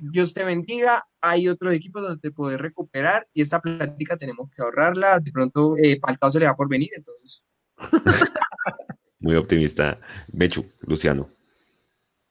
Dios 0.00 0.32
te 0.32 0.44
bendiga. 0.44 1.04
Hay 1.20 1.48
otros 1.48 1.74
equipos 1.74 2.02
donde 2.02 2.20
te 2.20 2.30
puedes 2.30 2.60
recuperar 2.60 3.26
y 3.34 3.42
esta 3.42 3.60
plática 3.60 4.16
tenemos 4.16 4.48
que 4.54 4.62
ahorrarla. 4.62 5.18
De 5.18 5.32
pronto, 5.32 5.74
eh, 5.76 5.98
Falcao 6.00 6.30
se 6.30 6.38
le 6.38 6.46
va 6.46 6.54
por 6.54 6.68
venir, 6.68 6.90
entonces. 6.94 7.44
Muy 9.18 9.34
optimista. 9.34 9.98
Bechu, 10.28 10.64
Luciano. 10.82 11.26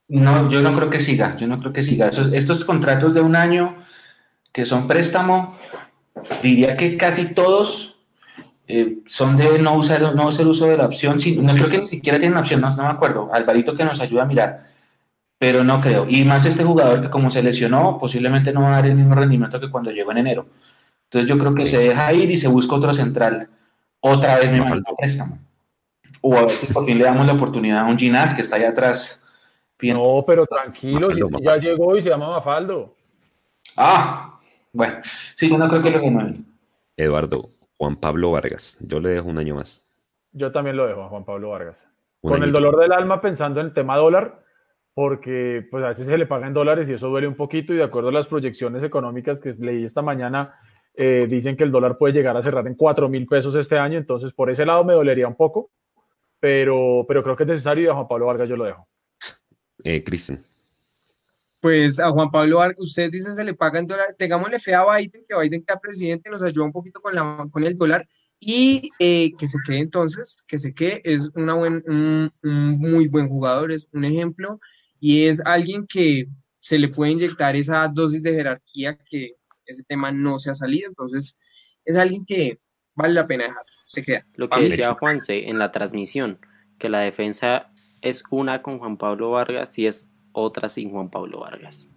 No, 0.08 0.48
yo 0.48 0.62
no 0.62 0.72
creo 0.74 0.88
que 0.88 1.00
siga, 1.00 1.36
yo 1.36 1.46
no 1.46 1.58
creo 1.58 1.72
que 1.72 1.82
siga. 1.82 2.08
Estos 2.08 2.64
contratos 2.64 3.14
de 3.14 3.20
un 3.20 3.34
año 3.34 3.76
que 4.52 4.64
son 4.64 4.86
préstamo, 4.86 5.56
diría 6.42 6.76
que 6.76 6.96
casi 6.96 7.34
todos 7.34 7.98
eh, 8.68 8.98
son 9.06 9.36
de 9.36 9.58
no 9.58 9.74
usar, 9.74 10.14
no 10.14 10.28
hacer 10.28 10.46
uso 10.46 10.66
de 10.66 10.76
la 10.76 10.86
opción. 10.86 11.18
Sí, 11.18 11.36
no 11.40 11.52
creo 11.54 11.68
que 11.68 11.78
ni 11.78 11.86
siquiera 11.86 12.18
tienen 12.18 12.38
opción, 12.38 12.60
no, 12.60 12.74
no 12.74 12.82
me 12.84 12.88
acuerdo. 12.88 13.28
Alvarito 13.32 13.76
que 13.76 13.84
nos 13.84 14.00
ayuda 14.00 14.22
a 14.22 14.26
mirar, 14.26 14.66
pero 15.38 15.62
no 15.62 15.80
creo. 15.80 16.06
Y 16.08 16.24
más 16.24 16.46
este 16.46 16.64
jugador 16.64 17.02
que 17.02 17.10
como 17.10 17.30
se 17.30 17.42
lesionó, 17.42 17.98
posiblemente 17.98 18.52
no 18.52 18.62
va 18.62 18.68
a 18.68 18.76
dar 18.76 18.86
el 18.86 18.94
mismo 18.94 19.14
rendimiento 19.14 19.60
que 19.60 19.70
cuando 19.70 19.90
llegó 19.90 20.12
en 20.12 20.18
enero. 20.18 20.46
Entonces 21.04 21.28
yo 21.28 21.38
creo 21.38 21.54
que 21.54 21.66
se 21.66 21.78
deja 21.78 22.12
ir 22.12 22.30
y 22.30 22.36
se 22.36 22.48
busca 22.48 22.76
otro 22.76 22.92
central. 22.92 23.48
Otra 24.00 24.38
vez 24.38 24.50
me 24.50 24.58
imagino 24.58 24.82
a 24.90 24.96
préstamo. 24.96 25.38
O 26.20 26.36
a 26.36 26.42
ver 26.42 26.50
si 26.50 26.72
por 26.72 26.84
fin 26.84 26.98
le 26.98 27.04
damos 27.04 27.26
la 27.26 27.34
oportunidad 27.34 27.80
a 27.80 27.84
un 27.84 27.98
Ginás 27.98 28.34
que 28.34 28.42
está 28.42 28.56
allá 28.56 28.70
atrás. 28.70 29.24
Bien. 29.78 29.96
No, 29.96 30.24
pero 30.26 30.46
tranquilo, 30.46 31.12
si 31.12 31.22
Mafaldo, 31.22 31.38
ya 31.44 31.56
llegó 31.56 31.96
y 31.96 32.02
se 32.02 32.10
llama 32.10 32.30
Mafaldo. 32.30 32.94
Ah, 33.76 34.40
bueno, 34.72 35.00
sí, 35.36 35.50
yo 35.50 35.58
no 35.58 35.68
creo 35.68 35.82
que 35.82 35.90
lo 35.90 35.98
renueven. 35.98 36.46
Eduardo, 36.96 37.50
Juan 37.76 37.96
Pablo 37.96 38.32
Vargas. 38.32 38.78
Yo 38.80 39.00
le 39.00 39.10
dejo 39.10 39.28
un 39.28 39.38
año 39.38 39.56
más. 39.56 39.82
Yo 40.32 40.52
también 40.52 40.76
lo 40.76 40.86
dejo 40.86 41.02
a 41.02 41.08
Juan 41.08 41.24
Pablo 41.24 41.50
Vargas. 41.50 41.90
Un 42.22 42.32
Con 42.32 42.42
el 42.42 42.52
dolor 42.52 42.78
del 42.78 42.92
alma 42.92 43.20
pensando 43.20 43.60
en 43.60 43.66
el 43.66 43.72
tema 43.74 43.96
dólar, 43.96 44.42
porque 44.94 45.66
pues 45.70 45.84
a 45.84 45.88
veces 45.88 46.06
se 46.06 46.16
le 46.16 46.26
paga 46.26 46.46
en 46.46 46.54
dólares 46.54 46.88
y 46.88 46.94
eso 46.94 47.08
duele 47.08 47.28
un 47.28 47.36
poquito 47.36 47.74
y 47.74 47.76
de 47.76 47.84
acuerdo 47.84 48.08
a 48.08 48.12
las 48.12 48.26
proyecciones 48.26 48.82
económicas 48.82 49.40
que 49.40 49.52
leí 49.58 49.84
esta 49.84 50.02
mañana, 50.02 50.54
Eh, 50.98 51.26
dicen 51.28 51.58
que 51.58 51.64
el 51.64 51.70
dólar 51.70 51.98
puede 51.98 52.14
llegar 52.14 52.34
a 52.38 52.42
cerrar 52.42 52.66
en 52.66 52.74
4 52.74 53.10
mil 53.10 53.26
pesos 53.26 53.54
este 53.54 53.76
año, 53.78 53.98
entonces 53.98 54.32
por 54.32 54.48
ese 54.48 54.64
lado 54.64 54.82
me 54.82 54.94
dolería 54.94 55.28
un 55.28 55.34
poco, 55.34 55.68
pero, 56.40 57.04
pero 57.06 57.22
creo 57.22 57.36
que 57.36 57.42
es 57.42 57.48
necesario 57.50 57.84
y 57.84 57.88
a 57.88 57.92
Juan 57.92 58.08
Pablo 58.08 58.24
Vargas 58.24 58.48
yo 58.48 58.56
lo 58.56 58.64
dejo. 58.64 58.88
Eh, 59.86 60.02
Cristian. 60.02 60.44
Pues 61.60 62.00
a 62.00 62.10
Juan 62.10 62.28
Pablo 62.32 62.56
Vargas, 62.56 62.76
usted 62.80 63.08
dice 63.08 63.32
se 63.32 63.44
le 63.44 63.54
paga 63.54 63.78
en 63.78 63.86
dólar, 63.86 64.16
tengámosle 64.18 64.58
fe 64.58 64.74
a 64.74 64.84
Biden, 64.84 65.24
que 65.28 65.36
Biden 65.40 65.64
queda 65.64 65.78
presidente, 65.78 66.28
nos 66.28 66.42
ayuda 66.42 66.64
un 66.64 66.72
poquito 66.72 67.00
con, 67.00 67.14
la, 67.14 67.46
con 67.52 67.62
el 67.62 67.78
dólar 67.78 68.06
y 68.40 68.90
eh, 68.98 69.30
que 69.38 69.46
se 69.46 69.58
quede 69.64 69.78
entonces, 69.78 70.44
que 70.48 70.58
se 70.58 70.74
quede, 70.74 71.00
es 71.04 71.30
una 71.36 71.54
buen, 71.54 71.84
un, 71.86 72.32
un 72.42 72.78
muy 72.78 73.06
buen 73.06 73.28
jugador, 73.28 73.70
es 73.70 73.88
un 73.92 74.04
ejemplo 74.04 74.58
y 74.98 75.26
es 75.26 75.40
alguien 75.46 75.86
que 75.86 76.26
se 76.58 76.78
le 76.78 76.88
puede 76.88 77.12
inyectar 77.12 77.54
esa 77.54 77.86
dosis 77.86 78.24
de 78.24 78.34
jerarquía 78.34 78.98
que 79.08 79.36
ese 79.66 79.84
tema 79.84 80.10
no 80.10 80.40
se 80.40 80.50
ha 80.50 80.56
salido, 80.56 80.88
entonces 80.88 81.38
es 81.84 81.96
alguien 81.96 82.26
que 82.26 82.58
vale 82.96 83.14
la 83.14 83.28
pena 83.28 83.44
dejarlo, 83.44 83.72
se 83.86 84.02
queda. 84.02 84.26
Lo 84.34 84.48
que 84.48 84.62
decía 84.62 84.94
Juanse 84.94 85.48
en 85.48 85.60
la 85.60 85.70
transmisión, 85.70 86.40
que 86.76 86.88
la 86.88 86.98
defensa 86.98 87.70
es 88.00 88.22
una 88.30 88.62
con 88.62 88.78
Juan 88.78 88.96
Pablo 88.96 89.30
Vargas 89.30 89.78
y 89.78 89.86
es 89.86 90.12
otra 90.32 90.68
sin 90.68 90.90
Juan 90.90 91.10
Pablo 91.10 91.40
Vargas. 91.40 91.88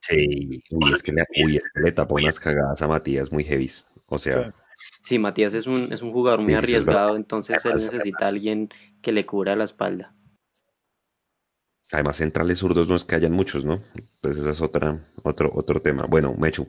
Sí, 0.00 0.62
uy, 0.70 0.92
es 0.92 1.02
que 1.02 1.12
le, 1.12 1.24
uy, 1.44 1.56
es 1.56 1.64
que 1.72 1.80
le 1.80 1.92
tapó 1.92 2.16
unas 2.16 2.40
cagadas 2.40 2.82
a 2.82 2.88
Matías 2.88 3.30
muy 3.30 3.44
heavy. 3.44 3.70
O 4.06 4.18
sea. 4.18 4.52
Sí, 5.02 5.18
Matías 5.18 5.54
es 5.54 5.66
un, 5.66 5.92
es 5.92 6.02
un 6.02 6.12
jugador 6.12 6.40
muy 6.40 6.54
arriesgado, 6.54 7.14
entonces 7.14 7.64
él 7.64 7.74
necesita 7.74 8.24
a 8.24 8.28
alguien 8.28 8.68
que 9.00 9.12
le 9.12 9.24
cubra 9.24 9.54
la 9.54 9.64
espalda. 9.64 10.14
Además, 11.92 12.16
centrales 12.16 12.58
zurdos 12.58 12.88
no 12.88 12.96
es 12.96 13.04
que 13.04 13.14
hayan 13.14 13.32
muchos, 13.32 13.64
¿no? 13.64 13.82
Entonces, 13.94 14.42
ese 14.42 14.50
es 14.50 14.60
otra, 14.60 14.98
otro, 15.22 15.52
otro 15.54 15.80
tema. 15.82 16.06
Bueno, 16.08 16.34
Mechu. 16.36 16.66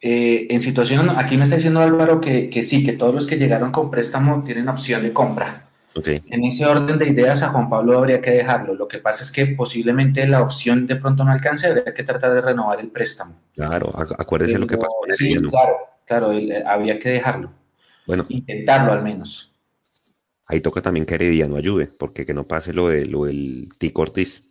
Eh, 0.00 0.46
en 0.50 0.60
situación, 0.60 1.10
aquí 1.10 1.36
me 1.36 1.44
está 1.44 1.56
diciendo 1.56 1.80
Álvaro 1.80 2.20
que, 2.20 2.48
que, 2.48 2.62
sí, 2.62 2.82
que 2.82 2.94
todos 2.94 3.14
los 3.14 3.26
que 3.26 3.36
llegaron 3.36 3.72
con 3.72 3.90
préstamo 3.90 4.42
tienen 4.42 4.68
opción 4.68 5.02
de 5.02 5.12
compra. 5.12 5.68
Okay. 5.96 6.22
En 6.28 6.44
ese 6.44 6.66
orden 6.66 6.98
de 6.98 7.08
ideas, 7.08 7.42
a 7.42 7.48
Juan 7.48 7.70
Pablo 7.70 7.98
habría 7.98 8.20
que 8.20 8.30
dejarlo. 8.30 8.74
Lo 8.74 8.86
que 8.86 8.98
pasa 8.98 9.24
es 9.24 9.32
que 9.32 9.46
posiblemente 9.46 10.26
la 10.28 10.42
opción 10.42 10.86
de 10.86 10.96
pronto 10.96 11.24
no 11.24 11.32
alcance, 11.32 11.68
habría 11.68 11.94
que 11.94 12.02
tratar 12.02 12.34
de 12.34 12.42
renovar 12.42 12.80
el 12.80 12.88
préstamo. 12.88 13.34
Claro, 13.54 13.92
acuérdese 13.96 14.52
Pero, 14.52 14.60
lo 14.60 14.66
que 14.66 14.76
pasó. 14.76 14.92
Sí, 15.16 15.34
claro, 15.36 15.76
claro, 16.04 16.32
el, 16.32 16.66
habría 16.66 16.98
que 16.98 17.08
dejarlo. 17.08 17.50
Bueno. 18.06 18.26
Intentarlo 18.28 18.92
al 18.92 19.02
menos. 19.02 19.54
Ahí 20.46 20.60
toca 20.60 20.82
también 20.82 21.06
que 21.06 21.14
Herediano 21.14 21.56
ayude, 21.56 21.86
porque 21.86 22.26
que 22.26 22.34
no 22.34 22.44
pase 22.44 22.74
lo, 22.74 22.88
de, 22.88 23.06
lo 23.06 23.24
del 23.24 23.70
Tico 23.78 24.02
Ortiz. 24.02 24.44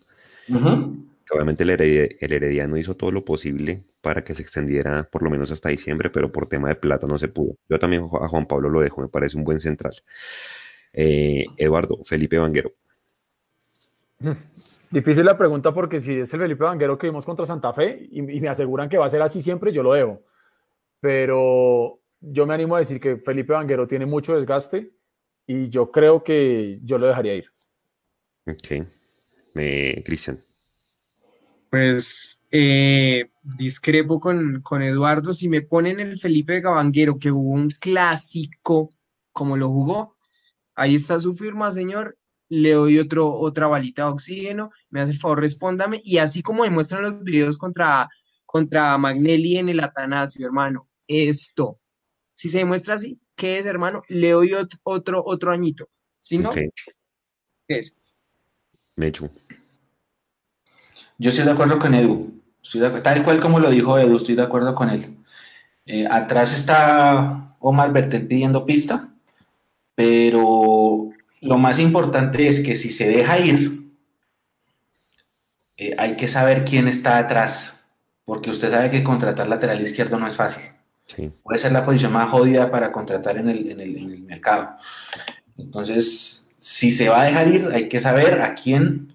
Uh 0.50 0.56
-huh. 0.56 1.06
Obviamente 1.32 1.64
el, 1.64 1.72
Hered, 1.72 2.18
el 2.20 2.34
Herediano 2.34 2.78
hizo 2.78 2.96
todo 2.96 3.12
lo 3.12 3.24
posible 3.24 3.84
para 4.02 4.24
que 4.24 4.36
se 4.36 4.42
extendiera 4.42 5.04
por 5.04 5.24
lo 5.24 5.30
menos 5.30 5.52
hasta 5.52 5.70
diciembre, 5.70 6.10
pero 6.10 6.32
por 6.32 6.48
tema 6.48 6.70
de 6.70 6.76
plata 6.76 7.08
no 7.08 7.18
se 7.18 7.28
pudo. 7.28 7.56
Yo 7.70 7.80
también 7.80 8.04
a 8.04 8.28
Juan 8.28 8.46
Pablo 8.46 8.70
lo 8.70 8.82
dejo, 8.82 9.02
me 9.02 9.08
parece 9.08 9.38
un 9.38 9.44
buen 9.44 9.60
central. 9.60 9.96
Eh, 10.98 11.46
Eduardo, 11.58 12.00
Felipe 12.06 12.38
Vanguero. 12.38 12.72
Difícil 14.90 15.26
la 15.26 15.38
pregunta 15.38 15.74
porque 15.74 16.00
si 16.00 16.20
es 16.20 16.34
el 16.34 16.40
Felipe 16.40 16.64
Vanguero 16.64 16.98
que 16.98 17.08
vimos 17.08 17.26
contra 17.26 17.46
Santa 17.46 17.74
Fe 17.74 18.08
y, 18.10 18.20
y, 18.20 18.40
me 18.40 18.48
aseguran 18.48 18.88
que 18.88 18.98
va 18.98 19.06
a 19.06 19.10
ser 19.10 19.22
así 19.22 19.42
siempre, 19.42 19.74
yo 19.74 19.84
lo 19.84 19.92
dejo. 19.92 20.24
Pero 21.02 22.00
yo 22.22 22.46
me 22.46 22.54
animo 22.54 22.78
a 22.78 22.80
decir 22.80 23.02
que 23.02 23.18
Felipe 23.18 23.52
Vanguero 23.52 23.88
tiene 23.88 24.06
mucho 24.06 24.36
desgaste 24.36 24.94
y 25.46 25.68
yo 25.70 25.92
creo 25.92 26.24
que 26.24 26.80
yo 26.82 26.98
lo 26.98 27.08
dejaría 27.08 27.36
ir. 27.36 27.46
Ok. 28.48 28.88
Eh, 29.56 30.02
Cristian. 30.06 30.42
Pues 31.70 32.40
eh, 32.52 33.32
discrepo 33.58 34.22
con, 34.22 34.62
con, 34.62 34.82
Eduardo. 34.82 35.34
Si 35.34 35.50
me 35.50 35.62
ponen 35.62 36.00
el 36.00 36.18
Felipe 36.18 36.62
Vanguero 36.62 37.20
que 37.20 37.32
jugó 37.32 37.52
un 37.52 37.70
clásico 37.70 38.92
como 39.34 39.58
lo 39.58 39.68
jugó, 39.68 40.15
ahí 40.76 40.96
está 40.96 41.20
su 41.20 41.34
firma, 41.34 41.72
señor. 41.72 42.18
Le 42.48 42.74
doy 42.74 43.00
otro, 43.00 43.32
otra 43.32 43.68
balita 43.68 44.04
de 44.04 44.10
oxígeno. 44.10 44.72
Me 44.90 45.02
hace 45.02 45.14
el 45.14 45.20
favor, 45.20 45.40
respóndame. 45.40 46.00
Y 46.04 46.20
así 46.20 46.42
como 46.42 46.64
demuestran 46.64 47.02
los 47.02 47.24
videos 47.24 47.58
contra, 47.58 48.08
contra 48.46 48.98
Magnelli 48.98 49.58
en 49.58 49.70
el 49.70 49.80
Atanasio, 49.80 50.46
hermano, 50.46 50.88
esto. 51.08 51.80
Si 52.34 52.50
se 52.50 52.60
demuestra 52.60 52.96
así, 52.96 53.20
¿qué 53.36 53.58
es, 53.58 53.66
hermano? 53.66 54.04
Le 54.10 54.32
doy 54.32 54.54
otro, 54.54 54.80
otro, 54.84 55.24
otro 55.26 55.52
añito. 55.52 55.90
Si 56.20 56.38
no, 56.38 56.52
okay. 56.52 56.70
¿qué 57.68 57.80
es? 57.80 57.96
Mechu. 58.96 59.30
Yo 61.18 61.30
estoy 61.30 61.46
de 61.46 61.52
acuerdo 61.52 61.80
con 61.80 61.94
Edu. 61.94 62.42
Estoy 62.62 62.82
de, 62.82 63.02
tal 63.02 63.24
cual 63.24 63.40
como 63.40 63.60
lo 63.60 63.70
dijo 63.70 63.98
Edu, 63.98 64.18
estoy 64.18 64.36
de 64.36 64.44
acuerdo 64.44 64.76
con 64.76 64.90
él. 64.90 65.18
Eh, 65.86 66.08
atrás 66.10 66.54
está 66.54 67.56
Omar 67.60 67.94
Bertel 67.94 68.28
pidiendo 68.28 68.66
pista, 68.66 69.15
pero 69.96 71.10
lo 71.42 71.58
más 71.58 71.80
importante 71.80 72.48
es 72.48 72.62
que 72.62 72.76
si 72.76 72.90
se 72.90 73.08
deja 73.08 73.40
ir, 73.40 73.86
eh, 75.78 75.96
hay 75.98 76.16
que 76.16 76.28
saber 76.28 76.66
quién 76.66 76.88
está 76.88 77.18
atrás, 77.18 77.86
porque 78.26 78.50
usted 78.50 78.72
sabe 78.72 78.92
que 78.92 79.04
contratar 79.04 79.48
lateral 79.48 79.82
izquierdo 79.82 80.20
no 80.20 80.28
es 80.28 80.36
fácil. 80.36 80.64
Sí. 81.06 81.32
Puede 81.44 81.60
ser 81.60 81.72
la 81.72 81.86
posición 81.86 82.14
más 82.14 82.30
jodida 82.32 82.72
para 82.72 82.92
contratar 82.92 83.38
en 83.38 83.50
el, 83.50 83.70
en, 83.70 83.80
el, 83.80 83.98
en 83.98 84.12
el, 84.12 84.22
mercado. 84.22 84.76
Entonces, 85.58 86.50
si 86.60 86.92
se 86.92 87.10
va 87.10 87.22
a 87.22 87.26
dejar 87.26 87.48
ir, 87.48 87.70
hay 87.72 87.88
que 87.88 88.00
saber 88.00 88.42
a 88.42 88.56
quién, 88.56 89.14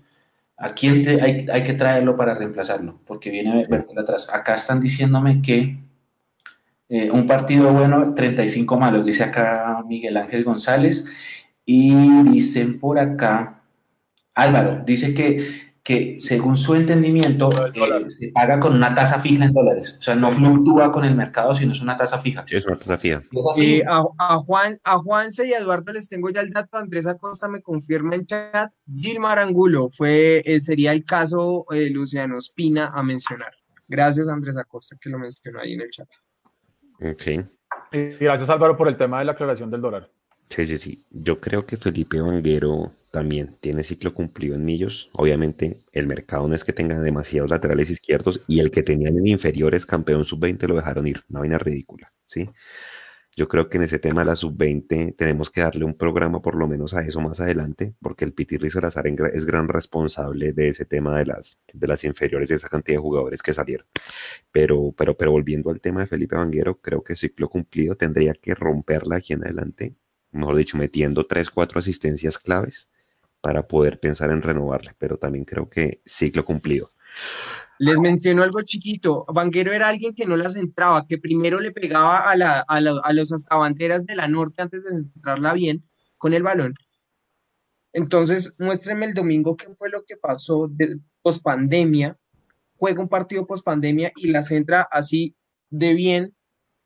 a 0.56 0.72
quién 0.72 1.02
te, 1.02 1.20
hay, 1.20 1.46
hay, 1.52 1.64
que 1.64 1.74
traerlo 1.74 2.16
para 2.16 2.34
reemplazarlo, 2.34 3.00
porque 3.06 3.30
viene 3.30 3.66
Bertel 3.68 3.98
atrás. 3.98 4.32
Acá 4.32 4.54
están 4.54 4.80
diciéndome 4.80 5.42
que 5.42 5.78
eh, 6.90 7.10
un 7.10 7.26
partido 7.26 7.72
bueno, 7.72 8.12
35 8.14 8.78
malos, 8.78 9.06
dice 9.06 9.24
acá 9.24 9.82
Miguel 9.86 10.16
Ángel 10.18 10.44
González, 10.44 11.10
y 11.64 12.22
dicen 12.24 12.78
por 12.78 12.98
acá, 12.98 13.62
Álvaro, 14.34 14.82
dice 14.84 15.14
que 15.14 15.70
que 15.82 16.18
según 16.20 16.56
su 16.56 16.74
entendimiento 16.74 17.48
eh, 17.74 18.10
se 18.10 18.28
paga 18.32 18.60
con 18.60 18.74
una 18.74 18.94
tasa 18.94 19.18
fija 19.18 19.44
en 19.44 19.52
dólares. 19.52 19.96
O 19.98 20.02
sea, 20.02 20.14
no 20.14 20.30
fluctúa 20.30 20.92
con 20.92 21.04
el 21.04 21.14
mercado, 21.14 21.54
sino 21.54 21.72
es 21.72 21.80
una 21.80 21.96
tasa 21.96 22.18
fija. 22.18 22.44
Sí, 22.46 22.56
es 22.56 22.66
una 22.66 22.78
tasa 22.78 22.98
fija. 22.98 23.22
Eh, 23.58 23.82
a, 23.88 24.04
a, 24.18 24.38
Juan, 24.38 24.78
a 24.84 24.98
Juanse 24.98 25.48
y 25.48 25.54
a 25.54 25.58
Eduardo 25.58 25.92
les 25.92 26.08
tengo 26.08 26.28
ya 26.30 26.42
el 26.42 26.50
dato. 26.50 26.76
Andrés 26.76 27.06
Acosta 27.06 27.48
me 27.48 27.62
confirma 27.62 28.14
en 28.14 28.26
chat. 28.26 28.72
Gilmar 28.94 29.38
Angulo 29.38 29.88
fue, 29.90 30.42
eh, 30.44 30.60
sería 30.60 30.92
el 30.92 31.04
caso 31.04 31.64
de 31.70 31.88
Luciano 31.88 32.38
Espina 32.38 32.90
a 32.92 33.02
mencionar. 33.02 33.52
Gracias, 33.88 34.28
Andrés 34.28 34.56
Acosta, 34.58 34.96
que 35.00 35.08
lo 35.08 35.18
mencionó 35.18 35.60
ahí 35.60 35.72
en 35.72 35.80
el 35.80 35.90
chat. 35.90 36.08
Ok. 37.00 37.46
Y 37.92 38.24
gracias, 38.24 38.50
Álvaro, 38.50 38.76
por 38.76 38.88
el 38.88 38.96
tema 38.96 39.18
de 39.18 39.24
la 39.24 39.32
aclaración 39.32 39.70
del 39.70 39.80
dólar. 39.80 40.08
Sí, 40.50 40.66
sí, 40.66 40.78
sí. 40.78 41.04
Yo 41.10 41.40
creo 41.40 41.64
que 41.64 41.76
Felipe 41.76 42.20
Vanguero 42.20 42.92
también 43.10 43.56
tiene 43.60 43.82
ciclo 43.82 44.12
cumplido 44.12 44.54
en 44.54 44.64
millos. 44.64 45.08
Obviamente, 45.12 45.80
el 45.92 46.06
mercado 46.06 46.48
no 46.48 46.54
es 46.54 46.64
que 46.64 46.72
tenga 46.72 47.00
demasiados 47.00 47.50
laterales 47.50 47.90
izquierdos 47.90 48.40
y 48.46 48.60
el 48.60 48.70
que 48.70 48.82
tenían 48.82 49.16
en 49.16 49.26
inferiores 49.26 49.86
campeón 49.86 50.24
sub-20 50.24 50.68
lo 50.68 50.76
dejaron 50.76 51.06
ir. 51.06 51.22
Una 51.28 51.40
vaina 51.40 51.58
ridícula, 51.58 52.12
¿sí? 52.26 52.48
Yo 53.36 53.48
creo 53.48 53.68
que 53.68 53.78
en 53.78 53.84
ese 53.84 53.98
tema 53.98 54.22
de 54.22 54.26
la 54.26 54.36
sub-20 54.36 55.16
tenemos 55.16 55.50
que 55.50 55.60
darle 55.60 55.84
un 55.84 55.94
programa 55.96 56.42
por 56.42 56.56
lo 56.56 56.66
menos 56.66 56.94
a 56.94 57.02
eso 57.02 57.20
más 57.20 57.40
adelante, 57.40 57.94
porque 58.00 58.24
el 58.24 58.32
Pitirri 58.32 58.70
Salazar 58.70 59.06
es 59.06 59.44
gran 59.44 59.68
responsable 59.68 60.52
de 60.52 60.68
ese 60.68 60.84
tema 60.84 61.18
de 61.18 61.26
las, 61.26 61.58
de 61.72 61.86
las 61.86 62.04
inferiores, 62.04 62.48
de 62.48 62.56
esa 62.56 62.68
cantidad 62.68 62.98
de 62.98 63.02
jugadores 63.02 63.42
que 63.42 63.54
salieron. 63.54 63.86
Pero, 64.52 64.92
pero, 64.96 65.16
pero 65.16 65.30
volviendo 65.32 65.70
al 65.70 65.80
tema 65.80 66.00
de 66.00 66.06
Felipe 66.06 66.36
Vanguero, 66.36 66.80
creo 66.80 67.02
que 67.02 67.16
ciclo 67.16 67.48
cumplido 67.48 67.96
tendría 67.96 68.34
que 68.34 68.54
romperla 68.54 69.16
aquí 69.16 69.32
en 69.32 69.44
adelante 69.44 69.94
mejor 70.32 70.56
dicho, 70.56 70.76
metiendo 70.76 71.26
tres, 71.26 71.50
cuatro 71.50 71.78
asistencias 71.78 72.38
claves 72.38 72.88
para 73.40 73.66
poder 73.66 74.00
pensar 74.00 74.30
en 74.30 74.42
renovarle, 74.42 74.92
pero 74.98 75.16
también 75.16 75.44
creo 75.44 75.68
que 75.68 76.02
ciclo 76.04 76.44
cumplido. 76.44 76.92
Les 77.80 77.98
menciono 77.98 78.42
algo 78.42 78.60
chiquito. 78.60 79.24
Vanguero 79.32 79.72
era 79.72 79.88
alguien 79.88 80.14
que 80.14 80.26
no 80.26 80.36
las 80.36 80.54
entraba, 80.54 81.06
que 81.06 81.16
primero 81.16 81.60
le 81.60 81.72
pegaba 81.72 82.30
a, 82.30 82.36
la, 82.36 82.60
a, 82.60 83.12
los 83.14 83.46
banderas 83.48 84.04
de 84.04 84.16
la 84.16 84.28
norte 84.28 84.60
antes 84.60 84.84
de 84.84 84.90
centrarla 84.90 85.54
bien 85.54 85.82
con 86.18 86.34
el 86.34 86.42
balón. 86.42 86.74
Entonces, 87.94 88.54
muéstrenme 88.58 89.06
el 89.06 89.14
domingo 89.14 89.56
qué 89.56 89.72
fue 89.72 89.88
lo 89.88 90.04
que 90.04 90.18
pasó 90.18 90.68
de 90.68 91.00
post 91.22 91.42
pandemia. 91.42 92.18
Juega 92.76 93.00
un 93.00 93.08
partido 93.08 93.46
post 93.46 93.64
pandemia 93.64 94.12
y 94.14 94.28
la 94.28 94.42
centra 94.42 94.86
así 94.90 95.34
de 95.70 95.94
bien. 95.94 96.36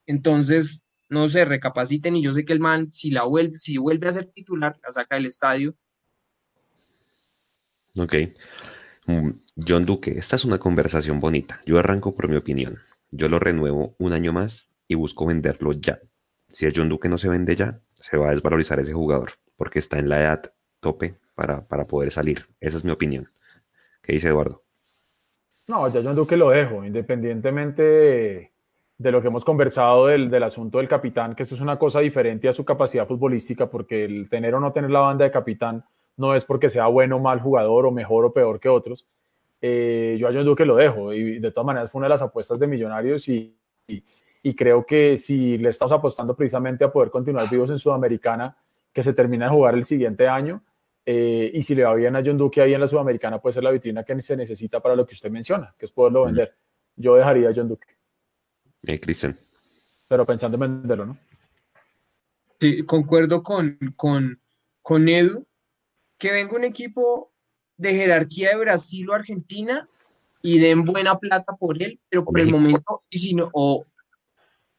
Entonces, 0.07 0.87
no 1.09 1.27
sé, 1.27 1.45
recapaciten 1.45 2.15
y 2.15 2.23
yo 2.23 2.33
sé 2.33 2.45
que 2.45 2.53
el 2.53 2.61
man, 2.61 2.93
si 2.93 3.11
la 3.11 3.25
vuelve, 3.25 3.59
si 3.59 3.79
vuelve 3.79 4.09
a 4.09 4.12
ser 4.12 4.27
titular, 4.27 4.79
la 4.81 4.93
saca 4.93 5.16
del 5.16 5.27
estadio. 5.27 5.75
Ok. 7.99 8.15
John 9.06 9.85
Duque, 9.85 10.18
esta 10.18 10.36
es 10.36 10.44
una 10.44 10.59
conversación 10.59 11.20
bonita. 11.20 11.60
Yo 11.66 11.78
arranco 11.78 12.14
por 12.14 12.28
mi 12.28 12.36
opinión. 12.36 12.78
Yo 13.10 13.28
lo 13.28 13.39
renuevo 13.39 13.94
un 13.98 14.12
año 14.12 14.32
más 14.32 14.68
y 14.89 14.94
busco 14.94 15.26
venderlo 15.26 15.72
ya. 15.72 16.01
Si 16.48 16.66
el 16.66 16.72
John 16.74 16.89
Duque 16.89 17.09
no 17.09 17.18
se 17.18 17.28
vende 17.28 17.55
ya, 17.56 17.81
se 18.01 18.16
va 18.16 18.28
a 18.28 18.35
desvalorizar 18.35 18.81
ese 18.81 18.93
jugador, 18.93 19.32
porque 19.56 19.78
está 19.78 19.98
en 19.98 20.09
la 20.09 20.20
edad 20.20 20.52
tope 20.81 21.16
para, 21.35 21.66
para 21.66 21.85
poder 21.85 22.10
salir. 22.10 22.47
Esa 22.60 22.78
es 22.78 22.85
mi 22.85 22.90
opinión. 22.90 23.28
¿Qué 24.02 24.14
dice 24.14 24.28
Eduardo? 24.28 24.62
No, 25.68 25.89
ya 25.89 26.02
John 26.02 26.16
Duque 26.16 26.36
lo 26.36 26.51
dejo, 26.51 26.85
independientemente 26.85 27.82
de 27.82 28.55
de 28.97 29.10
lo 29.10 29.20
que 29.20 29.28
hemos 29.28 29.44
conversado 29.44 30.06
del, 30.06 30.31
del, 30.31 30.43
asunto 30.43 30.78
del 30.78 30.89
capitán, 30.89 31.35
que 31.35 31.43
esto 31.43 31.55
es 31.55 31.60
una 31.60 31.78
cosa 31.78 32.01
diferente 32.01 32.48
a 32.48 32.52
su 32.52 32.64
capacidad 32.64 33.06
futbolística, 33.06 33.68
porque 33.68 34.05
el 34.05 34.28
tener 34.28 34.55
o 34.55 34.60
no 34.60 34.72
tener 34.72 34.90
la 34.90 35.01
banda 35.01 35.24
de 35.24 35.31
capitán 35.31 35.85
no 36.16 36.35
es 36.35 36.45
porque 36.45 36.69
sea 36.69 36.86
bueno 36.86 37.16
o 37.16 37.20
mal 37.20 37.41
jugador 37.41 37.86
o 37.86 37.91
mejor 37.91 38.24
o 38.24 38.32
peor 38.32 38.61
que 38.61 38.69
otros. 38.69 39.07
Eh, 39.61 40.16
yo 40.19 40.28
a 40.28 40.32
John 40.32 40.45
Duque 40.45 40.65
lo 40.65 40.77
dejo 40.77 41.12
y 41.12 41.39
de 41.39 41.51
todas 41.51 41.66
maneras 41.66 41.91
fue 41.91 41.99
una 42.01 42.07
de 42.07 42.11
las 42.11 42.23
apuestas 42.23 42.59
de 42.59 42.66
Millonarios 42.66 43.28
y, 43.28 43.57
y, 43.86 44.05
y, 44.43 44.55
creo 44.55 44.85
que 44.85 45.16
si 45.16 45.57
le 45.57 45.70
estamos 45.70 45.93
apostando 45.93 46.36
precisamente 46.36 46.85
a 46.85 46.93
poder 46.93 47.11
continuar 47.11 47.49
vivos 47.49 47.70
en 47.70 47.78
Sudamericana, 47.78 48.57
que 48.93 49.03
se 49.03 49.15
termina 49.15 49.47
de 49.47 49.53
jugar 49.53 49.74
el 49.74 49.85
siguiente 49.85 50.28
año, 50.28 50.62
eh, 51.07 51.51
y 51.53 51.62
si 51.62 51.74
le 51.74 51.85
va 51.85 51.95
bien 51.95 52.16
a 52.16 52.23
John 52.24 52.39
Duque 52.39 52.62
ahí 52.62 52.73
en 52.73 52.81
la 52.81 52.89
Sudamericana, 52.89 53.41
puede 53.41 53.53
ser 53.53 53.65
la 53.65 53.70
vitrina 53.70 54.05
que 54.05 54.19
se 54.23 54.36
necesita 54.36 54.81
para 54.81 54.97
lo 54.97 55.05
que 55.05 55.15
usted 55.15 55.31
menciona, 55.31 55.74
que 55.78 55.86
es 55.86 55.93
poderlo 55.93 56.24
vender. 56.24 56.55
Yo 56.97 57.16
dejaría 57.16 57.51
a 57.51 57.53
John 57.55 57.69
Duque. 57.69 57.89
Eh, 58.82 58.99
Cristian. 58.99 59.36
Pero 60.09 60.24
pensando 60.24 60.57
en 60.57 60.61
venderlo, 60.61 61.07
¿no? 61.07 61.19
Sí, 62.61 62.85
concuerdo 62.85 63.43
con, 63.43 63.78
con, 63.97 64.41
con 64.81 65.09
Edu, 65.09 65.47
que 66.24 66.32
venga 66.32 66.56
un 66.56 66.64
equipo 66.64 67.34
de 67.76 67.94
jerarquía 67.94 68.48
de 68.48 68.56
Brasil 68.56 69.10
o 69.10 69.12
Argentina 69.12 69.86
y 70.40 70.59
den 70.59 70.86
buena 70.86 71.18
plata 71.18 71.55
por 71.55 71.82
él, 71.82 72.01
pero 72.09 72.24
por 72.24 72.40
el 72.40 72.51
momento, 72.51 73.02
y 73.10 73.18
si 73.18 73.34
no, 73.34 73.51
o 73.52 73.84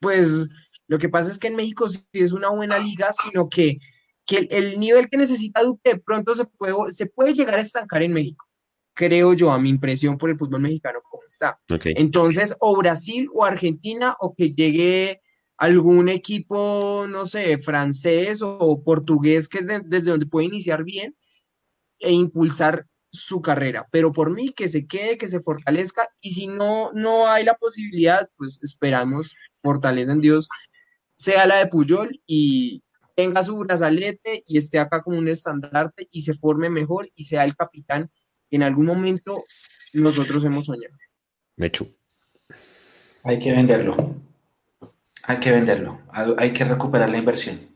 pues 0.00 0.48
lo 0.88 0.98
que 0.98 1.08
pasa 1.08 1.30
es 1.30 1.38
que 1.38 1.46
en 1.46 1.54
México 1.54 1.88
sí 1.88 2.00
es 2.14 2.32
una 2.32 2.48
buena 2.48 2.78
liga, 2.78 3.12
sino 3.12 3.48
que, 3.48 3.78
que 4.24 4.38
el, 4.38 4.48
el, 4.50 4.80
nivel 4.80 5.08
que 5.08 5.18
necesita 5.18 5.62
Duque 5.62 5.90
de 5.90 6.00
pronto 6.00 6.34
se 6.34 6.46
puede, 6.46 6.74
se 6.90 7.06
puede 7.06 7.32
llegar 7.32 7.54
a 7.54 7.60
estancar 7.60 8.02
en 8.02 8.12
México, 8.12 8.44
creo 8.92 9.32
yo, 9.32 9.52
a 9.52 9.58
mi 9.60 9.68
impresión 9.68 10.18
por 10.18 10.30
el 10.30 10.38
fútbol 10.38 10.62
mexicano 10.62 10.98
como 11.08 11.22
está. 11.28 11.60
Okay. 11.72 11.94
Entonces, 11.96 12.56
o 12.58 12.76
Brasil 12.76 13.28
o 13.32 13.44
Argentina, 13.44 14.16
o 14.18 14.34
que 14.34 14.50
llegue 14.50 15.20
algún 15.58 16.08
equipo, 16.08 17.06
no 17.08 17.24
sé, 17.24 17.56
francés 17.56 18.42
o 18.42 18.82
portugués, 18.82 19.46
que 19.48 19.58
es 19.58 19.68
de, 19.68 19.80
desde 19.84 20.10
donde 20.10 20.26
puede 20.26 20.48
iniciar 20.48 20.82
bien 20.82 21.14
e 21.98 22.12
impulsar 22.12 22.86
su 23.10 23.40
carrera, 23.40 23.86
pero 23.90 24.12
por 24.12 24.30
mí 24.30 24.50
que 24.50 24.68
se 24.68 24.86
quede, 24.86 25.16
que 25.16 25.28
se 25.28 25.40
fortalezca 25.40 26.08
y 26.20 26.32
si 26.32 26.46
no 26.46 26.92
no 26.92 27.28
hay 27.28 27.44
la 27.44 27.54
posibilidad, 27.54 28.28
pues 28.36 28.60
esperamos, 28.62 29.36
fortaleza 29.62 30.12
en 30.12 30.20
Dios, 30.20 30.48
sea 31.16 31.46
la 31.46 31.56
de 31.56 31.66
Puyol 31.66 32.20
y 32.26 32.82
tenga 33.14 33.42
su 33.42 33.56
brazalete 33.56 34.42
y 34.46 34.58
esté 34.58 34.78
acá 34.78 35.02
como 35.02 35.18
un 35.18 35.28
estandarte 35.28 36.06
y 36.10 36.22
se 36.22 36.34
forme 36.34 36.68
mejor 36.68 37.10
y 37.14 37.24
sea 37.24 37.44
el 37.44 37.56
capitán 37.56 38.10
que 38.50 38.56
en 38.56 38.62
algún 38.62 38.86
momento 38.86 39.42
nosotros 39.92 40.44
hemos 40.44 40.66
soñado. 40.66 40.94
Mechu. 41.56 41.88
Hay 43.24 43.38
que 43.40 43.52
venderlo. 43.52 44.14
Hay 45.22 45.40
que 45.40 45.50
venderlo. 45.50 46.00
Hay 46.12 46.52
que 46.52 46.64
recuperar 46.64 47.08
la 47.08 47.18
inversión. 47.18 47.75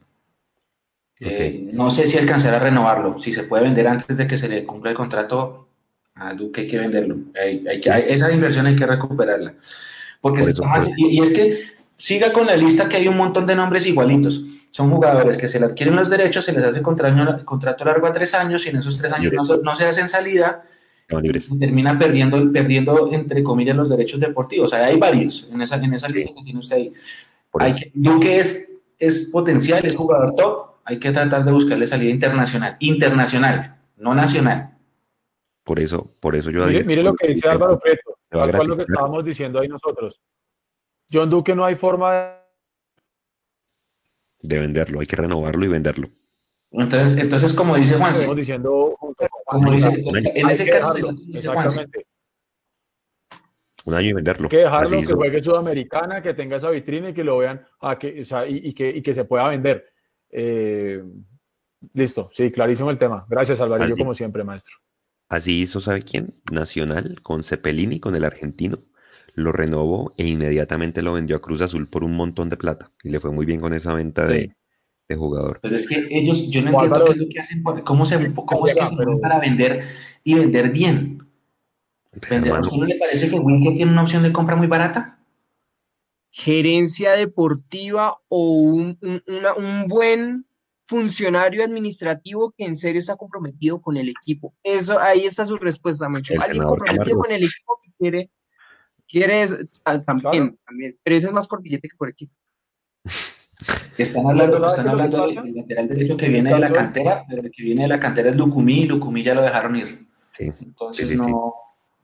Okay. 1.23 1.69
Eh, 1.69 1.71
no 1.73 1.91
sé 1.91 2.07
si 2.09 2.17
alcanzará 2.17 2.57
a 2.57 2.61
renovarlo. 2.61 3.19
Si 3.19 3.33
se 3.33 3.45
puede 3.45 3.65
vender 3.65 3.87
antes 3.87 4.17
de 4.17 4.27
que 4.27 4.39
se 4.39 4.49
le 4.49 4.65
cumpla 4.65 4.91
el 4.91 4.97
contrato, 4.97 5.69
a 6.15 6.33
Duque 6.33 6.63
hay 6.63 6.69
que 6.69 6.79
venderlo. 6.79 7.17
Hay, 7.41 7.67
hay 7.69 7.81
que, 7.81 7.91
hay, 7.91 8.05
esa 8.09 8.33
inversión 8.33 8.67
hay 8.67 8.77
que 8.77 8.87
recuperarla. 8.87 9.55
Porque 10.21 10.41
Por 10.41 10.51
eso, 10.51 10.63
y, 10.97 11.19
y, 11.19 11.21
es 11.21 11.33
que 11.33 11.65
siga 11.97 12.33
con 12.33 12.47
la 12.47 12.57
lista 12.57 12.89
que 12.89 12.97
hay 12.97 13.09
un 13.09 13.17
montón 13.17 13.47
de 13.47 13.55
nombres 13.55 13.87
igualitos. 13.87 14.45
Son 14.71 14.91
jugadores 14.91 15.37
que 15.37 15.49
se 15.49 15.59
le 15.59 15.67
adquieren 15.67 15.97
los 15.97 16.09
derechos, 16.09 16.45
se 16.45 16.53
les 16.53 16.65
hace 16.65 16.81
contrato, 16.81 17.45
contrato 17.45 17.85
largo 17.85 18.07
a 18.07 18.13
tres 18.13 18.35
años 18.35 18.65
y 18.67 18.71
en 18.71 18.77
esos 18.77 18.97
tres 18.97 19.13
años 19.13 19.33
no, 19.33 19.57
no, 19.57 19.77
se 19.77 19.85
hacen 19.85 20.09
salida. 20.09 20.63
Y 21.23 21.59
termina 21.59 21.99
perdiendo, 21.99 22.53
perdiendo, 22.53 23.13
entre 23.13 23.43
comillas, 23.43 23.77
los 23.77 23.89
derechos 23.89 24.21
deportivos. 24.21 24.73
O 24.73 24.77
sea, 24.77 24.87
hay 24.87 24.97
varios 24.97 25.51
en 25.53 25.61
esa, 25.61 25.75
en 25.75 25.93
esa 25.93 26.09
lista 26.09 26.33
que 26.37 26.45
tiene 26.45 26.61
usted 26.61 26.77
ahí. 26.77 26.93
Hay 27.55 27.75
que, 27.75 27.91
Duque 27.93 28.39
es, 28.39 28.71
es 28.97 29.29
potencial, 29.33 29.85
es 29.85 29.97
jugador 29.97 30.37
top, 30.37 30.70
hay 30.91 30.99
que 30.99 31.13
tratar 31.13 31.45
de 31.45 31.53
buscarle 31.53 31.87
salida 31.87 32.11
internacional, 32.11 32.77
internacional, 32.81 33.77
no 33.97 34.13
nacional. 34.13 34.77
Por 35.63 35.79
eso, 35.79 36.11
por 36.19 36.35
eso 36.35 36.51
yo... 36.51 36.67
Mire, 36.67 36.83
mire 36.83 37.03
lo 37.05 37.15
que 37.15 37.29
dice 37.29 37.49
Álvaro 37.49 37.79
Preto, 37.79 38.19
tal 38.29 38.51
cual 38.51 38.67
lo 38.67 38.77
que 38.77 38.83
estábamos 38.83 39.25
diciendo 39.25 39.61
ahí 39.61 39.69
nosotros. 39.69 40.21
John 41.13 41.31
Duque 41.31 41.55
no 41.55 41.65
hay 41.65 41.77
forma 41.77 42.13
de... 42.13 42.31
de 44.43 44.59
venderlo, 44.59 44.99
hay 44.99 45.07
que 45.07 45.15
renovarlo 45.15 45.65
y 45.65 45.69
venderlo. 45.69 46.09
Entonces, 46.73 47.19
entonces 47.19 47.53
como 47.53 47.77
dice 47.77 47.97
Juan, 47.97 48.15
estamos 48.15 48.37
diciendo 48.37 48.97
como 49.45 49.71
dice, 49.73 50.03
en 50.35 50.51
ese 50.51 50.69
caso, 50.69 50.97
exactamente. 51.33 52.07
Un 53.85 53.95
año 53.95 54.09
y 54.09 54.13
venderlo. 54.13 54.47
Hay 54.47 54.51
que 54.51 54.57
dejarlo, 54.59 54.99
Así 54.99 55.07
que 55.07 55.15
juegue 55.15 55.43
Sudamericana, 55.43 56.21
que 56.21 56.35
tenga 56.35 56.57
esa 56.57 56.71
vitrina 56.71 57.11
y 57.11 57.15
que 57.15 57.25
lo 57.25 57.39
vean, 57.39 57.65
a 57.81 57.97
que, 57.97 58.23
o 58.23 58.25
sea, 58.25 58.47
y, 58.47 58.57
y, 58.57 58.75
que, 58.75 58.89
y 58.89 59.03
que 59.03 59.15
se 59.15 59.25
pueda 59.25 59.49
vender. 59.49 59.90
Eh, 60.31 61.03
listo, 61.95 62.31
sí, 62.35 62.51
clarísimo 62.51 62.91
el 62.91 62.99
tema. 62.99 63.27
Gracias, 63.29 63.61
Alvarillo, 63.61 63.97
como 63.97 64.15
siempre, 64.15 64.45
maestro. 64.45 64.77
Así 65.29 65.61
hizo, 65.61 65.81
¿sabe 65.81 66.03
quién? 66.03 66.35
Nacional, 66.51 67.21
con 67.23 67.45
Cepelini, 67.45 68.01
con 68.01 68.17
el 68.17 68.25
argentino. 68.25 68.79
Lo 69.35 69.53
renovó 69.53 70.13
e 70.17 70.27
inmediatamente 70.27 71.03
lo 71.03 71.13
vendió 71.13 71.37
a 71.37 71.41
Cruz 71.41 71.61
Azul 71.61 71.89
por 71.89 72.03
un 72.03 72.17
montón 72.17 72.49
de 72.49 72.57
plata. 72.57 72.91
Y 73.05 73.11
le 73.11 73.21
fue 73.21 73.31
muy 73.31 73.47
bien 73.47 73.61
con 73.61 73.73
esa 73.73 73.95
venta 73.95 74.27
sí. 74.27 74.33
de, 74.33 74.57
de, 75.09 75.17
jugador. 75.17 75.61
Pero 75.63 75.77
es 75.77 75.87
que 75.87 76.09
ellos, 76.11 76.51
yo 76.51 76.63
no 76.63 76.71
entiendo 76.71 76.97
Álvaro, 76.97 77.05
qué 77.07 77.13
es 77.13 77.19
lo 77.19 77.29
que 77.29 77.41
hacen, 77.41 77.63
cómo, 77.63 78.07
se, 78.07 78.35
cómo 78.35 78.67
es 78.67 78.75
que 78.75 78.87
se 78.87 78.97
pero... 78.97 79.21
para 79.21 79.39
vender 79.39 79.85
y 80.25 80.35
vender 80.35 80.71
bien. 80.73 81.23
Vender, 82.29 82.53
¿A 82.53 82.61
usted 82.61 82.77
no 82.77 82.87
le 82.87 82.97
parece 82.97 83.31
que 83.31 83.37
Wilker 83.37 83.75
tiene 83.75 83.93
una 83.93 84.03
opción 84.03 84.25
de 84.25 84.33
compra 84.33 84.57
muy 84.57 84.67
barata? 84.67 85.20
Gerencia 86.31 87.13
deportiva 87.13 88.17
o 88.29 88.53
un, 88.53 88.99
un, 89.03 89.23
una, 89.27 89.55
un, 89.55 89.89
buen 89.89 90.47
funcionario 90.85 91.65
administrativo 91.65 92.53
que 92.57 92.65
en 92.65 92.77
serio 92.77 93.01
está 93.01 93.17
comprometido 93.17 93.81
con 93.81 93.97
el 93.97 94.09
equipo. 94.09 94.55
Eso, 94.63 94.99
ahí 94.99 95.25
está 95.25 95.45
su 95.45 95.57
respuesta, 95.57 96.09
Macho. 96.09 96.35
Alguien 96.41 96.65
comprometido 96.65 97.05
Camargo. 97.05 97.23
con 97.23 97.33
el 97.33 97.45
equipo 97.45 97.79
que 97.83 97.91
quiere, 97.99 98.31
quiere 99.09 99.43
eso, 99.43 99.57
también, 99.85 100.31
claro. 100.31 100.59
también, 100.67 100.99
pero 101.03 101.17
eso 101.17 101.27
es 101.29 101.33
más 101.33 101.49
por 101.49 101.63
billete 101.63 101.89
que 101.89 101.97
por 101.97 102.09
equipo. 102.09 102.35
Están 103.99 104.27
hablando, 104.27 104.67
están 104.67 104.89
hablando 104.89 105.27
del 105.27 105.55
lateral 105.55 105.89
derecho 105.89 106.17
que 106.17 106.29
viene 106.29 106.53
de 106.53 106.59
la 106.59 106.73
cantera, 106.73 107.25
pero 107.29 107.43
el 107.43 107.51
que 107.51 107.63
viene 107.63 107.83
de 107.83 107.89
la 107.89 108.01
cantera 108.01 108.31
es 108.31 108.37
Lucumí, 108.37 108.81
y 108.81 108.87
Lucumí 108.87 109.23
ya 109.23 109.35
lo 109.35 109.43
dejaron 109.43 109.77
ir. 109.77 110.07
Sí. 110.33 110.51
Entonces 110.61 111.09
sí, 111.09 111.15
sí, 111.15 111.21
no, 111.21 111.55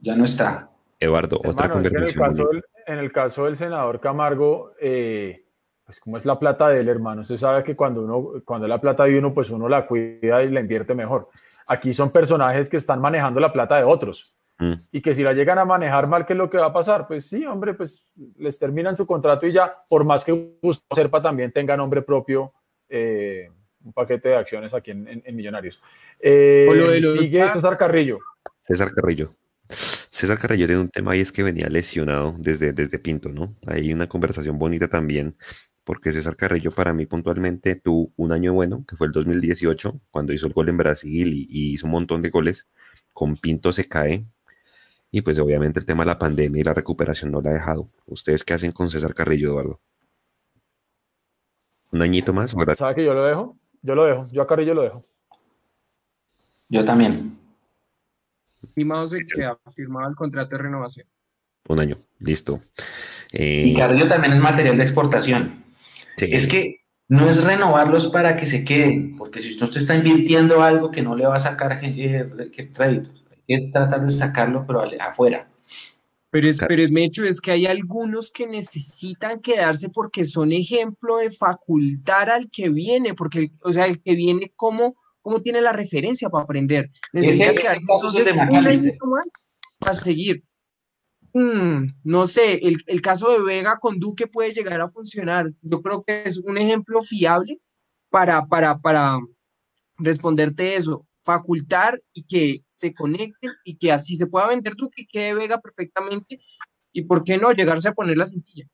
ya 0.00 0.14
no 0.14 0.24
está. 0.24 0.70
Eduardo, 0.98 1.36
Hermano, 1.36 1.52
otra 1.52 1.70
conversación. 1.70 2.56
Es 2.56 2.64
en 2.86 2.98
el 2.98 3.12
caso 3.12 3.44
del 3.44 3.56
senador 3.56 4.00
Camargo, 4.00 4.72
eh, 4.80 5.44
pues 5.84 6.00
como 6.00 6.16
es 6.16 6.24
la 6.24 6.38
plata 6.38 6.68
de 6.68 6.80
él, 6.80 6.88
hermano, 6.88 7.20
usted 7.20 7.36
sabe 7.36 7.62
que 7.62 7.76
cuando 7.76 8.02
uno, 8.02 8.42
cuando 8.44 8.66
es 8.66 8.70
la 8.70 8.80
plata 8.80 9.04
de 9.04 9.18
uno, 9.18 9.32
pues 9.32 9.50
uno 9.50 9.68
la 9.68 9.86
cuida 9.86 10.42
y 10.42 10.50
la 10.50 10.60
invierte 10.60 10.94
mejor. 10.94 11.28
Aquí 11.66 11.92
son 11.92 12.10
personajes 12.10 12.68
que 12.68 12.76
están 12.76 13.00
manejando 13.00 13.40
la 13.40 13.52
plata 13.52 13.76
de 13.76 13.84
otros. 13.84 14.34
Mm. 14.58 14.74
Y 14.90 15.02
que 15.02 15.14
si 15.14 15.22
la 15.22 15.32
llegan 15.32 15.58
a 15.58 15.64
manejar 15.64 16.06
mal, 16.06 16.24
¿qué 16.24 16.32
es 16.32 16.38
lo 16.38 16.48
que 16.48 16.58
va 16.58 16.66
a 16.66 16.72
pasar? 16.72 17.06
Pues 17.06 17.26
sí, 17.26 17.44
hombre, 17.44 17.74
pues 17.74 18.12
les 18.36 18.58
terminan 18.58 18.96
su 18.96 19.06
contrato 19.06 19.46
y 19.46 19.52
ya, 19.52 19.74
por 19.88 20.04
más 20.04 20.24
que 20.24 20.32
Gustavo 20.62 20.94
Serpa 20.94 21.22
también 21.22 21.52
tenga 21.52 21.76
nombre 21.76 22.02
propio, 22.02 22.52
eh, 22.88 23.50
un 23.84 23.92
paquete 23.92 24.30
de 24.30 24.36
acciones 24.36 24.74
aquí 24.74 24.90
en, 24.90 25.06
en, 25.06 25.22
en 25.24 25.36
Millonarios. 25.36 25.80
Eh, 26.18 27.00
sigue 27.18 27.48
César 27.50 27.76
Carrillo. 27.76 28.18
César 28.62 28.92
Carrillo. 28.92 29.34
César 30.16 30.38
Carrillo 30.38 30.66
tiene 30.66 30.80
un 30.80 30.88
tema 30.88 31.14
y 31.14 31.20
es 31.20 31.30
que 31.30 31.42
venía 31.42 31.68
lesionado 31.68 32.34
desde, 32.38 32.72
desde 32.72 32.98
Pinto, 32.98 33.28
¿no? 33.28 33.54
Hay 33.66 33.92
una 33.92 34.08
conversación 34.08 34.58
bonita 34.58 34.88
también, 34.88 35.36
porque 35.84 36.10
César 36.10 36.36
Carrillo 36.36 36.70
para 36.70 36.94
mí 36.94 37.04
puntualmente 37.04 37.74
tuvo 37.76 38.10
un 38.16 38.32
año 38.32 38.54
bueno, 38.54 38.82
que 38.88 38.96
fue 38.96 39.08
el 39.08 39.12
2018, 39.12 40.00
cuando 40.10 40.32
hizo 40.32 40.46
el 40.46 40.54
gol 40.54 40.70
en 40.70 40.78
Brasil 40.78 41.34
y, 41.34 41.46
y 41.50 41.74
hizo 41.74 41.84
un 41.84 41.92
montón 41.92 42.22
de 42.22 42.30
goles. 42.30 42.66
Con 43.12 43.36
Pinto 43.36 43.72
se 43.72 43.88
cae, 43.88 44.24
y 45.10 45.20
pues 45.20 45.38
obviamente 45.38 45.80
el 45.80 45.84
tema 45.84 46.04
de 46.04 46.06
la 46.06 46.18
pandemia 46.18 46.62
y 46.62 46.64
la 46.64 46.72
recuperación 46.72 47.30
no 47.30 47.42
la 47.42 47.50
ha 47.50 47.52
dejado. 47.52 47.90
¿Ustedes 48.06 48.42
qué 48.42 48.54
hacen 48.54 48.72
con 48.72 48.88
César 48.88 49.12
Carrillo, 49.12 49.48
Eduardo? 49.50 49.80
¿Un 51.92 52.00
añito 52.00 52.32
más? 52.32 52.54
¿verdad? 52.54 52.74
¿Sabe 52.74 52.94
que 52.94 53.04
yo 53.04 53.12
lo 53.12 53.22
dejo? 53.22 53.58
Yo 53.82 53.94
lo 53.94 54.06
dejo, 54.06 54.26
yo 54.32 54.40
a 54.40 54.46
Carrillo 54.46 54.72
lo 54.72 54.82
dejo. 54.82 55.04
Yo 56.70 56.86
también. 56.86 57.45
Se 58.74 59.22
que 59.34 59.44
ha 59.44 59.56
firmado 59.74 60.08
el 60.08 60.16
contrato 60.16 60.56
de 60.56 60.62
renovación. 60.62 61.06
Un 61.68 61.80
año, 61.80 61.96
listo. 62.18 62.60
Eh... 63.32 63.64
Y 63.66 63.74
Carrillo 63.74 64.08
también 64.08 64.32
es 64.32 64.40
material 64.40 64.76
de 64.76 64.82
exportación. 64.82 65.64
Sí. 66.16 66.26
Es 66.30 66.46
que 66.46 66.86
no 67.08 67.28
es 67.30 67.42
renovarlos 67.44 68.08
para 68.08 68.36
que 68.36 68.46
se 68.46 68.64
queden, 68.64 69.16
porque 69.16 69.40
si 69.40 69.52
usted 69.52 69.80
está 69.80 69.94
invirtiendo 69.94 70.62
algo 70.62 70.90
que 70.90 71.02
no 71.02 71.14
le 71.14 71.26
va 71.26 71.36
a 71.36 71.40
sacar 71.40 71.78
eh, 71.82 72.50
créditos, 72.74 73.24
hay 73.30 73.42
que 73.46 73.70
tratar 73.72 74.04
de 74.04 74.10
sacarlo, 74.10 74.64
pero 74.66 74.82
afuera. 75.00 75.48
Pero 76.30 76.48
es, 76.48 76.58
pero 76.58 76.82
es 76.82 76.90
Mecho, 76.90 77.24
es 77.24 77.40
que 77.40 77.52
hay 77.52 77.66
algunos 77.66 78.30
que 78.30 78.46
necesitan 78.46 79.40
quedarse 79.40 79.88
porque 79.88 80.24
son 80.24 80.52
ejemplo 80.52 81.18
de 81.18 81.30
facultar 81.30 82.28
al 82.28 82.50
que 82.50 82.68
viene, 82.68 83.14
porque, 83.14 83.52
o 83.62 83.72
sea, 83.72 83.86
el 83.86 84.02
que 84.02 84.16
viene 84.16 84.52
como 84.56 84.96
cómo 85.26 85.42
tiene 85.42 85.60
la 85.60 85.72
referencia 85.72 86.30
para 86.30 86.44
aprender. 86.44 86.88
Necesita 87.12 87.46
ese, 87.46 87.66
ese 87.66 87.84
caso 87.84 88.16
es 88.16 88.82
de 88.84 88.96
para 89.80 89.94
seguir. 89.94 90.44
mm, 91.32 91.86
no 92.04 92.28
sé, 92.28 92.60
el, 92.62 92.76
el 92.86 93.02
caso 93.02 93.32
de 93.32 93.42
Vega 93.42 93.76
con 93.80 93.98
Duque 93.98 94.28
puede 94.28 94.52
llegar 94.52 94.80
a 94.80 94.88
funcionar. 94.88 95.52
Yo 95.62 95.82
creo 95.82 96.04
que 96.04 96.22
es 96.26 96.38
un 96.38 96.58
ejemplo 96.58 97.02
fiable 97.02 97.60
para, 98.08 98.46
para, 98.46 98.78
para 98.78 99.18
responderte 99.96 100.76
eso, 100.76 101.08
facultar 101.22 102.00
y 102.12 102.22
que 102.22 102.60
se 102.68 102.94
conecten 102.94 103.50
y 103.64 103.78
que 103.78 103.90
así 103.90 104.14
se 104.16 104.28
pueda 104.28 104.46
vender 104.46 104.76
Duque 104.76 105.02
y 105.02 105.06
quede 105.08 105.34
Vega 105.34 105.60
perfectamente 105.60 106.38
y 106.92 107.02
por 107.02 107.24
qué 107.24 107.36
no 107.36 107.50
llegarse 107.50 107.88
a 107.88 107.94
poner 107.94 108.16
la 108.16 108.26
cintilla. 108.26 108.68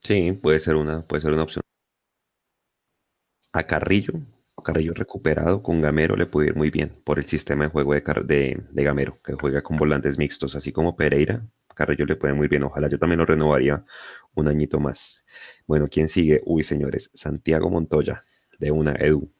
Sí, 0.00 0.32
puede 0.32 0.58
ser 0.58 0.74
una, 0.74 1.06
puede 1.06 1.22
ser 1.22 1.32
una 1.34 1.44
opción. 1.44 1.62
A 3.52 3.62
Carrillo, 3.64 4.14
Carrillo 4.62 4.94
recuperado 4.94 5.62
con 5.62 5.80
Gamero 5.80 6.16
le 6.16 6.26
puede 6.26 6.48
ir 6.48 6.56
muy 6.56 6.70
bien 6.70 6.92
por 7.04 7.18
el 7.18 7.26
sistema 7.26 7.64
de 7.64 7.70
juego 7.70 7.94
de, 7.94 8.02
de, 8.24 8.62
de 8.70 8.84
Gamero, 8.84 9.14
que 9.24 9.34
juega 9.34 9.62
con 9.62 9.76
volantes 9.76 10.18
mixtos, 10.18 10.54
así 10.56 10.72
como 10.72 10.96
Pereira. 10.96 11.42
Carrillo 11.74 12.04
le 12.04 12.16
puede 12.16 12.34
muy 12.34 12.48
bien. 12.48 12.62
Ojalá 12.64 12.88
yo 12.88 12.98
también 12.98 13.18
lo 13.18 13.26
renovaría 13.26 13.84
un 14.34 14.48
añito 14.48 14.78
más. 14.78 15.24
Bueno, 15.66 15.88
¿quién 15.90 16.08
sigue? 16.08 16.40
Uy, 16.44 16.62
señores, 16.62 17.10
Santiago 17.14 17.70
Montoya, 17.70 18.20
de 18.58 18.70
una 18.70 18.92
Edu. 18.92 19.30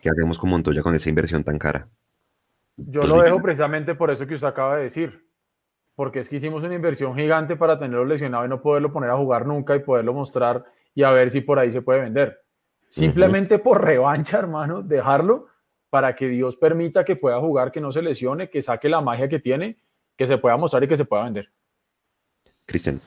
¿Qué 0.00 0.08
hacemos 0.08 0.38
con 0.38 0.50
Montoya 0.50 0.82
con 0.82 0.94
esa 0.94 1.08
inversión 1.08 1.44
tan 1.44 1.58
cara? 1.58 1.88
Yo 2.76 3.04
lo 3.04 3.22
dejo 3.22 3.40
precisamente 3.40 3.94
por 3.94 4.10
eso 4.10 4.26
que 4.26 4.34
usted 4.34 4.48
acaba 4.48 4.76
de 4.76 4.84
decir. 4.84 5.26
Porque 5.94 6.20
es 6.20 6.28
que 6.28 6.36
hicimos 6.36 6.62
una 6.62 6.74
inversión 6.74 7.14
gigante 7.14 7.56
para 7.56 7.78
tenerlo 7.78 8.04
lesionado 8.04 8.44
y 8.44 8.48
no 8.48 8.60
poderlo 8.60 8.92
poner 8.92 9.10
a 9.10 9.16
jugar 9.16 9.46
nunca 9.46 9.74
y 9.74 9.80
poderlo 9.80 10.12
mostrar 10.12 10.64
y 10.94 11.02
a 11.02 11.10
ver 11.10 11.30
si 11.30 11.40
por 11.40 11.58
ahí 11.58 11.70
se 11.70 11.80
puede 11.82 12.00
vender. 12.00 12.45
Simplemente 12.88 13.58
por 13.58 13.84
revancha, 13.84 14.38
hermano, 14.38 14.82
dejarlo 14.82 15.46
para 15.90 16.14
que 16.16 16.28
Dios 16.28 16.56
permita 16.56 17.04
que 17.04 17.16
pueda 17.16 17.40
jugar, 17.40 17.72
que 17.72 17.80
no 17.80 17.92
se 17.92 18.02
lesione, 18.02 18.48
que 18.50 18.62
saque 18.62 18.88
la 18.88 19.00
magia 19.00 19.28
que 19.28 19.38
tiene, 19.38 19.76
que 20.16 20.26
se 20.26 20.38
pueda 20.38 20.56
mostrar 20.56 20.82
y 20.84 20.88
que 20.88 20.96
se 20.96 21.04
pueda 21.04 21.24
vender. 21.24 21.50
Cristian. 22.64 23.00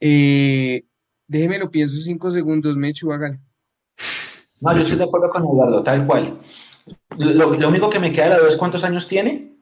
Eh, 0.00 0.84
déjeme 1.26 1.58
lo 1.58 1.70
pienso 1.70 1.96
cinco 1.98 2.30
segundos, 2.30 2.76
Mechu, 2.76 3.12
hagan. 3.12 3.40
No, 4.60 4.74
yo 4.74 4.82
estoy 4.82 4.98
de 4.98 5.04
acuerdo 5.04 5.30
con 5.30 5.42
Eduardo, 5.44 5.82
tal 5.82 6.06
cual. 6.06 6.38
Lo, 7.18 7.54
lo 7.54 7.68
único 7.68 7.90
que 7.90 7.98
me 7.98 8.12
queda 8.12 8.24
de 8.24 8.30
la 8.30 8.38
duda 8.38 8.48
es 8.48 8.56
cuántos 8.56 8.84
años 8.84 9.06
tiene. 9.08 9.56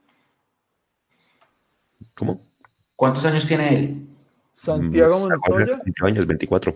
¿Cómo? 2.15 2.41
¿Cuántos 2.95 3.25
años 3.27 3.47
tiene 3.47 3.79
él? 3.79 4.07
Santiago 4.55 5.19
Mm, 5.19 5.29
Montoya. 5.29 5.67
25 5.67 6.07
años, 6.07 6.27
24. 6.27 6.75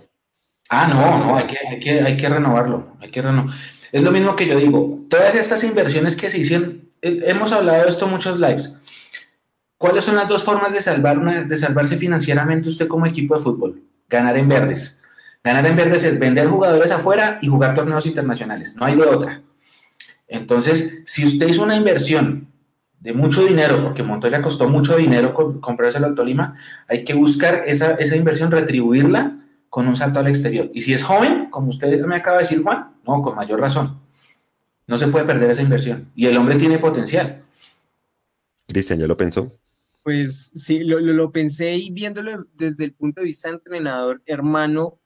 Ah, 0.70 0.86
no, 0.86 1.18
no, 1.18 1.36
hay 1.36 1.46
que, 1.46 1.56
hay 1.68 1.80
que, 1.80 2.00
hay 2.00 2.16
que 2.16 2.28
renovarlo. 2.28 2.96
Hay 3.00 3.10
que 3.10 3.20
reno- 3.20 3.52
Es 3.92 4.02
lo 4.02 4.12
mismo 4.12 4.36
que 4.36 4.46
yo 4.46 4.56
digo. 4.56 5.00
Todas 5.10 5.34
estas 5.34 5.64
inversiones 5.64 6.14
que 6.16 6.30
se 6.30 6.38
hicieron, 6.38 6.82
eh, 7.02 7.24
hemos 7.26 7.50
hablado 7.52 7.82
de 7.82 7.88
esto 7.88 8.04
en 8.04 8.12
muchos 8.12 8.38
lives. 8.38 8.76
¿Cuáles 9.76 10.04
son 10.04 10.14
las 10.16 10.28
dos 10.28 10.44
formas 10.44 10.72
de, 10.72 10.80
salvar 10.80 11.18
una- 11.18 11.42
de 11.42 11.56
salvarse 11.56 11.96
financieramente 11.96 12.68
usted 12.68 12.86
como 12.86 13.06
equipo 13.06 13.34
de 13.36 13.42
fútbol? 13.42 13.82
Ganar 14.08 14.36
en 14.36 14.48
verdes. 14.48 15.00
Ganar 15.42 15.66
en 15.66 15.74
verdes 15.76 16.04
es 16.04 16.18
vender 16.18 16.46
jugadores 16.48 16.90
afuera 16.92 17.38
y 17.42 17.48
jugar 17.48 17.74
torneos 17.74 18.06
internacionales. 18.06 18.76
No 18.76 18.84
hay 18.86 18.94
de 18.94 19.02
otra. 19.02 19.40
Entonces, 20.28 21.02
si 21.06 21.26
usted 21.26 21.48
hizo 21.48 21.62
una 21.64 21.74
inversión 21.76 22.46
de 23.00 23.12
mucho 23.14 23.44
dinero, 23.44 23.82
porque 23.82 24.02
Montoya 24.02 24.42
costó 24.42 24.68
mucho 24.68 24.96
dinero 24.96 25.32
co- 25.34 25.60
comprárselo 25.60 26.06
al 26.06 26.14
Tolima, 26.14 26.54
hay 26.86 27.02
que 27.02 27.14
buscar 27.14 27.64
esa, 27.66 27.92
esa 27.94 28.14
inversión, 28.16 28.50
retribuirla 28.50 29.36
con 29.70 29.86
un 29.86 29.96
salto 29.96 30.18
al 30.18 30.26
exterior. 30.26 30.68
Y 30.74 30.82
si 30.82 30.92
es 30.92 31.02
joven, 31.02 31.48
como 31.48 31.70
usted 31.70 32.04
me 32.04 32.16
acaba 32.16 32.38
de 32.38 32.42
decir, 32.42 32.62
Juan, 32.62 32.96
no, 33.06 33.22
con 33.22 33.36
mayor 33.36 33.60
razón. 33.60 34.00
No 34.86 34.96
se 34.96 35.06
puede 35.06 35.24
perder 35.24 35.50
esa 35.50 35.62
inversión. 35.62 36.10
Y 36.16 36.26
el 36.26 36.36
hombre 36.36 36.56
tiene 36.56 36.80
potencial. 36.80 37.44
Cristian, 38.66 38.98
¿ya 38.98 39.06
lo 39.06 39.16
pensó? 39.16 39.48
Pues 40.02 40.50
sí, 40.54 40.80
lo, 40.80 40.98
lo, 40.98 41.12
lo 41.12 41.30
pensé 41.30 41.76
y 41.76 41.90
viéndolo 41.90 42.46
desde 42.54 42.84
el 42.84 42.94
punto 42.94 43.20
de 43.20 43.28
vista 43.28 43.48
de 43.48 43.54
entrenador, 43.54 44.20
hermano, 44.26 44.98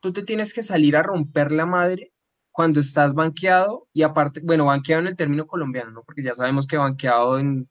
tú 0.00 0.12
te 0.12 0.22
tienes 0.22 0.52
que 0.52 0.62
salir 0.62 0.96
a 0.96 1.02
romper 1.02 1.52
la 1.52 1.66
madre 1.66 2.12
cuando 2.50 2.80
estás 2.80 3.14
banqueado 3.14 3.86
y 3.92 4.02
aparte, 4.02 4.40
bueno, 4.42 4.66
banqueado 4.66 5.02
en 5.02 5.08
el 5.08 5.16
término 5.16 5.46
colombiano, 5.46 5.90
¿no? 5.90 6.02
Porque 6.02 6.22
ya 6.22 6.34
sabemos 6.34 6.66
que 6.66 6.76
banqueado 6.76 7.38
en 7.38 7.68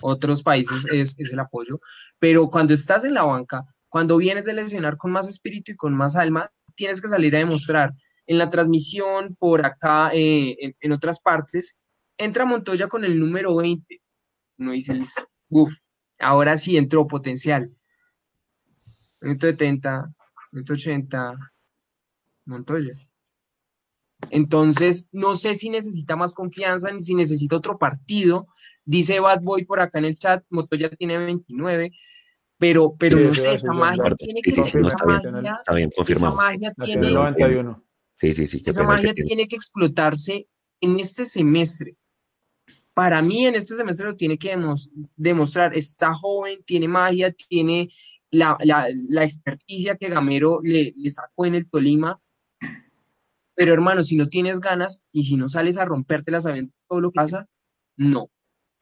otros 0.00 0.42
países 0.42 0.84
es, 0.92 1.18
es 1.18 1.32
el 1.32 1.38
apoyo, 1.38 1.80
pero 2.18 2.50
cuando 2.50 2.74
estás 2.74 3.04
en 3.04 3.14
la 3.14 3.22
banca, 3.24 3.64
cuando 3.88 4.16
vienes 4.16 4.44
de 4.44 4.54
lesionar 4.54 4.96
con 4.96 5.12
más 5.12 5.28
espíritu 5.28 5.72
y 5.72 5.76
con 5.76 5.94
más 5.94 6.16
alma, 6.16 6.50
tienes 6.74 7.00
que 7.00 7.08
salir 7.08 7.34
a 7.34 7.40
demostrar. 7.40 7.92
En 8.26 8.38
la 8.38 8.50
transmisión, 8.50 9.36
por 9.38 9.64
acá, 9.64 10.10
eh, 10.12 10.56
en, 10.80 10.92
otras 10.92 11.20
partes, 11.20 11.78
entra 12.18 12.44
Montoya 12.44 12.88
con 12.88 13.04
el 13.04 13.18
número 13.18 13.54
20. 13.56 14.02
Uno 14.58 14.72
dice, 14.72 14.98
uff, 15.48 15.72
ahora 16.18 16.58
sí 16.58 16.76
entró 16.76 17.06
potencial. 17.06 17.70
Minuto 19.20 19.46
70, 19.46 20.12
minuto 20.52 20.72
80, 20.72 21.36
Montoya. 22.46 22.92
Entonces, 24.30 25.08
no 25.12 25.34
sé 25.34 25.54
si 25.54 25.70
necesita 25.70 26.16
más 26.16 26.32
confianza 26.32 26.90
ni 26.90 27.00
si 27.00 27.14
necesita 27.14 27.56
otro 27.56 27.78
partido. 27.78 28.48
Dice 28.84 29.20
Bad 29.20 29.42
Boy 29.42 29.64
por 29.64 29.80
acá 29.80 29.98
en 29.98 30.06
el 30.06 30.14
chat, 30.14 30.44
Montoya 30.48 30.90
tiene 30.90 31.18
29, 31.18 31.90
pero, 32.58 32.94
pero 32.98 33.18
Sí, 33.18 33.24
no 33.24 33.34
sé, 33.34 33.52
esa 33.52 33.72
magia 33.72 34.14
tiene 34.16 34.40
que, 34.42 34.50
esa 34.50 36.30
magia, 36.30 36.72
tiene, 36.72 36.92
tiene 36.92 37.06
el 37.08 37.14
91. 37.14 37.84
Sí, 38.18 38.32
sí, 38.32 38.46
sí, 38.46 38.62
qué 38.62 38.70
esa 38.70 38.80
pena 38.86 39.12
que 39.46 39.56
explotarse 39.56 40.48
en 40.80 40.98
este 40.98 41.26
semestre. 41.26 41.96
Para 42.94 43.20
mí, 43.20 43.44
en 43.46 43.54
este 43.54 43.74
semestre 43.74 44.06
lo 44.06 44.16
tiene 44.16 44.38
que 44.38 44.56
demos- 44.56 44.90
demostrar. 45.16 45.76
Está 45.76 46.14
joven, 46.14 46.62
tiene 46.64 46.88
magia, 46.88 47.30
tiene 47.32 47.90
la, 48.30 48.56
la, 48.60 48.86
la 49.08 49.22
experticia 49.24 49.96
que 49.96 50.08
Gamero 50.08 50.60
le, 50.62 50.94
le 50.96 51.10
sacó 51.10 51.44
en 51.44 51.56
el 51.56 51.68
Tolima. 51.68 52.18
Pero 53.54 53.74
hermano, 53.74 54.02
si 54.02 54.16
no 54.16 54.28
tienes 54.28 54.60
ganas 54.60 55.04
y 55.12 55.24
si 55.24 55.36
no 55.36 55.48
sales 55.50 55.76
a 55.76 55.84
rompértela 55.84 56.40
sabiendo 56.40 56.72
todo 56.88 57.00
lo 57.02 57.10
que 57.10 57.16
pasa, 57.16 57.48
no. 57.96 58.30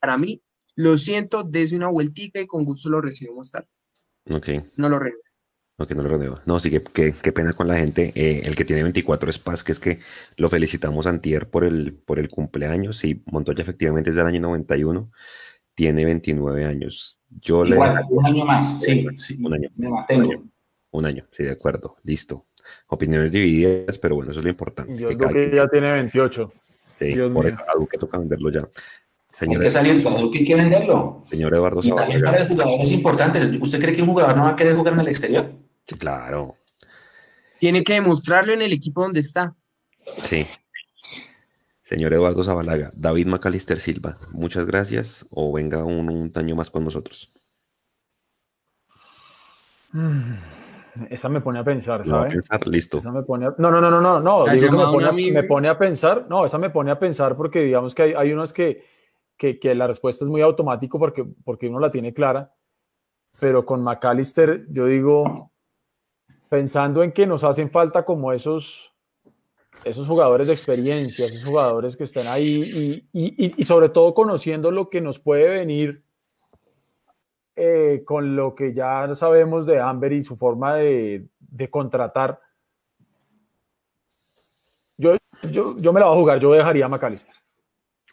Para 0.01 0.17
mí, 0.17 0.43
lo 0.77 0.97
siento, 0.99 1.43
dese 1.45 1.77
una 1.77 1.89
vueltica 1.89 2.41
y 2.41 2.47
con 2.47 2.65
gusto 2.65 2.89
lo 2.89 3.01
recibo 3.01 3.37
más 3.37 3.51
tarde. 3.53 3.69
Ok, 4.31 4.49
No 4.77 4.89
lo 4.89 4.99
renuevo. 4.99 5.23
ok, 5.79 5.91
no 5.93 6.03
lo 6.03 6.09
renueva. 6.09 6.43
No, 6.47 6.59
sí, 6.61 6.71
que, 6.71 6.83
que- 6.83 7.15
qué 7.23 7.33
pena 7.33 7.53
con 7.53 7.69
la 7.69 7.77
gente. 7.77 8.13
Eh, 8.15 8.43
el 8.45 8.57
que 8.57 8.65
tiene 8.65 8.83
24 8.83 9.29
es 9.31 9.39
Paz, 9.39 9.63
que 9.63 9.73
es 9.73 9.79
que 9.81 9.99
lo 10.37 10.49
felicitamos 10.49 11.07
antier 11.07 11.49
por 11.51 11.65
el, 11.65 11.95
por 11.95 12.19
el 12.19 12.29
cumpleaños. 12.29 12.99
Sí, 12.99 13.23
Montoya 13.27 13.63
efectivamente 13.63 14.11
es 14.11 14.17
del 14.17 14.27
año 14.27 14.41
91, 14.41 15.11
tiene 15.75 16.05
29 16.05 16.65
años. 16.65 17.21
Yo 17.41 17.65
le 17.65 17.73
Igual, 17.75 18.05
un 18.09 18.27
año 18.27 18.45
más. 18.45 18.81
Sí, 18.83 19.07
sí. 19.17 19.37
un 19.43 19.53
año, 19.55 19.69
Me 19.77 19.89
un 19.89 19.93
mantengo. 19.95 20.23
año, 20.33 20.45
un 20.93 21.05
año, 21.07 21.27
sí, 21.33 21.43
de 21.43 21.51
acuerdo, 21.51 21.97
listo. 22.05 22.47
Opiniones 22.89 23.31
divididas, 23.31 23.99
pero 23.99 24.15
bueno, 24.15 24.31
eso 24.31 24.41
es 24.41 24.45
lo 24.45 24.51
importante. 24.51 24.97
Yo 24.97 25.09
que 25.09 25.17
creo 25.19 25.29
que 25.31 25.55
ya 25.55 25.69
tiene 25.69 25.93
28. 25.93 26.53
sí, 26.99 27.07
Dios 27.09 27.31
por 27.33 27.45
mío. 27.45 27.55
eso, 27.55 27.65
algo 27.71 27.87
que 27.87 27.99
toca 27.99 28.17
venderlo 28.19 28.51
ya. 28.51 28.67
Hay 29.41 29.49
Señor, 29.49 29.63
que 29.63 29.71
salir, 29.71 30.03
todo 30.03 30.31
que 30.31 30.39
hay 30.39 30.45
que 30.45 30.55
venderlo. 30.55 31.25
señor 31.29 31.53
Eduardo 31.55 31.81
Y 31.83 31.91
también 31.91 32.23
para 32.23 32.39
el 32.39 32.49
jugador 32.49 32.81
es 32.81 32.93
importante. 32.93 33.59
¿Usted 33.61 33.81
cree 33.81 33.95
que 33.95 34.03
un 34.03 34.09
jugador 34.09 34.37
no 34.37 34.45
va 34.45 34.51
a 34.51 34.57
querer 34.57 34.77
jugar 34.77 34.95
en 34.95 35.01
el 35.01 35.09
exterior? 35.09 35.51
Sí, 35.87 35.97
claro, 35.97 36.57
Tiene 37.59 37.83
que 37.83 37.95
demostrarlo 37.95 38.53
en 38.53 38.63
el 38.63 38.73
equipo 38.73 39.03
donde 39.03 39.21
está. 39.21 39.55
sí. 40.23 40.47
Señor 41.87 42.15
Eduardo 42.15 42.43
Zabalaga, 42.43 42.91
David 42.95 43.27
Macalister 43.27 43.79
Silva, 43.81 44.17
muchas 44.33 44.65
gracias 44.67 45.27
o 45.31 45.53
venga 45.53 45.85
un, 45.85 46.09
un 46.09 46.33
año 46.35 46.57
más 46.57 46.71
con 46.71 46.83
nosotros. 46.85 47.31
Mm, 49.93 50.35
Esa 51.11 51.29
me 51.29 51.41
pone 51.41 51.59
a 51.59 51.65
pensar, 51.65 52.05
Lo 52.07 52.15
va 52.15 52.21
a 52.21 52.23
¿sabe? 52.25 52.35
pensar, 52.35 52.67
listo. 52.67 52.99
Esa 52.99 53.13
me 53.13 53.23
pone 53.23 53.47
a- 53.47 53.55
No, 53.59 53.71
no, 53.71 53.81
no, 53.81 53.91
no, 53.91 54.01
no, 54.01 54.19
no. 54.21 54.47
La 54.47 54.55
digo 54.55 54.71
que 54.71 54.77
me 54.77 54.85
pone, 54.85 55.07
a, 55.07 55.09
amigo. 55.11 55.35
me 55.35 55.43
pone 55.45 55.69
a 55.69 55.79
pensar. 55.79 56.27
No, 56.29 56.45
esa 56.47 56.59
me 56.59 56.71
pone 56.71 56.91
a 56.91 56.99
pensar 56.99 57.37
porque 57.37 57.61
digamos 57.61 57.95
que 57.95 58.03
hay, 58.03 58.15
hay 58.15 58.33
unas 58.33 58.53
que, 58.53 58.85
que, 59.37 59.59
que 59.59 59.75
la 59.75 59.87
respuesta 59.87 60.25
es 60.25 60.31
muy 60.31 60.41
automático 60.41 60.99
porque, 60.99 61.25
porque 61.45 61.69
uno 61.69 61.81
la 61.81 61.91
tiene 61.91 62.13
clara. 62.15 62.55
Pero 63.41 63.67
con 63.67 63.83
McAllister, 63.83 64.67
yo 64.71 64.87
digo, 64.87 65.51
pensando 66.49 67.03
en 67.03 67.13
que 67.13 67.27
nos 67.27 67.43
hacen 67.43 67.69
falta 67.71 68.05
como 68.05 68.33
esos, 68.33 68.93
esos 69.85 70.07
jugadores 70.07 70.47
de 70.47 70.53
experiencia, 70.53 71.27
esos 71.27 71.45
jugadores 71.45 71.97
que 71.97 72.05
están 72.05 72.27
ahí 72.29 73.07
y, 73.13 73.55
y- 73.61 73.65
sobre 73.65 73.89
todo 73.89 74.15
conociendo 74.15 74.71
lo 74.71 74.89
que 74.89 75.01
nos 75.01 75.19
puede 75.19 75.49
venir 75.49 76.05
eh, 77.57 78.03
con 78.05 78.37
lo 78.37 78.55
que 78.55 78.73
ya 78.73 79.13
sabemos 79.15 79.67
de 79.67 79.81
Amber 79.81 80.13
y 80.13 80.23
su 80.23 80.37
forma 80.37 80.77
de, 80.77 81.27
de 81.41 81.71
contratar. 81.71 82.41
Yo, 84.97 85.17
yo, 85.51 85.77
yo 85.77 85.93
me 85.93 85.99
la 86.01 86.07
voy 86.07 86.17
a 86.17 86.21
jugar, 86.21 86.39
yo 86.41 86.53
dejaría 86.53 86.87
a 86.87 86.89
McAllister, 86.89 87.35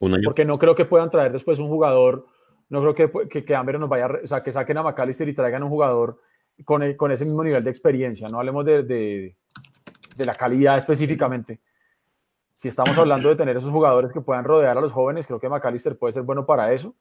Un 0.02 0.14
año. 0.16 0.24
porque 0.26 0.44
no 0.46 0.60
creo 0.60 0.76
que 0.76 0.84
puedan 0.86 1.10
traer 1.10 1.32
después 1.32 1.58
un 1.60 1.70
jugador, 1.70 2.26
no 2.70 2.82
creo 2.82 2.94
que, 2.96 3.28
que, 3.30 3.46
que 3.46 3.56
Amber 3.56 3.80
nos 3.80 3.88
vaya, 3.90 4.08
o 4.24 4.28
sea, 4.28 4.42
que 4.42 4.52
saquen 4.52 4.78
a 4.78 4.84
McAllister 4.84 5.28
y 5.30 5.34
traigan 5.34 5.64
un 5.64 5.70
jugador 5.70 6.20
con, 6.66 6.84
el- 6.84 6.98
con 6.98 7.12
ese 7.12 7.24
mismo 7.26 7.44
nivel 7.44 7.64
de 7.64 7.70
experiencia, 7.70 8.28
no 8.30 8.40
hablemos 8.40 8.66
de, 8.66 8.84
de, 8.84 9.36
de 10.18 10.26
la 10.26 10.36
calidad 10.36 10.78
específicamente. 10.78 11.62
Si 12.54 12.68
estamos 12.68 12.96
hablando 12.98 13.30
de 13.30 13.36
tener 13.36 13.58
esos 13.58 13.72
jugadores 13.72 14.12
que 14.12 14.22
puedan 14.22 14.44
rodear 14.44 14.78
a 14.78 14.82
los 14.82 14.92
jóvenes, 14.92 15.26
creo 15.26 15.40
que 15.40 15.50
McAllister 15.50 15.98
puede 15.98 16.14
ser 16.14 16.24
bueno 16.24 16.46
para 16.46 16.72
eso. 16.74 16.94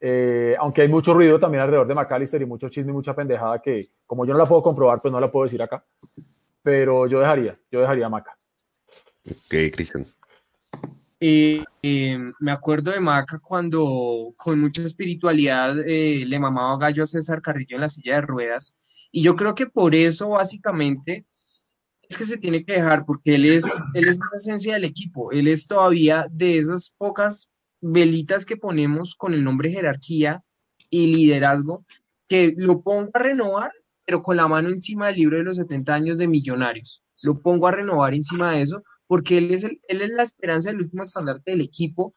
Eh, 0.00 0.54
aunque 0.58 0.82
hay 0.82 0.88
mucho 0.88 1.14
ruido 1.14 1.38
también 1.38 1.62
alrededor 1.62 1.86
de 1.86 1.94
McAllister 1.94 2.40
y 2.42 2.46
mucho 2.46 2.68
chisme 2.68 2.90
y 2.90 2.94
mucha 2.94 3.14
pendejada 3.14 3.60
que, 3.60 3.82
como 4.06 4.24
yo 4.26 4.32
no 4.32 4.38
la 4.38 4.46
puedo 4.46 4.62
comprobar, 4.62 5.00
pues 5.00 5.12
no 5.12 5.20
la 5.20 5.30
puedo 5.30 5.44
decir 5.44 5.62
acá. 5.62 5.84
Pero 6.62 7.06
yo 7.06 7.20
dejaría, 7.20 7.58
yo 7.70 7.80
dejaría 7.80 8.06
a 8.06 8.08
Maca. 8.10 8.36
Ok, 9.30 9.72
Cristian. 9.72 10.06
Eh, 11.26 11.64
eh, 11.80 12.18
me 12.38 12.52
acuerdo 12.52 12.90
de 12.90 13.00
Maca 13.00 13.38
cuando 13.38 14.34
con 14.36 14.60
mucha 14.60 14.82
espiritualidad 14.82 15.78
eh, 15.88 16.22
le 16.26 16.38
mamaba 16.38 16.76
gallo 16.76 17.02
a 17.02 17.06
César 17.06 17.40
Carrillo 17.40 17.76
en 17.76 17.80
la 17.80 17.88
silla 17.88 18.16
de 18.16 18.20
ruedas. 18.20 18.76
Y 19.10 19.22
yo 19.22 19.34
creo 19.34 19.54
que 19.54 19.64
por 19.66 19.94
eso 19.94 20.28
básicamente 20.28 21.24
es 22.06 22.18
que 22.18 22.26
se 22.26 22.36
tiene 22.36 22.62
que 22.62 22.74
dejar, 22.74 23.06
porque 23.06 23.36
él 23.36 23.46
es, 23.46 23.82
él 23.94 24.06
es 24.06 24.18
esa 24.18 24.36
esencia 24.36 24.74
del 24.74 24.84
equipo. 24.84 25.32
Él 25.32 25.48
es 25.48 25.66
todavía 25.66 26.26
de 26.30 26.58
esas 26.58 26.94
pocas 26.98 27.50
velitas 27.80 28.44
que 28.44 28.58
ponemos 28.58 29.14
con 29.14 29.32
el 29.32 29.42
nombre 29.42 29.70
jerarquía 29.70 30.44
y 30.90 31.06
liderazgo, 31.06 31.86
que 32.28 32.52
lo 32.54 32.82
pongo 32.82 33.10
a 33.14 33.20
renovar, 33.20 33.72
pero 34.04 34.22
con 34.22 34.36
la 34.36 34.46
mano 34.46 34.68
encima 34.68 35.06
del 35.06 35.16
libro 35.16 35.38
de 35.38 35.44
los 35.44 35.56
70 35.56 35.94
años 35.94 36.18
de 36.18 36.28
millonarios. 36.28 37.02
Lo 37.22 37.40
pongo 37.40 37.66
a 37.66 37.72
renovar 37.72 38.12
encima 38.12 38.52
de 38.52 38.60
eso, 38.60 38.78
porque 39.06 39.38
él 39.38 39.50
es, 39.52 39.64
el, 39.64 39.80
él 39.88 40.02
es 40.02 40.10
la 40.10 40.22
esperanza 40.22 40.70
del 40.70 40.80
último 40.80 41.04
estandarte 41.04 41.50
del 41.50 41.60
equipo, 41.60 42.14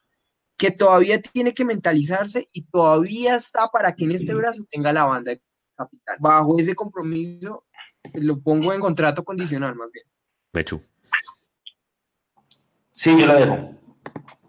que 0.56 0.70
todavía 0.70 1.22
tiene 1.22 1.54
que 1.54 1.64
mentalizarse 1.64 2.48
y 2.52 2.64
todavía 2.64 3.36
está 3.36 3.68
para 3.68 3.94
que 3.94 4.04
en 4.04 4.12
este 4.12 4.34
brazo 4.34 4.64
tenga 4.70 4.92
la 4.92 5.04
banda 5.04 5.30
de 5.30 5.40
capital. 5.76 6.16
Bajo 6.18 6.58
ese 6.58 6.74
compromiso, 6.74 7.64
lo 8.14 8.40
pongo 8.40 8.72
en 8.72 8.80
contrato 8.80 9.24
condicional 9.24 9.76
más 9.76 9.90
bien. 9.92 10.04
Mechu. 10.52 10.82
Sí, 12.92 13.16
yo 13.16 13.26
lo 13.26 13.34
dejo. 13.34 13.78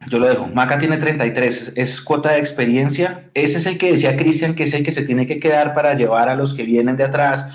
Yo 0.08 0.18
lo 0.18 0.28
dejo. 0.28 0.48
Maca 0.48 0.80
tiene 0.80 0.98
33, 0.98 1.74
es 1.76 2.02
cuota 2.02 2.32
de 2.32 2.40
experiencia. 2.40 3.30
Ese 3.36 3.60
es 3.60 3.66
el 3.68 3.78
que 3.78 3.92
decía 3.92 4.18
Cristian, 4.18 4.56
que 4.56 4.64
es 4.64 4.74
el 4.74 4.84
que 4.84 4.92
se 4.92 5.04
tiene 5.04 5.28
que 5.28 5.40
quedar 5.40 5.76
para 5.76 5.94
llevar 5.94 6.30
a 6.30 6.36
los 6.36 6.56
que 6.56 6.64
vienen 6.64 6.98
de 6.98 7.04
atrás. 7.04 7.48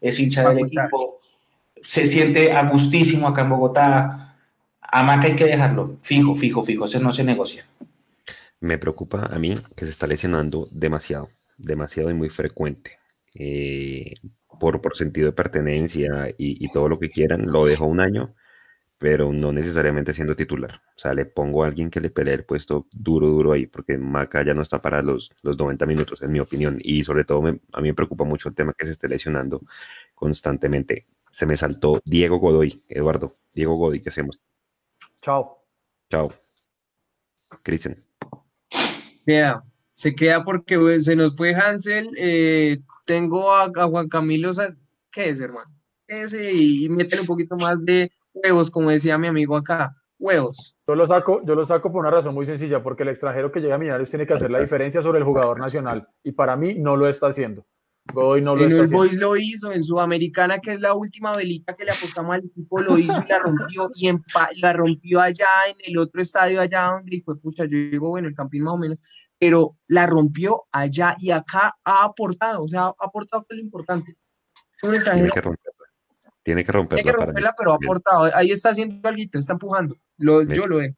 Es 0.00 0.18
hincha 0.18 0.48
del 0.48 0.66
equipo. 0.66 1.19
Se 1.82 2.06
siente 2.06 2.52
a 2.52 2.68
gustísimo 2.68 3.28
acá 3.28 3.42
en 3.42 3.50
Bogotá. 3.50 4.36
A 4.80 5.02
Maca 5.02 5.26
hay 5.26 5.36
que 5.36 5.44
dejarlo. 5.44 5.98
Fijo, 6.02 6.34
fijo, 6.34 6.62
fijo. 6.62 6.84
Ese 6.84 7.00
no 7.00 7.12
se 7.12 7.24
negocia. 7.24 7.66
Me 8.60 8.78
preocupa 8.78 9.26
a 9.26 9.38
mí 9.38 9.56
que 9.74 9.84
se 9.86 9.90
está 9.90 10.06
lesionando 10.06 10.68
demasiado, 10.70 11.30
demasiado 11.56 12.10
y 12.10 12.14
muy 12.14 12.28
frecuente. 12.28 12.98
Eh, 13.34 14.14
por, 14.58 14.80
por 14.80 14.96
sentido 14.96 15.26
de 15.26 15.32
pertenencia 15.32 16.34
y, 16.36 16.68
todo 16.72 16.88
lo 16.88 16.98
que 16.98 17.10
quieran, 17.10 17.42
lo 17.50 17.64
dejo 17.64 17.86
un 17.86 18.00
año 18.00 18.34
pero 19.00 19.32
no 19.32 19.50
necesariamente 19.50 20.12
siendo 20.12 20.36
titular. 20.36 20.82
O 20.94 20.98
sea, 20.98 21.14
le 21.14 21.24
pongo 21.24 21.64
a 21.64 21.68
alguien 21.68 21.88
que 21.88 22.02
le 22.02 22.10
pelee 22.10 22.34
el 22.34 22.44
puesto 22.44 22.86
duro, 22.92 23.28
duro 23.28 23.52
ahí, 23.52 23.66
porque 23.66 23.96
Maca 23.96 24.44
ya 24.44 24.52
no 24.52 24.60
está 24.60 24.82
para 24.82 25.00
los, 25.00 25.30
los 25.40 25.56
90 25.56 25.86
minutos, 25.86 26.20
en 26.20 26.30
mi 26.30 26.38
opinión. 26.38 26.78
Y 26.82 27.02
sobre 27.02 27.24
todo, 27.24 27.48
a 27.48 27.80
mí 27.80 27.88
me 27.88 27.94
preocupa 27.94 28.24
mucho 28.24 28.50
el 28.50 28.54
tema 28.54 28.74
que 28.76 28.84
se 28.84 28.92
esté 28.92 29.08
lesionando 29.08 29.62
constantemente. 30.14 31.06
Se 31.40 31.46
me 31.46 31.56
saltó 31.56 32.02
Diego 32.04 32.36
Godoy, 32.36 32.84
Eduardo. 32.86 33.38
Diego 33.54 33.74
Godoy, 33.76 34.02
¿qué 34.02 34.10
hacemos? 34.10 34.38
Chao. 35.22 35.64
Chao. 36.10 36.30
Cristian. 37.62 38.04
Queda, 39.24 39.64
se 39.84 40.14
queda 40.14 40.44
porque 40.44 41.00
se 41.00 41.16
nos 41.16 41.34
fue 41.34 41.54
Hansel. 41.54 42.10
eh, 42.18 42.80
tengo 43.06 43.54
a, 43.54 43.70
a 43.74 43.86
Juan 43.86 44.10
Camilo, 44.10 44.50
¿qué 45.10 45.30
es, 45.30 45.40
hermano? 45.40 45.70
Ese 46.06 46.52
y, 46.52 46.84
y 46.84 46.88
métele 46.90 47.22
un 47.22 47.26
poquito 47.26 47.56
más 47.56 47.82
de 47.86 48.10
huevos, 48.34 48.70
como 48.70 48.90
decía 48.90 49.16
mi 49.16 49.28
amigo 49.28 49.56
acá, 49.56 49.88
huevos. 50.18 50.76
Yo 50.86 50.94
lo 50.94 51.06
saco, 51.06 51.40
yo 51.46 51.54
lo 51.54 51.64
saco 51.64 51.90
por 51.90 52.00
una 52.00 52.10
razón 52.10 52.34
muy 52.34 52.44
sencilla, 52.44 52.82
porque 52.82 53.02
el 53.02 53.08
extranjero 53.08 53.50
que 53.50 53.60
llega 53.60 53.76
a 53.76 53.78
Millonarios 53.78 54.10
tiene 54.10 54.26
que 54.26 54.34
hacer 54.34 54.50
la 54.50 54.60
diferencia 54.60 55.00
sobre 55.00 55.20
el 55.20 55.24
jugador 55.24 55.58
nacional. 55.58 56.06
Y 56.22 56.32
para 56.32 56.54
mí 56.54 56.74
no 56.74 56.98
lo 56.98 57.08
está 57.08 57.28
haciendo. 57.28 57.64
Godoy 58.12 58.42
no 58.42 58.54
lo 58.56 58.62
en 58.64 58.68
está 58.72 58.82
el 58.82 59.18
lo 59.18 59.36
hizo, 59.36 59.72
en 59.72 59.82
Sudamericana, 59.82 60.58
que 60.58 60.72
es 60.72 60.80
la 60.80 60.94
última 60.94 61.34
velita 61.36 61.74
que 61.74 61.84
le 61.84 61.92
apostamos 61.92 62.34
al 62.34 62.44
equipo, 62.44 62.80
lo 62.80 62.98
hizo 62.98 63.22
y 63.24 63.28
la 63.28 63.38
rompió, 63.38 63.90
y 63.94 64.08
en 64.08 64.22
pa- 64.22 64.50
la 64.56 64.72
rompió 64.72 65.20
allá 65.20 65.46
en 65.68 65.76
el 65.84 65.98
otro 65.98 66.20
estadio, 66.22 66.60
allá 66.60 66.86
donde 66.92 67.10
dijo, 67.16 67.36
pucha, 67.38 67.64
yo 67.64 67.70
digo, 67.78 68.08
bueno, 68.10 68.28
el 68.28 68.34
Campín 68.34 68.62
más 68.64 68.74
o 68.74 68.78
menos, 68.78 68.98
pero 69.38 69.76
la 69.86 70.06
rompió 70.06 70.64
allá 70.72 71.14
y 71.18 71.30
acá 71.30 71.74
ha 71.84 72.04
aportado, 72.04 72.64
o 72.64 72.68
sea, 72.68 72.84
ha 72.86 72.94
aportado 72.98 73.44
que 73.44 73.54
es 73.54 73.58
lo 73.58 73.64
importante. 73.64 74.16
Tiene 74.80 74.98
que 74.98 75.40
romperla. 75.40 75.70
Tiene 76.42 76.64
que 76.64 76.72
tiene 76.72 76.72
romperla 76.72 77.02
que 77.02 77.10
para 77.12 77.18
mí. 77.20 77.26
romperla, 77.26 77.54
pero 77.56 77.72
ha 77.72 77.74
aportado. 77.76 78.30
Ahí 78.34 78.50
está 78.50 78.70
haciendo 78.70 79.06
algo, 79.08 79.22
está 79.32 79.52
empujando. 79.52 79.96
Lo, 80.18 80.42
yo 80.42 80.66
lo 80.66 80.76
veo. 80.78 80.92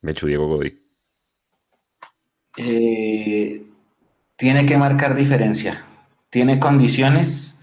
Mechu 0.00 0.26
Diego 0.26 0.48
Godoy. 0.48 0.81
Eh, 2.56 3.62
tiene 4.36 4.66
que 4.66 4.76
marcar 4.76 5.14
diferencia. 5.14 5.84
Tiene 6.30 6.58
condiciones. 6.58 7.60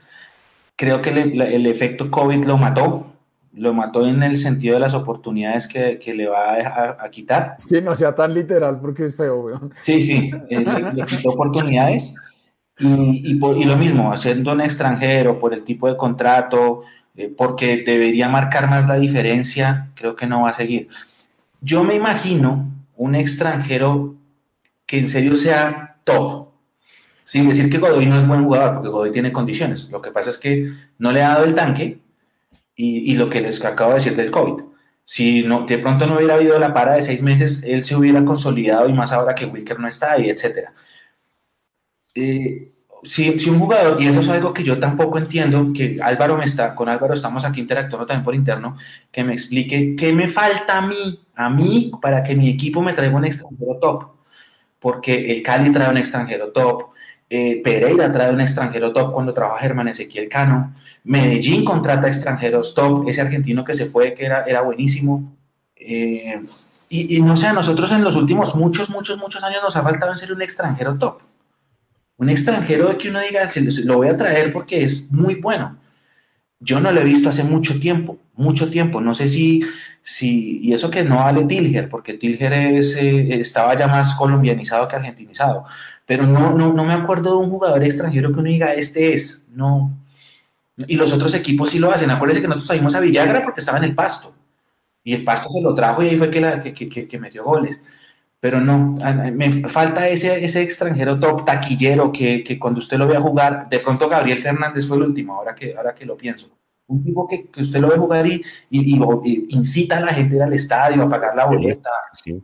Creo 0.75 1.01
que 1.01 1.09
el 1.09 1.65
efecto 1.65 2.09
COVID 2.09 2.45
lo 2.45 2.57
mató. 2.57 3.05
Lo 3.53 3.73
mató 3.73 4.07
en 4.07 4.21
el 4.23 4.37
sentido 4.37 4.75
de 4.75 4.79
las 4.79 4.93
oportunidades 4.93 5.67
que, 5.67 5.97
que 5.99 6.13
le 6.13 6.27
va 6.27 6.53
a, 6.53 6.55
dejar- 6.57 6.97
a 7.01 7.09
quitar. 7.09 7.55
Sí, 7.57 7.81
no 7.81 7.95
sea 7.95 8.13
tan 8.13 8.33
literal 8.33 8.79
porque 8.79 9.03
es 9.05 9.15
feo, 9.17 9.41
weón. 9.41 9.73
Sí, 9.83 10.03
sí, 10.03 10.31
eh, 10.49 10.59
le, 10.59 10.93
le 10.93 11.05
quitó 11.05 11.29
oportunidades. 11.31 12.13
Y, 12.77 13.31
y 13.31 13.35
por- 13.35 13.57
y 13.57 13.65
lo 13.65 13.75
mismo, 13.75 14.13
haciendo 14.13 14.51
un 14.53 14.61
extranjero 14.61 15.39
por 15.39 15.53
el 15.53 15.63
tipo 15.63 15.87
de 15.87 15.97
contrato, 15.97 16.81
eh, 17.15 17.33
porque 17.35 17.83
debería 17.83 18.29
marcar 18.29 18.69
más 18.69 18.87
la 18.87 18.95
diferencia, 18.95 19.89
creo 19.95 20.15
que 20.15 20.27
no 20.27 20.43
va 20.43 20.51
a 20.51 20.53
seguir. 20.53 20.87
Yo 21.59 21.83
me 21.83 21.95
imagino 21.95 22.69
un 22.95 23.15
extranjero 23.15 24.15
que 24.89 24.97
en 24.97 25.07
serio 25.07 25.35
sea 25.35 25.97
top, 26.03 26.47
sin 27.23 27.47
decir 27.47 27.69
que 27.69 27.77
Godoy 27.77 28.07
no 28.07 28.17
es 28.17 28.27
buen 28.27 28.43
jugador, 28.43 28.73
porque 28.73 28.89
Godoy 28.89 29.11
tiene 29.11 29.31
condiciones. 29.31 29.91
Lo 29.91 30.01
que 30.01 30.09
pasa 30.09 30.31
es 30.31 30.39
que 30.39 30.71
no 30.97 31.11
le 31.11 31.21
ha 31.21 31.29
dado 31.29 31.45
el 31.45 31.53
tanque 31.53 31.99
y, 32.75 33.11
y 33.11 33.13
lo 33.13 33.29
que 33.29 33.39
les 33.39 33.63
acabo 33.63 33.91
de 33.91 33.97
decir 33.97 34.15
del 34.15 34.31
COVID. 34.31 34.63
Si 35.05 35.43
no, 35.43 35.67
de 35.67 35.77
pronto 35.77 36.07
no 36.07 36.15
hubiera 36.15 36.33
habido 36.33 36.57
la 36.57 36.73
para 36.73 36.93
de 36.93 37.03
seis 37.03 37.21
meses, 37.21 37.61
él 37.63 37.83
se 37.83 37.95
hubiera 37.95 38.25
consolidado 38.25 38.89
y 38.89 38.93
más 38.93 39.11
ahora 39.11 39.35
que 39.35 39.45
Wilker 39.45 39.79
no 39.79 39.87
está 39.87 40.19
y 40.19 40.27
etcétera. 40.27 40.73
Eh, 42.15 42.71
si, 43.03 43.39
si 43.39 43.49
un 43.51 43.59
jugador, 43.59 44.01
y 44.01 44.07
eso 44.07 44.21
es 44.21 44.29
algo 44.29 44.55
que 44.55 44.63
yo 44.63 44.79
tampoco 44.79 45.19
entiendo, 45.19 45.71
que 45.71 45.99
Álvaro 46.01 46.35
me 46.35 46.45
está, 46.45 46.73
con 46.73 46.89
Álvaro 46.89 47.13
estamos 47.13 47.45
aquí 47.45 47.61
interactuando 47.61 48.07
también 48.07 48.25
por 48.25 48.33
interno, 48.33 48.75
que 49.11 49.23
me 49.23 49.33
explique 49.33 49.95
qué 49.95 50.13
me 50.13 50.27
falta 50.27 50.79
a 50.79 50.81
mí, 50.81 51.19
a 51.35 51.47
mí, 51.51 51.91
para 52.01 52.23
que 52.23 52.35
mi 52.35 52.49
equipo 52.49 52.81
me 52.81 52.93
traiga 52.93 53.15
un 53.15 53.25
extranjero 53.25 53.77
top. 53.79 54.18
Porque 54.79 55.31
el 55.31 55.43
Cali 55.43 55.71
trae 55.71 55.89
un 55.89 55.97
extranjero 55.97 56.51
top, 56.51 56.89
eh, 57.29 57.61
Pereira 57.63 58.11
trae 58.11 58.31
un 58.33 58.41
extranjero 58.41 58.91
top 58.93 59.11
cuando 59.13 59.33
trabaja 59.33 59.59
Germán 59.61 59.87
Ezequiel 59.89 60.29
Cano, 60.29 60.73
Medellín 61.03 61.63
contrata 61.65 62.07
extranjeros 62.07 62.73
top, 62.73 63.07
ese 63.07 63.21
argentino 63.21 63.63
que 63.63 63.73
se 63.73 63.85
fue, 63.85 64.13
que 64.13 64.25
era, 64.25 64.43
era 64.45 64.61
buenísimo. 64.61 65.35
Eh, 65.75 66.41
y, 66.89 67.17
y 67.17 67.21
no 67.21 67.35
sé, 67.37 67.47
a 67.47 67.53
nosotros 67.53 67.91
en 67.91 68.03
los 68.03 68.15
últimos 68.15 68.55
muchos, 68.55 68.89
muchos, 68.89 69.17
muchos 69.19 69.43
años 69.43 69.61
nos 69.61 69.75
ha 69.75 69.83
faltado 69.83 70.11
en 70.11 70.17
serio 70.17 70.35
un 70.35 70.41
extranjero 70.41 70.97
top. 70.97 71.19
Un 72.17 72.29
extranjero 72.29 72.97
que 72.97 73.09
uno 73.09 73.19
diga, 73.21 73.47
"Se- 73.47 73.69
se- 73.71 73.85
lo 73.85 73.97
voy 73.97 74.07
a 74.09 74.17
traer 74.17 74.51
porque 74.51 74.83
es 74.83 75.11
muy 75.11 75.35
bueno. 75.35 75.77
Yo 76.59 76.79
no 76.81 76.91
lo 76.91 76.99
he 76.99 77.03
visto 77.05 77.29
hace 77.29 77.43
mucho 77.43 77.79
tiempo, 77.79 78.17
mucho 78.35 78.69
tiempo. 78.69 78.99
No 78.99 79.13
sé 79.13 79.27
si, 79.29 79.61
si 80.03 80.59
y 80.63 80.73
eso 80.73 80.89
que 80.91 81.03
no 81.03 81.17
vale 81.17 81.45
Tilger, 81.45 81.89
porque 81.89 82.13
Tilger 82.15 82.53
es, 82.53 82.95
eh, 82.97 83.39
estaba 83.39 83.77
ya 83.77 83.87
más 83.87 84.15
colombianizado 84.15 84.87
que 84.87 84.95
argentinizado. 84.95 85.65
Pero 86.05 86.25
no, 86.25 86.51
no, 86.57 86.73
no 86.73 86.83
me 86.85 86.93
acuerdo 86.93 87.31
de 87.39 87.45
un 87.45 87.49
jugador 87.51 87.83
extranjero 87.83 88.31
que 88.33 88.39
uno 88.39 88.49
diga, 88.49 88.73
este 88.73 89.13
es. 89.13 89.45
No. 89.51 89.91
Y 90.87 90.95
los 90.95 91.11
otros 91.11 91.33
equipos 91.35 91.69
sí 91.69 91.79
lo 91.79 91.91
hacen. 91.91 92.09
Acuérdense 92.11 92.41
que 92.41 92.47
nosotros 92.47 92.67
salimos 92.67 92.95
a 92.95 92.99
Villagra 93.01 93.43
porque 93.43 93.59
estaba 93.59 93.77
en 93.79 93.83
el 93.85 93.95
pasto. 93.95 94.33
Y 95.03 95.13
el 95.13 95.23
pasto 95.23 95.49
se 95.49 95.61
lo 95.61 95.73
trajo 95.75 96.03
y 96.03 96.09
ahí 96.09 96.17
fue 96.17 96.29
que, 96.31 96.73
que, 96.73 97.07
que- 97.07 97.19
metió 97.19 97.43
goles. 97.43 97.83
Pero 98.39 98.61
no, 98.61 98.97
me 99.33 99.51
falta 99.69 100.07
ese, 100.07 100.43
ese 100.45 100.61
extranjero 100.61 101.19
top 101.19 101.45
taquillero 101.45 102.11
que, 102.11 102.43
que 102.43 102.57
cuando 102.59 102.79
usted 102.79 102.97
lo 102.97 103.07
vea 103.07 103.19
jugar, 103.21 103.67
de 103.69 103.79
pronto 103.79 104.07
Gabriel 104.09 104.41
Fernández 104.41 104.87
fue 104.87 104.97
el 104.97 105.03
último, 105.03 105.35
ahora 105.35 105.55
que, 105.55 105.75
ahora 105.75 105.93
que 105.95 106.05
lo 106.05 106.15
pienso. 106.17 106.49
Un 106.89 107.03
tipo 107.03 107.27
que, 107.27 107.47
que 107.49 107.61
usted 107.61 107.79
lo 107.79 107.87
ve 107.89 107.97
jugar 107.97 108.27
y, 108.27 108.43
y- 108.69 108.95
y- 108.95 108.99
y 109.23 109.45
incita 109.49 109.97
a 109.97 110.01
la 110.01 110.13
gente 110.13 110.33
a 110.33 110.37
ir 110.37 110.43
al 110.43 110.53
estadio, 110.53 111.03
a 111.03 111.09
pagar 111.09 111.35
la 111.35 111.45
boleta. 111.45 111.89
Sí. 112.23 112.43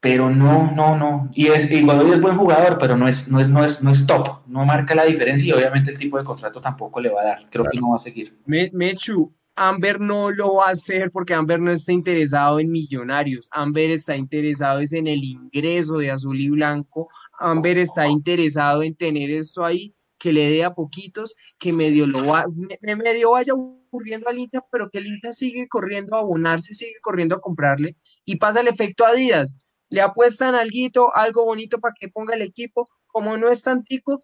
Pero 0.00 0.30
no, 0.30 0.72
no, 0.72 0.96
no. 0.98 1.30
Y, 1.32 1.46
es, 1.46 1.70
y 1.70 1.82
Godoy 1.84 2.10
es 2.12 2.20
buen 2.20 2.36
jugador, 2.36 2.76
pero 2.80 2.96
no 2.96 3.06
es, 3.06 3.28
no, 3.28 3.38
es, 3.38 3.48
no, 3.48 3.64
es, 3.64 3.84
no 3.84 3.92
es 3.92 4.04
top. 4.06 4.40
No 4.48 4.64
marca 4.64 4.94
la 4.96 5.04
diferencia 5.04 5.48
y 5.48 5.52
obviamente 5.52 5.90
el 5.92 5.98
tipo 5.98 6.18
de 6.18 6.24
contrato 6.24 6.60
tampoco 6.60 6.98
le 7.00 7.08
va 7.10 7.20
a 7.20 7.24
dar. 7.24 7.46
Creo 7.50 7.64
que 7.70 7.78
no 7.78 7.90
va 7.90 7.96
a 7.96 8.00
seguir. 8.00 8.36
Me- 8.44 8.70
Mechu, 8.72 9.32
Amber 9.54 10.00
no 10.00 10.30
lo 10.30 10.54
va 10.56 10.68
a 10.68 10.70
hacer 10.70 11.10
porque 11.12 11.34
Amber 11.34 11.60
no 11.60 11.70
está 11.70 11.92
interesado 11.92 12.58
en 12.58 12.70
millonarios. 12.72 13.48
Amber 13.52 13.90
está 13.90 14.16
interesado 14.16 14.80
es 14.80 14.92
en 14.92 15.06
el 15.06 15.22
ingreso 15.22 15.98
de 15.98 16.10
azul 16.10 16.40
y 16.40 16.48
blanco. 16.50 17.06
Amber 17.38 17.78
está 17.78 18.08
interesado 18.08 18.82
en 18.82 18.94
tener 18.96 19.30
esto 19.30 19.64
ahí, 19.64 19.92
que 20.22 20.32
le 20.32 20.48
dé 20.48 20.62
a 20.62 20.72
poquitos, 20.72 21.34
que 21.58 21.72
medio 21.72 22.06
lo 22.06 22.24
va, 22.24 22.46
me- 22.80 22.94
medio 22.94 23.32
vaya 23.32 23.54
ocurriendo 23.54 24.28
al 24.28 24.38
hincha, 24.38 24.60
pero 24.70 24.88
que 24.88 24.98
el 24.98 25.06
hincha 25.08 25.32
sigue 25.32 25.66
corriendo 25.68 26.14
a 26.14 26.20
abonarse, 26.20 26.74
sigue 26.74 27.00
corriendo 27.02 27.34
a 27.34 27.40
comprarle 27.40 27.96
y 28.24 28.36
pasa 28.36 28.60
el 28.60 28.68
efecto 28.68 29.04
Adidas. 29.04 29.56
Le 29.88 30.00
apuestan 30.00 30.54
alguito, 30.54 31.12
algo 31.16 31.44
bonito 31.44 31.80
para 31.80 31.92
que 31.98 32.08
ponga 32.08 32.36
el 32.36 32.42
equipo. 32.42 32.88
Como 33.08 33.36
no 33.36 33.48
es 33.48 33.62
tan 33.64 33.82
tico, 33.82 34.22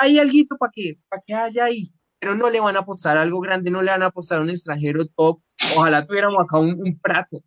hay 0.00 0.18
alguito 0.18 0.56
para 0.58 0.72
que, 0.74 0.98
para 1.08 1.22
que 1.24 1.34
haya 1.34 1.64
ahí. 1.66 1.94
Pero 2.18 2.34
no 2.34 2.50
le 2.50 2.58
van 2.58 2.74
a 2.74 2.80
apostar 2.80 3.16
algo 3.16 3.38
grande, 3.38 3.70
no 3.70 3.80
le 3.80 3.92
van 3.92 4.02
a 4.02 4.06
apostar 4.06 4.40
a 4.40 4.42
un 4.42 4.50
extranjero 4.50 5.06
top. 5.06 5.40
Ojalá 5.76 6.04
tuviéramos 6.04 6.42
acá 6.42 6.58
un, 6.58 6.72
un 6.82 6.98
prato. 6.98 7.42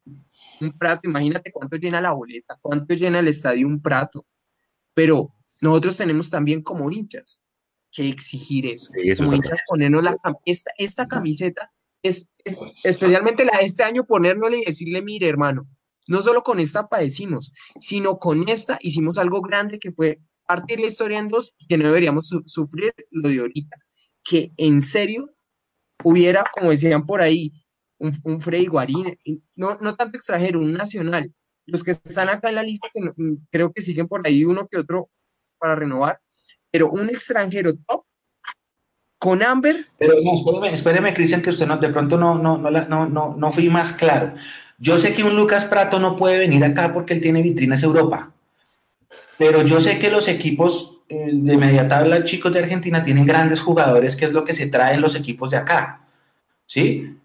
Un 0.61 0.71
prato, 0.71 1.01
imagínate 1.09 1.51
cuánto 1.51 1.75
llena 1.75 1.99
la 1.99 2.13
boleta, 2.13 2.57
cuánto 2.61 2.93
llena 2.95 3.19
el 3.19 3.27
estadio 3.27 3.67
un 3.67 3.81
prato. 3.81 4.25
Pero 4.93 5.35
nosotros 5.61 5.97
tenemos 5.97 6.29
también 6.29 6.63
como 6.63 6.89
hinchas 6.89 7.41
que 7.95 8.07
exigir 8.09 8.65
eso. 8.65 8.91
Sí, 8.93 9.09
eso 9.11 9.23
como 9.23 9.31
es 9.33 9.37
hinchas 9.37 9.61
ponernos 9.67 10.03
la, 10.03 10.17
esta, 10.45 10.71
esta 10.77 11.07
camiseta, 11.07 11.71
es, 12.03 12.29
es- 12.43 12.57
especialmente 12.83 13.45
la 13.45 13.57
de 13.59 13.65
este 13.65 13.83
año, 13.83 14.05
ponérnosle 14.05 14.59
y 14.59 14.65
decirle, 14.65 15.01
mire 15.01 15.27
hermano, 15.27 15.67
no 16.07 16.21
solo 16.21 16.43
con 16.43 16.59
esta 16.59 16.87
padecimos, 16.87 17.53
sino 17.79 18.19
con 18.19 18.47
esta 18.49 18.77
hicimos 18.81 19.17
algo 19.17 19.41
grande 19.41 19.79
que 19.79 19.91
fue 19.91 20.19
partir 20.45 20.79
la 20.79 20.87
historia 20.87 21.17
en 21.19 21.29
dos 21.29 21.55
y 21.57 21.67
que 21.67 21.77
no 21.77 21.85
deberíamos 21.85 22.27
su- 22.27 22.43
sufrir 22.45 22.93
lo 23.11 23.29
de 23.29 23.39
ahorita. 23.39 23.77
Que 24.23 24.51
en 24.57 24.81
serio 24.81 25.33
hubiera, 26.03 26.43
como 26.53 26.69
decían 26.71 27.05
por 27.05 27.21
ahí, 27.21 27.51
un, 27.97 28.11
un 28.23 28.41
Freddy 28.41 28.65
Guarín, 28.67 29.17
no, 29.55 29.77
no 29.81 29.95
tanto 29.95 30.17
extranjero, 30.17 30.59
un 30.59 30.73
nacional. 30.73 31.33
Los 31.65 31.83
que 31.83 31.91
están 31.91 32.29
acá 32.29 32.49
en 32.49 32.55
la 32.55 32.63
lista, 32.63 32.89
que 32.93 32.99
no- 33.01 33.13
mm, 33.15 33.35
creo 33.49 33.71
que 33.71 33.81
siguen 33.81 34.07
por 34.07 34.25
ahí 34.27 34.43
uno 34.45 34.67
que 34.67 34.77
otro 34.77 35.09
para 35.57 35.75
renovar, 35.75 36.19
pero 36.75 36.89
un 36.89 37.07
extranjero 37.07 37.73
top 37.87 38.03
con 39.17 39.41
Amber, 39.41 39.85
Pero 39.97 40.15
no, 40.21 40.33
espéreme, 40.33 40.73
espéreme, 40.73 41.13
Cristian, 41.13 41.41
que 41.41 41.51
usted 41.51 41.65
no, 41.65 41.77
de 41.77 41.87
pronto 41.87 42.17
no, 42.17 42.37
no, 42.37 42.57
no, 42.57 42.69
no, 42.69 43.07
no, 43.07 43.33
no 43.37 43.51
fui 43.53 43.69
más 43.69 43.93
claro. 43.93 44.33
Yo 44.77 44.97
sé 44.97 45.13
que 45.13 45.23
un 45.23 45.37
Lucas 45.37 45.63
Prato 45.63 45.99
no 45.99 46.17
puede 46.17 46.37
venir 46.37 46.65
acá 46.65 46.93
porque 46.93 47.13
él 47.13 47.21
tiene 47.21 47.41
vitrinas 47.41 47.81
Europa. 47.81 48.33
Pero 49.37 49.61
yo 49.61 49.79
sé 49.79 49.99
que 49.99 50.11
los 50.11 50.27
equipos 50.27 50.97
eh, 51.07 51.29
de 51.31 51.55
media 51.55 51.87
tabla, 51.87 52.25
chicos 52.25 52.51
de 52.51 52.59
Argentina, 52.59 53.01
tienen 53.01 53.25
grandes 53.25 53.61
jugadores, 53.61 54.17
que 54.17 54.25
es 54.25 54.33
lo 54.33 54.43
que 54.43 54.51
se 54.51 54.67
trae 54.67 54.95
en 54.95 55.01
los 55.01 55.15
equipos 55.15 55.51
de 55.51 55.57
acá. 55.57 56.01
¿Sí? 56.65 57.17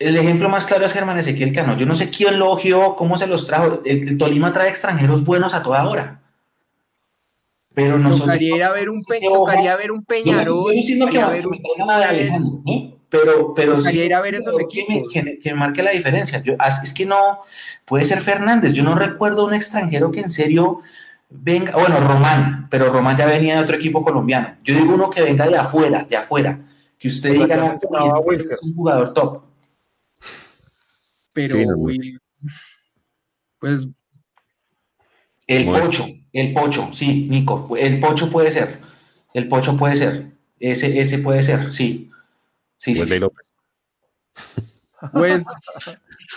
El 0.00 0.16
ejemplo 0.16 0.48
más 0.48 0.66
claro 0.66 0.84
es 0.84 0.92
Germán 0.92 1.20
Ezequiel 1.20 1.52
Cano. 1.52 1.76
Yo 1.76 1.86
no 1.86 1.94
sé 1.94 2.10
quién 2.10 2.40
lo 2.40 2.58
cómo 2.96 3.16
se 3.16 3.28
los 3.28 3.46
trajo. 3.46 3.82
El 3.84 4.18
Tolima 4.18 4.52
trae 4.52 4.68
extranjeros 4.68 5.22
buenos 5.24 5.54
a 5.54 5.62
toda 5.62 5.88
hora. 5.88 6.19
Pero 7.82 7.98
nosotros. 7.98 8.26
tocaría 8.26 8.56
ir 8.56 8.62
a 8.62 8.72
ver 8.72 8.90
un, 8.90 9.02
pe- 9.02 9.20
tocaría 9.20 9.76
ver 9.76 9.90
un 9.92 9.98
Yo 10.00 10.04
no- 10.04 10.16
yo 10.16 10.24
Peñarol, 10.24 10.72
diciendo 10.72 11.06
que, 11.06 11.18
me- 11.18 11.30
ver 11.30 11.46
un 11.46 11.54
a 11.90 12.12
¿no? 12.38 13.00
Pero, 13.08 13.54
pero 13.54 13.76
Tocaría 13.78 14.02
sí, 14.02 14.06
ir 14.06 14.14
a 14.14 14.20
ver 14.20 14.34
esos 14.36 14.54
pero 14.54 14.68
que, 14.68 14.84
me- 14.88 15.02
que, 15.08 15.38
que 15.38 15.54
marque 15.54 15.82
la 15.82 15.90
diferencia. 15.90 16.40
Yo, 16.42 16.54
es 16.82 16.92
que 16.94 17.06
no, 17.06 17.40
puede 17.84 18.04
ser 18.04 18.20
Fernández. 18.20 18.72
Yo 18.72 18.84
no 18.84 18.94
recuerdo 18.94 19.46
un 19.46 19.54
extranjero 19.54 20.10
que 20.12 20.20
en 20.20 20.30
serio 20.30 20.80
venga, 21.28 21.72
bueno, 21.72 21.98
Román, 22.00 22.68
pero 22.70 22.92
Román 22.92 23.16
ya 23.16 23.26
venía 23.26 23.56
de 23.56 23.62
otro 23.62 23.76
equipo 23.76 24.04
colombiano. 24.04 24.56
Yo 24.62 24.74
digo 24.74 24.94
uno 24.94 25.10
que 25.10 25.22
venga 25.22 25.48
de 25.48 25.56
afuera, 25.56 26.04
de 26.08 26.16
afuera, 26.16 26.60
que 26.98 27.08
usted 27.08 27.30
O 27.30 27.34
sea, 27.34 27.42
diga, 27.46 27.54
que 27.56 27.60
no, 27.60 27.72
este 27.72 28.54
es 28.54 28.62
un 28.62 28.74
jugador 28.74 29.12
top. 29.14 29.42
pero 31.32 31.56
Sí, 31.56 31.66
no, 31.66 31.76
pues 33.58 33.88
El 35.46 35.66
Muy- 35.66 35.80
Pocho, 35.80 36.06
el 36.32 36.52
Pocho, 36.52 36.90
sí, 36.94 37.26
Nico, 37.28 37.76
el 37.76 38.00
Pocho 38.00 38.30
puede 38.30 38.50
ser, 38.50 38.80
el 39.34 39.48
Pocho 39.48 39.76
puede 39.76 39.96
ser, 39.96 40.26
ese, 40.58 41.00
ese 41.00 41.18
puede 41.18 41.42
ser, 41.42 41.72
sí. 41.72 42.10
Sí, 42.76 42.94
sí, 42.94 43.00
Wesley 43.00 43.18
sí. 43.18 43.20
López. 43.20 43.46
Pues 45.12 45.46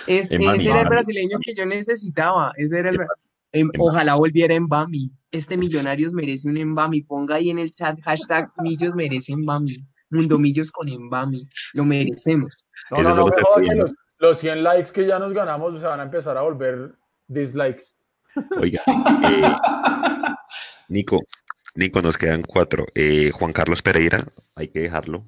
ese 0.07 0.35
era 0.35 0.81
el 0.81 0.87
brasileño 0.87 1.37
que 1.41 1.53
yo 1.53 1.65
necesitaba. 1.65 2.53
Ese 2.55 2.79
era 2.79 2.91
el, 2.91 2.97
em, 3.51 3.69
ojalá 3.77 4.15
volviera 4.15 4.53
en 4.53 4.67
Bami. 4.67 5.11
Este 5.31 5.57
Millonarios 5.57 6.13
merece 6.13 6.49
un 6.49 6.57
Embami. 6.57 7.01
Ponga 7.01 7.35
ahí 7.35 7.49
en 7.49 7.59
el 7.59 7.71
chat 7.71 7.99
hashtag 8.01 8.51
Millos 8.57 8.95
merece 8.95 9.33
Embami. 9.33 9.85
Mundo 10.09 10.37
Millos 10.37 10.71
con 10.71 10.87
Embami. 10.87 11.47
Lo 11.73 11.83
merecemos. 11.83 12.65
No, 12.91 13.01
no, 13.01 13.15
no, 13.15 13.25
me 13.57 13.75
los, 13.75 13.91
los 14.19 14.39
100 14.39 14.63
likes 14.63 14.91
que 14.91 15.07
ya 15.07 15.19
nos 15.19 15.33
ganamos 15.33 15.79
se 15.79 15.85
van 15.85 15.99
a 15.99 16.03
empezar 16.03 16.37
a 16.37 16.41
volver 16.41 16.93
dislikes. 17.27 17.85
Oiga, 18.57 18.81
eh, 18.87 19.43
Nico, 20.89 21.19
Nico, 21.75 22.01
nos 22.01 22.17
quedan 22.17 22.41
cuatro. 22.43 22.85
Eh, 22.95 23.31
Juan 23.31 23.53
Carlos 23.53 23.81
Pereira, 23.81 24.25
hay 24.55 24.67
que 24.69 24.81
dejarlo. 24.81 25.25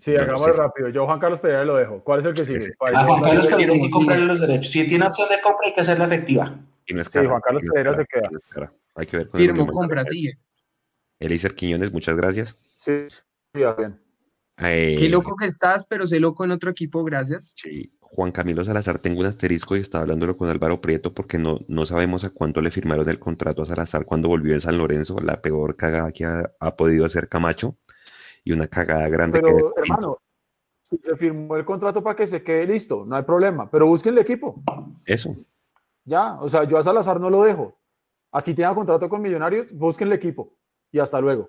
Sí, 0.00 0.12
No, 0.12 0.22
hagámoslo 0.22 0.52
sí. 0.54 0.58
rápido. 0.58 0.88
Yo, 0.88 1.04
Juan 1.06 1.20
Carlos 1.20 1.40
Pereira, 1.40 1.64
lo 1.64 1.76
dejo. 1.76 2.02
¿Cuál 2.02 2.20
es 2.20 2.26
el 2.26 2.34
que 2.34 2.44
sigue? 2.46 2.72
A 2.94 3.04
Juan 3.04 3.22
Carlos 3.22 3.46
Pereira 3.48 3.72
hay 3.74 3.82
que 3.82 3.90
comprarle 3.90 4.26
los 4.26 4.40
derechos. 4.40 4.72
Si 4.72 4.88
tiene 4.88 5.06
opción 5.06 5.28
de 5.28 5.40
compra, 5.40 5.66
hay 5.66 5.74
que 5.74 5.80
hacerla 5.82 6.04
efectiva. 6.06 6.58
Y 6.86 6.94
no 6.94 7.00
es 7.02 7.06
Sí, 7.08 7.12
cara, 7.12 7.28
Juan 7.28 7.40
Carlos 7.42 7.62
Pereira 7.70 7.94
se 7.94 8.04
queda. 8.06 8.72
Hay 8.96 9.06
que 9.06 9.16
ver 9.18 9.28
con 9.28 9.40
Firmo, 9.40 9.66
compra, 9.66 10.04
sigue. 10.04 10.38
Eliezer 11.20 11.54
Quiñones, 11.54 11.92
muchas 11.92 12.16
gracias. 12.16 12.56
Sí, 12.76 13.08
sí, 13.10 13.60
bien. 13.76 14.00
Eh, 14.62 14.94
Qué 14.98 15.08
loco 15.08 15.36
que 15.36 15.46
estás, 15.46 15.86
pero 15.86 16.06
sé 16.06 16.18
loco 16.18 16.44
en 16.44 16.50
otro 16.50 16.70
equipo, 16.70 17.04
gracias. 17.04 17.52
sí, 17.56 17.92
Juan 18.12 18.32
Camilo 18.32 18.64
Salazar, 18.64 18.98
tengo 18.98 19.20
un 19.20 19.26
asterisco 19.26 19.76
y 19.76 19.80
estaba 19.80 20.02
hablándolo 20.02 20.36
con 20.36 20.48
Álvaro 20.50 20.80
Prieto 20.80 21.14
porque 21.14 21.38
no, 21.38 21.60
no 21.68 21.86
sabemos 21.86 22.24
a 22.24 22.30
cuánto 22.30 22.60
le 22.60 22.72
firmaron 22.72 23.08
el 23.08 23.20
contrato 23.20 23.62
a 23.62 23.66
Salazar 23.66 24.04
cuando 24.04 24.28
volvió 24.28 24.52
en 24.52 24.60
San 24.60 24.78
Lorenzo, 24.78 25.20
la 25.20 25.40
peor 25.40 25.76
cagada 25.76 26.10
que 26.10 26.24
ha, 26.24 26.50
ha 26.58 26.76
podido 26.76 27.04
hacer 27.04 27.28
Camacho 27.28 27.76
y 28.42 28.52
una 28.52 28.66
cagada 28.66 29.08
grande 29.08 29.40
que 29.40 29.46
Pero, 29.46 29.74
hermano, 29.76 30.18
si 30.82 30.98
se 30.98 31.16
firmó 31.16 31.56
el 31.56 31.64
contrato 31.64 32.02
para 32.02 32.16
que 32.16 32.26
se 32.26 32.42
quede 32.42 32.66
listo, 32.66 33.04
no 33.06 33.14
hay 33.14 33.22
problema. 33.22 33.70
Pero 33.70 33.86
busquen 33.86 34.14
el 34.14 34.20
equipo. 34.20 34.60
eso. 35.06 35.36
Ya, 36.04 36.34
o 36.40 36.48
sea, 36.48 36.64
yo 36.64 36.78
a 36.78 36.82
Salazar 36.82 37.20
no 37.20 37.30
lo 37.30 37.44
dejo. 37.44 37.78
Así 38.32 38.54
tenga 38.54 38.74
contrato 38.74 39.08
con 39.08 39.22
Millonarios, 39.22 39.72
busquen 39.72 40.08
el 40.08 40.14
equipo. 40.14 40.56
Y 40.90 40.98
hasta 40.98 41.20
luego. 41.20 41.48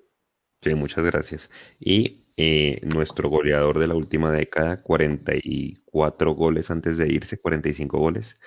Sí, 0.62 0.76
muchas 0.76 1.04
gracias. 1.04 1.50
Y 1.80 2.21
eh, 2.38 2.80
nuestro 2.96 3.30
goleador 3.30 3.80
de 3.80 3.88
la 3.88 3.96
última 3.96 4.32
década, 4.32 4.78
44 4.82 6.34
goles 6.34 6.72
antes 6.72 6.98
de 6.98 7.08
irse, 7.12 7.40
45 7.40 7.98
goles, 7.98 8.38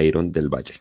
Iron 0.00 0.30
del 0.32 0.48
Valle. 0.48 0.74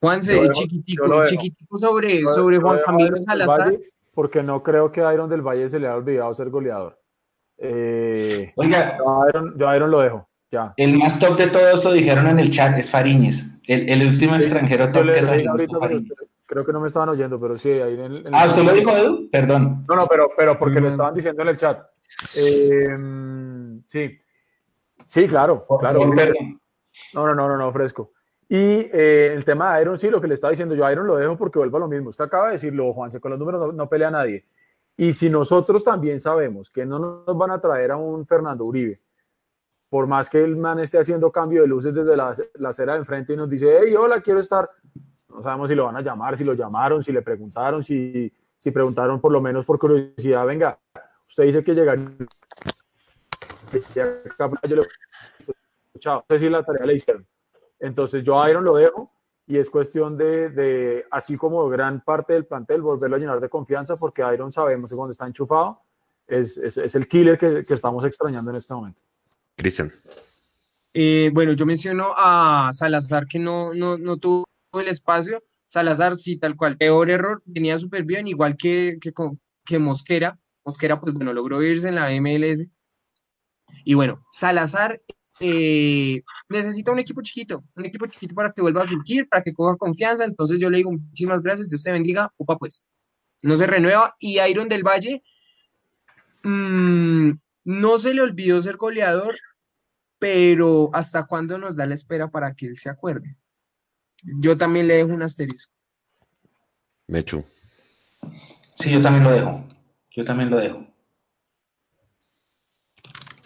Juanse, 0.00 0.34
dejo- 0.40 0.52
chiquitico, 0.52 1.24
chiquitico 1.24 1.78
sobre, 1.78 2.20
Yo- 2.22 2.26
sobre 2.28 2.56
yo 2.56 2.62
Juan 2.62 2.80
Camilo 2.84 3.16
Salazar. 3.22 3.60
Valle 3.60 3.80
Porque 4.14 4.42
no 4.42 4.62
creo 4.62 4.90
que 4.92 5.00
a 5.00 5.14
Iron 5.14 5.28
del 5.30 5.42
Valle 5.42 5.68
se 5.68 5.78
le 5.78 5.86
haya 5.86 5.96
olvidado 5.96 6.34
ser 6.34 6.50
goleador. 6.50 6.98
Eh, 7.58 8.52
Oiga, 8.56 8.98
yo, 8.98 9.22
a 9.22 9.28
Iron, 9.28 9.56
yo 9.58 9.68
a 9.68 9.76
Iron 9.76 9.90
lo 9.90 10.00
dejo. 10.00 10.28
Ya. 10.50 10.74
el 10.76 10.98
más 10.98 11.18
top 11.18 11.38
de 11.38 11.46
todos 11.46 11.82
lo 11.82 11.92
dijeron 11.92 12.26
en 12.26 12.38
el 12.38 12.50
chat, 12.50 12.76
es 12.78 12.90
Fariñez. 12.90 13.48
El, 13.66 13.88
el 13.88 14.06
último 14.06 14.34
Sí, 14.34 14.42
extranjero 14.42 14.92
top 14.92 15.04
le 15.06 15.14
que 15.14 15.20
trajimos 15.22 15.56
creo 16.52 16.64
que 16.66 16.72
no 16.72 16.80
me 16.80 16.88
estaban 16.88 17.08
oyendo, 17.08 17.40
pero 17.40 17.56
sí, 17.56 17.70
ahí 17.70 17.94
en 17.94 18.00
el- 18.00 18.26
en 18.26 18.34
Ah, 18.34 18.44
¿usted 18.46 18.62
lo 18.62 18.72
dijo, 18.72 18.90
Edu? 18.90 19.30
Perdón. 19.30 19.84
No, 19.88 19.96
no, 19.96 20.06
pero, 20.06 20.30
pero 20.36 20.58
porque 20.58 20.80
lo 20.80 20.86
Mm. 20.86 20.90
estaban 20.90 21.14
diciendo 21.14 21.42
en 21.42 21.48
el 21.48 21.56
chat. 21.56 21.86
Eh, 22.36 22.88
sí. 23.86 24.18
Sí, 25.06 25.26
claro, 25.28 25.66
claro. 25.80 26.00
No, 27.14 27.26
no, 27.26 27.34
no, 27.34 27.48
no, 27.48 27.56
no, 27.56 27.72
fresco. 27.72 28.12
Y 28.48 28.56
eh, 28.92 29.32
el 29.34 29.44
tema 29.46 29.74
de 29.76 29.82
Iron, 29.82 29.98
sí, 29.98 30.10
lo 30.10 30.20
que 30.20 30.28
le 30.28 30.34
estaba 30.34 30.50
diciendo 30.50 30.74
yo, 30.74 30.90
Iron 30.90 31.06
lo 31.06 31.16
dejo 31.16 31.36
porque 31.38 31.58
vuelva 31.58 31.78
a 31.78 31.80
lo 31.80 31.88
mismo. 31.88 32.10
Usted 32.10 32.24
acaba 32.24 32.46
de 32.46 32.52
decirlo, 32.52 32.92
Juanse, 32.92 33.18
con 33.20 33.30
los 33.30 33.40
números 33.40 33.60
no, 33.68 33.72
no 33.72 33.88
pelea 33.88 34.10
nadie. 34.10 34.44
Y 34.96 35.12
si 35.14 35.30
nosotros 35.30 35.82
también 35.82 36.20
sabemos 36.20 36.68
que 36.70 36.84
no 36.84 36.98
nos 36.98 37.36
van 37.38 37.50
a 37.50 37.60
traer 37.60 37.92
a 37.92 37.96
un 37.96 38.26
Fernando 38.26 38.64
Uribe, 38.64 39.00
por 39.88 40.06
más 40.06 40.28
que 40.28 40.42
el 40.42 40.56
man 40.56 40.78
esté 40.80 40.98
haciendo 40.98 41.30
cambio 41.32 41.62
de 41.62 41.68
luces 41.68 41.94
desde 41.94 42.14
la, 42.16 42.34
la 42.54 42.68
acera 42.70 42.92
de 42.92 42.98
enfrente 43.00 43.32
y 43.32 43.36
nos 43.36 43.48
dice, 43.48 43.78
hey, 43.82 43.94
hola, 43.94 44.20
quiero 44.20 44.40
estar. 44.40 44.66
No 45.34 45.42
sabemos 45.42 45.68
si 45.68 45.74
lo 45.74 45.84
van 45.84 45.96
a 45.96 46.00
llamar, 46.02 46.36
si 46.36 46.44
lo 46.44 46.54
llamaron, 46.54 47.02
si 47.02 47.12
le 47.12 47.22
preguntaron, 47.22 47.82
si, 47.82 48.32
si 48.58 48.70
preguntaron 48.70 49.20
por 49.20 49.32
lo 49.32 49.40
menos 49.40 49.64
por 49.64 49.78
curiosidad, 49.78 50.46
venga, 50.46 50.78
usted 51.26 51.44
dice 51.44 51.64
que 51.64 51.74
llegaría. 51.74 52.08
Yo 53.94 54.76
le 54.76 54.82
chao, 55.98 56.24
no 56.28 56.36
sé 56.36 56.38
si 56.38 56.50
la 56.50 56.62
tarea 56.62 56.84
le 56.84 56.94
hicieron. 56.94 57.26
Entonces 57.80 58.22
yo 58.22 58.40
a 58.40 58.50
Iron 58.50 58.64
lo 58.64 58.76
dejo 58.76 59.10
y 59.46 59.58
es 59.58 59.70
cuestión 59.70 60.16
de, 60.16 60.50
de, 60.50 61.06
así 61.10 61.36
como 61.36 61.68
gran 61.68 62.00
parte 62.02 62.34
del 62.34 62.46
plantel, 62.46 62.82
volverlo 62.82 63.16
a 63.16 63.18
llenar 63.18 63.40
de 63.40 63.48
confianza 63.48 63.96
porque 63.96 64.22
Iron 64.32 64.52
sabemos 64.52 64.90
que 64.90 64.96
cuando 64.96 65.12
está 65.12 65.26
enchufado 65.26 65.80
es, 66.26 66.56
es, 66.56 66.76
es 66.76 66.94
el 66.94 67.08
killer 67.08 67.38
que, 67.38 67.64
que 67.64 67.74
estamos 67.74 68.04
extrañando 68.04 68.50
en 68.50 68.56
este 68.56 68.74
momento. 68.74 69.02
Cristian, 69.56 69.92
Eh, 70.94 71.30
bueno, 71.32 71.52
yo 71.52 71.66
menciono 71.66 72.12
a 72.16 72.70
Salazar 72.72 73.26
que 73.26 73.38
no, 73.38 73.74
no, 73.74 73.96
no 73.96 74.16
tuvo 74.18 74.44
el 74.80 74.88
espacio. 74.88 75.42
Salazar, 75.66 76.16
sí, 76.16 76.36
tal 76.36 76.56
cual. 76.56 76.76
Peor 76.76 77.10
error, 77.10 77.42
venía 77.46 77.78
súper 77.78 78.04
bien, 78.04 78.28
igual 78.28 78.56
que, 78.56 78.98
que, 79.64 79.78
Mosquera. 79.78 80.38
Mosquera, 80.64 81.00
pues 81.00 81.14
bueno, 81.14 81.32
logró 81.32 81.62
irse 81.62 81.88
en 81.88 81.94
la 81.94 82.10
MLS. 82.10 82.66
Y 83.84 83.94
bueno, 83.94 84.24
Salazar 84.30 85.00
eh, 85.40 86.22
necesita 86.48 86.92
un 86.92 86.98
equipo 86.98 87.22
chiquito, 87.22 87.64
un 87.74 87.86
equipo 87.86 88.06
chiquito 88.06 88.34
para 88.34 88.52
que 88.52 88.60
vuelva 88.60 88.82
a 88.82 88.88
surgir, 88.88 89.28
para 89.28 89.42
que 89.42 89.52
coja 89.52 89.76
confianza. 89.76 90.24
Entonces 90.24 90.60
yo 90.60 90.70
le 90.70 90.78
digo 90.78 90.92
muchísimas 90.92 91.42
gracias, 91.42 91.68
Dios 91.68 91.82
te 91.82 91.92
bendiga, 91.92 92.32
upa 92.36 92.58
pues. 92.58 92.84
No 93.42 93.56
se 93.56 93.66
renueva. 93.66 94.14
Y 94.18 94.40
Iron 94.40 94.68
del 94.68 94.84
Valle, 94.84 95.22
mm, 96.44 97.30
no 97.64 97.98
se 97.98 98.14
le 98.14 98.22
olvidó 98.22 98.60
ser 98.62 98.76
goleador, 98.76 99.36
pero 100.18 100.90
¿hasta 100.92 101.26
cuándo 101.26 101.58
nos 101.58 101.76
da 101.76 101.86
la 101.86 101.94
espera 101.94 102.30
para 102.30 102.54
que 102.54 102.66
él 102.66 102.76
se 102.76 102.88
acuerde? 102.88 103.36
Yo 104.22 104.56
también 104.56 104.86
le 104.88 104.94
dejo 104.96 105.12
un 105.12 105.22
asterisco. 105.22 105.72
Mechu. 107.08 107.44
Sí, 108.78 108.90
yo 108.90 109.02
también 109.02 109.24
lo 109.24 109.30
dejo. 109.32 109.64
Yo 110.10 110.24
también 110.24 110.50
lo 110.50 110.58
dejo. 110.58 110.86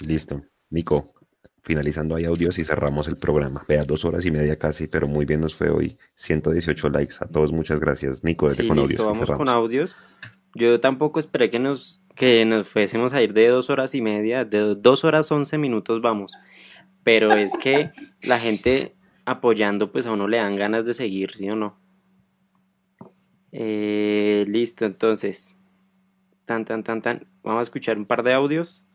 Listo. 0.01 0.43
Nico, 0.70 1.15
finalizando 1.62 2.16
ahí 2.16 2.24
audios 2.24 2.59
y 2.59 2.65
cerramos 2.65 3.09
el 3.09 3.16
programa. 3.16 3.65
Vea, 3.69 3.85
dos 3.85 4.05
horas 4.05 4.27
y 4.27 4.31
media 4.31 4.59
casi, 4.59 4.86
pero 4.86 5.09
muy 5.09 5.24
bien 5.24 5.40
nos 5.40 5.55
fue 5.55 5.70
hoy. 5.70 5.97
118 6.16 6.89
likes 6.90 7.15
a 7.20 7.27
todos, 7.27 7.53
muchas 7.53 7.81
gracias. 7.81 8.23
Nico, 8.24 8.48
desde 8.48 8.62
Sí, 8.65 8.69
con 8.69 8.78
listo, 8.78 9.05
audios. 9.05 9.20
vamos 9.28 9.39
con 9.39 9.48
audios. 9.48 9.98
Yo 10.55 10.81
tampoco 10.81 11.20
esperé 11.20 11.51
que 11.51 11.59
nos, 11.59 12.03
que 12.15 12.44
nos 12.44 12.69
fuésemos 12.69 13.12
a 13.12 13.23
ir 13.23 13.32
de 13.32 13.48
dos 13.48 13.69
horas 13.70 13.94
y 13.94 14.01
media, 14.01 14.44
de 14.44 14.74
dos 14.74 15.05
horas 15.05 15.31
once 15.31 15.57
minutos 15.59 16.01
vamos. 16.01 16.32
Pero 17.05 17.32
es 17.32 17.53
que 17.62 17.90
la 18.23 18.39
gente 18.39 18.97
apoyando, 19.27 19.93
pues 19.93 20.07
a 20.07 20.12
uno 20.12 20.28
le 20.28 20.39
dan 20.39 20.57
ganas 20.57 20.86
de 20.86 20.94
seguir, 20.94 21.36
¿sí 21.36 21.51
o 21.51 21.57
no? 21.57 21.78
Eh, 23.53 24.44
listo, 24.48 24.85
entonces. 24.86 25.53
Tan, 26.44 26.65
tan, 26.65 26.85
tan, 26.85 27.03
tan. 27.03 27.27
Vamos 27.43 27.61
a 27.61 27.62
escuchar 27.62 27.98
un 27.98 28.07
par 28.07 28.23
de 28.23 28.32
audios 28.32 28.86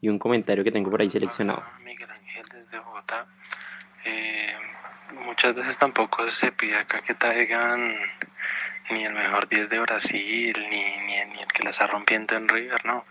y 0.00 0.08
un 0.08 0.18
comentario 0.18 0.64
que 0.64 0.72
tengo 0.72 0.90
por 0.90 1.02
ahí 1.02 1.10
seleccionado. 1.10 1.62
Miguel 1.84 2.10
Ángel 2.10 2.46
desde 2.48 2.78
Bogotá. 2.78 3.26
Eh, 4.06 4.54
muchas 5.26 5.54
veces 5.54 5.76
tampoco 5.76 6.28
se 6.28 6.50
pide 6.50 6.76
acá 6.76 6.98
que 7.00 7.14
traigan 7.14 7.94
ni 8.90 9.02
el 9.02 9.14
mejor 9.14 9.48
10 9.48 9.68
de 9.68 9.80
Brasil, 9.80 10.54
ni, 10.70 10.82
ni, 11.06 11.32
ni 11.32 11.40
el 11.40 11.48
que 11.52 11.62
la 11.62 11.70
está 11.70 11.86
rompiendo 11.86 12.36
en 12.36 12.48
River, 12.48 12.84
no. 12.86 13.04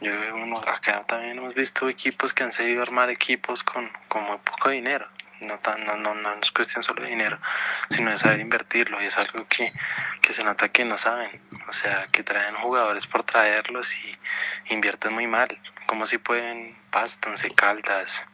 Yo, 0.00 0.12
uno, 0.34 0.58
acá 0.58 1.04
también 1.04 1.38
hemos 1.38 1.54
visto 1.54 1.88
equipos 1.88 2.32
que 2.32 2.42
han 2.42 2.52
sabido 2.52 2.82
armar 2.82 3.10
equipos 3.10 3.62
con 3.62 3.84
muy 3.84 4.38
poco 4.44 4.70
dinero. 4.70 5.06
No, 5.46 5.58
tan, 5.58 5.84
no, 5.84 5.96
no, 5.96 6.14
no 6.14 6.34
es 6.34 6.50
cuestión 6.50 6.82
solo 6.82 7.02
de 7.02 7.08
dinero, 7.08 7.38
sino 7.90 8.10
de 8.10 8.16
saber 8.16 8.40
invertirlo. 8.40 9.02
Y 9.02 9.06
es 9.06 9.18
algo 9.18 9.46
que, 9.48 9.72
que 10.20 10.32
se 10.32 10.44
nota 10.44 10.68
que 10.68 10.84
no 10.84 10.98
saben. 10.98 11.42
O 11.68 11.72
sea, 11.72 12.08
que 12.08 12.22
traen 12.22 12.54
jugadores 12.54 13.06
por 13.06 13.22
traerlos 13.22 13.94
y 14.04 14.16
invierten 14.70 15.12
muy 15.12 15.26
mal. 15.26 15.48
Como 15.86 16.06
si 16.06 16.18
pueden 16.18 16.76
Pasto, 16.90 17.28
Once 17.28 17.50
Caldas, 17.54 18.24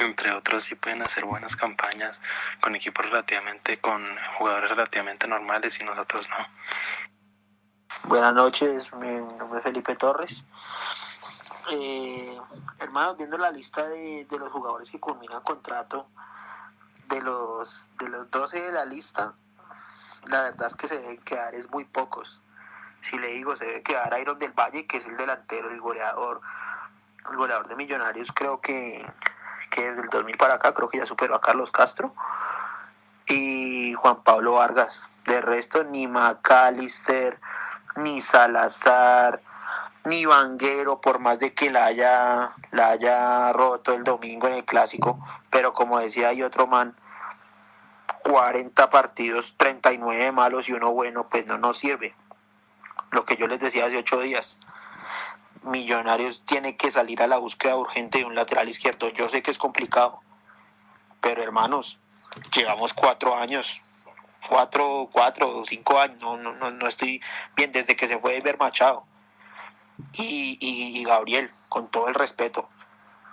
entre 0.00 0.32
otros, 0.32 0.64
sí 0.64 0.74
pueden 0.74 1.02
hacer 1.02 1.24
buenas 1.24 1.56
campañas 1.56 2.20
con 2.60 2.74
equipos 2.74 3.04
relativamente, 3.06 3.78
con 3.78 4.02
jugadores 4.38 4.70
relativamente 4.70 5.28
normales 5.28 5.78
y 5.80 5.84
nosotros 5.84 6.28
no. 6.30 6.46
Buenas 8.04 8.34
noches, 8.34 8.92
mi 8.94 9.08
nombre 9.08 9.58
es 9.58 9.64
Felipe 9.64 9.94
Torres. 9.96 10.44
Eh, 11.70 12.36
hermanos, 12.78 13.16
viendo 13.16 13.38
la 13.38 13.50
lista 13.50 13.86
de, 13.86 14.24
de 14.24 14.38
los 14.38 14.50
jugadores 14.50 14.90
que 14.90 15.00
culminan 15.00 15.42
contrato, 15.42 16.08
de 17.08 17.20
los, 17.20 17.90
de 17.98 18.08
los 18.08 18.30
12 18.30 18.60
de 18.60 18.72
la 18.72 18.84
lista, 18.84 19.34
la 20.26 20.42
verdad 20.42 20.66
es 20.66 20.74
que 20.74 20.88
se 20.88 20.98
deben 20.98 21.18
quedar 21.18 21.54
es 21.54 21.70
muy 21.70 21.84
pocos. 21.84 22.40
Si 23.00 23.18
le 23.18 23.28
digo, 23.28 23.56
se 23.56 23.66
debe 23.66 23.82
quedar 23.82 24.18
Iron 24.20 24.38
del 24.38 24.52
Valle, 24.52 24.86
que 24.86 24.98
es 24.98 25.06
el 25.06 25.16
delantero, 25.16 25.70
el 25.70 25.80
goleador, 25.80 26.40
el 27.30 27.36
goleador 27.36 27.68
de 27.68 27.76
Millonarios, 27.76 28.30
creo 28.32 28.60
que, 28.60 29.04
que 29.70 29.84
desde 29.84 30.02
el 30.02 30.08
2000 30.08 30.36
para 30.36 30.54
acá, 30.54 30.72
creo 30.72 30.88
que 30.88 30.98
ya 30.98 31.06
superó 31.06 31.34
a 31.34 31.40
Carlos 31.40 31.72
Castro. 31.72 32.14
Y 33.26 33.94
Juan 33.94 34.22
Pablo 34.22 34.54
Vargas. 34.54 35.06
De 35.26 35.40
resto, 35.40 35.84
ni 35.84 36.06
McAllister, 36.06 37.40
ni 37.96 38.20
Salazar, 38.20 39.40
ni 40.04 40.26
Vanguero, 40.26 41.00
por 41.00 41.18
más 41.20 41.38
de 41.38 41.54
que 41.54 41.70
la 41.70 41.86
haya, 41.86 42.54
la 42.70 42.90
haya 42.90 43.52
roto 43.52 43.92
el 43.94 44.04
domingo 44.04 44.48
en 44.48 44.54
el 44.54 44.64
clásico. 44.64 45.18
Pero 45.50 45.74
como 45.74 45.98
decía, 45.98 46.28
hay 46.28 46.42
otro 46.42 46.66
man, 46.66 46.96
40 48.24 48.90
partidos, 48.90 49.54
39 49.56 50.32
malos 50.32 50.68
y 50.68 50.72
uno 50.72 50.92
bueno, 50.92 51.28
pues 51.28 51.46
no 51.46 51.58
nos 51.58 51.78
sirve. 51.78 52.14
Lo 53.10 53.24
que 53.24 53.36
yo 53.36 53.46
les 53.46 53.60
decía 53.60 53.86
hace 53.86 53.98
ocho 53.98 54.20
días. 54.20 54.58
Millonarios 55.62 56.44
tiene 56.44 56.76
que 56.76 56.90
salir 56.90 57.22
a 57.22 57.28
la 57.28 57.38
búsqueda 57.38 57.76
urgente 57.76 58.18
de 58.18 58.24
un 58.24 58.34
lateral 58.34 58.68
izquierdo. 58.68 59.08
Yo 59.10 59.28
sé 59.28 59.42
que 59.42 59.52
es 59.52 59.58
complicado, 59.58 60.20
pero 61.20 61.42
hermanos, 61.42 62.00
llevamos 62.52 62.92
cuatro 62.94 63.36
años, 63.36 63.80
cuatro, 64.48 65.08
cuatro 65.12 65.62
cinco 65.64 66.00
años, 66.00 66.16
no, 66.18 66.36
no, 66.36 66.52
no, 66.54 66.70
no 66.72 66.88
estoy 66.88 67.22
bien 67.54 67.70
desde 67.70 67.94
que 67.94 68.08
se 68.08 68.18
fue 68.18 68.40
Ver 68.40 68.58
Machado 68.58 69.06
y, 70.18 70.58
y, 70.60 70.98
y 71.00 71.04
Gabriel, 71.04 71.50
con 71.68 71.90
todo 71.90 72.08
el 72.08 72.14
respeto, 72.14 72.68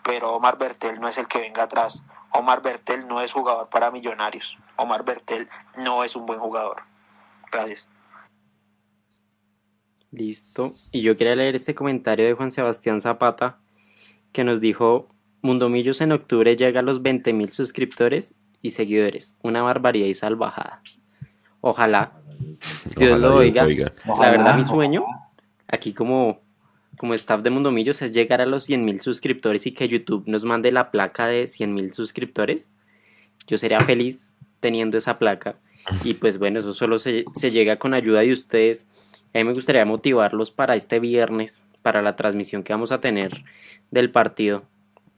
pero 0.04 0.34
Omar 0.34 0.58
Bertel 0.58 1.00
no 1.00 1.08
es 1.08 1.18
el 1.18 1.28
que 1.28 1.40
venga 1.40 1.64
atrás. 1.64 2.04
Omar 2.32 2.62
Bertel 2.62 3.08
no 3.08 3.22
es 3.22 3.34
jugador 3.34 3.70
para 3.70 3.92
Millonarios. 3.92 4.58
Omar 4.76 5.04
Bertel 5.04 5.50
no 5.78 6.04
es 6.04 6.16
un 6.16 6.26
buen 6.26 6.40
jugador. 6.40 6.84
Gracias. 7.52 7.88
Listo. 10.12 10.74
Y 10.92 11.02
yo 11.02 11.16
quería 11.16 11.36
leer 11.36 11.56
este 11.56 11.76
comentario 11.76 12.26
de 12.26 12.34
Juan 12.34 12.52
Sebastián 12.52 13.00
Zapata 13.00 13.60
que 14.32 14.44
nos 14.44 14.62
dijo, 14.62 15.08
Mundomillos 15.42 16.02
en 16.02 16.12
octubre 16.12 16.56
llega 16.56 16.82
a 16.82 16.84
los 16.84 17.02
20 17.02 17.34
mil 17.34 17.52
suscriptores 17.52 18.36
y 18.62 18.72
seguidores. 18.72 19.36
Una 19.42 19.62
barbaridad 19.62 20.08
y 20.08 20.14
salvajada. 20.14 20.82
Ojalá 21.62 22.12
Dios 22.98 23.12
Ojalá 23.12 23.18
lo 23.18 23.40
Dios 23.40 23.40
oiga. 23.40 23.64
oiga. 23.64 23.94
La 24.20 24.32
verdad, 24.32 24.56
mi 24.58 24.64
sueño 24.64 25.06
aquí 25.68 25.94
como, 25.94 26.42
como 27.00 27.14
staff 27.14 27.42
de 27.44 27.50
Mundomillos 27.50 28.02
es 28.02 28.14
llegar 28.14 28.42
a 28.42 28.46
los 28.46 28.66
100 28.66 28.84
mil 28.84 29.00
suscriptores 29.00 29.66
y 29.66 29.72
que 29.72 29.88
YouTube 29.88 30.26
nos 30.28 30.44
mande 30.44 30.70
la 30.74 30.92
placa 30.92 31.28
de 31.28 31.48
100 31.48 31.74
mil 31.74 31.94
suscriptores. 31.94 32.70
Yo 33.48 33.58
sería 33.58 33.80
feliz 33.80 34.34
teniendo 34.60 34.98
esa 34.98 35.18
placa. 35.18 35.56
Y 36.04 36.16
pues 36.16 36.40
bueno, 36.40 36.60
eso 36.60 36.74
solo 36.74 37.00
se, 37.00 37.24
se 37.36 37.52
llega 37.52 37.78
con 37.78 37.94
ayuda 37.94 38.20
de 38.20 38.34
ustedes. 38.34 38.86
A 39.34 39.38
mí 39.38 39.46
me 39.46 39.54
gustaría 39.54 39.86
motivarlos 39.86 40.52
para 40.52 40.76
este 40.76 41.00
viernes, 41.00 41.66
para 41.84 42.02
la 42.02 42.18
transmisión 42.18 42.64
que 42.64 42.74
vamos 42.74 42.92
a 42.92 43.00
tener 43.00 43.46
del 43.92 44.12
partido. 44.12 44.66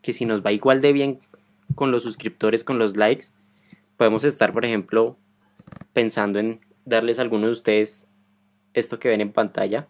Que 0.03 0.14
si 0.14 0.26
nos 0.26 0.45
va 0.45 0.52
igual 0.52 0.82
de 0.82 0.94
bien 0.94 1.20
con 1.74 1.90
los 1.90 2.03
suscriptores, 2.03 2.64
con 2.64 2.78
los 2.78 2.95
likes, 2.95 3.30
podemos 3.98 4.24
estar, 4.24 4.53
por 4.53 4.66
ejemplo, 4.66 5.18
pensando 5.94 6.38
en 6.38 6.62
darles 6.86 7.18
a 7.18 7.24
algunos 7.24 7.48
de 7.48 7.53
ustedes 7.53 8.08
esto 8.76 8.99
que 8.99 9.10
ven 9.10 9.22
en 9.22 9.32
pantalla. 9.32 9.88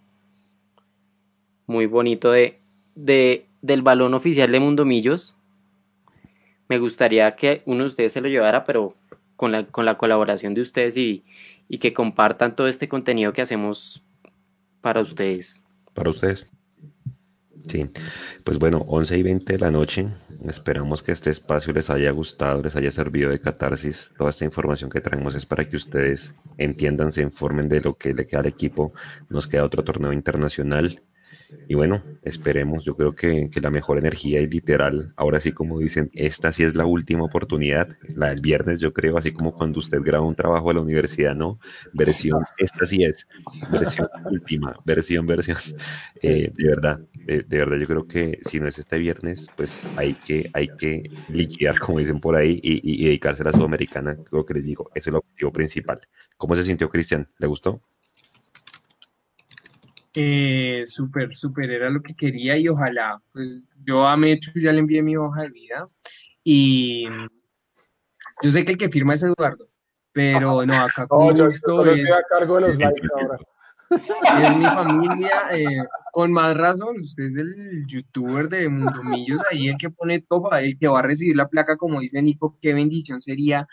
Muy 1.71 1.85
bonito 1.85 2.33
de, 2.33 2.59
de, 2.95 3.45
del 3.61 3.81
balón 3.81 4.13
oficial 4.13 4.51
de 4.51 4.59
Mundomillos. 4.59 5.37
Me 6.67 6.79
gustaría 6.79 7.33
que 7.37 7.61
uno 7.65 7.83
de 7.83 7.87
ustedes 7.87 8.11
se 8.11 8.19
lo 8.19 8.27
llevara, 8.27 8.65
pero 8.65 8.93
con 9.37 9.53
la, 9.53 9.65
con 9.65 9.85
la 9.85 9.97
colaboración 9.97 10.53
de 10.53 10.59
ustedes 10.59 10.97
y, 10.97 11.23
y 11.69 11.77
que 11.77 11.93
compartan 11.93 12.57
todo 12.57 12.67
este 12.67 12.89
contenido 12.89 13.31
que 13.31 13.41
hacemos 13.41 14.03
para 14.81 14.99
ustedes. 14.99 15.61
Para 15.93 16.09
ustedes. 16.09 16.51
Sí, 17.69 17.89
pues 18.43 18.59
bueno, 18.59 18.79
11 18.89 19.19
y 19.19 19.23
20 19.23 19.53
de 19.53 19.59
la 19.59 19.71
noche. 19.71 20.09
Esperamos 20.45 21.01
que 21.01 21.13
este 21.13 21.29
espacio 21.29 21.71
les 21.71 21.89
haya 21.89 22.11
gustado, 22.11 22.61
les 22.63 22.75
haya 22.75 22.91
servido 22.91 23.29
de 23.29 23.39
catarsis. 23.39 24.11
Toda 24.17 24.31
esta 24.31 24.43
información 24.43 24.89
que 24.89 24.99
traemos 24.99 25.35
es 25.35 25.45
para 25.45 25.69
que 25.69 25.77
ustedes 25.77 26.33
entiendan, 26.57 27.13
se 27.13 27.21
informen 27.21 27.69
de 27.69 27.79
lo 27.79 27.93
que 27.93 28.13
le 28.13 28.27
queda 28.27 28.41
al 28.41 28.47
equipo. 28.47 28.91
Nos 29.29 29.47
queda 29.47 29.63
otro 29.63 29.85
torneo 29.85 30.11
internacional. 30.11 31.01
Y 31.67 31.75
bueno, 31.75 32.03
esperemos, 32.23 32.83
yo 32.83 32.95
creo 32.95 33.13
que, 33.13 33.49
que, 33.49 33.61
la 33.61 33.69
mejor 33.69 33.97
energía 33.97 34.41
y 34.41 34.47
literal, 34.47 35.13
ahora 35.15 35.39
sí 35.39 35.51
como 35.51 35.79
dicen, 35.79 36.09
esta 36.13 36.51
sí 36.51 36.63
es 36.63 36.75
la 36.75 36.85
última 36.85 37.23
oportunidad, 37.23 37.89
la 38.15 38.29
del 38.29 38.41
viernes 38.41 38.79
yo 38.79 38.93
creo, 38.93 39.17
así 39.17 39.31
como 39.31 39.53
cuando 39.53 39.79
usted 39.79 39.99
graba 40.01 40.25
un 40.25 40.35
trabajo 40.35 40.69
de 40.69 40.75
la 40.75 40.81
universidad, 40.81 41.35
¿no? 41.35 41.59
Versión, 41.93 42.43
esta 42.57 42.85
sí 42.85 43.03
es, 43.03 43.27
versión 43.71 44.07
última, 44.31 44.75
versión, 44.85 45.25
versión. 45.25 45.57
Eh, 46.21 46.51
de 46.53 46.67
verdad, 46.67 46.99
de, 47.25 47.43
de, 47.43 47.57
verdad 47.57 47.77
yo 47.77 47.87
creo 47.87 48.07
que 48.07 48.39
si 48.43 48.59
no 48.59 48.67
es 48.67 48.77
este 48.77 48.97
viernes, 48.97 49.47
pues 49.55 49.85
hay 49.97 50.13
que, 50.13 50.49
hay 50.53 50.67
que 50.77 51.09
liquidar, 51.29 51.79
como 51.79 51.99
dicen 51.99 52.19
por 52.19 52.35
ahí, 52.35 52.59
y 52.63 53.05
dedicarse 53.05 53.43
a 53.43 53.45
la 53.45 53.53
Sudamericana, 53.53 54.17
lo 54.31 54.45
que 54.45 54.55
les 54.55 54.65
digo, 54.65 54.89
ese 54.93 54.99
es 54.99 55.07
el 55.07 55.15
objetivo 55.15 55.51
principal. 55.51 55.99
¿Cómo 56.37 56.55
se 56.55 56.63
sintió 56.63 56.89
Cristian? 56.89 57.27
¿Le 57.37 57.47
gustó? 57.47 57.81
Eh, 60.13 60.83
súper, 60.87 61.33
súper, 61.33 61.71
era 61.71 61.89
lo 61.89 62.01
que 62.01 62.13
quería 62.13 62.57
y 62.57 62.67
ojalá, 62.67 63.21
pues 63.31 63.65
yo 63.85 64.05
a 64.05 64.17
Mecho 64.17 64.51
ya 64.55 64.73
le 64.73 64.79
envié 64.79 65.01
mi 65.01 65.15
hoja 65.15 65.43
de 65.43 65.49
vida 65.49 65.87
y 66.43 67.05
yo 68.41 68.51
sé 68.51 68.65
que 68.65 68.73
el 68.73 68.77
que 68.77 68.89
firma 68.89 69.13
es 69.13 69.23
Eduardo, 69.23 69.69
pero 70.11 70.65
no, 70.65 70.73
acá 70.73 71.07
con 71.07 71.27
No, 71.27 71.35
yo, 71.35 71.45
gusto 71.45 71.85
yo 71.85 71.91
es, 71.91 71.99
estoy 71.99 72.13
a 72.13 72.23
cargo 72.23 72.55
de 72.55 72.61
los 72.61 72.77
likes 72.79 73.07
ahora. 73.15 73.39
es 73.89 74.57
mi 74.57 74.65
familia, 74.65 75.31
eh, 75.53 75.85
con 76.11 76.33
más 76.33 76.57
razón, 76.57 76.99
usted 76.99 77.23
es 77.23 77.37
el 77.37 77.85
youtuber 77.87 78.49
de 78.49 78.67
Mundomillos, 78.67 79.39
ahí 79.49 79.69
el 79.69 79.77
que 79.77 79.91
pone 79.91 80.19
todo, 80.19 80.51
el 80.57 80.77
que 80.77 80.89
va 80.89 80.99
a 80.99 81.03
recibir 81.03 81.37
la 81.37 81.47
placa, 81.47 81.77
como 81.77 82.01
dice 82.01 82.21
Nico, 82.21 82.57
qué 82.61 82.73
bendición 82.73 83.21
sería 83.21 83.65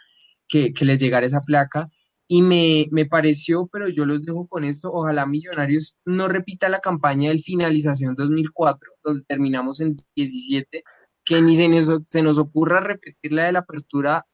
que, 0.47 0.73
que 0.73 0.85
les 0.85 1.01
llegara 1.01 1.27
esa 1.27 1.41
placa 1.41 1.91
y 2.31 2.43
me, 2.43 2.89
me 2.91 3.07
pareció, 3.07 3.67
pero 3.69 3.89
yo 3.89 4.05
los 4.05 4.23
dejo 4.23 4.47
con 4.47 4.65
esto, 4.65 4.93
ojalá 4.93 5.25
Millonarios 5.27 5.99
no 6.05 6.29
repita 6.29 6.69
la 6.69 6.81
campaña 6.81 7.31
del 7.31 7.41
finalización 7.41 8.15
2004, 8.15 8.91
donde 9.03 9.25
terminamos 9.25 9.81
en 9.81 9.97
17, 10.15 10.85
que 11.25 11.41
ni 11.41 11.57
se 11.57 11.69
nos, 11.69 11.91
se 12.07 12.23
nos 12.23 12.37
ocurra 12.39 12.81
repetir 12.81 13.33
la 13.33 13.47
de 13.47 13.53
la 13.53 13.61
apertura 13.61 14.27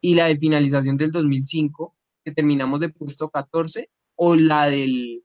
y 0.00 0.14
la 0.16 0.26
de 0.26 0.36
finalización 0.36 0.96
del 0.96 1.12
2005, 1.12 1.94
que 2.24 2.32
terminamos 2.32 2.80
de 2.80 2.88
puesto 2.88 3.30
14, 3.30 3.88
o 4.16 4.34
la 4.34 4.66
del 4.66 5.22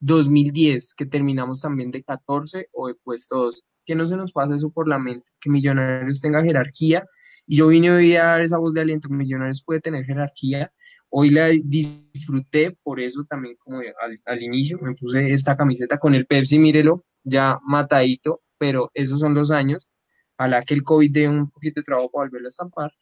2010, 0.00 0.94
que 0.94 1.06
terminamos 1.06 1.60
también 1.60 1.92
de 1.92 2.02
14 2.02 2.68
o 2.72 2.88
de 2.88 2.96
puesto 2.96 3.36
2. 3.36 3.64
Que 3.84 3.94
no 3.94 4.06
se 4.06 4.16
nos 4.16 4.32
pase 4.32 4.56
eso 4.56 4.70
por 4.70 4.88
la 4.88 4.98
mente, 4.98 5.26
que 5.40 5.48
Millonarios 5.48 6.20
tenga 6.20 6.42
jerarquía. 6.42 7.06
Y 7.46 7.56
yo 7.56 7.68
vine 7.68 7.90
hoy 7.92 8.16
a 8.16 8.24
dar 8.24 8.40
esa 8.40 8.58
voz 8.58 8.74
de 8.74 8.80
aliento, 8.80 9.08
Millonarios 9.08 9.62
puede 9.62 9.80
tener 9.80 10.04
jerarquía 10.04 10.72
Hoy 11.14 11.28
la 11.28 11.48
disfruté, 11.48 12.74
por 12.82 12.98
eso 12.98 13.24
también 13.28 13.56
como 13.58 13.80
al, 14.24 14.42
inicio 14.42 14.78
me 14.80 14.94
puse 14.94 15.30
esta 15.34 15.54
camiseta 15.54 15.98
con 15.98 16.14
el 16.14 16.24
Pepsi, 16.24 16.58
mírelo, 16.58 17.04
ya 17.22 17.58
matadito, 17.66 18.40
pero 18.56 18.90
esos 18.94 19.20
son 19.20 19.34
los 19.34 19.50
años. 19.50 19.90
Ojalá 20.38 20.62
que 20.62 20.72
el 20.72 20.82
COVID 20.82 21.12
dé 21.12 21.28
un 21.28 21.50
poquito 21.50 21.80
de 21.80 21.84
trabajo 21.84 22.10
para 22.10 22.28
volverlo 22.28 22.46
a 22.46 22.48
estampar, 22.48 22.92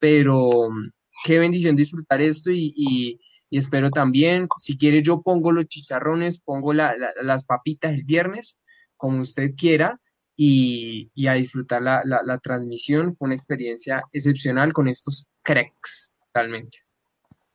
pero 0.00 0.50
mm, 0.68 0.90
qué 1.24 1.38
bendición 1.38 1.76
disfrutar 1.76 2.20
esto 2.20 2.50
y, 2.50 3.20
espero 3.52 3.90
también, 3.90 4.48
si 4.56 4.76
quiere 4.76 5.00
yo 5.00 5.22
pongo 5.22 5.52
los 5.52 5.66
chicharrones, 5.68 6.40
pongo 6.40 6.72
las 6.72 7.44
papitas 7.44 7.94
el 7.94 8.02
viernes, 8.02 8.58
como 8.96 9.20
usted 9.20 9.52
quiera, 9.56 10.00
y, 10.36 11.12
a 11.28 11.34
disfrutar 11.34 11.82
la, 11.82 12.02
la 12.04 12.38
transmisión. 12.38 13.14
Fue 13.14 13.26
una 13.26 13.36
experiencia 13.36 14.02
excepcional 14.10 14.72
con 14.72 14.88
estos 14.88 15.28
cracks, 15.44 16.12
totalmente. 16.26 16.89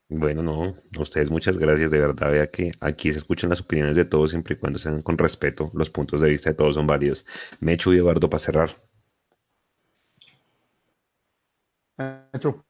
Bueno, 0.07 0.43
no, 0.43 0.75
a 0.97 1.01
ustedes 1.01 1.31
muchas 1.31 1.57
gracias, 1.57 1.89
de 1.89 1.99
verdad, 1.99 2.31
vea 2.31 2.47
que 2.47 2.71
aquí 2.79 3.11
se 3.11 3.17
escuchan 3.17 3.49
las 3.49 3.61
opiniones 3.61 3.95
de 3.95 4.05
todos 4.05 4.29
siempre 4.29 4.53
y 4.55 4.57
cuando 4.57 4.77
sean 4.77 5.01
con 5.01 5.17
respeto, 5.17 5.71
los 5.73 5.89
puntos 5.89 6.21
de 6.21 6.29
vista 6.29 6.51
de 6.51 6.55
todos 6.55 6.75
son 6.75 6.85
válidos. 6.85 7.25
Mechu 7.59 7.91
y 7.93 7.97
Eduardo 7.97 8.29
para 8.29 8.39
cerrar. 8.39 8.69
Mechu. 12.33 12.63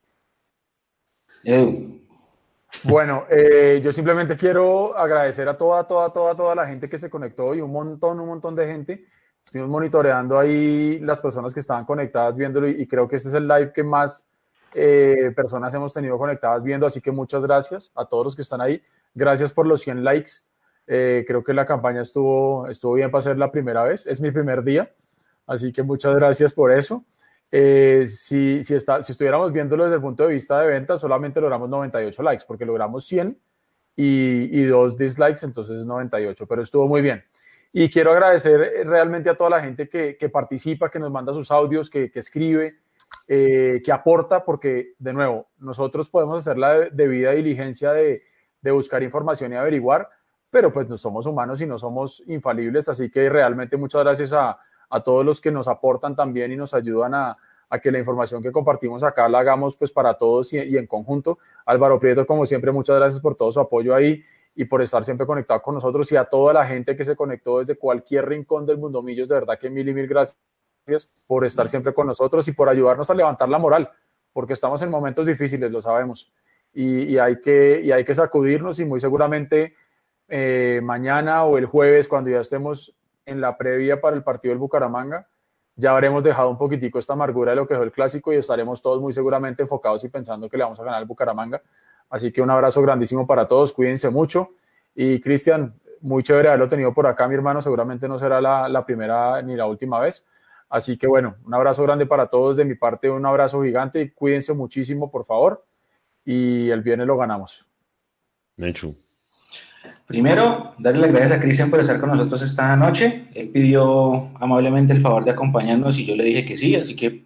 Bueno, 2.84 3.26
eh, 3.30 3.82
yo 3.84 3.92
simplemente 3.92 4.38
quiero 4.38 4.98
agradecer 4.98 5.50
a 5.50 5.58
toda, 5.58 5.86
toda, 5.86 6.12
toda, 6.14 6.36
toda 6.36 6.56
la 6.56 6.68
gente 6.68 6.88
que 6.90 6.98
se 6.98 7.10
conectó 7.10 7.54
y 7.56 7.62
un 7.62 7.72
montón, 7.72 8.20
un 8.20 8.28
montón 8.28 8.56
de 8.56 8.68
gente. 8.68 9.06
Estuvimos 9.44 9.72
monitoreando 9.72 10.40
ahí 10.40 11.00
las 11.00 11.20
personas 11.20 11.54
que 11.54 11.60
estaban 11.60 11.86
conectadas 11.86 12.36
viéndolo 12.36 12.68
y 12.68 12.88
creo 12.88 13.08
que 13.08 13.18
este 13.18 13.30
es 13.30 13.36
el 13.36 13.48
live 13.48 13.74
que 13.74 13.84
más 13.84 14.30
eh, 14.76 15.32
personas 15.36 15.74
hemos 15.74 15.94
tenido 15.94 16.18
conectadas 16.18 16.64
viendo, 16.64 16.86
así 16.86 17.02
que 17.02 17.12
muchas 17.12 17.42
gracias 17.42 17.92
a 17.96 18.06
todos 18.06 18.26
los 18.26 18.36
que 18.36 18.42
están 18.42 18.62
ahí. 18.62 18.82
Gracias 19.14 19.54
por 19.54 19.66
los 19.66 19.82
100 19.82 20.04
likes. 20.04 20.32
Eh, 20.88 21.24
creo 21.26 21.44
que 21.44 21.54
la 21.54 21.66
campaña 21.66 22.02
estuvo, 22.02 22.68
estuvo 22.68 22.94
bien 22.94 23.10
para 23.10 23.22
ser 23.22 23.38
la 23.38 23.52
primera 23.52 23.84
vez. 23.84 24.06
Es 24.06 24.22
mi 24.22 24.32
primer 24.32 24.64
día, 24.64 24.92
así 25.48 25.72
que 25.72 25.82
muchas 25.82 26.14
gracias 26.16 26.54
por 26.54 26.72
eso. 26.72 27.04
Eh, 27.52 28.06
si, 28.08 28.64
si, 28.64 28.76
está, 28.76 29.02
si 29.02 29.14
estuviéramos 29.14 29.54
viéndolo 29.54 29.86
desde 29.86 29.96
el 29.96 30.02
punto 30.02 30.28
de 30.28 30.34
vista 30.34 30.60
de 30.60 30.68
venta, 30.68 30.98
solamente 30.98 31.40
logramos 31.40 31.70
98 31.70 32.22
likes, 32.22 32.44
porque 32.46 32.66
logramos 32.66 33.06
100 33.06 33.38
y, 33.96 34.60
y 34.60 34.64
dos 34.66 34.98
dislikes, 34.98 35.46
entonces 35.46 35.86
98, 35.86 36.46
pero 36.48 36.62
estuvo 36.62 36.88
muy 36.88 37.02
bien. 37.02 37.24
Y 37.72 37.90
quiero 37.90 38.12
agradecer 38.12 38.86
realmente 38.86 39.30
a 39.30 39.36
toda 39.36 39.50
la 39.50 39.62
gente 39.62 39.88
que, 39.88 40.18
que 40.18 40.30
participa, 40.30 40.90
que 40.90 41.00
nos 41.00 41.12
manda 41.12 41.34
sus 41.34 41.52
audios, 41.52 41.90
que 41.90 42.12
escribe, 42.14 42.76
eh, 43.28 43.82
que 43.84 43.92
aporta, 43.92 44.46
porque 44.46 44.94
de 45.00 45.14
nuevo, 45.14 45.48
nosotros 45.58 46.10
podemos 46.10 46.42
hacer 46.42 46.58
la 46.58 46.90
debida 46.90 47.32
diligencia 47.32 47.92
de, 47.92 48.24
buscar 48.62 49.04
información 49.04 49.54
y 49.54 49.56
averiguar, 49.56 50.10
pero 50.50 50.74
pues 50.74 50.90
no 50.90 50.98
somos 50.98 51.28
humanos 51.28 51.62
y 51.62 51.68
no 51.68 51.78
somos 51.78 52.24
infalibles, 52.26 52.90
así 52.90 53.12
que 53.12 53.30
realmente 53.30 53.78
muchas 53.78 54.04
gracias 54.04 54.34
a, 54.34 54.58
todos 55.04 55.26
los 55.26 55.42
que 55.42 55.52
nos 55.52 55.68
aportan 55.68 56.16
también 56.16 56.52
y 56.54 56.56
nos 56.56 56.74
ayudan 56.74 57.14
a, 57.14 57.38
a, 57.70 57.80
que 57.80 57.92
la 57.92 58.00
información 58.00 58.42
que 58.42 58.52
compartimos 58.52 59.04
acá 59.04 59.28
la 59.28 59.40
hagamos 59.40 59.76
pues 59.76 59.92
para 59.92 60.18
todos 60.18 60.54
y, 60.54 60.58
y, 60.58 60.78
en 60.78 60.88
conjunto. 60.88 61.38
Álvaro 61.66 62.00
Prieto, 62.00 62.26
como 62.26 62.46
siempre, 62.46 62.72
muchas 62.72 62.96
gracias 62.96 63.22
por 63.22 63.36
todo 63.36 63.52
su 63.52 63.60
apoyo 63.60 63.94
ahí 63.94 64.24
y 64.56 64.66
por 64.66 64.82
estar 64.82 65.04
siempre 65.04 65.28
conectado 65.28 65.62
con 65.62 65.76
nosotros 65.76 66.10
y 66.12 66.16
a 66.16 66.24
toda 66.24 66.54
la 66.54 66.66
gente 66.66 66.96
que 66.96 67.04
se 67.04 67.16
conectó 67.16 67.60
desde 67.60 67.76
cualquier 67.76 68.30
rincón 68.30 68.66
del 68.66 68.78
mundo 68.78 69.04
Millos, 69.04 69.28
de 69.28 69.36
verdad 69.36 69.60
que 69.60 69.70
mil 69.70 69.88
y 69.90 69.94
mil 69.94 70.08
gracias 70.08 70.40
por 71.28 71.46
estar 71.46 71.68
siempre 71.68 71.94
con 71.94 72.08
nosotros 72.08 72.48
y 72.48 72.52
por 72.52 72.70
ayudarnos 72.70 73.10
a 73.10 73.14
levantar 73.14 73.50
la 73.50 73.58
moral, 73.58 73.90
porque 74.34 74.54
estamos 74.54 74.82
en 74.82 74.90
momentos 74.90 75.26
difíciles, 75.26 75.72
lo 75.72 75.82
sabemos, 75.82 76.32
y, 76.74 77.18
hay, 77.18 77.40
que, 77.40 77.82
y 77.82 77.92
hay 77.92 78.04
que 78.04 78.14
sacudirnos 78.14 78.80
y 78.80 78.86
muy 78.86 79.00
seguramente 79.00 79.76
eh, 80.28 80.82
mañana 80.84 81.46
o 81.46 81.58
el 81.58 81.66
jueves, 81.68 82.08
cuando 82.08 82.30
ya 82.30 82.42
estemos 82.42 82.94
en 83.26 83.40
la 83.40 83.58
previa 83.58 84.02
para 84.02 84.16
el 84.16 84.24
partido 84.24 84.52
del 84.52 84.60
Bucaramanga, 84.60 85.28
ya 85.78 85.92
habremos 85.92 86.24
dejado 86.24 86.50
un 86.50 86.58
poquitico 86.58 87.00
esta 87.00 87.14
amargura 87.14 87.52
de 87.52 87.58
lo 87.58 87.68
que 87.68 87.74
dejó 87.74 87.84
el 87.84 87.92
clásico 87.92 88.34
y 88.34 88.38
estaremos 88.38 88.82
todos 88.82 89.02
muy 89.02 89.14
seguramente 89.14 89.64
enfocados 89.64 90.04
y 90.04 90.10
pensando 90.10 90.50
que 90.50 90.58
le 90.58 90.64
vamos 90.64 90.80
a 90.80 90.84
ganar 90.84 91.00
al 91.00 91.06
Bucaramanga. 91.06 91.62
Así 92.10 92.32
que 92.32 92.42
un 92.42 92.50
abrazo 92.50 92.82
grandísimo 92.82 93.26
para 93.26 93.48
todos, 93.48 93.74
cuídense 93.74 94.10
mucho. 94.10 94.52
Y 94.94 95.20
Cristian, 95.20 95.74
muy 96.02 96.24
chévere 96.24 96.50
haberlo 96.50 96.70
tenido 96.70 96.94
por 96.94 97.08
acá, 97.08 97.28
mi 97.28 97.36
hermano, 97.36 97.62
seguramente 97.62 98.08
no 98.08 98.20
será 98.20 98.40
la, 98.40 98.70
la 98.70 98.86
primera 98.86 99.42
ni 99.42 99.56
la 99.56 99.66
última 99.66 100.00
vez. 100.00 100.26
Así 100.70 100.98
que 100.98 101.08
bueno, 101.08 101.36
un 101.46 101.54
abrazo 101.54 101.84
grande 101.84 102.06
para 102.06 102.28
todos 102.28 102.58
de 102.58 102.66
mi 102.66 102.76
parte, 102.76 103.10
un 103.10 103.26
abrazo 103.26 103.64
gigante 103.64 104.02
y 104.02 104.10
cuídense 104.10 104.54
muchísimo, 104.54 105.12
por 105.12 105.26
favor. 105.26 105.66
Y 106.24 106.70
el 106.70 106.82
viernes 106.82 107.08
lo 107.08 107.18
ganamos. 107.18 107.66
Mechu. 108.58 108.96
Primero, 110.08 110.74
darle 110.78 111.02
las 111.02 111.12
gracias 111.12 111.32
a 111.32 111.42
Cristian 111.42 111.70
por 111.70 111.80
estar 111.80 112.00
con 112.00 112.12
nosotros 112.12 112.42
esta 112.44 112.76
noche. 112.76 113.28
Él 113.34 113.50
pidió 113.50 114.30
amablemente 114.40 114.94
el 114.94 115.02
favor 115.02 115.26
de 115.26 115.32
acompañarnos 115.32 115.98
y 115.98 116.06
yo 116.06 116.16
le 116.16 116.24
dije 116.24 116.46
que 116.46 116.58
sí, 116.58 116.76
así 116.76 116.96
que 116.96 117.26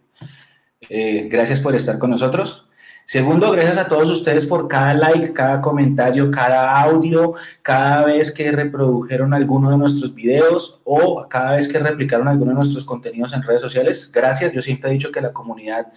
eh, 0.90 1.28
gracias 1.30 1.60
por 1.60 1.76
estar 1.76 2.00
con 2.00 2.10
nosotros. 2.10 2.69
Segundo, 3.10 3.50
gracias 3.50 3.80
a 3.80 3.88
todos 3.88 4.08
ustedes 4.12 4.46
por 4.46 4.68
cada 4.68 4.94
like, 4.94 5.34
cada 5.34 5.62
comentario, 5.62 6.30
cada 6.30 6.80
audio, 6.80 7.34
cada 7.64 8.06
vez 8.06 8.32
que 8.32 8.52
reprodujeron 8.52 9.34
alguno 9.34 9.72
de 9.72 9.80
nuestros 9.80 10.14
videos 10.14 10.80
o 10.84 11.28
cada 11.28 11.56
vez 11.56 11.68
que 11.68 11.80
replicaron 11.80 12.28
alguno 12.28 12.52
de 12.52 12.58
nuestros 12.58 12.86
contenidos 12.86 13.34
en 13.34 13.42
redes 13.42 13.64
sociales. 13.64 14.12
Gracias, 14.14 14.54
yo 14.54 14.62
siempre 14.62 14.92
he 14.92 14.94
dicho 14.94 15.12
que 15.12 15.22
la 15.22 15.34
comunidad 15.34 15.88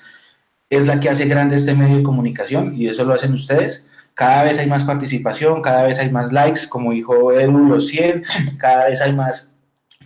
es 0.71 0.87
la 0.87 1.01
que 1.01 1.11
hace 1.11 1.27
grande 1.27 1.57
este 1.57 1.75
medio 1.75 1.99
de 1.99 2.03
comunicación 2.03 2.75
y 2.75 2.89
eso 2.89 3.05
lo 3.05 3.13
hacen 3.13 3.35
ustedes. 3.35 3.91
Cada 4.15 4.45
vez 4.45 4.59
hay 4.59 4.67
más 4.67 4.85
participación, 4.85 5.61
cada 5.61 5.83
vez 5.83 5.99
hay 5.99 6.11
más 6.11 6.33
likes, 6.33 6.63
como 6.67 6.93
dijo 6.93 7.31
Edu, 7.31 7.59
los 7.59 7.89
100, 7.89 8.23
cada 8.59 8.87
vez 8.87 9.03
hay 9.03 9.13
más 9.13 9.55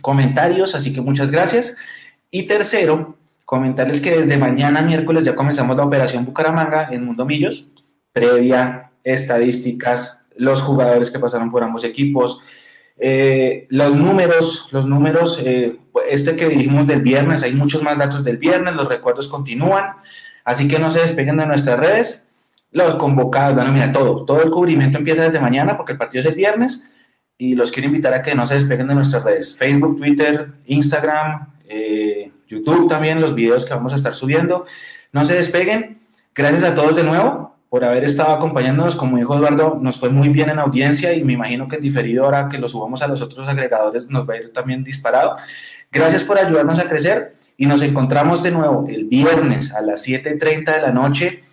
comentarios, 0.01 0.75
así 0.75 0.91
que 0.91 0.99
muchas 0.99 1.31
gracias. 1.31 1.77
Y 2.29 2.47
tercero, 2.47 3.16
Comentarles 3.47 4.01
que 4.01 4.11
desde 4.11 4.35
mañana 4.35 4.81
miércoles 4.81 5.23
ya 5.23 5.33
comenzamos 5.33 5.77
la 5.77 5.85
operación 5.85 6.25
Bucaramanga 6.25 6.89
en 6.91 7.05
Mundo 7.05 7.25
Millos, 7.25 7.69
previa, 8.11 8.91
estadísticas, 9.05 10.19
los 10.35 10.61
jugadores 10.61 11.09
que 11.11 11.17
pasaron 11.17 11.49
por 11.49 11.63
ambos 11.63 11.85
equipos, 11.85 12.41
eh, 12.97 13.65
los 13.69 13.95
números, 13.95 14.67
los 14.73 14.85
números, 14.85 15.41
eh, 15.45 15.77
este 16.09 16.35
que 16.35 16.49
dijimos 16.49 16.87
del 16.87 17.01
viernes, 17.01 17.41
hay 17.41 17.53
muchos 17.53 17.81
más 17.81 17.97
datos 17.97 18.25
del 18.25 18.35
viernes, 18.35 18.75
los 18.75 18.89
recuerdos 18.89 19.29
continúan, 19.29 19.93
así 20.43 20.67
que 20.67 20.77
no 20.77 20.91
se 20.91 20.99
despeguen 20.99 21.37
de 21.37 21.45
nuestras 21.45 21.79
redes, 21.79 22.27
los 22.73 22.95
convocados, 22.95 23.55
bueno, 23.55 23.71
mira, 23.71 23.93
todo, 23.93 24.25
todo 24.25 24.43
el 24.43 24.51
cubrimiento 24.51 24.97
empieza 24.97 25.23
desde 25.23 25.39
mañana 25.39 25.77
porque 25.77 25.93
el 25.93 25.97
partido 25.97 26.21
es 26.21 26.27
el 26.27 26.35
viernes 26.35 26.91
y 27.37 27.55
los 27.55 27.71
quiero 27.71 27.87
invitar 27.87 28.13
a 28.13 28.21
que 28.21 28.35
no 28.35 28.45
se 28.45 28.55
despeguen 28.55 28.87
de 28.87 28.95
nuestras 28.95 29.23
redes, 29.23 29.57
Facebook, 29.57 29.95
Twitter, 29.95 30.49
Instagram, 30.65 31.53
eh, 31.69 32.33
YouTube 32.47 32.87
también, 32.87 33.21
los 33.21 33.35
videos 33.35 33.65
que 33.65 33.73
vamos 33.73 33.93
a 33.93 33.97
estar 33.97 34.15
subiendo. 34.15 34.65
No 35.11 35.25
se 35.25 35.35
despeguen. 35.35 35.99
Gracias 36.33 36.63
a 36.63 36.75
todos 36.75 36.95
de 36.95 37.03
nuevo 37.03 37.55
por 37.69 37.83
haber 37.83 38.03
estado 38.03 38.33
acompañándonos. 38.33 38.95
Como 38.95 39.17
dijo 39.17 39.35
Eduardo, 39.35 39.79
nos 39.81 39.99
fue 39.99 40.09
muy 40.09 40.29
bien 40.29 40.49
en 40.49 40.59
audiencia 40.59 41.13
y 41.13 41.23
me 41.23 41.33
imagino 41.33 41.67
que 41.67 41.75
en 41.77 41.81
diferido 41.81 42.25
ahora 42.25 42.47
que 42.49 42.57
lo 42.57 42.67
subamos 42.67 43.01
a 43.01 43.07
los 43.07 43.21
otros 43.21 43.47
agregadores 43.47 44.09
nos 44.09 44.27
va 44.27 44.35
a 44.35 44.37
ir 44.37 44.53
también 44.53 44.83
disparado. 44.83 45.35
Gracias 45.91 46.23
por 46.23 46.37
ayudarnos 46.37 46.79
a 46.79 46.87
crecer 46.87 47.35
y 47.57 47.65
nos 47.65 47.81
encontramos 47.81 48.43
de 48.43 48.51
nuevo 48.51 48.85
el 48.87 49.05
viernes 49.05 49.73
a 49.73 49.81
las 49.81 50.07
7.30 50.07 50.75
de 50.75 50.81
la 50.81 50.91
noche. 50.91 51.43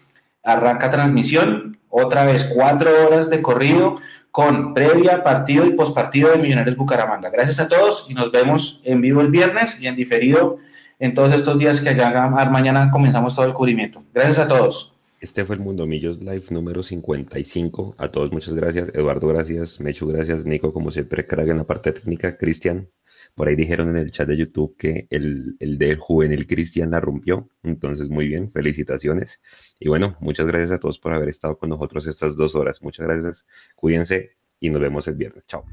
Arranca 0.42 0.90
transmisión, 0.90 1.78
otra 1.88 2.24
vez 2.24 2.50
cuatro 2.54 2.90
horas 3.06 3.30
de 3.30 3.40
corrido 3.40 3.96
con 4.30 4.74
previa, 4.74 5.22
partido 5.22 5.64
y 5.64 5.70
postpartido 5.70 6.32
de 6.32 6.38
Millonarios 6.38 6.76
Bucaramanga. 6.76 7.30
Gracias 7.30 7.60
a 7.60 7.68
todos 7.68 8.06
y 8.10 8.14
nos 8.14 8.32
vemos 8.32 8.80
en 8.84 9.00
vivo 9.00 9.20
el 9.20 9.28
viernes 9.28 9.80
y 9.80 9.86
en 9.86 9.94
diferido 9.94 10.58
en 10.98 11.14
todos 11.14 11.32
estos 11.34 11.58
días 11.58 11.80
que 11.80 11.90
allá 11.90 12.28
mañana 12.28 12.90
comenzamos 12.90 13.34
todo 13.34 13.46
el 13.46 13.54
cubrimiento. 13.54 14.02
Gracias 14.12 14.38
a 14.38 14.48
todos. 14.48 14.94
Este 15.24 15.42
fue 15.46 15.56
el 15.56 15.62
Mundo 15.62 15.86
Millos 15.86 16.20
Live 16.20 16.44
número 16.50 16.82
55. 16.82 17.94
A 17.96 18.08
todos 18.08 18.30
muchas 18.30 18.52
gracias. 18.52 18.90
Eduardo, 18.94 19.28
gracias. 19.28 19.80
Mechu, 19.80 20.06
gracias. 20.06 20.44
Nico, 20.44 20.70
como 20.72 20.90
siempre, 20.90 21.26
crack 21.26 21.48
en 21.48 21.56
la 21.56 21.64
parte 21.64 21.92
técnica. 21.92 22.36
Cristian, 22.36 22.88
Por 23.34 23.48
ahí 23.48 23.56
dijeron 23.56 23.88
en 23.88 23.96
el 23.96 24.10
chat 24.10 24.28
de 24.28 24.36
YouTube 24.36 24.76
que 24.76 25.06
el, 25.08 25.56
el 25.60 25.78
del 25.78 25.96
juvenil 25.96 26.46
Cristian 26.46 26.90
la 26.90 27.00
rompió. 27.00 27.48
Entonces, 27.62 28.10
muy 28.10 28.28
bien, 28.28 28.52
felicitaciones. 28.52 29.40
Y 29.80 29.88
bueno, 29.88 30.14
muchas 30.20 30.46
gracias 30.46 30.72
a 30.72 30.78
todos 30.78 30.98
por 30.98 31.14
haber 31.14 31.30
estado 31.30 31.56
con 31.56 31.70
nosotros 31.70 32.06
estas 32.06 32.36
dos 32.36 32.54
horas. 32.54 32.82
Muchas 32.82 33.06
gracias. 33.06 33.46
Cuídense 33.76 34.32
y 34.60 34.68
nos 34.68 34.82
vemos 34.82 35.08
el 35.08 35.14
viernes. 35.14 35.44
Chao. 35.46 35.64